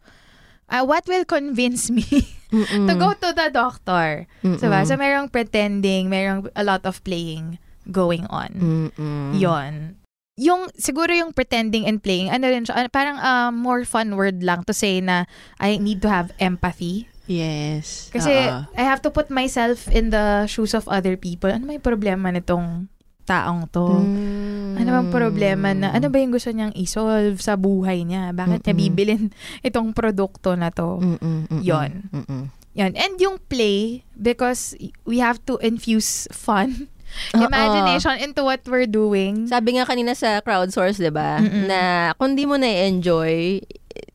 Uh, 0.70 0.80
what 0.80 1.04
will 1.04 1.26
convince 1.26 1.90
me 1.90 2.06
to 2.88 2.92
go 2.94 3.12
to 3.12 3.34
the 3.34 3.50
doctor? 3.52 4.24
Mm-mm. 4.40 4.56
Diba? 4.56 4.86
So, 4.86 4.94
merong 4.94 5.28
pretending, 5.28 6.08
merong 6.08 6.46
a 6.54 6.62
lot 6.62 6.86
of 6.86 7.02
playing 7.02 7.58
going 7.90 8.24
on. 8.32 8.48
Mm-mm. 8.56 9.36
Yon. 9.36 9.98
Yung, 10.34 10.66
siguro 10.74 11.14
yung 11.14 11.30
pretending 11.30 11.86
and 11.86 12.02
playing, 12.02 12.26
ano 12.26 12.50
rin 12.50 12.66
siya, 12.66 12.90
parang 12.90 13.22
uh, 13.22 13.54
more 13.54 13.86
fun 13.86 14.18
word 14.18 14.42
lang 14.42 14.66
to 14.66 14.74
say 14.74 14.98
na 14.98 15.30
I 15.62 15.78
need 15.78 16.02
to 16.02 16.10
have 16.10 16.34
empathy. 16.42 17.06
Yes. 17.30 18.10
Kasi 18.12 18.34
Oo. 18.34 18.66
I 18.74 18.82
have 18.84 19.00
to 19.06 19.14
put 19.14 19.30
myself 19.30 19.88
in 19.88 20.10
the 20.10 20.44
shoes 20.50 20.74
of 20.74 20.84
other 20.90 21.16
people. 21.16 21.48
Ano 21.48 21.64
may 21.64 21.78
problema 21.80 22.28
nitong 22.34 22.90
taong 23.24 23.72
to? 23.72 24.04
Mm. 24.04 24.76
Ano 24.76 24.88
bang 25.00 25.10
problema 25.10 25.68
na, 25.72 25.96
ano 25.96 26.12
ba 26.12 26.20
yung 26.20 26.34
gusto 26.36 26.52
niyang 26.52 26.76
isolve 26.76 27.40
sa 27.40 27.56
buhay 27.56 28.04
niya? 28.04 28.36
Bakit 28.36 28.60
niya 28.66 28.74
Mm-mm. 28.76 28.84
bibilin 28.90 29.22
itong 29.66 29.96
produkto 29.96 30.52
na 30.58 30.68
to? 30.68 31.00
Mm-mm. 31.00 31.62
Yon. 31.64 32.12
Mm-mm. 32.12 32.52
Yan. 32.74 32.92
And 32.98 33.16
yung 33.22 33.38
play, 33.48 34.04
because 34.18 34.74
we 35.06 35.22
have 35.22 35.40
to 35.46 35.56
infuse 35.62 36.26
fun, 36.34 36.90
Imagination 37.34 38.18
into 38.22 38.42
what 38.42 38.62
we're 38.66 38.88
doing. 38.88 39.46
Sabi 39.46 39.78
nga 39.78 39.86
kanina 39.86 40.14
sa 40.14 40.40
crowdsource, 40.40 40.98
di 40.98 41.10
ba? 41.10 41.38
Na 41.42 42.12
kung 42.18 42.34
di 42.38 42.46
mo 42.46 42.54
na-enjoy, 42.58 43.62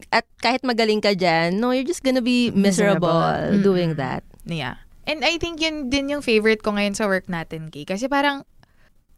at 0.09 0.25
kahit 0.41 0.65
magaling 0.65 0.99
ka 0.99 1.13
dyan, 1.13 1.61
no, 1.61 1.69
you're 1.71 1.85
just 1.87 2.01
gonna 2.01 2.23
be 2.23 2.49
miserable, 2.49 3.09
Miserable. 3.13 3.61
doing 3.61 3.91
that. 3.95 4.25
Yeah. 4.45 4.81
And 5.09 5.25
I 5.25 5.37
think 5.41 5.61
yun 5.61 5.89
din 5.89 6.09
yung 6.09 6.21
favorite 6.21 6.61
ko 6.61 6.73
ngayon 6.73 6.93
sa 6.97 7.05
work 7.09 7.25
natin, 7.29 7.73
Kay. 7.73 7.85
Kasi 7.85 8.05
parang, 8.05 8.45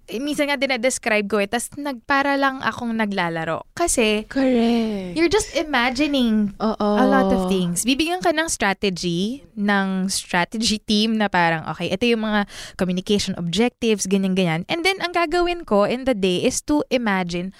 eh, 0.10 0.20
minsan 0.20 0.50
nga 0.50 0.58
dinadescribe 0.58 1.28
ko 1.30 1.38
eh, 1.38 1.48
tas 1.48 1.70
nagpara 1.78 2.36
lang 2.36 2.60
akong 2.62 2.92
naglalaro. 2.98 3.64
Kasi, 3.78 4.26
Correct. 4.26 5.14
you're 5.14 5.32
just 5.32 5.54
imagining 5.54 6.58
Oo. 6.58 6.90
a 6.98 7.06
lot 7.06 7.30
of 7.30 7.48
things. 7.48 7.86
Bibigyan 7.86 8.20
ka 8.20 8.34
ng 8.34 8.50
strategy, 8.50 9.46
ng 9.54 10.10
strategy 10.10 10.82
team 10.82 11.16
na 11.22 11.30
parang, 11.32 11.64
okay, 11.70 11.88
ito 11.94 12.04
yung 12.10 12.26
mga 12.26 12.50
communication 12.76 13.38
objectives, 13.38 14.10
ganyan-ganyan. 14.10 14.66
And 14.68 14.84
then, 14.84 15.00
ang 15.00 15.14
gagawin 15.14 15.64
ko 15.64 15.86
in 15.86 16.04
the 16.04 16.18
day 16.18 16.44
is 16.44 16.60
to 16.68 16.84
imagine, 16.92 17.54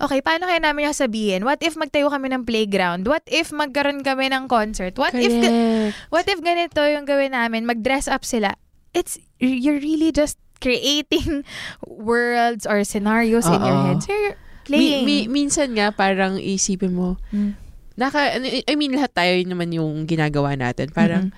okay, 0.00 0.24
paano 0.24 0.48
kaya 0.48 0.58
namin 0.62 0.88
yung 0.88 0.96
sabihin? 0.96 1.44
What 1.44 1.60
if 1.60 1.76
magtayo 1.76 2.08
kami 2.08 2.32
ng 2.32 2.48
playground? 2.48 3.04
What 3.04 3.24
if 3.28 3.52
magkaroon 3.52 4.00
kami 4.00 4.32
ng 4.32 4.48
concert? 4.48 4.96
What 4.96 5.12
if 5.12 5.28
ga- 5.28 5.52
Correct. 5.52 5.94
what 6.08 6.26
if 6.26 6.38
ganito 6.40 6.80
yung 6.86 7.04
gawin 7.04 7.36
namin? 7.36 7.68
Mag-dress 7.68 8.08
up 8.08 8.24
sila. 8.24 8.56
It's, 8.90 9.20
you're 9.38 9.78
really 9.78 10.10
just 10.10 10.40
creating 10.60 11.42
worlds 11.82 12.64
or 12.64 12.84
scenarios 12.84 13.44
in 13.44 13.58
your 13.58 13.78
head. 13.82 13.98
So, 14.00 14.12
you're 14.12 14.36
Mi- 14.68 15.02
playing. 15.02 15.04
mi- 15.04 15.28
minsan 15.28 15.74
nga, 15.74 15.90
parang 15.90 16.36
isipin 16.36 16.94
mo, 16.94 17.18
Mm. 17.28 17.58
naka, 17.96 18.38
ano, 18.38 18.46
I 18.46 18.74
mean, 18.74 18.94
lahat 18.94 19.12
tayo 19.12 19.34
naman 19.42 19.72
yung 19.72 20.06
ginagawa 20.06 20.54
natin. 20.54 20.88
Parang, 20.88 21.34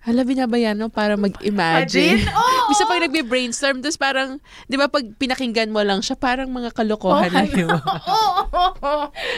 hala, 0.00 0.20
binabayan 0.20 0.76
mo 0.76 0.92
para 0.92 1.16
mag-imagine. 1.16 2.20
Imagine? 2.20 2.28
Bisa 2.70 2.84
pag 2.84 3.00
nagbe-brainstorm, 3.00 3.80
tapos 3.80 3.96
parang, 3.96 4.36
di 4.68 4.76
ba 4.76 4.86
pag 4.86 5.00
pinakinggan 5.16 5.72
mo 5.72 5.80
lang 5.80 6.00
siya, 6.00 6.12
parang 6.14 6.48
mga 6.48 6.76
kalokohan 6.76 7.28
Oh, 7.28 7.34
na 7.34 7.42
yun. 7.46 7.72
Oo. 7.72 8.92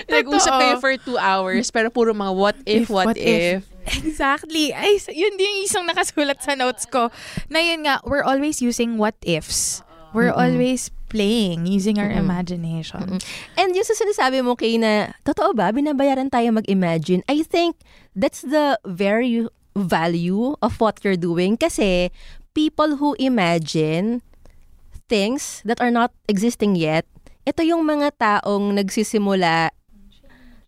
Nag-usap 0.07 0.53
kayo 0.57 0.75
for 0.79 0.93
two 0.99 1.15
hours, 1.17 1.71
pero 1.71 1.87
puro 1.89 2.11
mga 2.11 2.33
what 2.33 2.57
if, 2.65 2.83
If, 2.83 2.91
what, 2.91 3.07
what 3.09 3.19
if. 3.19 3.63
if. 3.63 3.76
Exactly. 3.87 4.75
Ay, 4.75 4.99
yun 5.11 5.35
din 5.39 5.63
yung 5.63 5.67
isang 5.67 5.87
nakasulat 5.87 6.43
sa 6.43 6.59
notes 6.59 6.87
ko. 6.91 7.11
Na 7.47 7.63
yun 7.63 7.87
nga, 7.87 8.03
we're 8.03 8.27
always 8.27 8.59
using 8.59 8.99
what 8.99 9.15
ifs. 9.23 9.83
We're 10.17 10.33
always 10.33 10.89
playing, 11.13 11.69
using 11.69 12.01
our 12.01 12.09
imagination. 12.09 13.21
And 13.55 13.69
yung 13.77 13.85
sa 13.85 13.93
sinasabi 13.93 14.41
mo 14.41 14.57
kay 14.57 14.81
na, 14.81 15.13
totoo 15.29 15.53
ba, 15.53 15.69
binabayaran 15.71 16.33
tayo 16.33 16.57
mag-imagine? 16.57 17.21
I 17.29 17.45
think 17.45 17.77
that's 18.17 18.41
the 18.41 18.81
very 18.89 19.45
value 19.77 20.57
of 20.65 20.81
what 20.81 21.05
you're 21.05 21.21
doing 21.21 21.61
kasi 21.61 22.09
people 22.57 22.97
who 22.97 23.13
imagine 23.21 24.25
things 25.13 25.61
that 25.69 25.79
are 25.85 25.93
not 25.93 26.17
existing 26.27 26.75
yet, 26.75 27.05
ito 27.45 27.61
yung 27.61 27.85
mga 27.85 28.17
taong 28.17 28.73
nagsisimula 28.75 29.71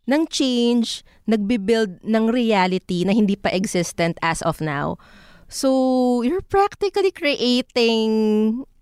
ng 0.05 0.23
change, 0.29 1.03
nagbibuild 1.29 2.01
ng 2.03 2.33
reality 2.33 3.05
na 3.05 3.13
hindi 3.13 3.37
pa 3.37 3.53
existent 3.53 4.17
as 4.25 4.41
of 4.43 4.65
now. 4.65 4.97
So, 5.49 6.21
you're 6.25 6.45
practically 6.45 7.13
creating 7.13 8.11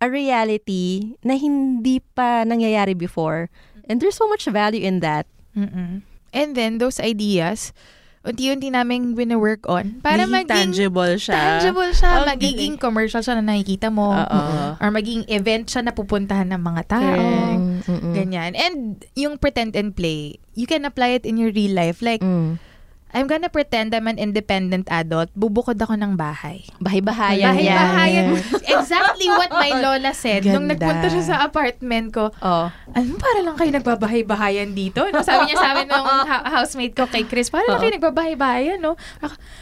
a 0.03 0.11
reality 0.11 1.15
na 1.23 1.39
hindi 1.39 2.03
pa 2.15 2.43
nangyayari 2.43 2.95
before. 2.95 3.51
And 3.87 4.03
there's 4.03 4.19
so 4.19 4.27
much 4.27 4.51
value 4.51 4.83
in 4.83 4.99
that. 4.99 5.31
Mm-mm. 5.55 6.03
And 6.35 6.49
then, 6.59 6.79
those 6.79 6.99
ideas, 6.99 7.71
unti-unti 8.27 8.69
naming 8.69 9.15
wini-work 9.15 9.65
on 9.65 10.03
para 10.03 10.27
Maging 10.27 10.35
maging 10.35 10.51
tangible 10.51 11.15
siya. 11.15 11.63
tangible 11.63 11.91
siya, 11.91 12.11
Ang 12.13 12.27
magiging 12.29 12.75
commercial 12.77 13.23
siya 13.23 13.39
na 13.39 13.47
nakikita 13.47 13.89
mo. 13.89 14.11
Oo. 14.11 14.43
Or 14.77 14.89
maging 14.91 15.25
event 15.27 15.67
siya 15.67 15.81
na 15.81 15.95
pupuntahan 15.95 16.51
ng 16.51 16.59
mga 16.59 16.83
tao. 16.87 17.15
Mm-mm. 17.87 18.13
Ganyan. 18.13 18.53
And 18.53 18.77
yung 19.15 19.39
pretend 19.39 19.73
and 19.73 19.95
play, 19.95 20.43
you 20.53 20.67
can 20.67 20.83
apply 20.83 21.15
it 21.15 21.25
in 21.25 21.39
your 21.39 21.51
real 21.51 21.73
life. 21.73 22.03
Like, 22.03 22.21
Mm. 22.21 22.59
I'm 23.09 23.25
gonna 23.25 23.49
pretend 23.49 23.95
I'm 23.95 24.07
an 24.07 24.19
independent 24.19 24.91
adult. 24.91 25.31
Bubukod 25.33 25.79
ako 25.79 25.95
ng 25.95 26.15
bahay. 26.15 26.67
Bahay-bahayan 26.77 27.55
yan. 27.55 27.73
Bahay-bahayan. 27.73 28.27
exactly 28.69 29.27
what 29.27 29.49
my 29.49 29.71
lola 29.85 30.11
said. 30.11 30.43
Nung 30.43 30.67
Ganda. 30.67 30.77
nagpunta 30.77 31.07
siya 31.09 31.25
sa 31.25 31.37
apartment 31.43 32.11
ko, 32.11 32.35
Oh. 32.39 32.67
ano, 32.93 33.11
para 33.17 33.41
lang 33.41 33.55
kayo 33.55 33.71
nagbabahay-bahayan 33.73 34.75
dito? 34.75 35.07
No? 35.07 35.23
Sabi 35.23 35.49
niya 35.49 35.57
sa 35.57 35.73
amin 35.73 35.87
nung 35.87 36.05
housemate 36.51 36.93
ko 36.93 37.07
kay 37.07 37.23
Chris, 37.23 37.47
para 37.47 37.65
lang 37.65 37.79
kayo 37.79 37.95
nagbabahay-bahayan, 37.95 38.79
no? 38.79 38.99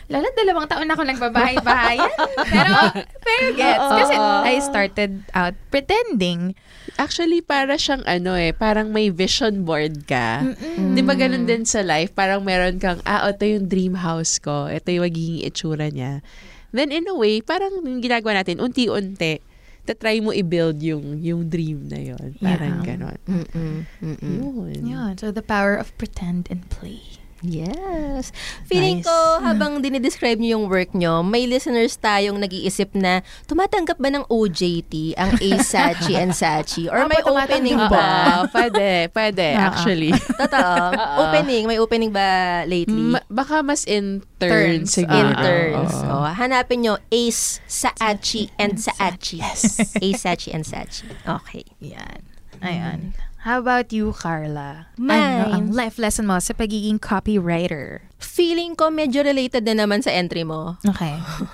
Lala, 0.06 0.26
dalawang 0.34 0.66
taon 0.66 0.84
na 0.84 0.94
ako 0.94 1.04
nagbabahay-bahayan. 1.04 2.10
pero, 2.44 2.72
pero 3.20 3.46
gets. 3.52 3.86
Kasi 3.94 4.14
I 4.16 4.54
started 4.58 5.12
out 5.30 5.54
pretending. 5.68 6.56
Actually, 6.94 7.40
para 7.40 7.74
siyang 7.74 8.04
ano 8.04 8.32
eh, 8.32 8.50
parang 8.50 8.88
may 8.88 9.10
vision 9.10 9.62
board 9.62 10.06
ka. 10.06 10.46
Di 10.94 11.02
ba 11.02 11.12
ganun 11.12 11.42
din 11.42 11.64
sa 11.64 11.80
life? 11.80 12.12
Parang 12.12 12.40
meron 12.40 12.78
kang, 12.78 13.02
ah, 13.02 13.33
ito 13.34 13.44
yung 13.44 13.66
dream 13.66 13.94
house 13.98 14.38
ko. 14.38 14.66
Ito 14.66 14.88
yung 14.88 15.04
magiging 15.04 15.42
itsura 15.42 15.90
niya. 15.90 16.22
Then 16.70 16.90
in 16.90 17.06
a 17.06 17.14
way, 17.14 17.38
parang 17.38 17.82
yung 17.82 18.00
ginagawa 18.00 18.42
natin, 18.42 18.58
unti-unti, 18.58 19.38
tatry 19.84 20.18
mo 20.18 20.32
i-build 20.32 20.80
yung, 20.80 21.20
yung 21.20 21.46
dream 21.46 21.86
na 21.86 22.00
yon 22.00 22.34
Parang 22.38 22.80
Yeah. 22.80 22.86
ganon. 22.88 23.18
Mm-mm. 23.28 23.74
Mm-mm. 24.00 24.34
Yun. 24.40 24.80
Yun. 24.82 25.12
So, 25.18 25.30
the 25.30 25.44
power 25.44 25.74
of 25.74 25.92
pretend 25.98 26.48
and 26.50 26.66
play. 26.70 27.20
Yes. 27.44 28.32
Feeling 28.64 29.04
Nice. 29.04 29.06
ko, 29.06 29.16
habang 29.44 29.84
dinidescribe 29.84 30.40
niyo 30.40 30.56
yung 30.56 30.66
work 30.72 30.96
niyo, 30.96 31.20
may 31.20 31.44
listeners 31.44 32.00
tayong 32.00 32.40
nag-iisip 32.40 32.96
na 32.96 33.20
tumatanggap 33.44 34.00
ba 34.00 34.08
ng 34.08 34.24
OJT 34.32 35.12
ang 35.14 35.36
A 35.36 35.50
Sachi 35.60 36.16
and 36.16 36.32
Sachi? 36.32 36.88
Or 36.88 37.04
Opo, 37.04 37.12
may 37.12 37.20
opening 37.20 37.76
Oo, 37.76 37.92
ba? 37.92 38.08
pwede, 38.56 39.12
pwede, 39.12 39.46
Oo. 39.52 39.60
actually. 39.60 40.12
Totoo. 40.16 40.82
opening. 41.28 41.68
May 41.68 41.76
opening 41.76 42.10
ba 42.10 42.64
lately? 42.64 43.20
Ma- 43.20 43.26
baka 43.28 43.60
mas 43.60 43.84
intern 43.84 44.80
Turns. 44.80 44.96
siguro. 44.96 45.36
Interns. 45.36 45.92
Oo. 46.00 46.24
Oh, 46.24 46.26
hanapin 46.26 46.80
nyo 46.80 46.96
Ace 47.12 47.60
Saachi 47.68 48.48
and 48.56 48.80
Saachi. 48.80 49.44
Yes. 49.44 49.92
Ace 50.00 50.24
Sachi 50.24 50.56
and 50.56 50.64
Sachi. 50.64 51.04
Okay. 51.28 51.68
Yan. 51.84 52.24
Ayan. 52.64 53.12
How 53.44 53.60
about 53.60 53.92
you, 53.92 54.16
Carla? 54.16 54.88
Mine. 54.96 55.12
Ano 55.20 55.44
ang 55.52 55.66
life 55.76 56.00
lesson 56.00 56.24
mo 56.24 56.40
sa 56.40 56.56
pagiging 56.56 56.96
copywriter? 56.96 58.08
Feeling 58.16 58.72
ko 58.72 58.88
medyo 58.88 59.20
related 59.20 59.68
na 59.68 59.84
naman 59.84 60.00
sa 60.00 60.16
entry 60.16 60.48
mo. 60.48 60.80
Okay. 60.80 61.12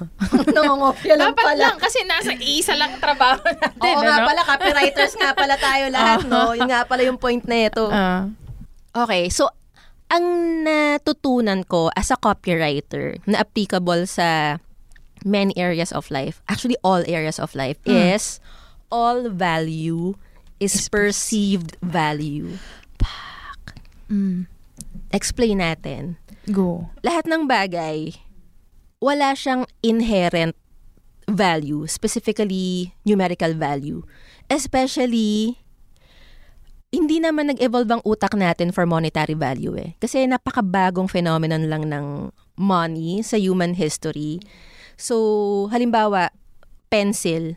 Nangongopya 0.55 1.19
lang 1.19 1.35
Dapat 1.35 1.45
pala. 1.51 1.59
lang 1.59 1.77
kasi 1.83 2.07
nasa 2.07 2.31
isa 2.39 2.79
lang 2.79 2.95
trabaho 3.03 3.43
natin. 3.43 3.83
Oo 3.83 4.07
nga 4.07 4.23
ano? 4.23 4.27
pala, 4.31 4.41
copywriters 4.47 5.19
nga 5.19 5.35
pala 5.35 5.59
tayo 5.59 5.91
lahat, 5.99 6.31
no? 6.31 6.55
Yun 6.55 6.71
nga 6.71 6.87
pala 6.87 7.03
yung 7.03 7.19
point 7.19 7.43
na 7.51 7.59
ito. 7.67 7.91
Ah. 7.91 8.31
Okay, 8.95 9.27
so 9.27 9.51
ang 10.15 10.23
natutunan 10.63 11.67
ko 11.67 11.91
as 11.99 12.15
a 12.15 12.19
copywriter 12.23 13.19
na 13.27 13.43
applicable 13.43 14.07
sa 14.07 14.63
many 15.27 15.51
areas 15.59 15.91
of 15.91 16.07
life, 16.15 16.39
actually 16.47 16.79
all 16.87 17.03
areas 17.11 17.43
of 17.43 17.51
life, 17.59 17.83
is 17.83 18.39
all 18.95 19.27
value 19.27 20.15
is, 20.61 20.87
perceived 20.93 21.81
value. 21.81 22.61
Mm. 24.13 24.47
Explain 25.11 25.59
natin. 25.65 26.21
Go. 26.53 26.93
Lahat 27.03 27.25
ng 27.27 27.49
bagay, 27.49 28.15
wala 29.01 29.33
siyang 29.33 29.65
inherent 29.81 30.55
value, 31.25 31.87
specifically 31.89 32.93
numerical 33.07 33.55
value. 33.57 34.05
Especially, 34.51 35.59
hindi 36.91 37.23
naman 37.23 37.55
nag-evolve 37.55 37.91
ang 37.99 38.03
utak 38.03 38.35
natin 38.35 38.75
for 38.75 38.83
monetary 38.83 39.39
value 39.39 39.79
eh. 39.79 39.95
Kasi 40.03 40.27
napakabagong 40.27 41.07
phenomenon 41.07 41.71
lang 41.71 41.87
ng 41.87 42.35
money 42.59 43.23
sa 43.23 43.39
human 43.39 43.79
history. 43.79 44.43
So, 44.99 45.71
halimbawa, 45.71 46.35
pencil. 46.91 47.57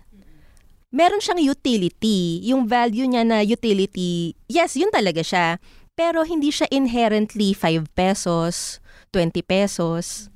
Meron 0.93 1.17
siyang 1.17 1.41
utility. 1.41 2.45
Yung 2.45 2.69
value 2.69 3.09
niya 3.09 3.25
na 3.25 3.41
utility, 3.41 4.37
yes, 4.45 4.77
yun 4.77 4.93
talaga 4.93 5.25
siya. 5.25 5.57
Pero 5.97 6.21
hindi 6.21 6.53
siya 6.53 6.69
inherently 6.69 7.57
5 7.57 7.89
pesos, 7.97 8.77
20 9.09 9.41
pesos, 9.41 10.29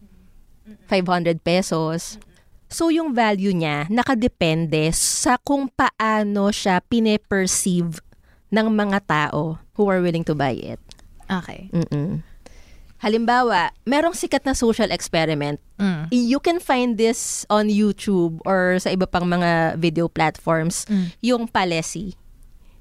500 0.90 1.38
pesos. 1.46 2.18
So, 2.68 2.90
yung 2.90 3.14
value 3.14 3.54
niya 3.54 3.86
nakadepende 3.88 4.90
sa 4.98 5.38
kung 5.40 5.70
paano 5.70 6.50
siya 6.50 6.82
pine-perceive 6.84 8.02
ng 8.50 8.68
mga 8.74 9.00
tao 9.06 9.62
who 9.78 9.86
are 9.88 10.02
willing 10.02 10.26
to 10.26 10.34
buy 10.34 10.58
it. 10.58 10.82
Okay. 11.30 11.70
Mm-mm. 11.70 12.26
Halimbawa, 12.98 13.70
merong 13.86 14.18
sikat 14.18 14.42
na 14.42 14.58
social 14.58 14.90
experiment. 14.90 15.62
Mm. 15.78 16.10
You 16.10 16.42
can 16.42 16.58
find 16.58 16.98
this 16.98 17.46
on 17.46 17.70
YouTube 17.70 18.42
or 18.42 18.82
sa 18.82 18.90
iba 18.90 19.06
pang 19.06 19.30
mga 19.30 19.78
video 19.78 20.10
platforms. 20.10 20.90
Mm. 20.90 21.06
Yung 21.22 21.44
Palesi. 21.46 22.18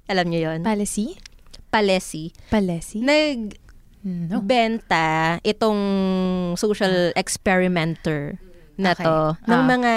Alam 0.09 0.33
niyo 0.33 0.49
yon? 0.49 0.65
Policy? 0.65 1.21
Palesi. 1.69 2.33
Policy? 2.49 3.05
Nag-benta 3.05 3.61
No. 4.07 4.41
itong 5.45 5.81
social 6.57 7.13
experimenter 7.19 8.39
na 8.77 8.93
Okay. 8.93 9.05
to 9.05 9.17
ng 9.45 9.57
Ah, 9.57 9.65
mga 9.65 9.93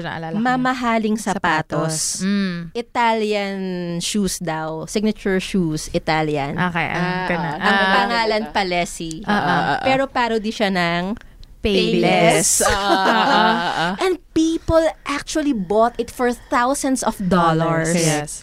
naalala 0.00 0.32
ko. 0.32 0.40
mamahaling 0.40 1.16
sapatos. 1.16 2.24
Mm. 2.24 2.72
Italian 2.72 3.58
shoes 4.00 4.40
daw. 4.40 4.88
Signature 4.88 5.36
shoes, 5.38 5.92
Italian. 5.92 6.56
Okay. 6.56 6.88
Ah, 6.88 6.96
Ah, 6.96 7.24
ganun. 7.28 7.58
Ang 7.60 7.76
pangalan 7.92 8.42
Palesi. 8.50 9.20
Ah, 9.24 9.32
ah, 9.32 9.44
ah. 9.44 9.78
Pero 9.84 10.08
parody 10.08 10.48
siya 10.48 10.72
ng 10.72 11.16
Payless. 11.62 12.58
Ah, 12.66 12.74
ah. 12.74 13.92
And 14.02 14.18
people 14.34 14.82
actually 15.06 15.54
bought 15.54 15.94
it 15.94 16.10
for 16.10 16.34
thousands 16.50 17.06
of 17.06 17.14
dollars. 17.22 17.94
Yes. 17.94 18.42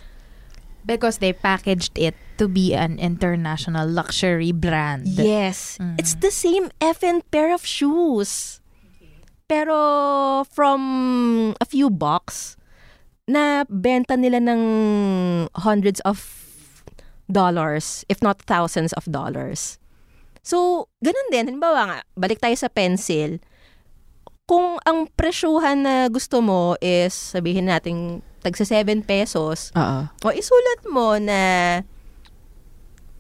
Because 0.87 1.19
they 1.19 1.35
packaged 1.35 1.99
it 1.99 2.15
to 2.39 2.47
be 2.47 2.71
an 2.71 2.95
international 2.97 3.83
luxury 3.85 4.55
brand. 4.55 5.03
Yes. 5.05 5.75
Mm. 5.77 5.99
It's 5.99 6.15
the 6.15 6.31
same 6.31 6.71
effing 6.79 7.27
pair 7.29 7.51
of 7.51 7.67
shoes. 7.67 8.58
Pero 9.49 10.45
from 10.45 10.81
a 11.57 11.65
few 11.65 11.89
bucks, 11.89 12.55
na 13.29 13.65
benta 13.69 14.17
nila 14.17 14.41
ng 14.41 14.61
hundreds 15.53 16.01
of 16.01 16.21
dollars, 17.29 18.01
if 18.09 18.21
not 18.25 18.41
thousands 18.41 18.89
of 18.97 19.05
dollars. 19.05 19.77
So, 20.41 20.89
ganun 21.05 21.29
din. 21.29 21.45
Halimbawa 21.45 21.81
nga, 21.85 21.99
balik 22.17 22.41
tayo 22.41 22.57
sa 22.57 22.73
pencil. 22.73 23.37
Kung 24.49 24.81
ang 24.81 25.05
presyuhan 25.13 25.85
na 25.85 26.09
gusto 26.09 26.41
mo 26.41 26.73
is, 26.81 27.13
sabihin 27.13 27.69
natin, 27.69 28.25
tagsa 28.41 28.65
7 28.65 29.05
pesos, 29.05 29.69
Oo. 29.77 30.09
o 30.09 30.27
isulat 30.33 30.81
mo 30.89 31.21
na, 31.21 31.39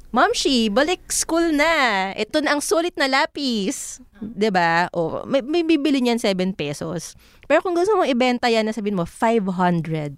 Mamshi, 0.09 0.73
balik 0.73 1.13
school 1.13 1.53
na. 1.53 2.09
Ito 2.17 2.41
na 2.41 2.57
ang 2.57 2.61
sulit 2.65 2.97
na 2.97 3.05
lapis. 3.05 4.01
ba? 4.49 4.89
O, 4.89 5.21
may, 5.29 5.45
may 5.45 5.61
bibili 5.61 6.01
niyan 6.01 6.17
7 6.17 6.57
pesos. 6.57 7.13
Pero 7.45 7.61
kung 7.61 7.77
gusto 7.77 7.93
mo 7.93 8.01
ibenta 8.01 8.49
yan, 8.49 8.65
na 8.65 8.73
sabihin 8.73 8.97
mo, 8.97 9.05
500. 9.05 10.17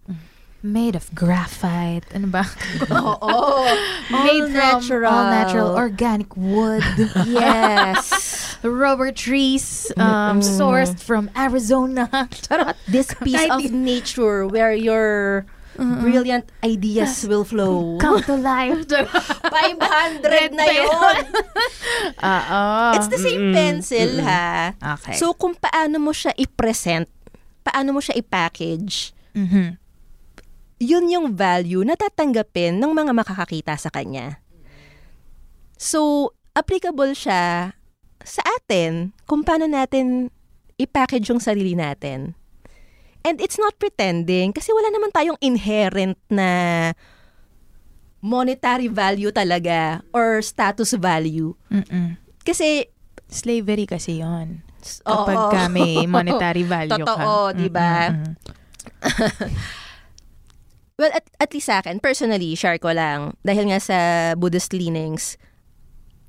Made 0.63 0.95
of 0.95 1.09
graphite. 1.11 2.05
Ano 2.13 2.31
ba? 2.31 2.45
Oo. 2.93 3.65
Made 4.13 4.45
All 4.45 4.47
from 4.47 4.53
natural. 4.53 5.09
all 5.11 5.25
natural 5.33 5.69
organic 5.75 6.37
wood. 6.37 6.85
Yes. 7.25 8.13
Rubber 8.61 9.09
trees 9.11 9.89
um, 9.97 10.39
sourced 10.45 11.01
from 11.01 11.33
Arizona. 11.35 12.05
Charot. 12.45 12.77
This 12.85 13.09
piece 13.25 13.41
of 13.49 13.73
nature 13.73 14.45
where 14.45 14.71
your 15.77 15.97
brilliant 15.97 16.45
ideas 16.61 17.23
will 17.23 17.43
flow. 17.43 17.97
Come 17.97 18.19
to 18.23 18.35
life. 18.35 18.85
500 18.89 20.51
na 20.51 20.65
yun. 20.67 21.23
Oo. 22.33 22.63
It's 22.95 23.07
the 23.07 23.17
same 23.17 23.49
Mm-mm. 23.49 23.55
pencil, 23.55 24.09
Mm-mm. 24.17 24.25
ha? 24.25 24.75
Okay. 24.97 25.15
So, 25.15 25.31
kung 25.33 25.55
paano 25.55 25.97
mo 25.97 26.11
siya 26.11 26.35
i-present, 26.35 27.07
paano 27.61 27.93
mo 27.93 27.99
siya 27.99 28.15
i-package, 28.15 29.13
Mhm. 29.31 29.79
yun 30.81 31.05
yung 31.07 31.27
value 31.31 31.85
na 31.85 31.95
tatanggapin 31.95 32.75
ng 32.75 32.91
mga 32.91 33.13
makakakita 33.13 33.77
sa 33.77 33.87
kanya. 33.87 34.41
So, 35.77 36.31
applicable 36.51 37.15
siya 37.15 37.73
sa 38.21 38.41
atin 38.53 39.15
kung 39.23 39.41
paano 39.41 39.65
natin 39.65 40.29
i-package 40.75 41.31
yung 41.31 41.41
sarili 41.41 41.73
natin. 41.73 42.33
And 43.21 43.37
it's 43.37 43.61
not 43.61 43.77
pretending 43.77 44.53
kasi 44.53 44.73
wala 44.73 44.89
naman 44.89 45.13
tayong 45.13 45.37
inherent 45.41 46.17
na 46.25 46.91
monetary 48.21 48.89
value 48.89 49.29
talaga 49.29 50.01
or 50.13 50.41
status 50.41 50.93
value. 50.97 51.53
Mm-mm. 51.69 52.17
Kasi 52.41 52.89
Slavery 53.31 53.87
kasi 53.87 54.19
yon. 54.19 54.59
Kapag 55.07 55.39
ka 55.55 55.61
may 55.71 56.03
monetary 56.11 56.67
value 56.67 56.91
ka. 56.91 57.15
Totoo, 57.15 57.55
di 57.55 57.71
ba? 57.71 58.11
Well, 60.99 61.15
at, 61.17 61.25
at 61.41 61.49
least 61.49 61.71
sa 61.71 61.81
akin, 61.81 61.97
personally, 61.97 62.53
share 62.53 62.77
ko 62.77 62.93
lang, 62.93 63.33
dahil 63.41 63.73
nga 63.73 63.81
sa 63.81 63.97
Buddhist 64.37 64.69
leanings, 64.69 65.33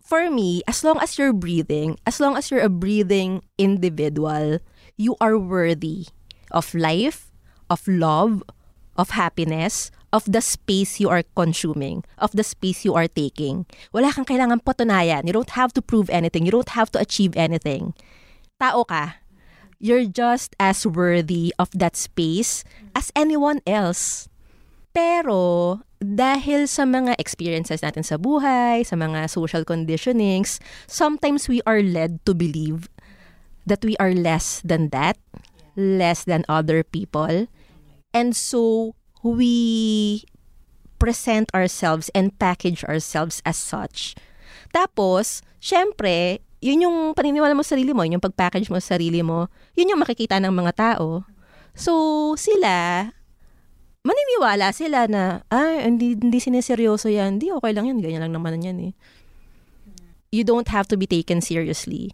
for 0.00 0.32
me, 0.32 0.64
as 0.64 0.80
long 0.80 0.96
as 1.02 1.20
you're 1.20 1.36
breathing, 1.36 2.00
as 2.08 2.16
long 2.22 2.40
as 2.40 2.48
you're 2.48 2.64
a 2.64 2.72
breathing 2.72 3.44
individual, 3.60 4.64
you 4.96 5.12
are 5.20 5.36
worthy 5.36 6.08
of 6.52 6.74
life, 6.76 7.32
of 7.68 7.84
love, 7.88 8.44
of 8.96 9.16
happiness, 9.16 9.90
of 10.12 10.28
the 10.28 10.44
space 10.44 11.00
you 11.00 11.08
are 11.08 11.24
consuming, 11.34 12.04
of 12.18 12.30
the 12.36 12.44
space 12.44 12.84
you 12.84 12.94
are 12.94 13.08
taking. 13.08 13.64
Wala 13.92 14.12
kang 14.12 14.28
kailangan 14.28 14.60
patunayan. 14.62 15.24
You 15.24 15.32
don't 15.32 15.56
have 15.56 15.72
to 15.74 15.82
prove 15.82 16.12
anything. 16.12 16.44
You 16.44 16.52
don't 16.52 16.76
have 16.76 16.92
to 16.92 17.00
achieve 17.00 17.32
anything. 17.34 17.96
Tao 18.60 18.84
ka. 18.84 19.16
You're 19.82 20.06
just 20.06 20.54
as 20.62 20.86
worthy 20.86 21.50
of 21.58 21.72
that 21.74 21.96
space 21.96 22.62
as 22.94 23.10
anyone 23.18 23.58
else. 23.66 24.30
Pero, 24.92 25.80
dahil 25.98 26.68
sa 26.68 26.84
mga 26.84 27.16
experiences 27.18 27.80
natin 27.80 28.04
sa 28.04 28.20
buhay, 28.20 28.84
sa 28.84 28.94
mga 28.94 29.26
social 29.26 29.64
conditionings, 29.64 30.60
sometimes 30.86 31.48
we 31.48 31.64
are 31.64 31.82
led 31.82 32.22
to 32.28 32.36
believe 32.36 32.86
that 33.66 33.82
we 33.82 33.96
are 33.96 34.12
less 34.12 34.60
than 34.62 34.92
that, 34.92 35.16
less 35.76 36.24
than 36.24 36.44
other 36.48 36.82
people. 36.82 37.48
And 38.12 38.36
so, 38.36 38.94
we 39.22 40.24
present 40.98 41.50
ourselves 41.54 42.10
and 42.14 42.36
package 42.38 42.84
ourselves 42.84 43.42
as 43.42 43.56
such. 43.56 44.14
Tapos, 44.70 45.42
syempre, 45.58 46.40
yun 46.62 46.86
yung 46.86 46.96
paniniwala 47.12 47.58
mo 47.58 47.66
sa 47.66 47.74
sarili 47.74 47.90
mo, 47.90 48.06
yun 48.06 48.16
yung 48.20 48.26
pag-package 48.26 48.70
mo 48.70 48.78
sa 48.78 48.94
sarili 48.94 49.18
mo, 49.20 49.50
yun 49.74 49.90
yung 49.90 50.02
makikita 50.02 50.38
ng 50.38 50.54
mga 50.54 50.72
tao. 50.78 51.26
So, 51.74 52.32
sila, 52.36 53.08
maniniwala 54.06 54.70
sila 54.70 55.08
na, 55.08 55.42
ay, 55.48 55.88
hindi, 55.88 56.14
hindi 56.18 56.38
sineseryoso 56.38 57.08
yan. 57.08 57.38
Hindi, 57.38 57.50
okay 57.54 57.72
lang 57.72 57.88
yan. 57.88 57.98
Ganyan 58.02 58.22
lang 58.28 58.34
naman 58.36 58.62
yan 58.62 58.78
eh. 58.78 58.92
You 60.32 60.44
don't 60.44 60.68
have 60.68 60.88
to 60.88 60.96
be 60.96 61.06
taken 61.06 61.40
seriously. 61.40 62.12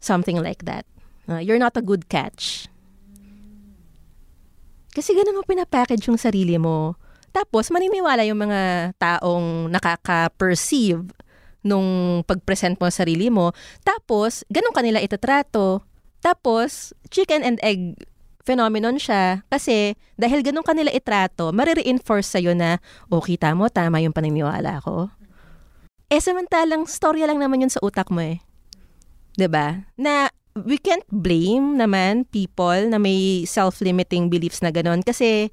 Something 0.00 0.38
like 0.40 0.64
that. 0.64 0.86
Uh, 1.28 1.40
you're 1.42 1.60
not 1.60 1.76
a 1.76 1.84
good 1.84 2.08
catch. 2.08 2.68
Kasi 4.98 5.14
ganun 5.14 5.38
mo 5.38 5.46
pinapackage 5.46 6.10
yung 6.10 6.18
sarili 6.18 6.58
mo. 6.58 6.98
Tapos, 7.30 7.70
maniniwala 7.70 8.26
yung 8.26 8.42
mga 8.42 8.90
taong 8.98 9.70
nakaka-perceive 9.70 11.06
nung 11.62 12.20
pag-present 12.26 12.74
mo 12.82 12.90
sa 12.90 13.06
sarili 13.06 13.30
mo. 13.30 13.54
Tapos, 13.86 14.42
ganun 14.50 14.74
kanila 14.74 14.98
itatrato. 14.98 15.86
Tapos, 16.18 16.90
chicken 17.14 17.46
and 17.46 17.62
egg 17.62 17.94
phenomenon 18.42 18.98
siya. 18.98 19.46
Kasi, 19.46 19.94
dahil 20.18 20.42
ganun 20.42 20.66
kanila 20.66 20.90
itrato, 20.90 21.54
marireinforce 21.54 22.34
sa'yo 22.34 22.58
na, 22.58 22.82
o 23.06 23.22
kita 23.22 23.54
mo, 23.54 23.70
tama 23.70 24.02
yung 24.02 24.16
paniniwala 24.16 24.82
ko. 24.82 25.14
Eh, 26.10 26.18
samantalang, 26.18 26.90
storya 26.90 27.30
lang 27.30 27.38
naman 27.38 27.62
yun 27.62 27.70
sa 27.70 27.78
utak 27.86 28.10
mo 28.10 28.18
eh. 28.18 28.42
ba? 29.46 29.86
Na, 29.94 30.32
we 30.64 30.78
can't 30.78 31.04
blame 31.10 31.76
naman 31.78 32.26
people 32.30 32.88
na 32.88 32.98
may 32.98 33.44
self-limiting 33.44 34.30
beliefs 34.30 34.62
na 34.62 34.70
ganun 34.70 35.02
kasi 35.04 35.50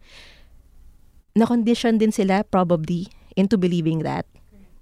na-condition 1.36 1.98
din 1.99 2.11
sila 2.11 2.44
probably 2.48 3.07
into 3.36 3.57
believing 3.57 3.99
that. 4.07 4.26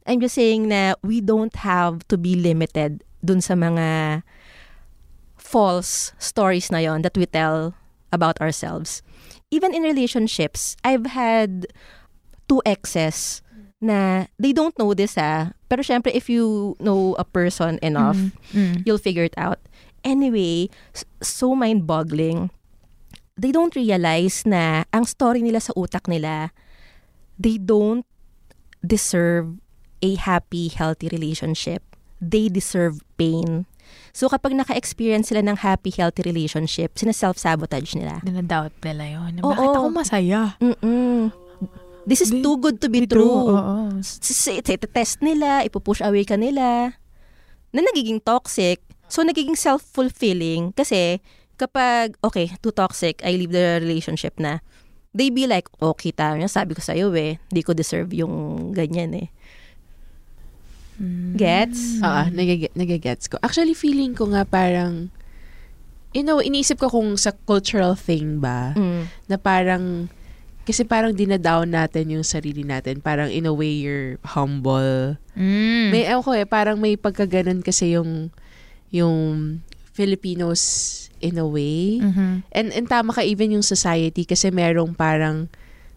I'm 0.06 0.20
just 0.20 0.36
saying 0.36 0.68
na 0.68 0.94
we 1.02 1.20
don't 1.24 1.56
have 1.64 2.06
to 2.12 2.18
be 2.20 2.36
limited 2.36 3.04
dun 3.24 3.40
sa 3.42 3.56
mga 3.56 4.22
false 5.38 6.12
stories 6.20 6.70
na 6.72 6.80
yon 6.84 7.02
that 7.02 7.18
we 7.18 7.26
tell 7.26 7.74
about 8.12 8.40
ourselves. 8.42 9.02
Even 9.50 9.74
in 9.74 9.82
relationships, 9.82 10.76
I've 10.84 11.08
had 11.08 11.66
two 12.48 12.62
exes 12.66 13.42
na 13.82 14.28
they 14.38 14.54
don't 14.54 14.78
know 14.78 14.94
this 14.94 15.18
ah. 15.18 15.52
Pero 15.70 15.82
syempre, 15.82 16.14
if 16.14 16.30
you 16.30 16.76
know 16.80 17.16
a 17.18 17.26
person 17.26 17.80
enough, 17.82 18.20
Mm. 18.54 18.86
you'll 18.86 19.02
figure 19.02 19.26
it 19.26 19.34
out. 19.38 19.58
Anyway, 20.04 20.68
so 21.24 21.56
mind-boggling. 21.56 22.52
They 23.40 23.50
don't 23.50 23.74
realize 23.74 24.46
na 24.46 24.86
ang 24.94 25.10
story 25.10 25.42
nila 25.42 25.64
sa 25.64 25.74
utak 25.74 26.06
nila, 26.06 26.54
they 27.40 27.58
don't 27.58 28.06
deserve 28.84 29.58
a 30.04 30.20
happy, 30.20 30.68
healthy 30.70 31.08
relationship. 31.10 31.82
They 32.20 32.52
deserve 32.52 33.00
pain. 33.16 33.66
So 34.14 34.30
kapag 34.30 34.54
naka-experience 34.54 35.34
sila 35.34 35.42
ng 35.42 35.64
happy, 35.64 35.90
healthy 35.90 36.22
relationship, 36.28 37.00
sina-self-sabotage 37.00 37.98
nila. 37.98 38.22
Dinadoubt 38.22 38.78
nila 38.86 39.04
yun. 39.10 39.32
Oo. 39.42 39.50
Bakit 39.50 39.70
ako 39.74 39.90
masaya? 39.90 40.42
Mm-mm. 40.62 41.34
This 42.04 42.20
is 42.20 42.36
too 42.36 42.60
good 42.60 42.84
to 42.84 42.92
be, 42.92 43.08
true. 43.08 43.56
Oo. 43.56 43.96
test 44.92 45.24
nila, 45.24 45.64
ipupush 45.64 46.04
away 46.04 46.28
ka 46.28 46.36
nila, 46.36 47.00
na 47.72 47.80
nagiging 47.80 48.20
toxic. 48.20 48.84
So, 49.08 49.22
nagiging 49.22 49.56
self-fulfilling 49.56 50.74
kasi 50.74 51.22
kapag, 51.56 52.18
okay, 52.20 52.50
too 52.60 52.74
toxic, 52.74 53.22
I 53.22 53.38
leave 53.38 53.54
the 53.54 53.78
relationship 53.80 54.36
na. 54.38 54.60
They 55.14 55.30
be 55.30 55.46
like, 55.46 55.70
oh, 55.78 55.94
kita 55.94 56.34
niya, 56.34 56.50
sabi 56.50 56.74
ko 56.74 56.82
sa'yo 56.82 57.14
eh, 57.14 57.38
di 57.48 57.62
ko 57.62 57.78
deserve 57.78 58.10
yung 58.18 58.70
ganyan 58.74 59.14
eh. 59.14 59.30
Gets? 61.34 62.02
Oo, 62.02 62.24
nagag- 62.30 62.74
nagagets 62.74 63.26
ko. 63.30 63.38
Actually, 63.42 63.74
feeling 63.74 64.14
ko 64.14 64.30
nga 64.30 64.46
parang, 64.46 65.10
you 66.14 66.22
know, 66.22 66.38
iniisip 66.38 66.78
ko 66.78 66.90
kung 66.90 67.18
sa 67.18 67.34
cultural 67.46 67.98
thing 67.98 68.38
ba, 68.38 68.74
Mm. 68.78 69.10
na 69.26 69.38
parang, 69.38 70.10
kasi 70.64 70.86
parang 70.86 71.12
dinadown 71.12 71.70
natin 71.70 72.14
yung 72.14 72.26
sarili 72.26 72.62
natin. 72.64 73.02
Parang 73.02 73.28
in 73.28 73.46
a 73.46 73.54
way, 73.54 73.74
you're 73.74 74.22
humble. 74.34 75.18
Mm. 75.36 75.90
May, 75.92 76.06
ewan 76.08 76.24
ko 76.24 76.32
eh, 76.34 76.46
parang 76.46 76.78
may 76.78 76.94
pagkaganon 76.96 77.62
kasi 77.62 77.98
yung, 77.98 78.30
yung 78.94 79.60
Filipinos 79.98 80.62
in 81.18 81.42
a 81.42 81.48
way. 81.48 81.98
Mhm. 82.00 82.46
And, 82.54 82.68
and 82.70 82.86
tama 82.86 83.18
ka 83.18 83.26
even 83.26 83.58
yung 83.58 83.66
society 83.66 84.24
kasi 84.24 84.54
merong 84.54 84.94
parang 84.94 85.50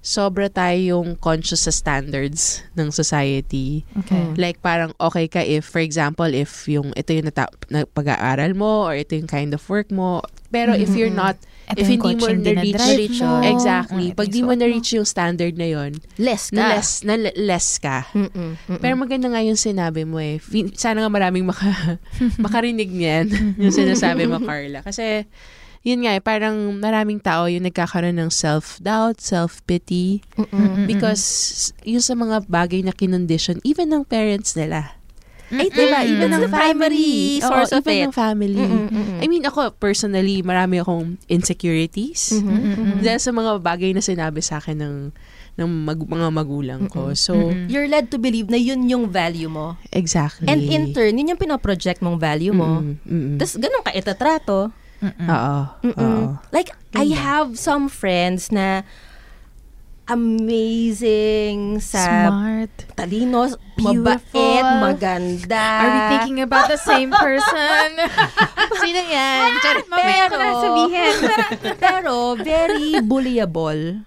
sobra 0.06 0.46
tayong 0.46 1.18
conscious 1.18 1.66
sa 1.66 1.74
standards 1.74 2.62
ng 2.78 2.94
society. 2.94 3.82
Okay. 4.06 4.38
Like 4.38 4.62
parang 4.62 4.94
okay 5.02 5.26
ka 5.26 5.42
if, 5.42 5.66
for 5.66 5.82
example, 5.82 6.30
if 6.30 6.70
yung 6.70 6.94
ito 6.94 7.10
yung 7.10 7.26
nata- 7.26 7.50
na 7.66 7.82
pag-aaral 7.84 8.54
mo 8.54 8.86
or 8.86 8.94
ito 8.94 9.18
yung 9.18 9.26
kind 9.26 9.50
of 9.50 9.66
work 9.66 9.90
mo. 9.90 10.22
Pero 10.46 10.78
if 10.78 10.94
you're 10.94 11.10
not, 11.10 11.34
Ito 11.66 11.82
if 11.82 11.90
hindi 11.90 12.14
mo 12.14 12.30
na-reach, 12.30 13.18
mo. 13.18 13.42
exactly, 13.42 14.14
pag 14.14 14.30
di 14.30 14.38
mo 14.38 14.54
na-reach 14.54 14.94
yung 14.94 15.02
standard 15.02 15.58
na 15.58 15.66
yon 15.66 15.98
Less 16.14 16.54
ka. 16.54 16.56
na 16.56 16.62
less, 16.70 16.90
na 17.02 17.18
le- 17.18 17.34
less 17.34 17.82
ka. 17.82 18.06
Mm-mm, 18.14 18.30
mm-mm. 18.54 18.78
Pero 18.78 18.94
maganda 18.94 19.26
nga 19.26 19.42
yung 19.42 19.58
sinabi 19.58 20.06
mo 20.06 20.22
eh. 20.22 20.38
Fi- 20.38 20.70
Sana 20.78 21.02
nga 21.02 21.10
maraming 21.10 21.42
maka, 21.42 21.98
makarinig 22.38 22.86
niyan, 22.86 23.26
yung 23.58 23.74
sinasabi 23.74 24.30
mo, 24.30 24.38
Carla. 24.38 24.86
Kasi, 24.86 25.26
yun 25.86 26.02
nga 26.02 26.12
eh, 26.12 26.20
parang 26.20 26.74
maraming 26.74 27.22
tao 27.22 27.46
yung 27.46 27.62
nagkakaroon 27.62 28.18
ng 28.18 28.26
self-doubt, 28.26 29.22
self-pity. 29.22 30.18
Mm-mm. 30.34 30.90
Because, 30.90 31.22
yun 31.86 32.02
sa 32.02 32.18
mga 32.18 32.50
bagay 32.50 32.82
na 32.82 32.90
kinondition, 32.90 33.62
even 33.62 33.86
ng 33.88 34.02
parents 34.02 34.58
nila. 34.58 34.98
Ay, 35.46 35.70
diba? 35.70 36.02
Even 36.02 36.34
Ng 36.34 36.42
the 36.42 36.50
primary 36.50 37.38
Oo, 37.38 37.46
source 37.46 37.70
of 37.70 37.86
even 37.86 37.94
it. 37.94 38.04
ng 38.10 38.14
family. 38.18 38.58
Mm-mm. 38.58 39.22
I 39.22 39.30
mean, 39.30 39.46
ako, 39.46 39.78
personally, 39.78 40.42
marami 40.42 40.82
akong 40.82 41.22
insecurities. 41.30 42.34
Mhm. 42.34 42.98
Dahil 42.98 43.22
sa 43.22 43.30
mga 43.30 43.62
bagay 43.62 43.94
na 43.94 44.02
sinabi 44.02 44.42
sa 44.42 44.58
akin 44.58 44.74
ng, 44.74 44.96
ng 45.54 45.68
mag- 45.86 46.02
mga 46.02 46.28
magulang 46.34 46.82
ko. 46.90 47.14
So, 47.14 47.38
Mm-mm. 47.38 47.70
You're 47.70 47.86
led 47.86 48.10
to 48.10 48.18
believe 48.18 48.50
na 48.50 48.58
yun 48.58 48.90
yung 48.90 49.06
value 49.06 49.46
mo. 49.46 49.78
exactly. 49.94 50.50
And 50.50 50.58
in 50.60 50.90
turn, 50.90 51.14
yun 51.14 51.30
yung 51.30 51.38
pinoproject 51.38 52.02
mong 52.02 52.18
value 52.18 52.50
mo. 52.50 52.82
Mm, 52.82 52.98
mm, 52.98 53.06
mm. 53.06 53.36
Tapos, 53.38 53.54
ganun 53.54 53.86
ka 53.86 53.94
itatrato. 53.94 54.74
Mm-mm. 55.02 55.28
Oo. 55.28 55.56
Oo. 55.56 55.92
Mm-mm. 55.92 56.22
Like, 56.52 56.72
I 56.96 57.12
have 57.12 57.60
some 57.60 57.88
friends 57.92 58.48
na 58.48 58.82
amazing 60.06 61.82
sa 61.82 62.30
Smart. 62.30 62.70
talino, 62.94 63.50
Beautiful. 63.74 64.06
mabait, 64.06 64.66
maganda. 64.78 65.64
Are 65.82 65.90
we 65.90 66.00
thinking 66.14 66.38
about 66.46 66.70
the 66.70 66.78
same 66.78 67.10
person? 67.10 67.86
Sino 68.82 69.00
yan? 69.02 69.50
Mamaya 69.90 70.30
ko 70.30 70.34
na 70.38 70.50
sabihin. 70.62 71.14
pero, 71.82 72.38
very 72.38 73.02
bullyable. 73.02 74.06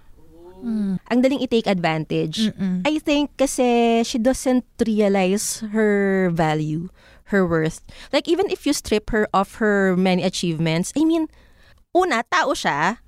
Mm. 0.59 0.99
Ang 0.99 1.19
daling 1.23 1.43
i-take 1.43 1.67
advantage. 1.67 2.51
Mm-mm. 2.51 2.83
I 2.83 2.99
think 2.99 3.35
kasi 3.35 4.01
she 4.03 4.19
doesn't 4.19 4.67
realize 4.83 5.63
her 5.71 6.31
value, 6.31 6.91
her 7.29 7.45
worth. 7.45 7.81
Like, 8.13 8.27
even 8.27 8.49
if 8.49 8.65
you 8.65 8.73
strip 8.73 9.09
her 9.09 9.27
of 9.33 9.61
her 9.61 9.95
many 9.95 10.23
achievements, 10.23 10.93
I 10.97 11.05
mean, 11.05 11.27
una, 11.95 12.23
tao 12.29 12.53
siya 12.53 12.99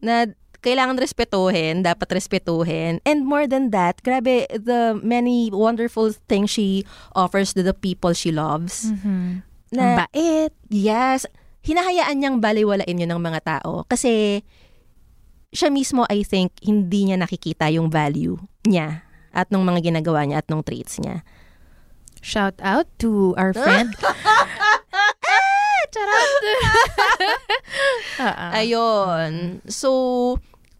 na 0.00 0.32
kailangan 0.60 1.00
respetuhin, 1.00 1.84
dapat 1.84 2.12
respetuhin. 2.12 3.00
And 3.08 3.24
more 3.24 3.48
than 3.48 3.72
that, 3.72 4.04
grabe, 4.04 4.44
the 4.52 4.96
many 5.00 5.48
wonderful 5.52 6.12
things 6.28 6.52
she 6.52 6.84
offers 7.16 7.56
to 7.56 7.64
the 7.64 7.72
people 7.72 8.12
she 8.12 8.28
loves. 8.28 8.92
Mhm. 8.92 9.42
Ang 9.72 9.76
na 9.76 10.04
bait. 10.04 10.52
Yes. 10.68 11.24
Hinahayaan 11.64 12.16
niyang 12.20 12.38
baliwalain 12.40 13.00
yun 13.00 13.08
ng 13.08 13.22
mga 13.22 13.40
tao. 13.44 13.84
Kasi 13.88 14.44
siya 15.52 15.68
mismo, 15.72 16.04
I 16.08 16.24
think, 16.24 16.52
hindi 16.60 17.08
niya 17.08 17.20
nakikita 17.20 17.68
yung 17.72 17.88
value 17.88 18.36
niya 18.64 19.04
at 19.30 19.48
nung 19.48 19.62
mga 19.64 19.92
ginagawa 19.92 20.26
niya 20.26 20.42
at 20.42 20.48
nung 20.50 20.62
traits 20.62 20.98
niya. 21.00 21.22
Shout 22.20 22.54
out 22.60 22.86
to 23.00 23.32
our 23.36 23.52
friend. 23.52 23.96
ah, 24.04 25.82
charot. 25.88 26.32
Ah. 28.20 28.52
Ayun. 28.60 29.60
So, 29.66 30.36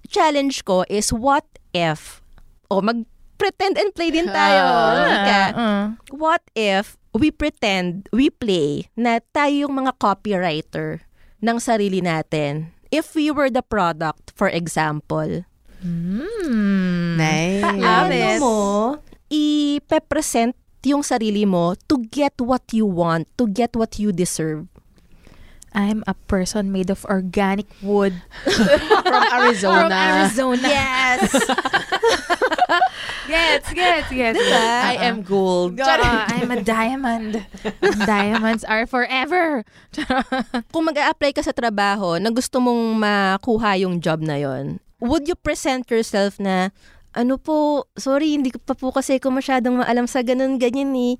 challenge 0.09 0.65
ko 0.65 0.85
is 0.89 1.13
what 1.13 1.47
if, 1.73 2.21
o 2.69 2.81
mag-pretend 2.85 3.81
and 3.81 3.91
play 3.97 4.13
din 4.13 4.29
tayo. 4.29 4.65
Ika. 5.09 5.43
Ah, 5.57 5.87
What 6.13 6.45
if 6.53 7.01
we 7.17 7.33
pretend, 7.33 8.07
we 8.13 8.29
play 8.31 8.87
na 8.95 9.19
tayo 9.33 9.67
yung 9.69 9.75
mga 9.81 9.97
copywriter 9.99 11.01
ng 11.41 11.57
sarili 11.57 12.05
natin. 12.05 12.71
If 12.93 13.15
we 13.17 13.31
were 13.31 13.49
the 13.49 13.63
product, 13.65 14.35
for 14.37 14.51
example, 14.51 15.47
Hmm. 15.81 17.17
Nice. 17.17 17.65
Love 17.65 18.13
ano 18.13 18.13
it. 18.13 18.37
mo, 18.37 18.57
i-present 19.33 20.53
yung 20.85 21.03
sarili 21.03 21.45
mo 21.47 21.75
to 21.89 22.05
get 22.11 22.35
what 22.41 22.63
you 22.73 22.87
want, 22.87 23.29
to 23.37 23.47
get 23.47 23.77
what 23.77 23.99
you 23.99 24.13
deserve. 24.13 24.67
I'm 25.71 26.03
a 26.11 26.19
person 26.27 26.75
made 26.75 26.91
of 26.91 27.07
organic 27.07 27.71
wood 27.79 28.19
From 28.43 29.23
Arizona. 29.31 29.87
from 29.87 29.93
Arizona. 29.95 30.67
Yes! 30.67 31.31
Gets, 33.31 33.71
gets, 33.71 34.11
gets. 34.11 34.39
Diba? 34.43 34.67
I 34.91 34.95
am 35.07 35.23
gold. 35.23 35.79
Oo, 35.79 35.87
I'm 36.35 36.51
a 36.51 36.59
diamond. 36.67 37.47
Diamonds 38.03 38.67
are 38.67 38.91
forever. 38.91 39.63
Kung 40.75 40.91
mag 40.91 40.99
apply 40.99 41.31
ka 41.31 41.43
sa 41.47 41.55
trabaho 41.55 42.19
na 42.19 42.35
gusto 42.35 42.59
mong 42.59 42.99
makuha 42.99 43.79
yung 43.79 44.03
job 44.03 44.19
na 44.19 44.35
yon, 44.35 44.83
would 44.99 45.31
you 45.31 45.39
present 45.39 45.87
yourself 45.87 46.43
na, 46.43 46.75
ano 47.13 47.35
po, 47.37 47.87
sorry, 47.95 48.35
hindi 48.35 48.51
ko 48.51 48.59
pa 48.59 48.75
po 48.75 48.91
kasi 48.91 49.19
ko 49.19 49.31
masyadong 49.31 49.83
maalam 49.83 50.07
sa 50.07 50.23
ganun, 50.23 50.57
ganyan 50.57 50.95
eh. 50.95 51.15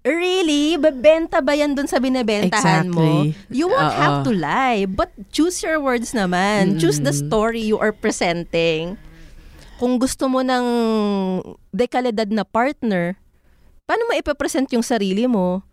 Really? 0.00 0.78
Babenta 0.78 1.42
ba 1.42 1.52
yan 1.52 1.74
dun 1.74 1.90
sa 1.90 1.98
binebentahan 1.98 2.86
mo? 2.86 3.26
Exactly. 3.26 3.34
You 3.50 3.66
won't 3.66 3.90
Oo. 3.90 3.98
have 3.98 4.16
to 4.22 4.30
lie. 4.30 4.86
But 4.86 5.10
choose 5.34 5.58
your 5.60 5.82
words 5.82 6.14
naman. 6.14 6.78
Choose 6.78 7.02
the 7.02 7.10
Mm. 7.10 7.26
story 7.26 7.58
you 7.60 7.74
are 7.74 7.90
presenting. 7.90 8.94
Kung 9.76 9.98
gusto 9.98 10.30
mo 10.30 10.40
ng 10.40 10.64
dekalidad 11.68 12.30
na 12.30 12.46
partner, 12.46 13.18
paano 13.82 14.06
mo 14.06 14.14
ipapresent 14.14 14.70
yung 14.70 14.86
sarili 14.86 15.26
mo? 15.26 15.66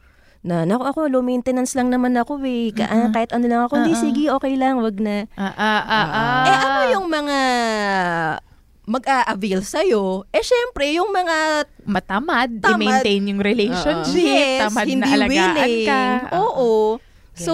Na, 0.44 0.68
naku, 0.68 0.84
ako, 0.84 1.00
low 1.08 1.24
maintenance 1.24 1.72
lang 1.72 1.88
naman 1.88 2.18
ako 2.18 2.36
eh. 2.44 2.76
Ka- 2.76 2.90
ah, 2.90 3.08
kahit 3.14 3.32
ano 3.32 3.48
lang 3.48 3.62
ako, 3.64 3.80
hindi, 3.80 3.96
Uh-uh. 3.96 4.04
sige, 4.04 4.24
okay 4.28 4.60
lang, 4.60 4.82
wag 4.82 5.00
na. 5.00 5.24
Ah, 5.40 5.56
ah. 5.56 6.44
eh, 6.44 6.58
ano 6.58 6.82
yung 6.92 7.08
mga 7.08 7.38
mag-a-avail 8.84 9.64
sa'yo? 9.64 10.28
Eh, 10.30 10.44
syempre, 10.44 10.92
yung 10.92 11.08
mga 11.08 11.64
matamad, 11.84 12.50
Tamad. 12.60 12.80
i-maintain 12.80 13.24
yung 13.26 13.40
relationship, 13.40 14.20
yes, 14.20 14.60
tamad 14.62 14.86
hindi 14.86 15.04
na 15.04 15.16
alagaan 15.16 15.56
willing. 15.56 15.88
ka. 15.88 16.04
Oo. 16.36 17.00
So, 17.34 17.54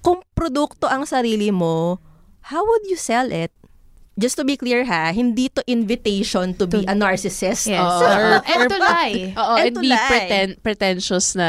kung 0.00 0.22
produkto 0.32 0.86
ang 0.86 1.04
sarili 1.04 1.50
mo, 1.50 1.98
how 2.44 2.62
would 2.62 2.86
you 2.86 2.96
sell 2.96 3.30
it? 3.30 3.50
Just 4.12 4.36
to 4.36 4.44
be 4.44 4.60
clear 4.60 4.84
ha, 4.84 5.08
hindi 5.08 5.48
to 5.48 5.64
invitation 5.64 6.52
to, 6.60 6.68
be 6.68 6.84
a 6.84 6.92
narcissist. 6.92 7.64
Yes. 7.64 7.80
Oo. 7.80 8.04
Or, 8.04 8.44
and 8.52 8.68
to 8.68 8.76
lie. 8.76 9.32
Oo, 9.32 9.54
And 9.56 9.66
and, 9.66 9.74
to 9.74 9.80
be 9.80 9.88
lie. 9.88 10.06
pretend, 10.06 10.50
pretentious 10.60 11.32
na, 11.32 11.48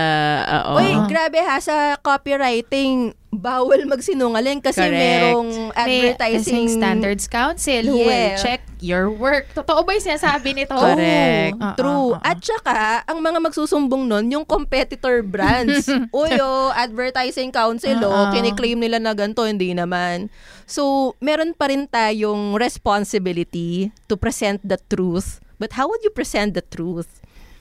oo. 0.63 0.79
Uy, 0.79 0.95
grabe 1.05 1.43
ha, 1.43 1.59
sa 1.59 1.99
copywriting, 1.99 3.11
bawal 3.35 3.85
magsinungaling 3.85 4.59
kasi 4.59 4.81
Correct. 4.81 4.97
merong 4.97 5.49
May 5.73 6.13
advertising 6.13 6.67
Ethics 6.67 6.73
Standards 6.75 7.25
Council 7.25 7.83
who 7.85 7.97
will 8.01 8.11
Yeah. 8.29 8.37
check 8.37 8.61
your 8.79 9.07
work. 9.07 9.47
Totoo 9.51 9.81
ba 9.81 9.95
yung 9.95 10.05
sinasabi 10.05 10.53
nito? 10.53 10.75
Correct. 10.75 11.55
Oo, 11.55 11.75
True. 11.75 11.89
oo, 11.89 12.07
oo. 12.13 12.21
At 12.21 12.37
saka, 12.39 13.01
ang 13.03 13.19
mga 13.19 13.39
magsusumbong 13.39 14.03
nun, 14.05 14.27
yung 14.27 14.43
competitor 14.43 15.23
brands. 15.23 15.87
Uy, 16.11 16.31
oh, 16.37 16.69
advertising 16.71 17.49
council, 17.49 17.95
oh, 18.03 18.11
Oo. 18.27 18.31
kiniklaim 18.31 18.77
nila 18.77 18.99
na 18.99 19.15
ganito, 19.15 19.43
hindi 19.43 19.71
naman. 19.71 20.27
So, 20.63 21.13
meron 21.19 21.55
pa 21.55 21.71
rin 21.71 21.87
tayong 21.87 22.55
responsibility 22.55 23.91
to 24.07 24.15
present 24.15 24.59
the 24.63 24.79
truth. 24.87 25.39
But 25.57 25.73
how 25.73 25.87
would 25.87 26.03
you 26.03 26.11
present 26.11 26.53
the 26.53 26.63
truth? 26.63 27.07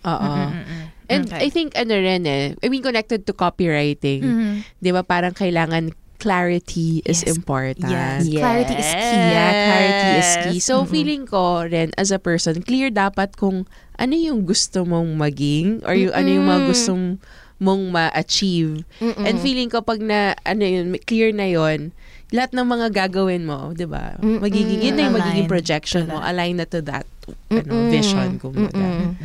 Oo. 0.02 0.32
Mm-mm. 0.50 1.01
And 1.12 1.28
Okay. 1.28 1.44
I 1.44 1.48
think 1.48 1.76
ano 1.76 1.92
rin 1.92 2.24
eh, 2.24 2.56
I 2.56 2.66
mean 2.66 2.80
connected 2.80 3.28
to 3.28 3.32
copywriting, 3.32 4.24
Mhm. 4.24 4.52
'di 4.80 4.90
ba 4.90 5.04
parang 5.04 5.32
kailangan 5.32 5.92
clarity 6.16 7.02
is 7.02 7.26
Yes. 7.26 7.34
important. 7.34 7.90
Yes. 7.90 8.30
Clarity 8.30 8.74
is 8.78 8.90
key. 8.94 9.22
Yeah, 9.28 9.50
clarity 9.66 10.08
is 10.16 10.30
key. 10.38 10.56
Yes. 10.56 10.64
So 10.64 10.86
feeling 10.86 11.26
ko 11.26 11.66
rin 11.66 11.90
as 11.98 12.08
a 12.08 12.16
person, 12.16 12.62
clear 12.62 12.88
dapat 12.88 13.34
kung 13.34 13.66
ano 13.98 14.14
yung 14.14 14.46
gusto 14.46 14.86
mong 14.86 15.18
maging 15.18 15.82
or 15.82 15.92
yung 15.92 16.14
ano 16.14 16.28
yung 16.30 16.46
mga 16.46 16.62
gustong 16.64 17.18
mong 17.58 17.90
ma-achieve. 17.90 18.82
Mm-mm. 18.98 19.22
And 19.22 19.38
feeling 19.38 19.66
ko 19.66 19.82
pag 19.82 19.98
na 19.98 20.34
ano 20.42 20.62
yun, 20.62 20.94
clear 21.06 21.30
na 21.30 21.46
yon 21.46 21.90
lahat 22.32 22.54
ng 22.54 22.64
mga 22.64 22.86
gagawin 22.96 23.44
mo, 23.44 23.74
'di 23.74 23.84
ba? 23.84 24.14
Magiging 24.18 24.78
yun 24.80 24.94
na 24.96 25.10
yung 25.10 25.18
magiging 25.18 25.50
projection 25.50 26.06
mo, 26.06 26.22
align 26.22 26.62
na 26.62 26.66
to 26.66 26.78
that 26.80 27.04
ano, 27.50 27.90
vision 27.90 28.38
kumbaga. 28.38 28.78
Mm-mm. 28.78 29.18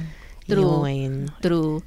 True. 0.48 0.84
Yun. 0.88 1.32
True. 1.44 1.84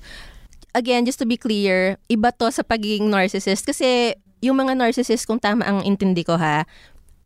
Again, 0.71 1.03
just 1.03 1.19
to 1.19 1.27
be 1.27 1.35
clear, 1.35 1.99
iba 2.07 2.31
to 2.37 2.47
sa 2.55 2.63
pagiging 2.63 3.11
narcissist 3.11 3.67
kasi 3.67 4.15
yung 4.41 4.57
mga 4.57 4.77
narcissist, 4.77 5.29
kung 5.29 5.41
tama 5.41 5.65
ang 5.65 5.85
intindi 5.85 6.25
ko 6.25 6.41
ha, 6.41 6.65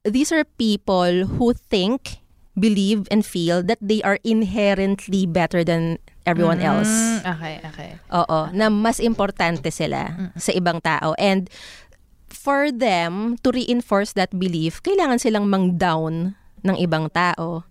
these 0.03 0.35
are 0.35 0.45
people 0.59 1.27
who 1.39 1.55
think, 1.71 2.25
believe, 2.59 3.07
and 3.11 3.23
feel 3.23 3.63
that 3.63 3.79
they 3.81 4.03
are 4.03 4.19
inherently 4.27 5.25
better 5.25 5.63
than 5.63 5.99
everyone 6.27 6.59
else. 6.61 6.91
Mm, 6.91 7.37
Okay, 7.37 7.55
okay. 7.65 7.91
Oo, 8.11 8.51
na 8.51 8.69
mas 8.69 8.99
importante 8.99 9.71
sila 9.71 10.33
sa 10.35 10.51
ibang 10.53 10.81
tao. 10.83 11.15
And 11.21 11.49
for 12.29 12.73
them 12.75 13.39
to 13.47 13.55
reinforce 13.55 14.13
that 14.19 14.35
belief, 14.35 14.83
kailangan 14.83 15.23
silang 15.23 15.47
mang-down 15.47 16.35
ng 16.67 16.77
ibang 16.81 17.13
tao. 17.13 17.63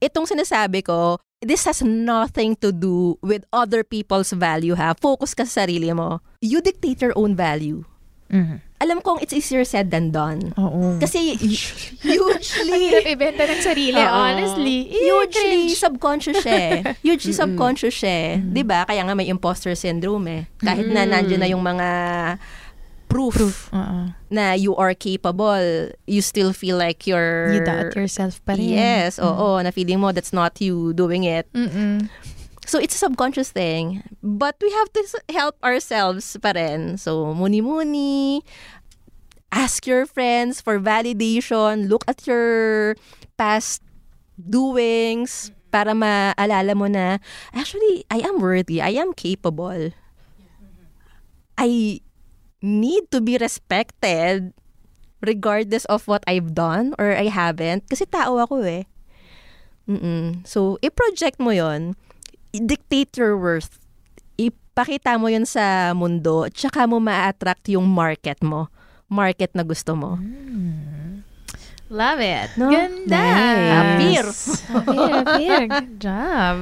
Itong 0.00 0.26
sinasabi 0.26 0.82
ko, 0.82 1.20
this 1.40 1.64
has 1.64 1.80
nothing 1.82 2.54
to 2.60 2.70
do 2.70 3.16
with 3.24 3.44
other 3.52 3.82
people's 3.82 4.32
value 4.32 4.76
ha. 4.76 4.92
Focus 4.96 5.32
ka 5.32 5.44
sa 5.44 5.64
sarili 5.64 5.92
mo. 5.92 6.20
You 6.40 6.60
dictate 6.60 7.00
your 7.00 7.16
own 7.16 7.34
value. 7.34 7.84
Mhm. 8.30 8.62
Alam 8.80 9.02
kong 9.04 9.20
it's 9.20 9.34
easier 9.34 9.66
said 9.66 9.90
than 9.90 10.08
done. 10.14 10.54
Oo. 10.56 10.96
Kasi 11.02 11.34
hugely 12.06 12.70
Mahirap 12.70 13.04
ibenta 13.04 13.44
ng 13.44 13.60
sarili, 13.60 13.98
Oo. 13.98 14.06
honestly. 14.06 14.86
hugely 14.88 15.74
subconscious 15.74 16.40
eh. 16.46 16.94
Hugely 17.02 17.34
subconscious 17.34 17.98
eh. 18.06 18.38
'Di 18.54 18.62
ba? 18.62 18.86
Kaya 18.86 19.02
nga 19.04 19.12
may 19.18 19.26
imposter 19.28 19.74
syndrome 19.74 20.24
eh. 20.30 20.42
Kahit 20.62 20.88
na 20.88 21.04
nandiyan 21.04 21.40
na 21.42 21.50
yung 21.50 21.60
mga 21.60 21.88
proof, 23.10 23.68
Oo. 23.74 24.14
na 24.30 24.54
you 24.54 24.78
are 24.78 24.94
capable, 24.94 25.90
you 26.06 26.22
still 26.22 26.54
feel 26.54 26.78
like 26.78 27.04
you're... 27.10 27.50
You 27.52 27.66
doubt 27.66 27.98
yourself 27.98 28.38
pa 28.46 28.54
rin. 28.54 28.70
Yes, 28.70 29.18
oo. 29.18 29.58
Na 29.58 29.74
feeling 29.74 29.98
mo 29.98 30.14
that's 30.14 30.32
not 30.32 30.62
you 30.62 30.94
doing 30.94 31.26
it. 31.26 31.50
Mm-mm. 31.50 32.06
So 32.70 32.78
it's 32.78 32.94
a 32.94 33.02
subconscious 33.02 33.50
thing. 33.50 34.06
But 34.22 34.54
we 34.62 34.70
have 34.70 34.88
to 34.94 35.02
help 35.34 35.58
ourselves 35.58 36.22
pa 36.38 36.54
rin. 36.54 36.96
So 37.02 37.34
muni-muni, 37.34 38.46
ask 39.50 39.90
your 39.90 40.06
friends 40.06 40.62
for 40.62 40.78
validation, 40.78 41.90
look 41.90 42.06
at 42.06 42.22
your 42.30 42.94
past 43.34 43.82
doings 44.38 45.50
para 45.74 45.94
maalala 45.94 46.78
mo 46.78 46.86
na, 46.86 47.18
actually, 47.54 48.06
I 48.10 48.22
am 48.22 48.38
worthy, 48.38 48.78
I 48.78 48.94
am 48.94 49.12
capable. 49.14 49.90
I 51.58 52.00
need 52.60 53.08
to 53.10 53.20
be 53.20 53.36
respected 53.36 54.52
regardless 55.20 55.84
of 55.86 56.08
what 56.08 56.24
I've 56.24 56.56
done 56.56 56.96
or 56.96 57.12
I 57.12 57.28
haven't. 57.28 57.88
Kasi 57.88 58.08
tao 58.08 58.40
ako 58.40 58.64
eh. 58.64 58.84
Mm-mm. 59.88 60.46
So, 60.46 60.78
i-project 60.80 61.40
mo 61.40 61.50
yon 61.50 61.96
i-dictate 62.54 63.16
your 63.16 63.36
worth. 63.36 63.78
Ipakita 64.38 65.20
mo 65.20 65.28
yun 65.28 65.44
sa 65.44 65.92
mundo, 65.92 66.46
tsaka 66.50 66.86
mo 66.86 66.98
ma-attract 66.98 67.68
yung 67.70 67.86
market 67.86 68.40
mo. 68.42 68.70
Market 69.10 69.50
na 69.58 69.66
gusto 69.66 69.98
mo. 69.98 70.16
Love 71.90 72.22
it. 72.22 72.48
No? 72.54 72.70
Ganda. 72.70 73.18
Nice. 73.18 73.74
Appear. 73.74 74.24
Appear, 74.78 75.12
appear. 75.26 75.60
Good 75.66 75.92
job. 75.98 76.56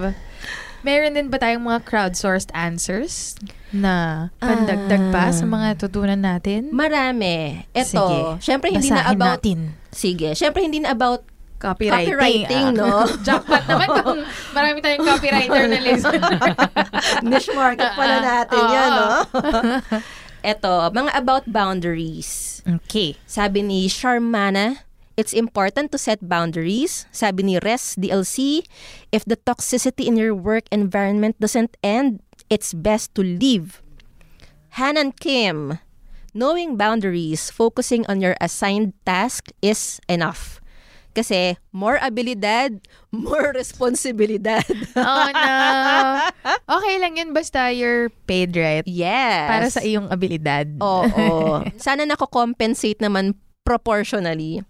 Meron 0.81 1.13
din 1.21 1.29
ba 1.29 1.37
tayong 1.37 1.69
mga 1.69 1.85
crowdsourced 1.85 2.49
answers 2.57 3.37
na 3.73 4.29
pandagdag 4.41 5.13
pa 5.13 5.29
sa 5.31 5.45
mga 5.45 5.77
tutunan 5.77 6.21
natin? 6.21 6.73
Marami. 6.73 7.69
Ito, 7.73 7.85
Sige. 7.85 8.19
syempre 8.41 8.73
hindi 8.73 8.89
na 8.89 9.05
Basahin 9.05 9.17
about... 9.17 9.31
natin. 9.41 9.59
Sige, 9.93 10.29
syempre 10.33 10.61
hindi 10.65 10.81
na 10.81 10.93
about 10.93 11.23
Copywriting. 11.59 12.15
Copywriting, 12.15 12.67
ah. 12.71 12.79
no? 12.79 12.91
Jackpot 13.27 13.67
naman 13.67 13.89
kung 13.99 14.21
marami 14.55 14.79
tayong 14.79 15.03
copywriter 15.03 15.67
na 15.67 15.79
listener. 15.83 16.39
niche 17.27 17.51
market 17.51 17.91
pala 17.99 18.15
Ah, 18.15 18.23
natin 18.23 18.63
oo. 18.63 18.71
yan, 18.71 18.91
no? 18.95 19.11
Eto, 20.55 20.87
mga 20.95 21.11
about 21.19 21.45
boundaries. 21.51 22.63
Okay. 22.63 23.19
Sabi 23.27 23.67
ni 23.67 23.91
Sharmana, 23.91 24.87
it's 25.19 25.35
important 25.35 25.91
to 25.91 25.99
set 25.99 26.23
boundaries. 26.23 27.11
Sabi 27.11 27.43
ni 27.43 27.55
Res 27.59 27.99
DLC, 27.99 28.63
if 29.11 29.27
the 29.27 29.35
toxicity 29.35 30.07
in 30.07 30.15
your 30.15 30.39
work 30.39 30.71
environment 30.71 31.35
doesn't 31.43 31.75
end, 31.83 32.23
it's 32.51 32.73
best 32.73 33.15
to 33.17 33.23
leave. 33.23 33.81
Hanan 34.77 35.13
Kim, 35.17 35.79
knowing 36.35 36.77
boundaries, 36.77 37.51
focusing 37.51 38.05
on 38.07 38.21
your 38.21 38.37
assigned 38.41 38.93
task 39.07 39.49
is 39.63 40.01
enough. 40.09 40.61
Kasi 41.17 41.59
more 41.75 41.99
abilidad, 41.99 42.79
more 43.11 43.51
responsibilidad. 43.57 44.63
Oh 44.95 45.29
no. 45.33 45.59
Okay 46.79 46.95
lang 47.01 47.17
yun 47.17 47.33
basta 47.35 47.73
you're 47.73 48.13
paid 48.29 48.55
right. 48.55 48.85
yes. 48.87 49.49
Para 49.51 49.67
sa 49.73 49.81
iyong 49.83 50.07
abilidad. 50.13 50.69
Oo. 50.79 51.65
Sana 51.81 52.05
nako-compensate 52.07 53.01
naman 53.03 53.35
proportionally. 53.67 54.63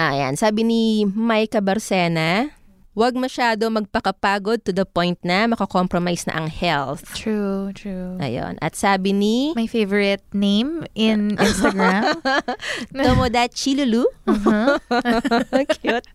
Ayan, 0.00 0.40
sabi 0.40 0.64
ni 0.64 1.04
Micah 1.04 1.60
Barcena, 1.60 2.48
Huwag 2.90 3.14
masyado 3.14 3.70
magpakapagod 3.70 4.66
to 4.66 4.74
the 4.74 4.82
point 4.82 5.14
na 5.22 5.46
makakompromise 5.46 6.26
na 6.26 6.42
ang 6.42 6.50
health. 6.50 7.06
True, 7.14 7.70
true. 7.70 8.18
Ayun. 8.18 8.58
At 8.58 8.74
sabi 8.74 9.14
ni 9.14 9.54
My 9.54 9.70
favorite 9.70 10.26
name 10.34 10.82
in 10.98 11.34
Instagram. 11.38 12.18
Tomodachi 12.90 13.78
Lulu. 13.78 14.10
Cute. 15.78 16.10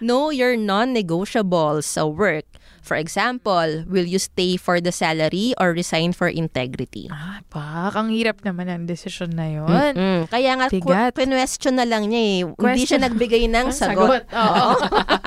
Know 0.00 0.32
your 0.32 0.56
non-negotiables 0.56 1.84
sa 1.84 2.08
work. 2.08 2.48
For 2.88 2.96
example, 2.96 3.84
will 3.84 4.08
you 4.08 4.16
stay 4.16 4.56
for 4.56 4.80
the 4.80 4.88
salary 4.88 5.52
or 5.60 5.76
resign 5.76 6.16
for 6.16 6.24
integrity? 6.24 7.04
ah, 7.08 7.44
pak, 7.44 7.92
ang 7.92 8.08
hirap 8.08 8.40
naman 8.40 8.64
ang 8.64 8.88
desisyon 8.88 9.36
na 9.36 9.44
yun. 9.44 9.92
Mm, 9.92 10.22
Kaya 10.26 10.56
nga, 10.56 10.66
Bigat. 10.72 11.12
ku- 11.12 11.28
question 11.28 11.76
na 11.76 11.84
lang 11.84 12.08
niya 12.08 12.22
eh. 12.24 12.38
Hindi 12.48 12.56
Question. 12.56 12.88
siya 12.88 12.98
nagbigay 13.04 13.44
ng 13.44 13.68
sagot. 13.76 14.24
Oo. 14.24 14.68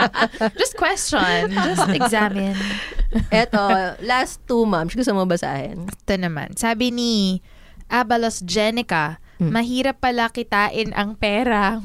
Just 0.57 0.73
question. 0.73 1.53
Just 1.53 1.85
examine. 1.91 2.57
Eto, 3.29 3.61
last 4.01 4.41
two, 4.43 4.65
ma'am. 4.65 4.89
Gusto 4.89 5.13
mo 5.13 5.29
basahin? 5.29 5.85
Ito 5.85 6.17
naman. 6.17 6.57
Sabi 6.57 6.89
ni 6.89 7.45
Abalos 7.85 8.41
Jenica, 8.41 9.21
mahirap 9.41 9.97
pala 9.97 10.29
kitain 10.29 10.93
ang 10.93 11.17
pera. 11.17 11.81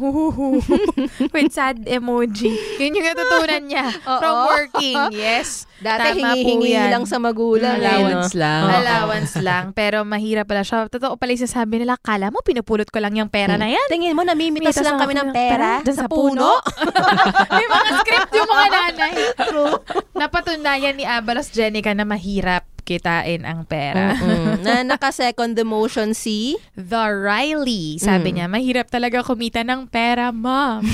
With 1.35 1.51
sad 1.51 1.89
emoji. 1.89 2.53
Yun 2.79 3.01
yung 3.01 3.07
natutunan 3.09 3.63
niya 3.65 3.87
from 4.21 4.37
working. 4.47 4.97
Yes. 5.17 5.65
Dati 5.77 6.21
hingi-hingi 6.21 6.73
lang 6.93 7.05
sa 7.05 7.17
magulang. 7.17 7.81
eh, 7.81 7.85
Allowance 7.85 8.33
no? 8.33 8.41
lang. 8.45 8.63
Allowance 8.71 9.33
lang. 9.41 9.65
Pero 9.73 10.05
mahirap 10.05 10.49
pala 10.49 10.65
siya. 10.65 10.89
Totoo 10.89 11.17
pala 11.17 11.33
yung 11.33 11.45
sasabi 11.45 11.81
nila, 11.81 11.97
kala 12.01 12.29
mo 12.29 12.41
pinupulot 12.45 12.89
ko 12.89 13.01
lang 13.01 13.17
yung 13.17 13.29
pera 13.33 13.57
na 13.57 13.69
yan. 13.69 13.87
Tingin 13.89 14.13
mo, 14.17 14.25
namimitas 14.25 14.77
Mitas 14.77 14.85
lang 14.85 15.01
kami 15.01 15.17
ng 15.17 15.31
pera 15.33 15.81
pera 15.81 15.93
sa 15.95 16.07
puno. 16.09 16.61
May 17.57 17.67
mga 17.67 17.91
script 18.03 18.33
yung 18.35 18.51
mga 18.51 18.67
nanay. 18.69 19.13
True. 19.49 19.75
Napatunayan 20.17 20.95
ni 20.97 21.05
Abalos 21.07 21.49
Jenica 21.53 21.93
na 21.97 22.05
mahirap 22.05 22.65
kitain 22.87 23.43
ang 23.43 23.67
pera. 23.67 24.15
Mm, 24.15 24.61
na 24.65 24.87
naka-second 24.87 25.53
demotion 25.53 26.15
si... 26.15 26.55
The 26.73 27.11
Riley, 27.11 27.99
sabi 27.99 28.39
niya, 28.39 28.47
mahirap 28.47 28.87
talaga 28.87 29.21
kumita 29.21 29.61
ng 29.61 29.91
pera, 29.91 30.31
ma'am. 30.31 30.87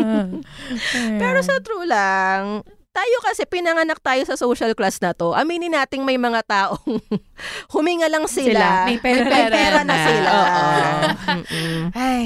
Pero 1.20 1.38
sa 1.40 1.60
true 1.60 1.84
lang, 1.84 2.64
tayo 2.90 3.16
kasi 3.22 3.46
pinanganak 3.46 4.00
tayo 4.00 4.24
sa 4.24 4.34
social 4.34 4.74
class 4.74 4.98
na 4.98 5.12
to. 5.12 5.30
Aminin 5.30 5.70
nating 5.70 6.02
may 6.02 6.18
mga 6.18 6.42
taong 6.42 6.98
huminga 7.74 8.10
lang 8.10 8.26
sila. 8.26 8.82
Sila. 8.82 8.88
May 8.88 8.98
pera- 8.98 9.28
may 9.28 9.44
pera 9.46 9.80
na 9.80 9.94
na. 9.94 9.98
sila. 10.02 10.30
Oo. 10.32 10.56
Ay, 11.94 12.24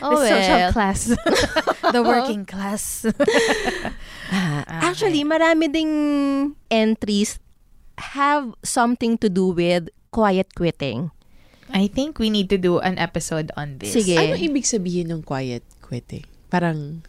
Oh, 0.00 0.18
the 0.18 0.34
social 0.34 0.60
well. 0.60 0.72
class. 0.72 1.00
the 1.90 2.02
working 2.02 2.42
class. 2.42 3.06
Ah, 4.32 4.88
Actually, 4.88 5.22
marami 5.22 5.68
ding 5.68 5.92
entries 6.66 7.38
have 7.98 8.54
something 8.62 9.18
to 9.18 9.28
do 9.28 9.52
with 9.52 9.88
quiet 10.10 10.54
quitting. 10.54 11.10
I 11.72 11.88
think 11.88 12.18
we 12.18 12.28
need 12.28 12.50
to 12.50 12.58
do 12.58 12.78
an 12.78 12.98
episode 12.98 13.50
on 13.56 13.78
this. 13.78 13.96
Sige. 13.96 14.16
Ano 14.18 14.36
ibig 14.36 14.68
sabihin 14.68 15.08
ng 15.08 15.24
quiet 15.24 15.64
quitting? 15.80 16.28
Parang, 16.52 17.00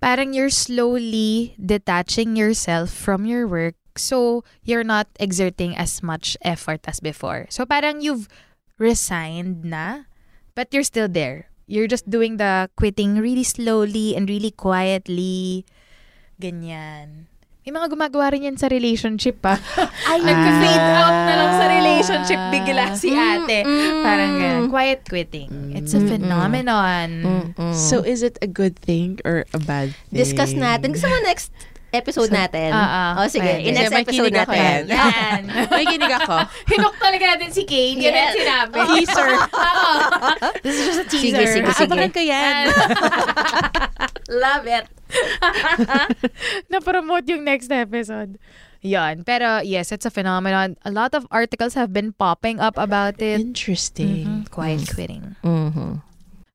Parang 0.00 0.32
you're 0.32 0.52
slowly 0.52 1.52
detaching 1.60 2.32
yourself 2.32 2.88
from 2.88 3.28
your 3.28 3.44
work 3.44 3.76
so 4.00 4.40
you're 4.64 4.86
not 4.86 5.12
exerting 5.20 5.76
as 5.76 6.02
much 6.02 6.40
effort 6.40 6.80
as 6.88 7.04
before. 7.04 7.44
So 7.52 7.68
parang 7.68 8.00
you've 8.00 8.24
resigned 8.80 9.60
na, 9.60 10.08
but 10.56 10.72
you're 10.72 10.88
still 10.88 11.08
there. 11.08 11.52
You're 11.68 11.86
just 11.86 12.08
doing 12.08 12.40
the 12.40 12.72
quitting 12.80 13.20
really 13.20 13.44
slowly 13.44 14.16
and 14.16 14.24
really 14.24 14.50
quietly. 14.50 15.68
Ganyan. 16.40 17.29
May 17.70 17.86
mga 17.86 17.94
gumagawa 17.94 18.34
rin 18.34 18.50
yan 18.50 18.58
sa 18.58 18.66
relationship 18.66 19.46
pa. 19.46 19.54
Ay, 20.10 20.18
nag-fade 20.26 20.90
out 20.90 21.14
na 21.14 21.34
lang 21.38 21.52
sa 21.54 21.66
relationship 21.70 22.40
bigla 22.50 22.98
si 22.98 23.14
ate. 23.14 23.62
Mm-mm. 23.62 24.02
Parang 24.02 24.32
ganyan. 24.42 24.66
Quiet 24.66 25.06
quitting. 25.06 25.78
It's 25.78 25.94
a 25.94 26.02
phenomenon. 26.02 27.08
Mm-mm. 27.22 27.70
so 27.70 28.02
is 28.02 28.26
it 28.26 28.42
a 28.42 28.50
good 28.50 28.74
thing 28.74 29.22
or 29.22 29.46
a 29.54 29.62
bad 29.62 29.94
thing? 30.10 30.18
Discuss 30.18 30.50
natin. 30.58 30.98
Gusto 30.98 31.14
mo 31.14 31.22
next 31.22 31.54
episode 31.90 32.30
natin? 32.30 32.70
Ah, 32.70 32.86
ah. 32.86 33.10
oh, 33.18 33.26
sige. 33.26 33.42
Pwede. 33.42 33.66
In 33.66 33.74
next 33.74 33.90
Sige, 33.90 33.94
may 33.94 34.04
episode 34.04 34.34
ako 34.34 34.52
natin. 34.52 34.60
yan. 34.60 34.82
Yan. 34.88 35.40
May 35.74 35.84
kinig 35.84 36.14
ako. 36.16 36.36
Hinok 36.66 36.94
talaga 36.96 37.24
natin 37.34 37.48
si 37.50 37.62
Kane. 37.64 37.98
Yan 37.98 38.14
ang 38.14 38.34
sinabi. 38.34 38.76
Teaser. 38.94 39.30
Oo. 39.66 39.92
This 40.62 40.76
is 40.76 40.84
just 40.86 41.00
a 41.00 41.06
Sige, 41.10 41.34
teaser. 41.34 41.46
sige, 41.50 41.70
sige. 41.72 41.86
Abangan 41.86 42.10
ko 42.10 42.20
yan. 42.22 42.64
Love 44.44 44.64
it. 44.66 44.86
Na-promote 46.70 47.26
yung 47.28 47.42
next 47.42 47.70
episode. 47.70 48.38
Yan. 48.80 49.24
Pero 49.24 49.60
yes, 49.60 49.92
it's 49.92 50.06
a 50.06 50.10
phenomenon. 50.10 50.76
A 50.84 50.90
lot 50.90 51.12
of 51.14 51.26
articles 51.30 51.74
have 51.74 51.92
been 51.92 52.12
popping 52.14 52.60
up 52.60 52.78
about 52.78 53.20
it. 53.20 53.40
Interesting. 53.40 54.46
Mhm. 54.46 54.50
Quiet 54.50 54.88
quitting. 54.88 55.36
Mm-hmm. 55.44 56.00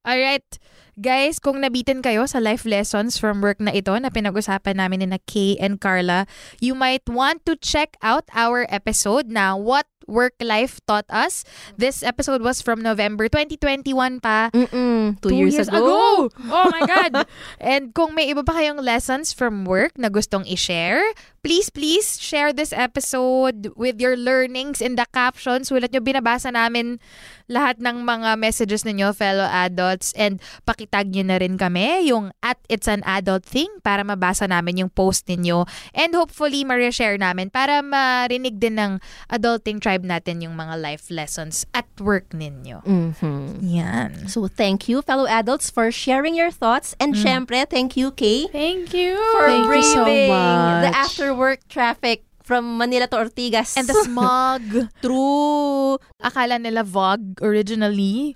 Alright. 0.05 0.47
Guys, 0.95 1.43
kung 1.43 1.59
nabitin 1.59 1.99
kayo 1.99 2.23
sa 2.23 2.39
life 2.39 2.63
lessons 2.63 3.19
from 3.19 3.43
work 3.43 3.59
na 3.59 3.75
ito 3.75 3.91
na 3.99 4.07
pinag-usapan 4.07 4.79
namin 4.79 5.03
ni 5.03 5.07
na 5.11 5.19
Kay 5.27 5.59
and 5.59 5.83
Carla, 5.83 6.23
you 6.63 6.71
might 6.71 7.03
want 7.11 7.43
to 7.43 7.59
check 7.59 7.99
out 7.99 8.23
our 8.31 8.63
episode 8.71 9.27
na 9.27 9.59
What 9.59 9.91
Work 10.07 10.39
Life 10.39 10.79
Taught 10.87 11.11
Us. 11.11 11.43
This 11.75 11.99
episode 11.99 12.39
was 12.39 12.63
from 12.63 12.79
November 12.79 13.27
2021 13.27 14.23
pa. 14.23 14.47
Mm-mm. 14.55 15.19
Two, 15.19 15.35
years, 15.35 15.67
ago. 15.67 16.31
Oh 16.47 16.67
my 16.71 16.87
God! 16.87 17.27
And 17.59 17.91
kung 17.91 18.15
may 18.15 18.31
iba 18.31 18.45
pa 18.45 18.55
kayong 18.55 18.79
lessons 18.79 19.35
from 19.35 19.67
work 19.67 19.99
na 19.99 20.07
gustong 20.07 20.47
i-share, 20.47 21.03
please, 21.45 21.69
please 21.69 22.17
share 22.17 22.49
this 22.49 22.73
episode 22.73 23.69
with 23.77 24.01
your 24.01 24.17
learnings 24.17 24.81
in 24.81 24.97
the 24.97 25.05
captions. 25.13 25.69
Sulat 25.69 25.93
nyo, 25.93 26.01
binabasa 26.01 26.49
namin 26.49 26.97
lahat 27.45 27.77
ng 27.77 28.01
mga 28.01 28.33
messages 28.41 28.81
ninyo, 28.81 29.13
fellow 29.13 29.45
adults. 29.45 30.09
And 30.17 30.41
pakitag 30.65 31.13
nyo 31.13 31.21
na 31.29 31.37
rin 31.37 31.61
kami 31.61 32.09
yung 32.09 32.33
at 32.41 32.57
It's 32.65 32.89
an 32.89 33.05
Adult 33.05 33.45
Thing 33.45 33.69
para 33.85 34.01
mabasa 34.01 34.49
namin 34.49 34.81
yung 34.81 34.89
post 34.89 35.29
ninyo. 35.29 35.69
And 35.93 36.17
hopefully, 36.17 36.65
ma-share 36.65 37.21
namin 37.21 37.53
para 37.53 37.85
marinig 37.85 38.57
din 38.57 38.81
ng 38.81 38.97
adulting 39.29 39.77
tribe 39.77 40.01
natin 40.01 40.41
yung 40.41 40.57
mga 40.57 40.81
life 40.81 41.13
lessons 41.13 41.69
at 41.77 41.85
work 42.01 42.33
ninyo. 42.33 42.81
Mm-hmm. 42.81 43.61
Yan. 43.61 44.25
So, 44.33 44.49
thank 44.49 44.89
you, 44.89 45.05
fellow 45.05 45.29
adults, 45.29 45.69
for 45.69 45.93
sharing 45.93 46.33
your 46.33 46.49
thoughts. 46.49 46.97
And 46.97 47.13
syempre, 47.13 47.69
thank 47.69 47.93
you, 47.93 48.09
Kay, 48.09 48.49
Thank 48.49 48.97
you. 48.97 49.13
for 49.37 49.45
Thank 49.45 49.69
you 49.69 49.83
so 49.93 50.01
braving 50.01 50.89
the 50.89 50.89
much. 50.89 51.05
After-work 51.35 51.67
traffic 51.67 52.23
from 52.43 52.77
Manila 52.77 53.07
to 53.07 53.17
Ortigas. 53.17 53.75
And 53.75 53.87
the 53.87 53.93
smog. 54.07 54.61
True. 55.03 55.97
Akala 56.23 56.55
nila 56.61 56.83
Vogue 56.83 57.41
originally. 57.43 58.35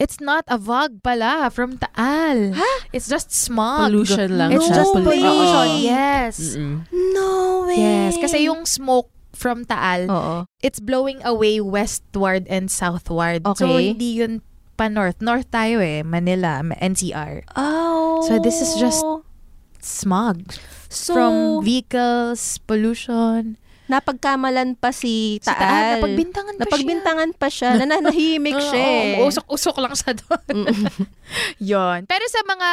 It's 0.00 0.18
not 0.18 0.42
a 0.48 0.58
Vogue 0.58 0.98
pala 1.04 1.50
from 1.54 1.78
Taal. 1.78 2.58
It's 2.92 3.06
just 3.06 3.30
smog. 3.30 3.92
Pollution 3.92 4.34
lang 4.38 4.50
It's 4.50 4.66
siya. 4.66 4.74
just 4.74 4.94
No 4.96 5.02
pollution. 5.06 5.54
way. 5.54 5.86
Yes. 5.86 6.34
Mm-mm. 6.58 6.76
No 7.14 7.30
way. 7.70 7.78
Yes. 7.78 8.18
Kasi 8.18 8.50
yung 8.50 8.66
smoke 8.66 9.06
from 9.30 9.62
Taal, 9.64 10.10
Oo. 10.10 10.36
it's 10.58 10.80
blowing 10.82 11.22
away 11.22 11.60
westward 11.62 12.50
and 12.50 12.66
southward. 12.66 13.46
So, 13.54 13.70
Okay. 13.70 13.94
hindi 13.94 14.18
yun 14.18 14.42
pa 14.74 14.90
north. 14.90 15.22
North 15.22 15.46
tayo 15.54 15.78
eh. 15.78 16.02
Manila, 16.02 16.66
NCR. 16.82 17.46
Oh. 17.54 18.26
So, 18.26 18.42
this 18.42 18.58
is 18.58 18.74
just- 18.82 19.06
Smog. 19.78 20.50
So, 20.92 21.12
from 21.12 21.34
vehicles, 21.62 22.60
pollution. 22.60 23.56
napagkamalan 23.82 24.72
pa 24.74 24.88
si 24.88 25.36
Si 25.36 25.44
Taal, 25.44 25.58
Taal. 25.58 25.90
napagbintangan 25.98 26.54
pa 26.56 26.64
Napagbintangan 26.64 27.30
pa 27.34 27.48
siya. 27.48 27.76
Nananahimik 27.76 28.56
siya. 28.68 28.80
eh. 28.80 29.12
oo, 29.18 29.28
usok-usok 29.28 29.76
lang 29.78 29.92
siya 29.92 30.12
doon. 30.14 30.54
Yon. 31.74 32.00
Pero 32.06 32.24
sa 32.26 32.40
mga 32.42 32.70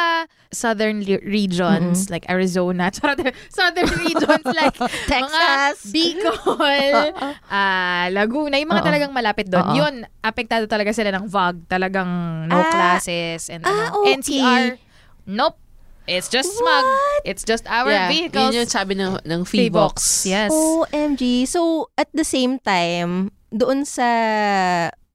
southern 0.48 0.98
regions, 1.20 2.08
like 2.08 2.24
Arizona, 2.24 2.88
southern 3.52 3.90
regions 3.98 4.46
like 4.50 4.72
Texas. 5.04 5.76
mga 5.76 5.92
Bicol, 5.92 7.12
ah, 7.48 8.08
Laguna, 8.08 8.56
yung 8.56 8.70
mga 8.70 8.80
Oo. 8.80 8.88
talagang 8.88 9.12
malapit 9.12 9.44
doon. 9.46 9.66
Oo. 9.66 9.76
Yun, 9.76 9.94
apektado 10.20 10.64
talaga 10.64 10.92
sila 10.92 11.12
ng 11.12 11.26
VOG. 11.26 11.68
Talagang 11.68 12.08
no 12.46 12.56
Ah. 12.56 12.70
classes. 12.70 13.52
And 13.52 13.60
Ah, 13.62 13.92
ano. 13.92 14.00
okay. 14.00 14.16
NCR, 14.16 14.64
nope. 15.26 15.58
It's 16.10 16.26
just 16.26 16.50
smug. 16.50 16.86
It's 17.22 17.46
just 17.46 17.70
our 17.70 17.86
yeah, 17.86 18.10
vehicles. 18.10 18.50
Yun 18.50 18.66
yung 18.66 18.70
sabi 18.70 18.98
ng, 18.98 19.22
ng. 19.22 19.42
Fevox. 19.46 20.26
Yes. 20.26 20.50
OMG. 20.50 21.46
So, 21.46 21.86
at 21.94 22.10
the 22.10 22.26
same 22.26 22.58
time, 22.58 23.30
doon 23.54 23.86
sa 23.86 24.08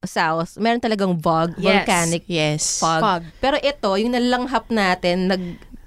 south, 0.07 0.55
meron 0.55 0.79
talagang 0.79 1.19
VOG, 1.19 1.59
Yes. 1.59 1.83
volcanic 1.83 2.23
Yes. 2.31 2.63
fog. 2.79 3.01
Fog. 3.03 3.21
Pero 3.43 3.59
ito, 3.59 3.89
yung 3.99 4.15
nalanghap 4.15 4.71
natin, 4.71 5.27
nag 5.27 5.43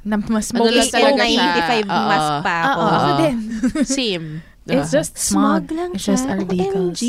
Na 0.08 0.16
mas 0.16 0.48
Ano 0.56 0.64
lang 0.72 0.88
talaga 0.88 1.20
siya? 1.28 1.84
95 1.84 1.84
Oo. 1.84 2.06
mas 2.08 2.26
pa 2.40 2.54
ako. 2.64 2.80
oo, 2.80 2.88
ako 2.88 3.08
Oo. 3.12 3.18
din. 3.20 3.36
Same. 3.98 4.26
It's 4.64 4.88
just 4.88 5.20
smog. 5.20 5.68
Smog 5.68 5.76
lang 5.76 5.90
It's 5.92 6.06
just 6.08 6.24
our 6.24 6.40
vehicles. 6.48 6.96
OMG. 6.96 7.02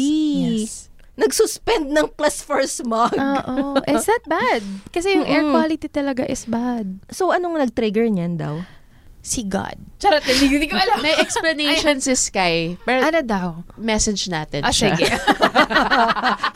Yes. 0.67 0.88
Nagsuspend 1.19 1.91
ng 1.91 2.07
class 2.13 2.39
for 2.39 2.63
smog. 2.63 3.11
Oo. 3.11 3.75
It's 3.83 4.07
not 4.07 4.23
bad. 4.25 4.63
Kasi 4.87 5.13
yung 5.13 5.27
air 5.27 5.43
Mm-mm. 5.43 5.51
quality 5.51 5.85
talaga 5.85 6.23
is 6.23 6.43
bad. 6.43 6.87
So, 7.07 7.29
anong 7.29 7.59
nag-trigger 7.59 8.07
niyan 8.07 8.35
daw? 8.35 8.63
Si 9.19 9.43
God. 9.43 9.75
Charot, 9.99 10.23
hindi, 10.23 10.47
hindi 10.47 10.65
ko 10.65 10.79
alam. 10.79 11.03
May 11.03 11.11
explanation 11.19 11.99
si 11.99 12.15
Sky. 12.15 12.79
Pero 12.79 13.03
ano 13.03 13.19
daw? 13.19 13.47
message 13.75 14.31
natin 14.31 14.63
Ah, 14.63 14.71
siya. 14.71 14.95
sige. 14.95 15.11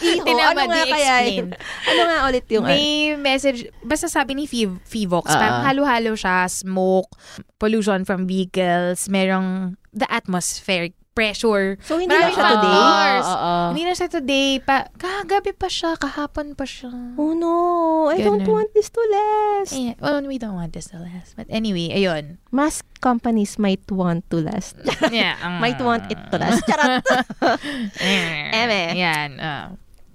Iho, 0.01 0.23
Tinama, 0.23 0.63
ano 0.63 0.71
nga 0.71 0.85
kaya 0.87 1.13
yun? 1.27 1.51
Ano 1.85 2.01
nga 2.03 2.17
ulit 2.23 2.47
yung... 2.47 2.63
May 2.63 2.87
message, 3.15 3.67
basta 3.81 4.07
sabi 4.07 4.33
ni 4.33 4.45
Fev- 4.45 4.79
Fevox, 4.81 5.27
Ah. 5.27 5.35
parang 5.37 5.61
halo-halo 5.65 6.15
siya, 6.15 6.47
smoke, 6.47 7.11
pollution 7.57 8.03
from 8.03 8.23
vehicles, 8.23 9.07
merong 9.07 9.75
the 9.91 10.07
atmospheric 10.07 10.95
pressure. 11.13 11.77
so, 11.85 11.97
hindi 12.01 12.09
Marami 12.13 12.29
lang 12.29 12.33
siya 12.33 12.45
today? 12.49 12.73
factors. 12.73 13.25
Oo, 13.25 13.37
oo. 13.37 13.67
Hindi 13.73 13.83
na 13.85 13.93
siya 13.93 14.09
today, 14.09 14.49
pa, 14.59 14.77
kagabi 14.97 15.51
pa 15.53 15.67
siya, 15.69 15.91
kahapon 15.97 16.57
pa 16.57 16.65
siya. 16.65 16.91
Oh 17.15 17.33
no, 17.33 17.53
I 18.09 18.19
don't 18.21 18.41
Ganun. 18.43 18.53
want 18.65 18.69
this 18.73 18.89
to 18.89 19.01
last. 19.01 19.73
Eh, 19.77 19.93
well, 20.01 20.21
we 20.25 20.41
don't 20.41 20.57
want 20.57 20.73
this 20.73 20.89
to 20.91 20.97
last. 20.97 21.37
But 21.37 21.47
anyway, 21.49 21.93
ayun. 21.93 22.41
Mask 22.49 22.85
companies 22.99 23.57
might 23.57 23.85
want 23.89 24.25
to 24.33 24.41
last. 24.41 24.77
Yeah. 25.13 25.37
um, 25.41 25.59
might 25.63 25.79
want 25.79 26.09
it 26.09 26.17
to 26.17 26.35
last. 26.37 26.65
Charot. 26.65 27.05
Eme. 28.57 28.97
Yan. 28.97 29.39
Uh, 29.39 29.65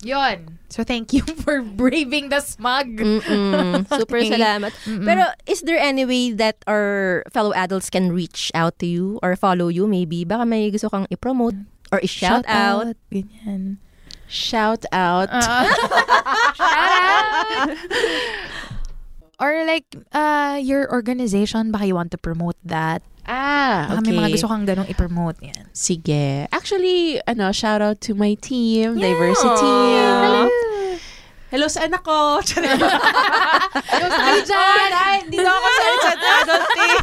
yun. 0.02 0.58
So, 0.68 0.84
thank 0.84 1.12
you 1.12 1.22
for 1.44 1.62
braving 1.62 2.28
the. 2.28 2.38
Mm-mm. 2.38 3.88
Super 3.98 4.18
Okay. 4.20 4.30
salamat. 4.36 4.72
Mm-mm. 4.84 5.04
Pero 5.06 5.24
is 5.48 5.62
there 5.64 5.78
any 5.80 6.04
way 6.04 6.32
that 6.36 6.60
our 6.68 7.24
fellow 7.32 7.52
adults 7.56 7.88
can 7.90 8.12
reach 8.12 8.52
out 8.54 8.78
to 8.78 8.86
you 8.86 9.18
or 9.22 9.34
follow 9.36 9.68
you 9.68 9.88
maybe? 9.88 10.24
Baka 10.24 10.44
may 10.44 10.70
gusto 10.70 10.88
kang 10.92 11.06
i-promote 11.10 11.56
or 11.90 11.98
i-shout 12.04 12.44
out. 12.46 12.94
Ganyan. 13.10 13.80
Shout 14.28 14.84
out. 14.92 15.32
Uh, 15.32 15.64
shout 16.52 16.92
out. 17.00 17.68
Or 19.40 19.64
like, 19.64 19.86
uh, 20.12 20.58
your 20.60 20.90
organization, 20.92 21.70
baka 21.70 21.86
you 21.86 21.94
want 21.94 22.10
to 22.10 22.18
promote 22.18 22.56
that. 22.66 23.02
Ah, 23.28 23.92
Baka 23.92 24.00
okay. 24.00 24.08
may 24.08 24.14
mga 24.24 24.30
gusto 24.34 24.48
kang 24.48 24.64
ganong 24.64 24.88
i-promote. 24.88 25.36
Yan. 25.44 25.68
Sige. 25.76 26.48
Actually, 26.48 27.20
ano, 27.28 27.52
shout 27.52 27.84
out 27.84 28.00
to 28.00 28.16
my 28.16 28.32
team, 28.40 28.96
Diversity. 28.96 29.76
Hello. 30.24 30.48
Hello 31.48 31.64
sa 31.64 31.88
anak 31.88 32.04
ko. 32.04 32.40
Hello 32.44 34.06
sa 34.12 34.20
kayo 34.20 34.40
dyan! 34.44 34.90
Ay, 34.92 35.24
hindi 35.24 35.40
na 35.40 35.48
ako 35.48 35.68
sa 35.72 35.84
sa 35.96 36.12
adulting. 36.44 36.92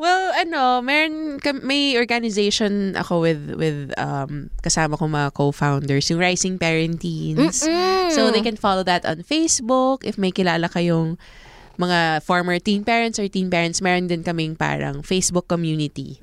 well, 0.00 0.32
ano, 0.32 0.80
meron, 0.80 1.36
may 1.60 1.92
organization 2.00 2.96
ako 2.96 3.20
with, 3.20 3.52
with 3.60 3.92
um, 4.00 4.48
kasama 4.64 4.96
ko 4.96 5.04
mga 5.04 5.36
co-founders, 5.36 6.08
yung 6.08 6.18
Rising 6.18 6.56
Parent 6.56 7.04
Teens. 7.04 7.68
Mm-mm. 7.68 8.08
So, 8.08 8.32
they 8.32 8.40
can 8.40 8.56
follow 8.56 8.80
that 8.88 9.04
on 9.04 9.20
Facebook. 9.20 10.00
If 10.08 10.16
may 10.16 10.32
kilala 10.32 10.72
kayong 10.72 11.20
mga 11.76 12.24
former 12.24 12.56
teen 12.56 12.80
parents 12.80 13.20
or 13.20 13.28
teen 13.28 13.52
parents, 13.52 13.84
meron 13.84 14.08
din 14.08 14.24
kaming 14.24 14.56
parang 14.56 15.04
Facebook 15.04 15.52
community. 15.52 16.16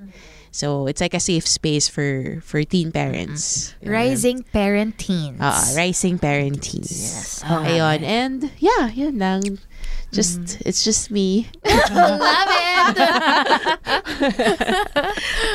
So, 0.50 0.90
it's 0.90 1.02
like 1.02 1.14
a 1.14 1.22
safe 1.22 1.46
space 1.46 1.86
for 1.86 2.42
for 2.42 2.66
teen 2.66 2.90
parents. 2.90 3.78
Rising 3.86 4.42
Parent 4.42 4.98
Teens. 4.98 5.38
Ah, 5.38 5.62
rising 5.78 6.18
parent 6.18 6.66
teens. 6.66 6.90
Yes. 6.90 7.46
Ayun. 7.46 8.02
And, 8.02 8.50
yeah, 8.58 8.90
yun 8.90 9.22
lang. 9.22 9.62
Just, 10.12 10.40
mm. 10.40 10.62
it's 10.66 10.84
just 10.84 11.12
me. 11.12 11.48
Love 11.92 12.50
it! 12.50 12.68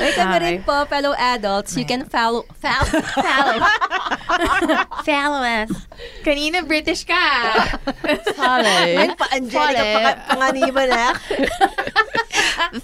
Ay, 0.02 0.10
kami 0.12 0.36
Okay. 0.36 0.44
rin 0.44 0.56
po, 0.62 0.84
fellow 0.86 1.14
adults, 1.16 1.72
you 1.76 1.88
can 1.88 2.04
follow, 2.04 2.44
follow, 2.60 3.00
follow, 3.00 3.58
follow 5.08 5.40
us. 5.40 5.72
Kanina 6.20 6.60
British 6.66 7.08
ka. 7.08 7.16
Ay, 8.38 9.08
pa 9.16 9.26
Angelica, 9.32 9.80
Follow. 9.80 10.04
pa 10.04 10.12
panganiba 10.28 10.82
na. 10.84 11.04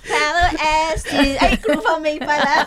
fellow 0.02 0.46
S. 0.58 1.04
Ay, 1.12 1.56
crew 1.60 1.80
pa 1.84 2.00
may 2.00 2.18
pala. 2.18 2.64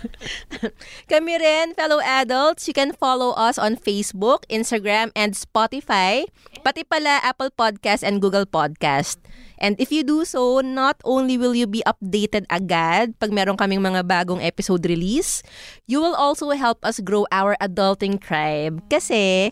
Kami 1.12 1.32
rin, 1.38 1.74
fellow 1.74 2.00
adults, 2.00 2.66
you 2.68 2.74
can 2.74 2.92
follow 2.92 3.36
us 3.36 3.58
on 3.60 3.76
Facebook, 3.76 4.48
Instagram, 4.48 5.12
and 5.12 5.34
Spotify. 5.34 6.24
Pati 6.62 6.82
pala 6.84 7.22
Apple 7.22 7.54
Podcast 7.54 8.02
and 8.02 8.20
Google 8.20 8.44
Podcast. 8.44 9.18
And 9.58 9.74
if 9.78 9.90
you 9.90 10.02
do 10.02 10.24
so, 10.24 10.60
not 10.60 10.98
only 11.02 11.38
will 11.38 11.54
you 11.54 11.66
be 11.66 11.82
updated 11.86 12.46
agad 12.50 13.18
pag 13.18 13.34
meron 13.34 13.58
kaming 13.58 13.82
mga 13.82 14.06
bagong 14.06 14.42
episode 14.42 14.86
release, 14.86 15.42
you 15.86 15.98
will 15.98 16.14
also 16.14 16.50
help 16.54 16.78
us 16.86 17.02
grow 17.02 17.26
our 17.30 17.58
adulting 17.58 18.18
tribe. 18.18 18.82
Kasi 18.86 19.50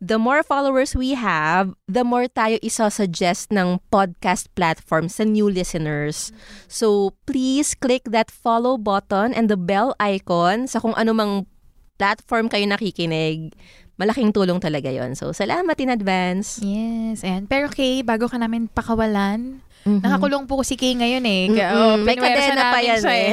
the 0.00 0.16
more 0.16 0.42
followers 0.42 0.94
we 0.94 1.14
have, 1.18 1.74
the 1.90 2.06
more 2.06 2.30
tayo 2.30 2.56
isa-suggest 2.62 3.50
ng 3.50 3.82
podcast 3.90 4.46
platform 4.54 5.10
sa 5.10 5.26
new 5.26 5.50
listeners. 5.50 6.30
So, 6.70 7.12
please 7.26 7.74
click 7.74 8.06
that 8.14 8.30
follow 8.30 8.78
button 8.78 9.34
and 9.34 9.50
the 9.50 9.58
bell 9.58 9.92
icon 9.98 10.70
sa 10.70 10.78
kung 10.78 10.94
anumang 10.94 11.50
platform 11.98 12.46
kayo 12.46 12.64
nakikinig. 12.64 13.52
Malaking 13.98 14.30
tulong 14.30 14.62
talaga 14.62 14.94
yon. 14.94 15.18
So, 15.18 15.34
salamat 15.34 15.74
in 15.82 15.90
advance. 15.90 16.62
Yes, 16.62 17.26
and 17.26 17.50
pero 17.50 17.66
Kay, 17.66 18.06
bago 18.06 18.30
ka 18.30 18.38
namin 18.38 18.70
pakawalan, 18.70 19.58
Mhm. 19.86 20.02
nakakulong 20.02 20.44
po 20.46 20.60
si 20.62 20.74
Kay 20.74 20.98
ngayon 20.98 21.24
eh. 21.24 21.42
Kaya, 21.52 21.68
Mm-mm. 21.70 21.82
oh, 21.82 21.96
May 22.02 22.16
kadena 22.16 22.74
pa 22.74 22.78
yan 22.80 22.98
siya 22.98 23.14
eh. 23.14 23.32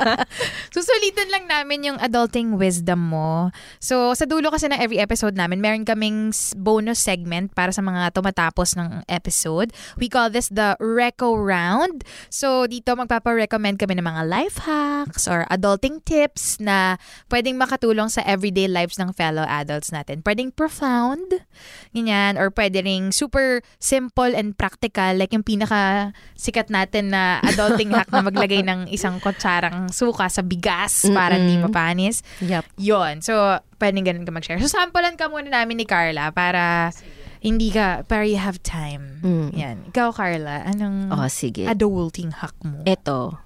Susulitin 0.74 1.28
lang 1.32 1.44
namin 1.48 1.92
yung 1.92 1.98
adulting 1.98 2.56
wisdom 2.56 3.12
mo. 3.12 3.50
So, 3.78 4.12
sa 4.12 4.24
dulo 4.24 4.52
kasi 4.52 4.68
ng 4.68 4.78
every 4.78 5.00
episode 5.00 5.34
namin, 5.34 5.60
meron 5.60 5.84
kaming 5.84 6.30
bonus 6.56 7.00
segment 7.00 7.52
para 7.52 7.72
sa 7.72 7.80
mga 7.80 8.12
tumatapos 8.12 8.76
ng 8.76 9.04
episode. 9.08 9.72
We 9.96 10.08
call 10.08 10.28
this 10.30 10.48
the 10.48 10.76
Reco 10.78 11.36
Round. 11.36 12.04
So, 12.28 12.66
dito 12.66 12.94
magpapa-recommend 12.94 13.80
kami 13.80 13.98
ng 13.98 14.06
mga 14.06 14.22
life 14.28 14.58
hacks 14.64 15.26
or 15.26 15.48
adulting 15.48 16.04
tips 16.04 16.60
na 16.60 16.96
pwedeng 17.32 17.56
makatulong 17.56 18.12
sa 18.12 18.20
everyday 18.24 18.68
lives 18.68 19.00
ng 19.00 19.12
fellow 19.14 19.44
adults 19.46 19.88
natin. 19.88 20.20
Pwedeng 20.20 20.52
profound, 20.52 21.44
ganyan, 21.92 22.36
or 22.36 22.52
pwede 22.52 22.84
ring 22.84 23.10
super 23.10 23.60
simple 23.78 24.30
and 24.34 24.54
practical, 24.60 25.16
like 25.16 25.32
yung 25.32 25.46
pinaka 25.58 26.14
sikat 26.32 26.70
natin 26.70 27.10
na 27.10 27.42
adulting 27.42 27.90
hack 27.90 28.06
na 28.14 28.22
maglagay 28.22 28.62
ng 28.62 28.86
isang 28.88 29.18
kutsarang 29.18 29.90
suka 29.90 30.30
sa 30.30 30.46
bigas 30.46 31.02
para 31.10 31.34
hindi 31.34 31.58
mapanis. 31.58 32.22
Yup. 32.38 32.62
Yon. 32.78 33.18
So, 33.18 33.34
pwedeng 33.82 34.06
ganun 34.06 34.22
ka 34.22 34.30
mag-share. 34.30 34.62
So, 34.62 34.70
sampulan 34.70 35.18
ka 35.18 35.26
muna 35.26 35.50
namin 35.50 35.82
ni 35.82 35.86
Carla 35.90 36.30
para 36.30 36.94
hindi 37.42 37.74
ka, 37.74 38.06
para 38.06 38.22
you 38.22 38.38
have 38.38 38.62
time. 38.62 39.18
Mm. 39.22 39.48
Yan. 39.54 39.76
Ikaw, 39.90 40.14
Carla, 40.14 40.62
anong 40.62 41.10
Oh, 41.10 41.26
sige. 41.26 41.66
adulting 41.66 42.30
hack 42.34 42.54
mo? 42.62 42.86
Eto. 42.86 43.38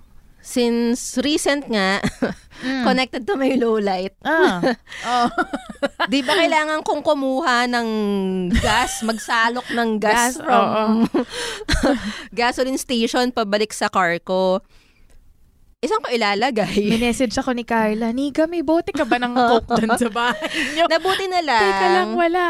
Since 0.42 1.22
recent 1.22 1.70
nga, 1.70 2.02
Mm. 2.62 2.82
connected 2.84 3.22
to 3.24 3.34
my 3.34 3.54
low 3.54 3.78
light, 3.78 4.14
Ah. 4.22 4.62
oh. 5.10 5.26
Di 6.06 6.22
ba 6.22 6.34
kailangan 6.34 6.82
kong 6.82 7.02
kumuha 7.02 7.66
ng 7.66 7.88
gas, 8.54 9.02
magsalok 9.02 9.66
ng 9.70 9.98
gas, 9.98 10.34
Gas, 10.34 10.38
from 10.38 11.10
gasoline 12.38 12.78
station 12.78 13.30
pabalik 13.30 13.70
sa 13.70 13.86
car 13.86 14.18
ko? 14.18 14.62
Isang 15.78 15.98
ko 15.98 16.14
ilalagay. 16.14 16.86
Minessage 16.86 17.34
ako 17.34 17.50
ni 17.50 17.66
Carla, 17.66 18.14
Nika, 18.14 18.46
may 18.46 18.62
bote 18.62 18.94
ka 18.94 19.02
ba 19.02 19.18
ng 19.18 19.34
coke 19.50 19.82
dun 19.82 19.98
sa 19.98 20.06
bahay 20.06 20.46
niyo? 20.70 20.86
Nabuti 20.86 21.26
na 21.26 21.42
lang. 21.42 21.62
Teka 21.66 21.86
lang, 21.90 22.08
wala. 22.14 22.44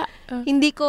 Hindi 0.45 0.77
ko 0.77 0.89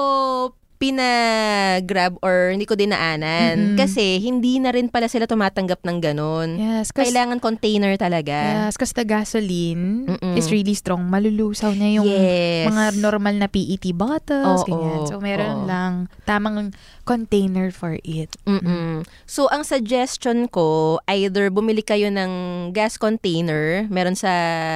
pinagrab 0.84 2.20
or 2.20 2.52
hindi 2.52 2.68
ko 2.68 2.76
dinaanan. 2.76 3.56
Mm-mm. 3.74 3.78
Kasi 3.80 4.20
hindi 4.20 4.60
na 4.60 4.76
rin 4.76 4.92
pala 4.92 5.08
sila 5.08 5.24
tumatanggap 5.24 5.80
ng 5.80 5.98
ganun. 6.04 6.60
Yes, 6.60 6.92
Kailangan 6.92 7.40
container 7.40 7.96
talaga. 7.96 8.68
yes, 8.68 8.76
cause 8.76 8.92
the 8.92 9.08
gasoline 9.08 10.12
Mm-mm. 10.12 10.36
is 10.36 10.52
really 10.52 10.76
strong. 10.76 11.08
Malulusaw 11.08 11.72
na 11.72 11.88
yung 11.88 12.04
yes. 12.04 12.68
mga 12.68 13.00
normal 13.00 13.40
na 13.40 13.48
PET 13.48 13.96
bottles, 13.96 14.62
Oo, 14.64 14.68
ganyan. 14.68 15.00
So, 15.08 15.24
meron 15.24 15.64
oo. 15.64 15.68
lang 15.70 15.94
tamang 16.28 16.76
container 17.04 17.72
for 17.72 17.96
it. 18.04 18.36
Mm-mm. 18.44 19.08
So, 19.24 19.48
ang 19.48 19.64
suggestion 19.64 20.52
ko, 20.52 21.00
either 21.08 21.48
bumili 21.48 21.80
kayo 21.80 22.12
ng 22.12 22.32
gas 22.72 23.00
container, 23.00 23.88
meron 23.88 24.16
sa 24.16 24.32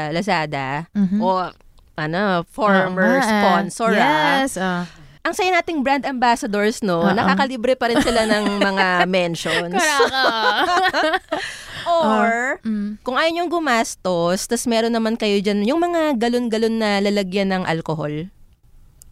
Lazada, 0.09 0.87
Mhm. 0.95 1.19
o 1.19 1.51
ano, 1.97 2.45
former 2.45 3.17
ah. 3.17 3.25
sponsor 3.25 3.91
ah. 3.97 4.45
Yes. 4.45 4.53
ah. 4.55 4.85
Ang 5.27 5.35
saya 5.35 5.51
nating 5.51 5.83
brand 5.83 6.07
ambassadors, 6.07 6.79
no? 6.79 7.03
Oo. 7.03 7.11
Nakakalibre 7.11 7.75
pa 7.75 7.91
rin 7.91 7.99
sila 7.99 8.23
ng 8.23 8.63
mga 8.63 8.87
mentions. 9.11 9.75
Or, 11.87 12.59
Mm. 12.63 12.99
kung 12.99 13.15
ayaw 13.15 13.31
niyong 13.31 13.51
gumastos, 13.51 14.47
tas 14.47 14.63
meron 14.63 14.91
naman 14.91 15.15
kayo 15.15 15.39
dyan, 15.39 15.63
yung 15.63 15.79
mga 15.79 16.15
galon-galon 16.15 16.79
na 16.79 16.99
lalagyan 16.99 17.51
ng 17.51 17.63
alcohol. 17.63 18.31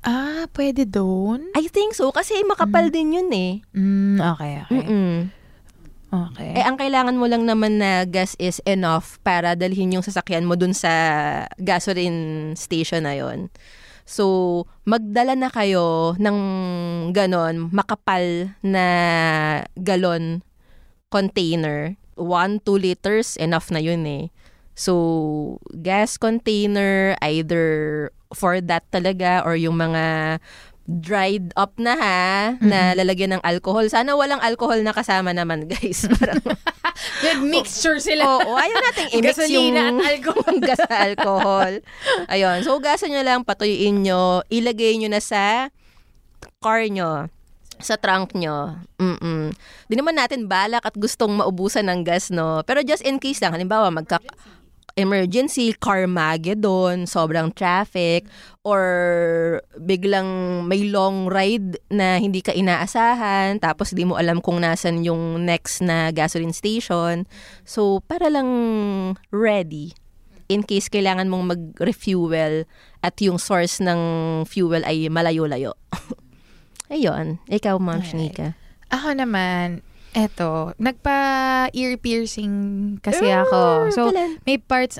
Ah, 0.03 0.47
pwede 0.55 0.83
doon? 0.83 1.51
I 1.51 1.67
think 1.67 1.91
so, 1.91 2.11
kasi 2.11 2.35
makapal 2.43 2.87
din 2.87 3.11
yun 3.11 3.29
eh. 3.31 3.59
Mm, 3.71 4.19
okay, 4.21 4.51
okay. 4.61 4.71
Mm-mm. 4.71 5.15
Okay. 6.15 6.51
Eh, 6.55 6.63
ang 6.63 6.79
kailangan 6.79 7.19
mo 7.19 7.27
lang 7.27 7.43
naman 7.43 7.75
na 7.75 8.07
gas 8.07 8.39
is 8.39 8.63
enough 8.63 9.19
para 9.19 9.51
dalhin 9.51 9.91
yung 9.91 10.05
sasakyan 10.05 10.47
mo 10.47 10.55
dun 10.55 10.71
sa 10.71 10.91
gasoline 11.59 12.53
station 12.55 13.03
na 13.03 13.19
yon. 13.19 13.51
So, 14.05 14.65
magdala 14.85 15.33
na 15.33 15.49
kayo 15.49 16.13
ng 16.21 16.37
ganon, 17.09 17.73
makapal 17.73 18.53
na 18.61 18.85
galon 19.73 20.45
container. 21.09 21.97
1, 22.15 22.63
2 22.63 22.79
liters, 22.79 23.35
enough 23.41 23.73
na 23.73 23.81
yun 23.81 24.05
eh. 24.05 24.31
So, 24.77 25.59
gas 25.81 26.15
container, 26.21 27.17
either 27.25 28.11
for 28.31 28.61
that 28.61 28.87
talaga 28.93 29.41
or 29.43 29.57
yung 29.57 29.81
mga 29.81 30.37
dried 30.85 31.49
up 31.57 31.73
na 31.81 31.97
ha, 31.97 32.53
na 32.61 32.93
lalagyan 32.93 33.37
ng 33.37 33.43
alcohol. 33.43 33.89
Sana 33.89 34.13
walang 34.13 34.37
alcohol 34.41 34.77
na 34.85 34.93
kasama 34.93 35.33
naman, 35.33 35.65
guys. 35.71 36.05
Parang, 36.05 36.41
Good 37.25 37.41
mixture 37.43 37.99
sila. 37.99 38.23
Oo, 38.23 38.55
ayaw 38.55 38.77
nating 38.91 39.09
i-mix 39.19 39.35
Gasolina 39.35 39.91
yung 39.91 39.99
at 39.99 40.09
alcohol. 40.15 40.55
gas 40.69 40.79
sa 40.79 40.95
alcohol. 41.09 41.73
Ayun. 42.31 42.57
So, 42.63 42.77
gasan 42.79 43.11
nyo 43.11 43.21
lang, 43.25 43.43
patuyuin 43.43 44.05
nyo, 44.05 44.45
ilagay 44.47 44.95
nyo 45.01 45.09
na 45.11 45.19
sa 45.19 45.73
car 46.61 46.85
nyo 46.87 47.27
sa 47.75 47.99
trunk 47.99 48.31
nyo. 48.39 48.79
Mm-mm. 48.95 49.51
Di 49.91 49.95
naman 49.99 50.15
natin 50.15 50.47
balak 50.47 50.87
at 50.87 50.95
gustong 50.95 51.35
maubusan 51.35 51.91
ng 51.91 52.07
gas, 52.07 52.31
no? 52.31 52.63
Pero 52.63 52.79
just 52.87 53.03
in 53.03 53.19
case 53.19 53.43
lang, 53.43 53.51
halimbawa, 53.51 53.91
magka 53.91 54.23
emergency, 54.95 55.75
Carmageddon, 55.75 57.03
sobrang 57.03 57.51
traffic, 57.51 58.25
or 58.63 59.61
biglang 59.75 60.63
may 60.67 60.87
long 60.87 61.27
ride 61.27 61.75
na 61.91 62.15
hindi 62.17 62.39
ka 62.39 62.55
inaasahan, 62.55 63.59
tapos 63.59 63.91
di 63.91 64.07
mo 64.07 64.15
alam 64.15 64.39
kung 64.39 64.63
nasan 64.63 65.03
yung 65.03 65.43
next 65.43 65.83
na 65.83 66.15
gasoline 66.15 66.55
station. 66.55 67.27
So, 67.67 67.99
para 68.07 68.31
lang 68.31 68.49
ready 69.29 69.91
in 70.47 70.61
case 70.61 70.87
kailangan 70.93 71.27
mong 71.27 71.45
mag-refuel 71.57 72.69
at 73.01 73.15
yung 73.21 73.41
source 73.41 73.81
ng 73.81 73.99
fuel 74.45 74.85
ay 74.85 75.09
malayo-layo. 75.09 75.73
Ayun. 76.93 77.41
Ikaw, 77.49 77.81
Ma'am. 77.81 78.05
Shanika. 78.05 78.53
Ako 78.93 79.17
naman, 79.17 79.81
eto, 80.15 80.71
nagpa-ear 80.77 81.97
piercing 81.97 82.55
kasi 82.99 83.27
ako. 83.27 83.91
So, 83.91 84.01
Kailan? 84.09 84.39
may 84.41 84.57
parts, 84.57 84.97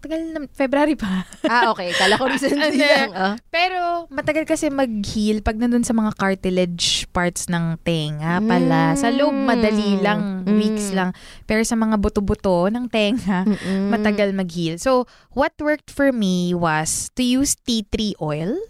tagal 0.00 0.20
na, 0.26 0.44
February 0.50 0.92
pa. 0.94 1.24
ah, 1.44 1.70
okay. 1.70 1.88
Kala 1.92 2.16
ko 2.16 2.26
recently 2.26 2.76
lang. 2.80 3.12
ah. 3.12 3.34
Pero, 3.48 4.04
matagal 4.08 4.44
kasi 4.44 4.68
mag-heal 4.68 5.40
pag 5.40 5.56
nandun 5.56 5.80
sa 5.80 5.92
mga 5.92 6.12
cartilage 6.14 7.08
parts 7.08 7.48
ng 7.48 7.80
tenga 7.80 8.36
pala. 8.40 8.92
Mm. 8.92 8.98
Sa 8.98 9.08
loob, 9.08 9.32
madali 9.32 9.96
lang, 9.98 10.44
Mm. 10.44 10.56
weeks 10.56 10.92
lang. 10.92 11.16
Pero 11.44 11.60
sa 11.60 11.72
mga 11.72 11.96
buto-buto 11.96 12.68
ng 12.68 12.84
tenga, 12.86 13.44
Mm-mm. 13.44 13.88
matagal 13.88 14.32
mag-heal. 14.32 14.76
So, 14.76 15.04
what 15.30 15.56
worked 15.56 15.88
for 15.88 16.12
me 16.12 16.52
was 16.52 17.08
to 17.16 17.24
use 17.24 17.56
tea 17.58 17.84
tree 17.86 18.12
oil 18.18 18.60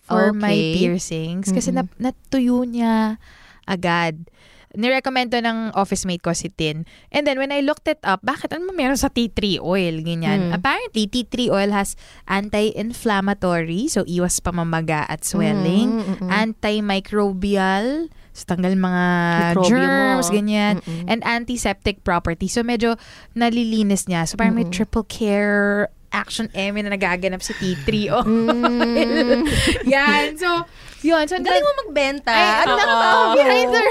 for 0.00 0.30
my 0.30 0.52
Okay. 0.52 0.78
piercings. 0.78 1.48
Kasi 1.48 1.70
Mhm. 1.70 1.76
nap- 1.76 1.98
natuyo 1.98 2.62
niya 2.62 3.18
agad. 3.64 4.28
Nirecommend 4.74 5.30
to 5.30 5.38
ng 5.38 5.70
office 5.72 6.02
mate 6.02 6.18
ko 6.18 6.34
si 6.34 6.50
Tin. 6.50 6.82
And 7.08 7.22
then 7.24 7.38
when 7.38 7.50
I 7.50 7.62
looked 7.62 7.86
it 7.86 8.02
up, 8.02 8.20
bakit 8.20 8.50
ano 8.50 8.70
meron 8.70 8.98
sa 8.98 9.06
tea 9.06 9.30
tree 9.30 9.56
oil? 9.56 10.02
Ganyan. 10.02 10.50
Mm. 10.50 10.52
Apparently, 10.52 11.06
tea 11.06 11.24
tree 11.24 11.46
oil 11.48 11.70
has 11.70 11.94
anti-inflammatory, 12.26 13.88
so 13.88 14.02
iwas 14.04 14.40
pamamaga 14.40 15.06
at 15.06 15.24
swelling. 15.24 16.02
Mm, 16.02 16.04
mm, 16.04 16.18
mm. 16.20 16.30
Antimicrobial, 16.30 18.10
so 18.32 18.42
tanggal 18.44 18.74
mga 18.74 19.04
Mikrobyo 19.54 19.62
mo. 19.62 19.68
germs, 19.70 20.26
ganyan. 20.30 20.74
Mm-mm. 20.82 21.06
And 21.06 21.22
antiseptic 21.22 22.02
property. 22.02 22.48
So 22.48 22.62
medyo 22.62 22.96
nalilinis 23.32 24.06
niya. 24.06 24.26
So 24.26 24.34
parang 24.34 24.58
may 24.58 24.66
Mm-mm. 24.66 24.74
triple 24.74 25.06
care 25.06 25.88
action 26.14 26.46
M 26.54 26.78
na 26.78 26.94
nagaganap 26.94 27.42
sa 27.42 27.54
tea 27.58 27.74
tree 27.82 28.06
oil. 28.14 28.22
Mm. 28.22 29.46
Yan. 29.94 30.38
So, 30.38 30.62
yun. 31.04 31.24
So, 31.28 31.36
galing 31.36 31.60
mo 31.60 31.72
magbenta. 31.84 32.32
Ay, 32.32 32.64
ano 32.64 32.72
na 32.74 32.86
ba? 32.88 33.08
Behind 33.36 33.68
the 33.68 33.82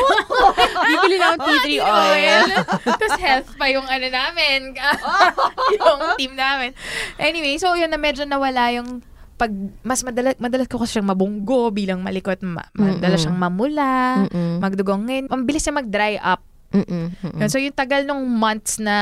Bibili 0.89 1.15
lang 1.15 1.37
ng 1.37 1.41
tea 1.45 1.59
tree 1.61 1.81
oil. 1.81 2.41
Tapos 2.83 3.13
health 3.21 3.49
pa 3.53 3.69
yung 3.69 3.85
ano 3.85 4.07
namin. 4.09 4.73
yung 5.77 5.99
team 6.17 6.33
namin. 6.33 6.73
Anyway, 7.15 7.61
so 7.61 7.77
yun 7.77 7.93
na 7.93 8.01
medyo 8.01 8.25
nawala 8.25 8.73
yung 8.73 9.05
pag 9.33 9.49
mas 9.81 10.05
madalas 10.05 10.37
madalas 10.37 10.69
ko 10.69 10.77
kasi 10.77 10.97
siyang 10.97 11.09
mabunggo 11.09 11.73
bilang 11.73 12.05
malikot 12.05 12.37
ma, 12.45 12.69
madalas 12.77 13.17
Mm-mm. 13.17 13.23
siyang 13.25 13.39
mamula 13.41 13.93
Mm-mm. 14.29 14.61
magdugong 14.61 15.09
ngayon 15.09 15.25
ang 15.25 15.41
bilis 15.49 15.65
niya 15.65 15.73
mag-dry 15.73 16.15
up 16.21 16.45
Mm-mm. 16.69 17.17
Mm-mm. 17.17 17.41
Yun, 17.41 17.49
so 17.49 17.57
yung 17.57 17.73
tagal 17.73 18.05
nung 18.05 18.21
months 18.29 18.77
na 18.77 18.93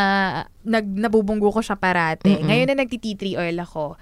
nag 0.63 0.87
nabubunggo 0.87 1.51
ko 1.51 1.59
siya 1.59 1.75
parate 1.75 2.23
Mm-mm. 2.31 2.47
ngayon 2.47 2.67
na 2.71 2.79
nagti-tea 2.79 3.19
tree 3.19 3.35
oil 3.35 3.59
ako 3.59 3.99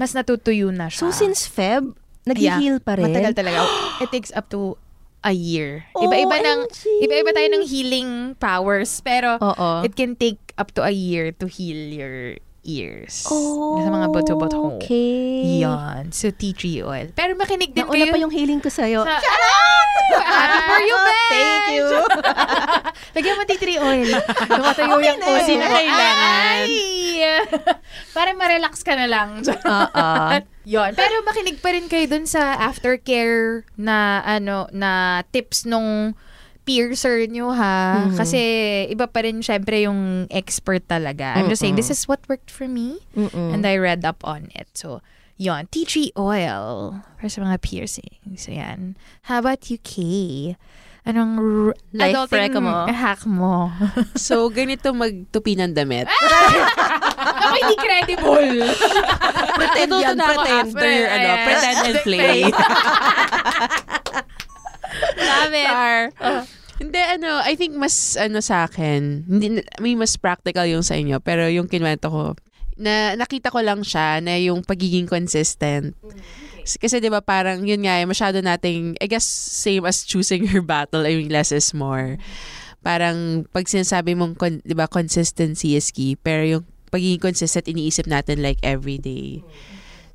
mas 0.00 0.16
natutuyo 0.16 0.72
na 0.72 0.88
siya 0.88 1.06
So, 1.06 1.12
since 1.12 1.44
Feb, 1.44 1.92
nag-heal 2.26 2.82
pa 2.82 2.98
rin? 2.98 3.08
Matagal 3.08 3.32
talaga. 3.38 3.60
It 4.04 4.10
takes 4.10 4.34
up 4.34 4.50
to 4.50 4.76
a 5.26 5.34
year. 5.34 5.86
Iba-iba 5.96 6.36
ng 6.38 6.60
OMG. 6.70 6.80
iba-iba 7.02 7.30
tayo 7.34 7.48
ng 7.50 7.64
healing 7.66 8.10
powers, 8.38 9.02
pero 9.02 9.38
Oo. 9.42 9.82
it 9.82 9.98
can 9.98 10.14
take 10.14 10.38
up 10.54 10.70
to 10.76 10.86
a 10.86 10.94
year 10.94 11.34
to 11.34 11.50
heal 11.50 11.78
your 11.90 12.38
ears. 12.66 13.22
oh, 13.26 13.78
Sa 13.78 13.88
mga 13.88 14.06
buto-buto. 14.10 14.76
Okay. 14.76 15.62
Yan. 15.62 16.10
So, 16.10 16.28
tea 16.28 16.50
tree 16.50 16.82
oil. 16.82 17.14
Pero 17.14 17.32
makinig 17.34 17.70
din 17.70 17.86
Nauna 17.86 17.94
kayo. 17.96 18.12
pa 18.12 18.18
yung 18.18 18.34
healing 18.34 18.58
ko 18.58 18.68
sa'yo. 18.68 19.06
Sa, 19.06 19.16
Happy 20.06 20.60
for 20.62 20.80
you, 20.82 20.96
Beth! 20.96 21.30
Thank 21.30 21.64
you. 21.72 21.86
Lagyan 23.16 23.34
mo 23.34 23.42
tea 23.44 23.58
tree 23.58 23.80
oil. 23.80 24.06
Tumatayo 24.44 24.86
Okay 24.92 25.06
yung 25.08 25.18
yun. 25.18 25.18
na 25.56 25.68
kailangan. 25.68 26.58
Para 28.16 28.30
ma-relax 28.32 28.82
ka 28.82 28.94
na 28.94 29.06
lang. 29.06 29.40
Oo. 29.42 30.06
Yon. 30.64 30.92
Pero 30.92 31.14
makinig 31.22 31.58
pa 31.58 31.70
rin 31.70 31.86
kayo 31.86 32.06
dun 32.06 32.26
sa 32.26 32.58
aftercare 32.60 33.62
na 33.74 34.20
ano 34.20 34.66
na 34.70 35.22
tips 35.30 35.64
nung 35.64 36.12
piercer 36.66 37.30
nyo 37.30 37.54
ha. 37.54 38.10
Mhm. 38.10 38.18
Kasi 38.18 38.40
iba 38.90 39.06
pa 39.06 39.22
rin 39.22 39.38
syempre 39.40 39.86
yung 39.86 40.26
expert 40.28 40.82
talaga. 40.84 41.38
I'm 41.38 41.46
just 41.46 41.62
saying, 41.62 41.78
Mm-mm. 41.78 41.86
this 41.86 41.94
is 41.94 42.10
what 42.10 42.20
worked 42.26 42.50
for 42.50 42.66
me 42.66 42.98
Mm-mm. 43.14 43.54
and 43.54 43.62
I 43.62 43.78
read 43.78 44.02
up 44.02 44.26
on 44.26 44.50
it. 44.52 44.66
So, 44.74 44.98
yon. 45.38 45.70
Tea 45.70 45.86
tree 45.86 46.10
oil 46.18 46.98
para 47.16 47.28
sa 47.30 47.38
mga 47.40 47.62
piercing. 47.62 48.18
So, 48.34 48.50
yan. 48.50 48.98
How 49.30 49.38
about 49.38 49.70
you, 49.70 49.78
Kay? 49.78 50.58
Anong 51.06 51.38
r- 51.38 51.78
Life 51.94 52.18
adulting 52.34 52.50
hack 52.50 52.58
mo? 52.58 52.74
hack 52.90 53.22
mo? 53.30 53.54
So, 54.18 54.50
ganito 54.50 54.90
magtupi 54.90 55.54
ng 55.54 55.70
damit. 55.70 56.10
Ako 57.46 57.54
hindi 57.62 57.76
credible. 57.78 58.58
Pretend 59.54 59.90
yan, 59.94 60.18
na 60.18 60.26
ako 60.26 60.42
pretend. 60.42 60.58
after, 60.66 60.90
ano, 61.06 61.28
pretend 61.46 61.78
and 61.78 61.96
play. 62.02 62.38
Love 65.16 65.54
it. 65.54 65.66
Char. 65.68 65.98
Hindi, 66.76 67.00
ano, 67.00 67.40
I 67.40 67.56
think 67.56 67.72
mas, 67.72 68.20
ano 68.20 68.44
sa 68.44 68.68
akin, 68.68 69.24
hindi, 69.24 69.64
may 69.80 69.96
mas 69.96 70.20
practical 70.20 70.68
yung 70.68 70.84
sa 70.84 70.92
inyo, 70.92 71.24
pero 71.24 71.48
yung 71.48 71.72
kinwento 71.72 72.12
ko, 72.12 72.24
na 72.76 73.16
nakita 73.16 73.48
ko 73.48 73.64
lang 73.64 73.80
siya 73.80 74.20
na 74.20 74.36
yung 74.36 74.60
pagiging 74.60 75.08
consistent. 75.08 75.96
S- 76.60 76.76
Kasi 76.76 77.00
'di 77.00 77.08
ba 77.08 77.24
parang 77.24 77.64
yun 77.64 77.80
nga 77.88 77.96
eh, 77.96 78.04
masyado 78.04 78.44
nating 78.44 79.00
I 79.00 79.08
guess 79.08 79.24
same 79.24 79.88
as 79.88 80.04
choosing 80.04 80.44
your 80.44 80.60
battle, 80.60 81.08
I 81.08 81.16
mean 81.16 81.32
less 81.32 81.56
is 81.56 81.72
more. 81.72 82.20
Parang 82.84 83.48
pag 83.48 83.64
sinasabi 83.64 84.12
mong 84.12 84.36
con- 84.36 84.60
'di 84.60 84.76
ba 84.76 84.84
consistency 84.92 85.72
is 85.72 85.88
key, 85.88 86.20
pero 86.20 86.44
yung 86.44 86.62
pagiging 86.92 87.24
consistent 87.24 87.64
iniisip 87.64 88.04
natin 88.04 88.44
like 88.44 88.60
every 88.60 89.00
day. 89.00 89.40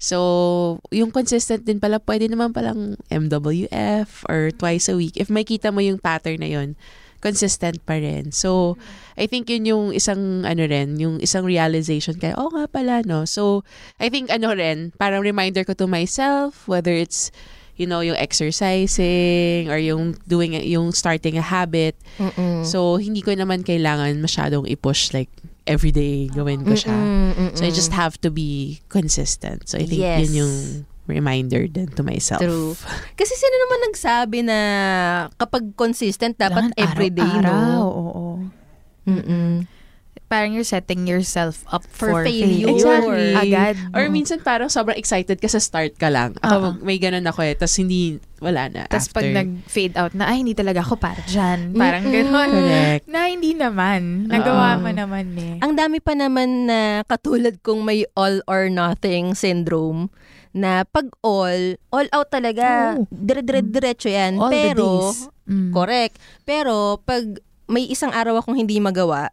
So, 0.01 0.81
yung 0.89 1.13
consistent 1.13 1.61
din 1.69 1.77
pala, 1.77 2.01
pwede 2.01 2.25
naman 2.25 2.57
palang 2.57 2.97
MWF 3.13 4.25
or 4.25 4.49
twice 4.49 4.89
a 4.89 4.97
week. 4.97 5.13
If 5.13 5.29
makita 5.29 5.69
mo 5.69 5.77
yung 5.77 6.01
pattern 6.01 6.41
na 6.41 6.49
yun, 6.49 6.73
consistent 7.21 7.77
pa 7.85 8.01
rin. 8.01 8.33
So, 8.33 8.81
I 9.13 9.29
think 9.29 9.45
yun 9.53 9.69
yung 9.69 9.85
isang, 9.93 10.41
ano 10.41 10.65
rin, 10.65 10.97
yung 10.97 11.21
isang 11.21 11.45
realization 11.45 12.17
kaya, 12.17 12.33
oh 12.33 12.49
nga 12.49 12.65
pala, 12.65 13.05
no? 13.05 13.29
So, 13.29 13.61
I 14.01 14.09
think, 14.09 14.33
ano 14.33 14.57
rin, 14.57 14.89
parang 14.97 15.21
reminder 15.21 15.61
ko 15.61 15.77
to 15.77 15.85
myself, 15.85 16.65
whether 16.65 16.89
it's, 16.89 17.29
you 17.77 17.85
know, 17.85 18.01
yung 18.01 18.17
exercising 18.17 19.69
or 19.69 19.77
yung 19.77 20.17
doing, 20.25 20.57
yung 20.65 20.97
starting 20.97 21.37
a 21.37 21.45
habit. 21.45 21.93
Mm-mm. 22.17 22.65
So, 22.65 22.97
hindi 22.97 23.21
ko 23.21 23.37
naman 23.37 23.61
kailangan 23.61 24.17
masyadong 24.17 24.65
i-push 24.65 25.13
like 25.13 25.29
everyday 25.65 26.27
gawin 26.29 26.65
ko 26.65 26.73
siya. 26.73 26.93
Mm-mm, 26.93 27.31
mm-mm. 27.37 27.57
So, 27.57 27.65
I 27.65 27.71
just 27.71 27.93
have 27.93 28.17
to 28.25 28.29
be 28.33 28.81
consistent. 28.89 29.69
So, 29.69 29.77
I 29.77 29.85
think 29.85 30.01
Yes. 30.01 30.27
yun 30.27 30.33
yung 30.45 30.55
reminder 31.05 31.67
din 31.67 31.89
to 31.93 32.01
myself. 32.03 32.41
True. 32.41 32.73
Kasi 33.19 33.33
sino 33.35 33.55
naman 33.67 33.79
nagsabi 33.91 34.39
na 34.45 34.59
kapag 35.37 35.73
consistent, 35.75 36.37
dapat 36.37 36.71
Kailangan 36.73 36.79
everyday, 36.79 37.31
araw-araw, 37.41 37.61
no? 37.61 37.81
Oo. 37.87 38.25
Mm-mm. 39.09 39.65
Parang 40.31 40.55
you're 40.55 40.63
setting 40.63 41.03
yourself 41.03 41.67
up 41.67 41.83
For 41.91 42.07
for, 42.07 42.23
failure. 42.23 42.71
Exactly. 42.71 43.35
Agad. 43.35 43.75
Or 43.91 44.07
minsan 44.07 44.39
parang 44.39 44.71
sobrang 44.71 44.95
excited 44.95 45.43
ka 45.43 45.51
sa 45.51 45.59
start 45.59 45.99
ka 45.99 46.07
lang. 46.07 46.39
Ako, 46.39 46.79
may 46.79 46.95
ganun 46.95 47.27
ako 47.27 47.43
eh. 47.43 47.51
Tapos 47.51 47.75
hindi, 47.75 48.15
wala 48.39 48.71
na 48.71 48.87
Tapos 48.87 49.11
after. 49.11 49.19
pag 49.19 49.27
nag-fade 49.27 49.95
out 49.99 50.15
na, 50.15 50.31
ay, 50.31 50.39
hindi 50.39 50.55
talaga 50.55 50.79
ako 50.79 50.95
para 50.95 51.19
dyan. 51.27 51.75
Parang 51.75 52.07
Mm-mm. 52.07 52.15
gano'n. 52.15 52.49
Correct. 52.55 53.03
Na 53.11 53.27
hindi 53.27 53.51
naman. 53.51 54.31
Nagawa 54.31 54.79
mo 54.79 54.87
naman 54.87 55.35
eh. 55.35 55.59
Ang 55.59 55.75
dami 55.75 55.99
pa 55.99 56.15
naman 56.15 56.71
na 56.71 57.03
katulad 57.03 57.59
kong 57.59 57.83
may 57.83 58.07
all 58.15 58.39
or 58.47 58.71
nothing 58.71 59.35
syndrome 59.35 60.07
na 60.55 60.87
pag 60.87 61.11
all, 61.19 61.75
all 61.91 62.07
out 62.15 62.31
talaga. 62.31 62.95
Oo. 62.95 63.03
Dire-dire-diretso 63.11 64.07
yan. 64.07 64.39
All 64.39 64.47
the 64.47 64.55
Pero, 64.55 65.11
days. 65.11 65.27
Mm. 65.51 65.71
correct. 65.75 66.15
Pero 66.47 67.03
pag 67.03 67.23
may 67.67 67.87
isang 67.87 68.11
araw 68.11 68.39
akong 68.39 68.55
hindi 68.55 68.79
magawa, 68.79 69.27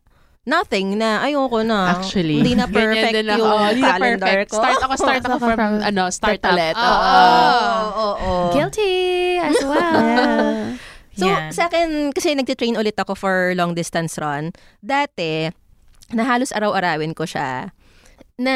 nothing 0.49 0.97
na 0.97 1.21
ayoko 1.21 1.61
na. 1.61 1.93
Actually. 1.93 2.41
Hindi 2.41 2.57
na 2.57 2.65
perfect 2.65 3.13
din 3.13 3.29
ako. 3.29 3.37
yung 3.37 3.53
Oh, 3.53 3.69
hindi 3.69 3.85
na 3.85 4.01
perfect. 4.01 4.49
ko. 4.49 4.57
Start 4.57 4.81
ako, 4.81 4.93
start 4.97 5.23
ako 5.29 5.37
from, 5.45 5.71
ano, 5.85 6.03
start 6.09 6.41
ulit. 6.41 6.75
Oo. 6.75 6.89
Oo, 6.89 7.53
oo, 7.77 8.09
oo. 8.17 8.35
Guilty 8.57 8.95
as 9.37 9.61
well. 9.61 10.49
So, 11.19 11.27
Yan. 11.27 11.51
sa 11.51 11.67
akin, 11.67 12.15
kasi 12.15 12.39
nagtitrain 12.39 12.79
ulit 12.79 12.95
ako 12.95 13.19
for 13.19 13.51
long 13.59 13.75
distance 13.75 14.15
run. 14.23 14.55
Dati, 14.79 15.51
na 16.15 16.23
halos 16.23 16.55
araw-arawin 16.55 17.11
ko 17.11 17.27
siya. 17.27 17.75
Na... 18.39 18.55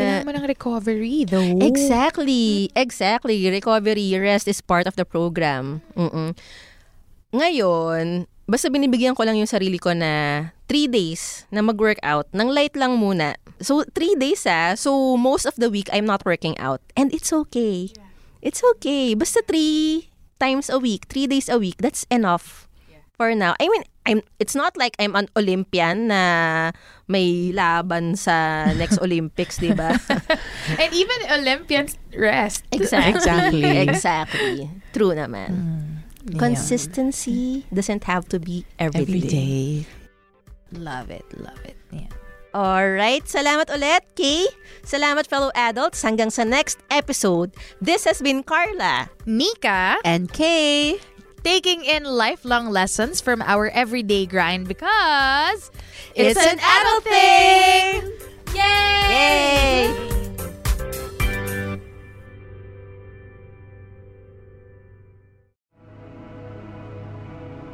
Kailangan 0.00 0.24
mo 0.24 0.32
ng 0.32 0.48
recovery, 0.48 1.28
though. 1.28 1.60
Exactly. 1.60 2.72
Exactly. 2.72 3.36
Recovery, 3.52 4.16
rest 4.16 4.48
is 4.48 4.64
part 4.64 4.88
of 4.88 4.96
the 4.96 5.04
program. 5.04 5.84
Mm-mm. 5.92 6.32
Ngayon, 7.36 8.24
basta 8.52 8.68
binibigyan 8.68 9.16
ko 9.16 9.24
lang 9.24 9.40
yung 9.40 9.48
sarili 9.48 9.80
ko 9.80 9.96
na 9.96 10.52
three 10.68 10.84
days 10.84 11.48
na 11.48 11.64
mag-workout. 11.64 12.28
Nang 12.36 12.52
light 12.52 12.76
lang 12.76 13.00
muna. 13.00 13.32
So, 13.64 13.80
three 13.96 14.12
days 14.20 14.44
ah. 14.44 14.76
So, 14.76 15.16
most 15.16 15.48
of 15.48 15.56
the 15.56 15.72
week, 15.72 15.88
I'm 15.88 16.04
not 16.04 16.28
working 16.28 16.52
out. 16.60 16.84
And 16.92 17.08
it's 17.16 17.32
okay. 17.32 17.96
It's 18.44 18.60
okay. 18.76 19.16
Basta 19.16 19.40
three 19.40 20.12
times 20.36 20.68
a 20.68 20.76
week, 20.76 21.08
three 21.08 21.24
days 21.24 21.48
a 21.48 21.56
week, 21.56 21.80
that's 21.80 22.04
enough 22.12 22.68
for 23.22 23.32
now. 23.38 23.54
I 23.62 23.70
mean, 23.70 23.86
I'm 24.02 24.20
it's 24.42 24.58
not 24.58 24.74
like 24.74 24.98
I'm 24.98 25.14
an 25.14 25.30
Olympian 25.38 26.10
na 26.10 26.74
may 27.06 27.54
laban 27.54 28.18
sa 28.18 28.66
next 28.74 28.98
Olympics, 29.04 29.62
'di 29.62 29.78
ba? 29.78 29.94
And 30.82 30.90
even 30.90 31.18
Olympians 31.30 31.94
rest. 32.10 32.66
Exactly. 32.74 33.62
exactly. 33.86 34.66
True 34.90 35.14
naman. 35.14 35.54
Consistency 36.38 37.66
doesn't 37.74 38.04
have 38.04 38.28
to 38.30 38.38
be 38.38 38.64
every 38.78 39.02
Every 39.02 39.20
day. 39.20 39.28
day. 39.28 39.86
Love 40.72 41.10
it, 41.10 41.24
love 41.36 41.58
it. 41.64 41.76
Yeah. 41.90 42.08
Alright, 42.54 43.24
salamat 43.24 43.72
ulit, 43.72 44.04
Kay. 44.14 44.44
Salamat, 44.84 45.24
fellow 45.26 45.48
adults. 45.56 46.04
Hanggang 46.04 46.28
sa 46.28 46.44
next 46.44 46.78
episode. 46.92 47.52
This 47.80 48.04
has 48.04 48.20
been 48.20 48.44
Carla. 48.44 49.08
Nika, 49.24 49.98
And 50.04 50.28
Kay. 50.32 51.00
taking 51.42 51.82
in 51.82 52.06
lifelong 52.06 52.70
lessons 52.70 53.18
from 53.18 53.42
our 53.42 53.66
everyday 53.74 54.30
grind 54.30 54.70
because 54.70 55.74
It's 56.14 56.38
an 56.38 56.62
adult 56.62 57.02
thing! 57.02 57.98
Yay! 58.54 59.90
Yay! 59.90 60.11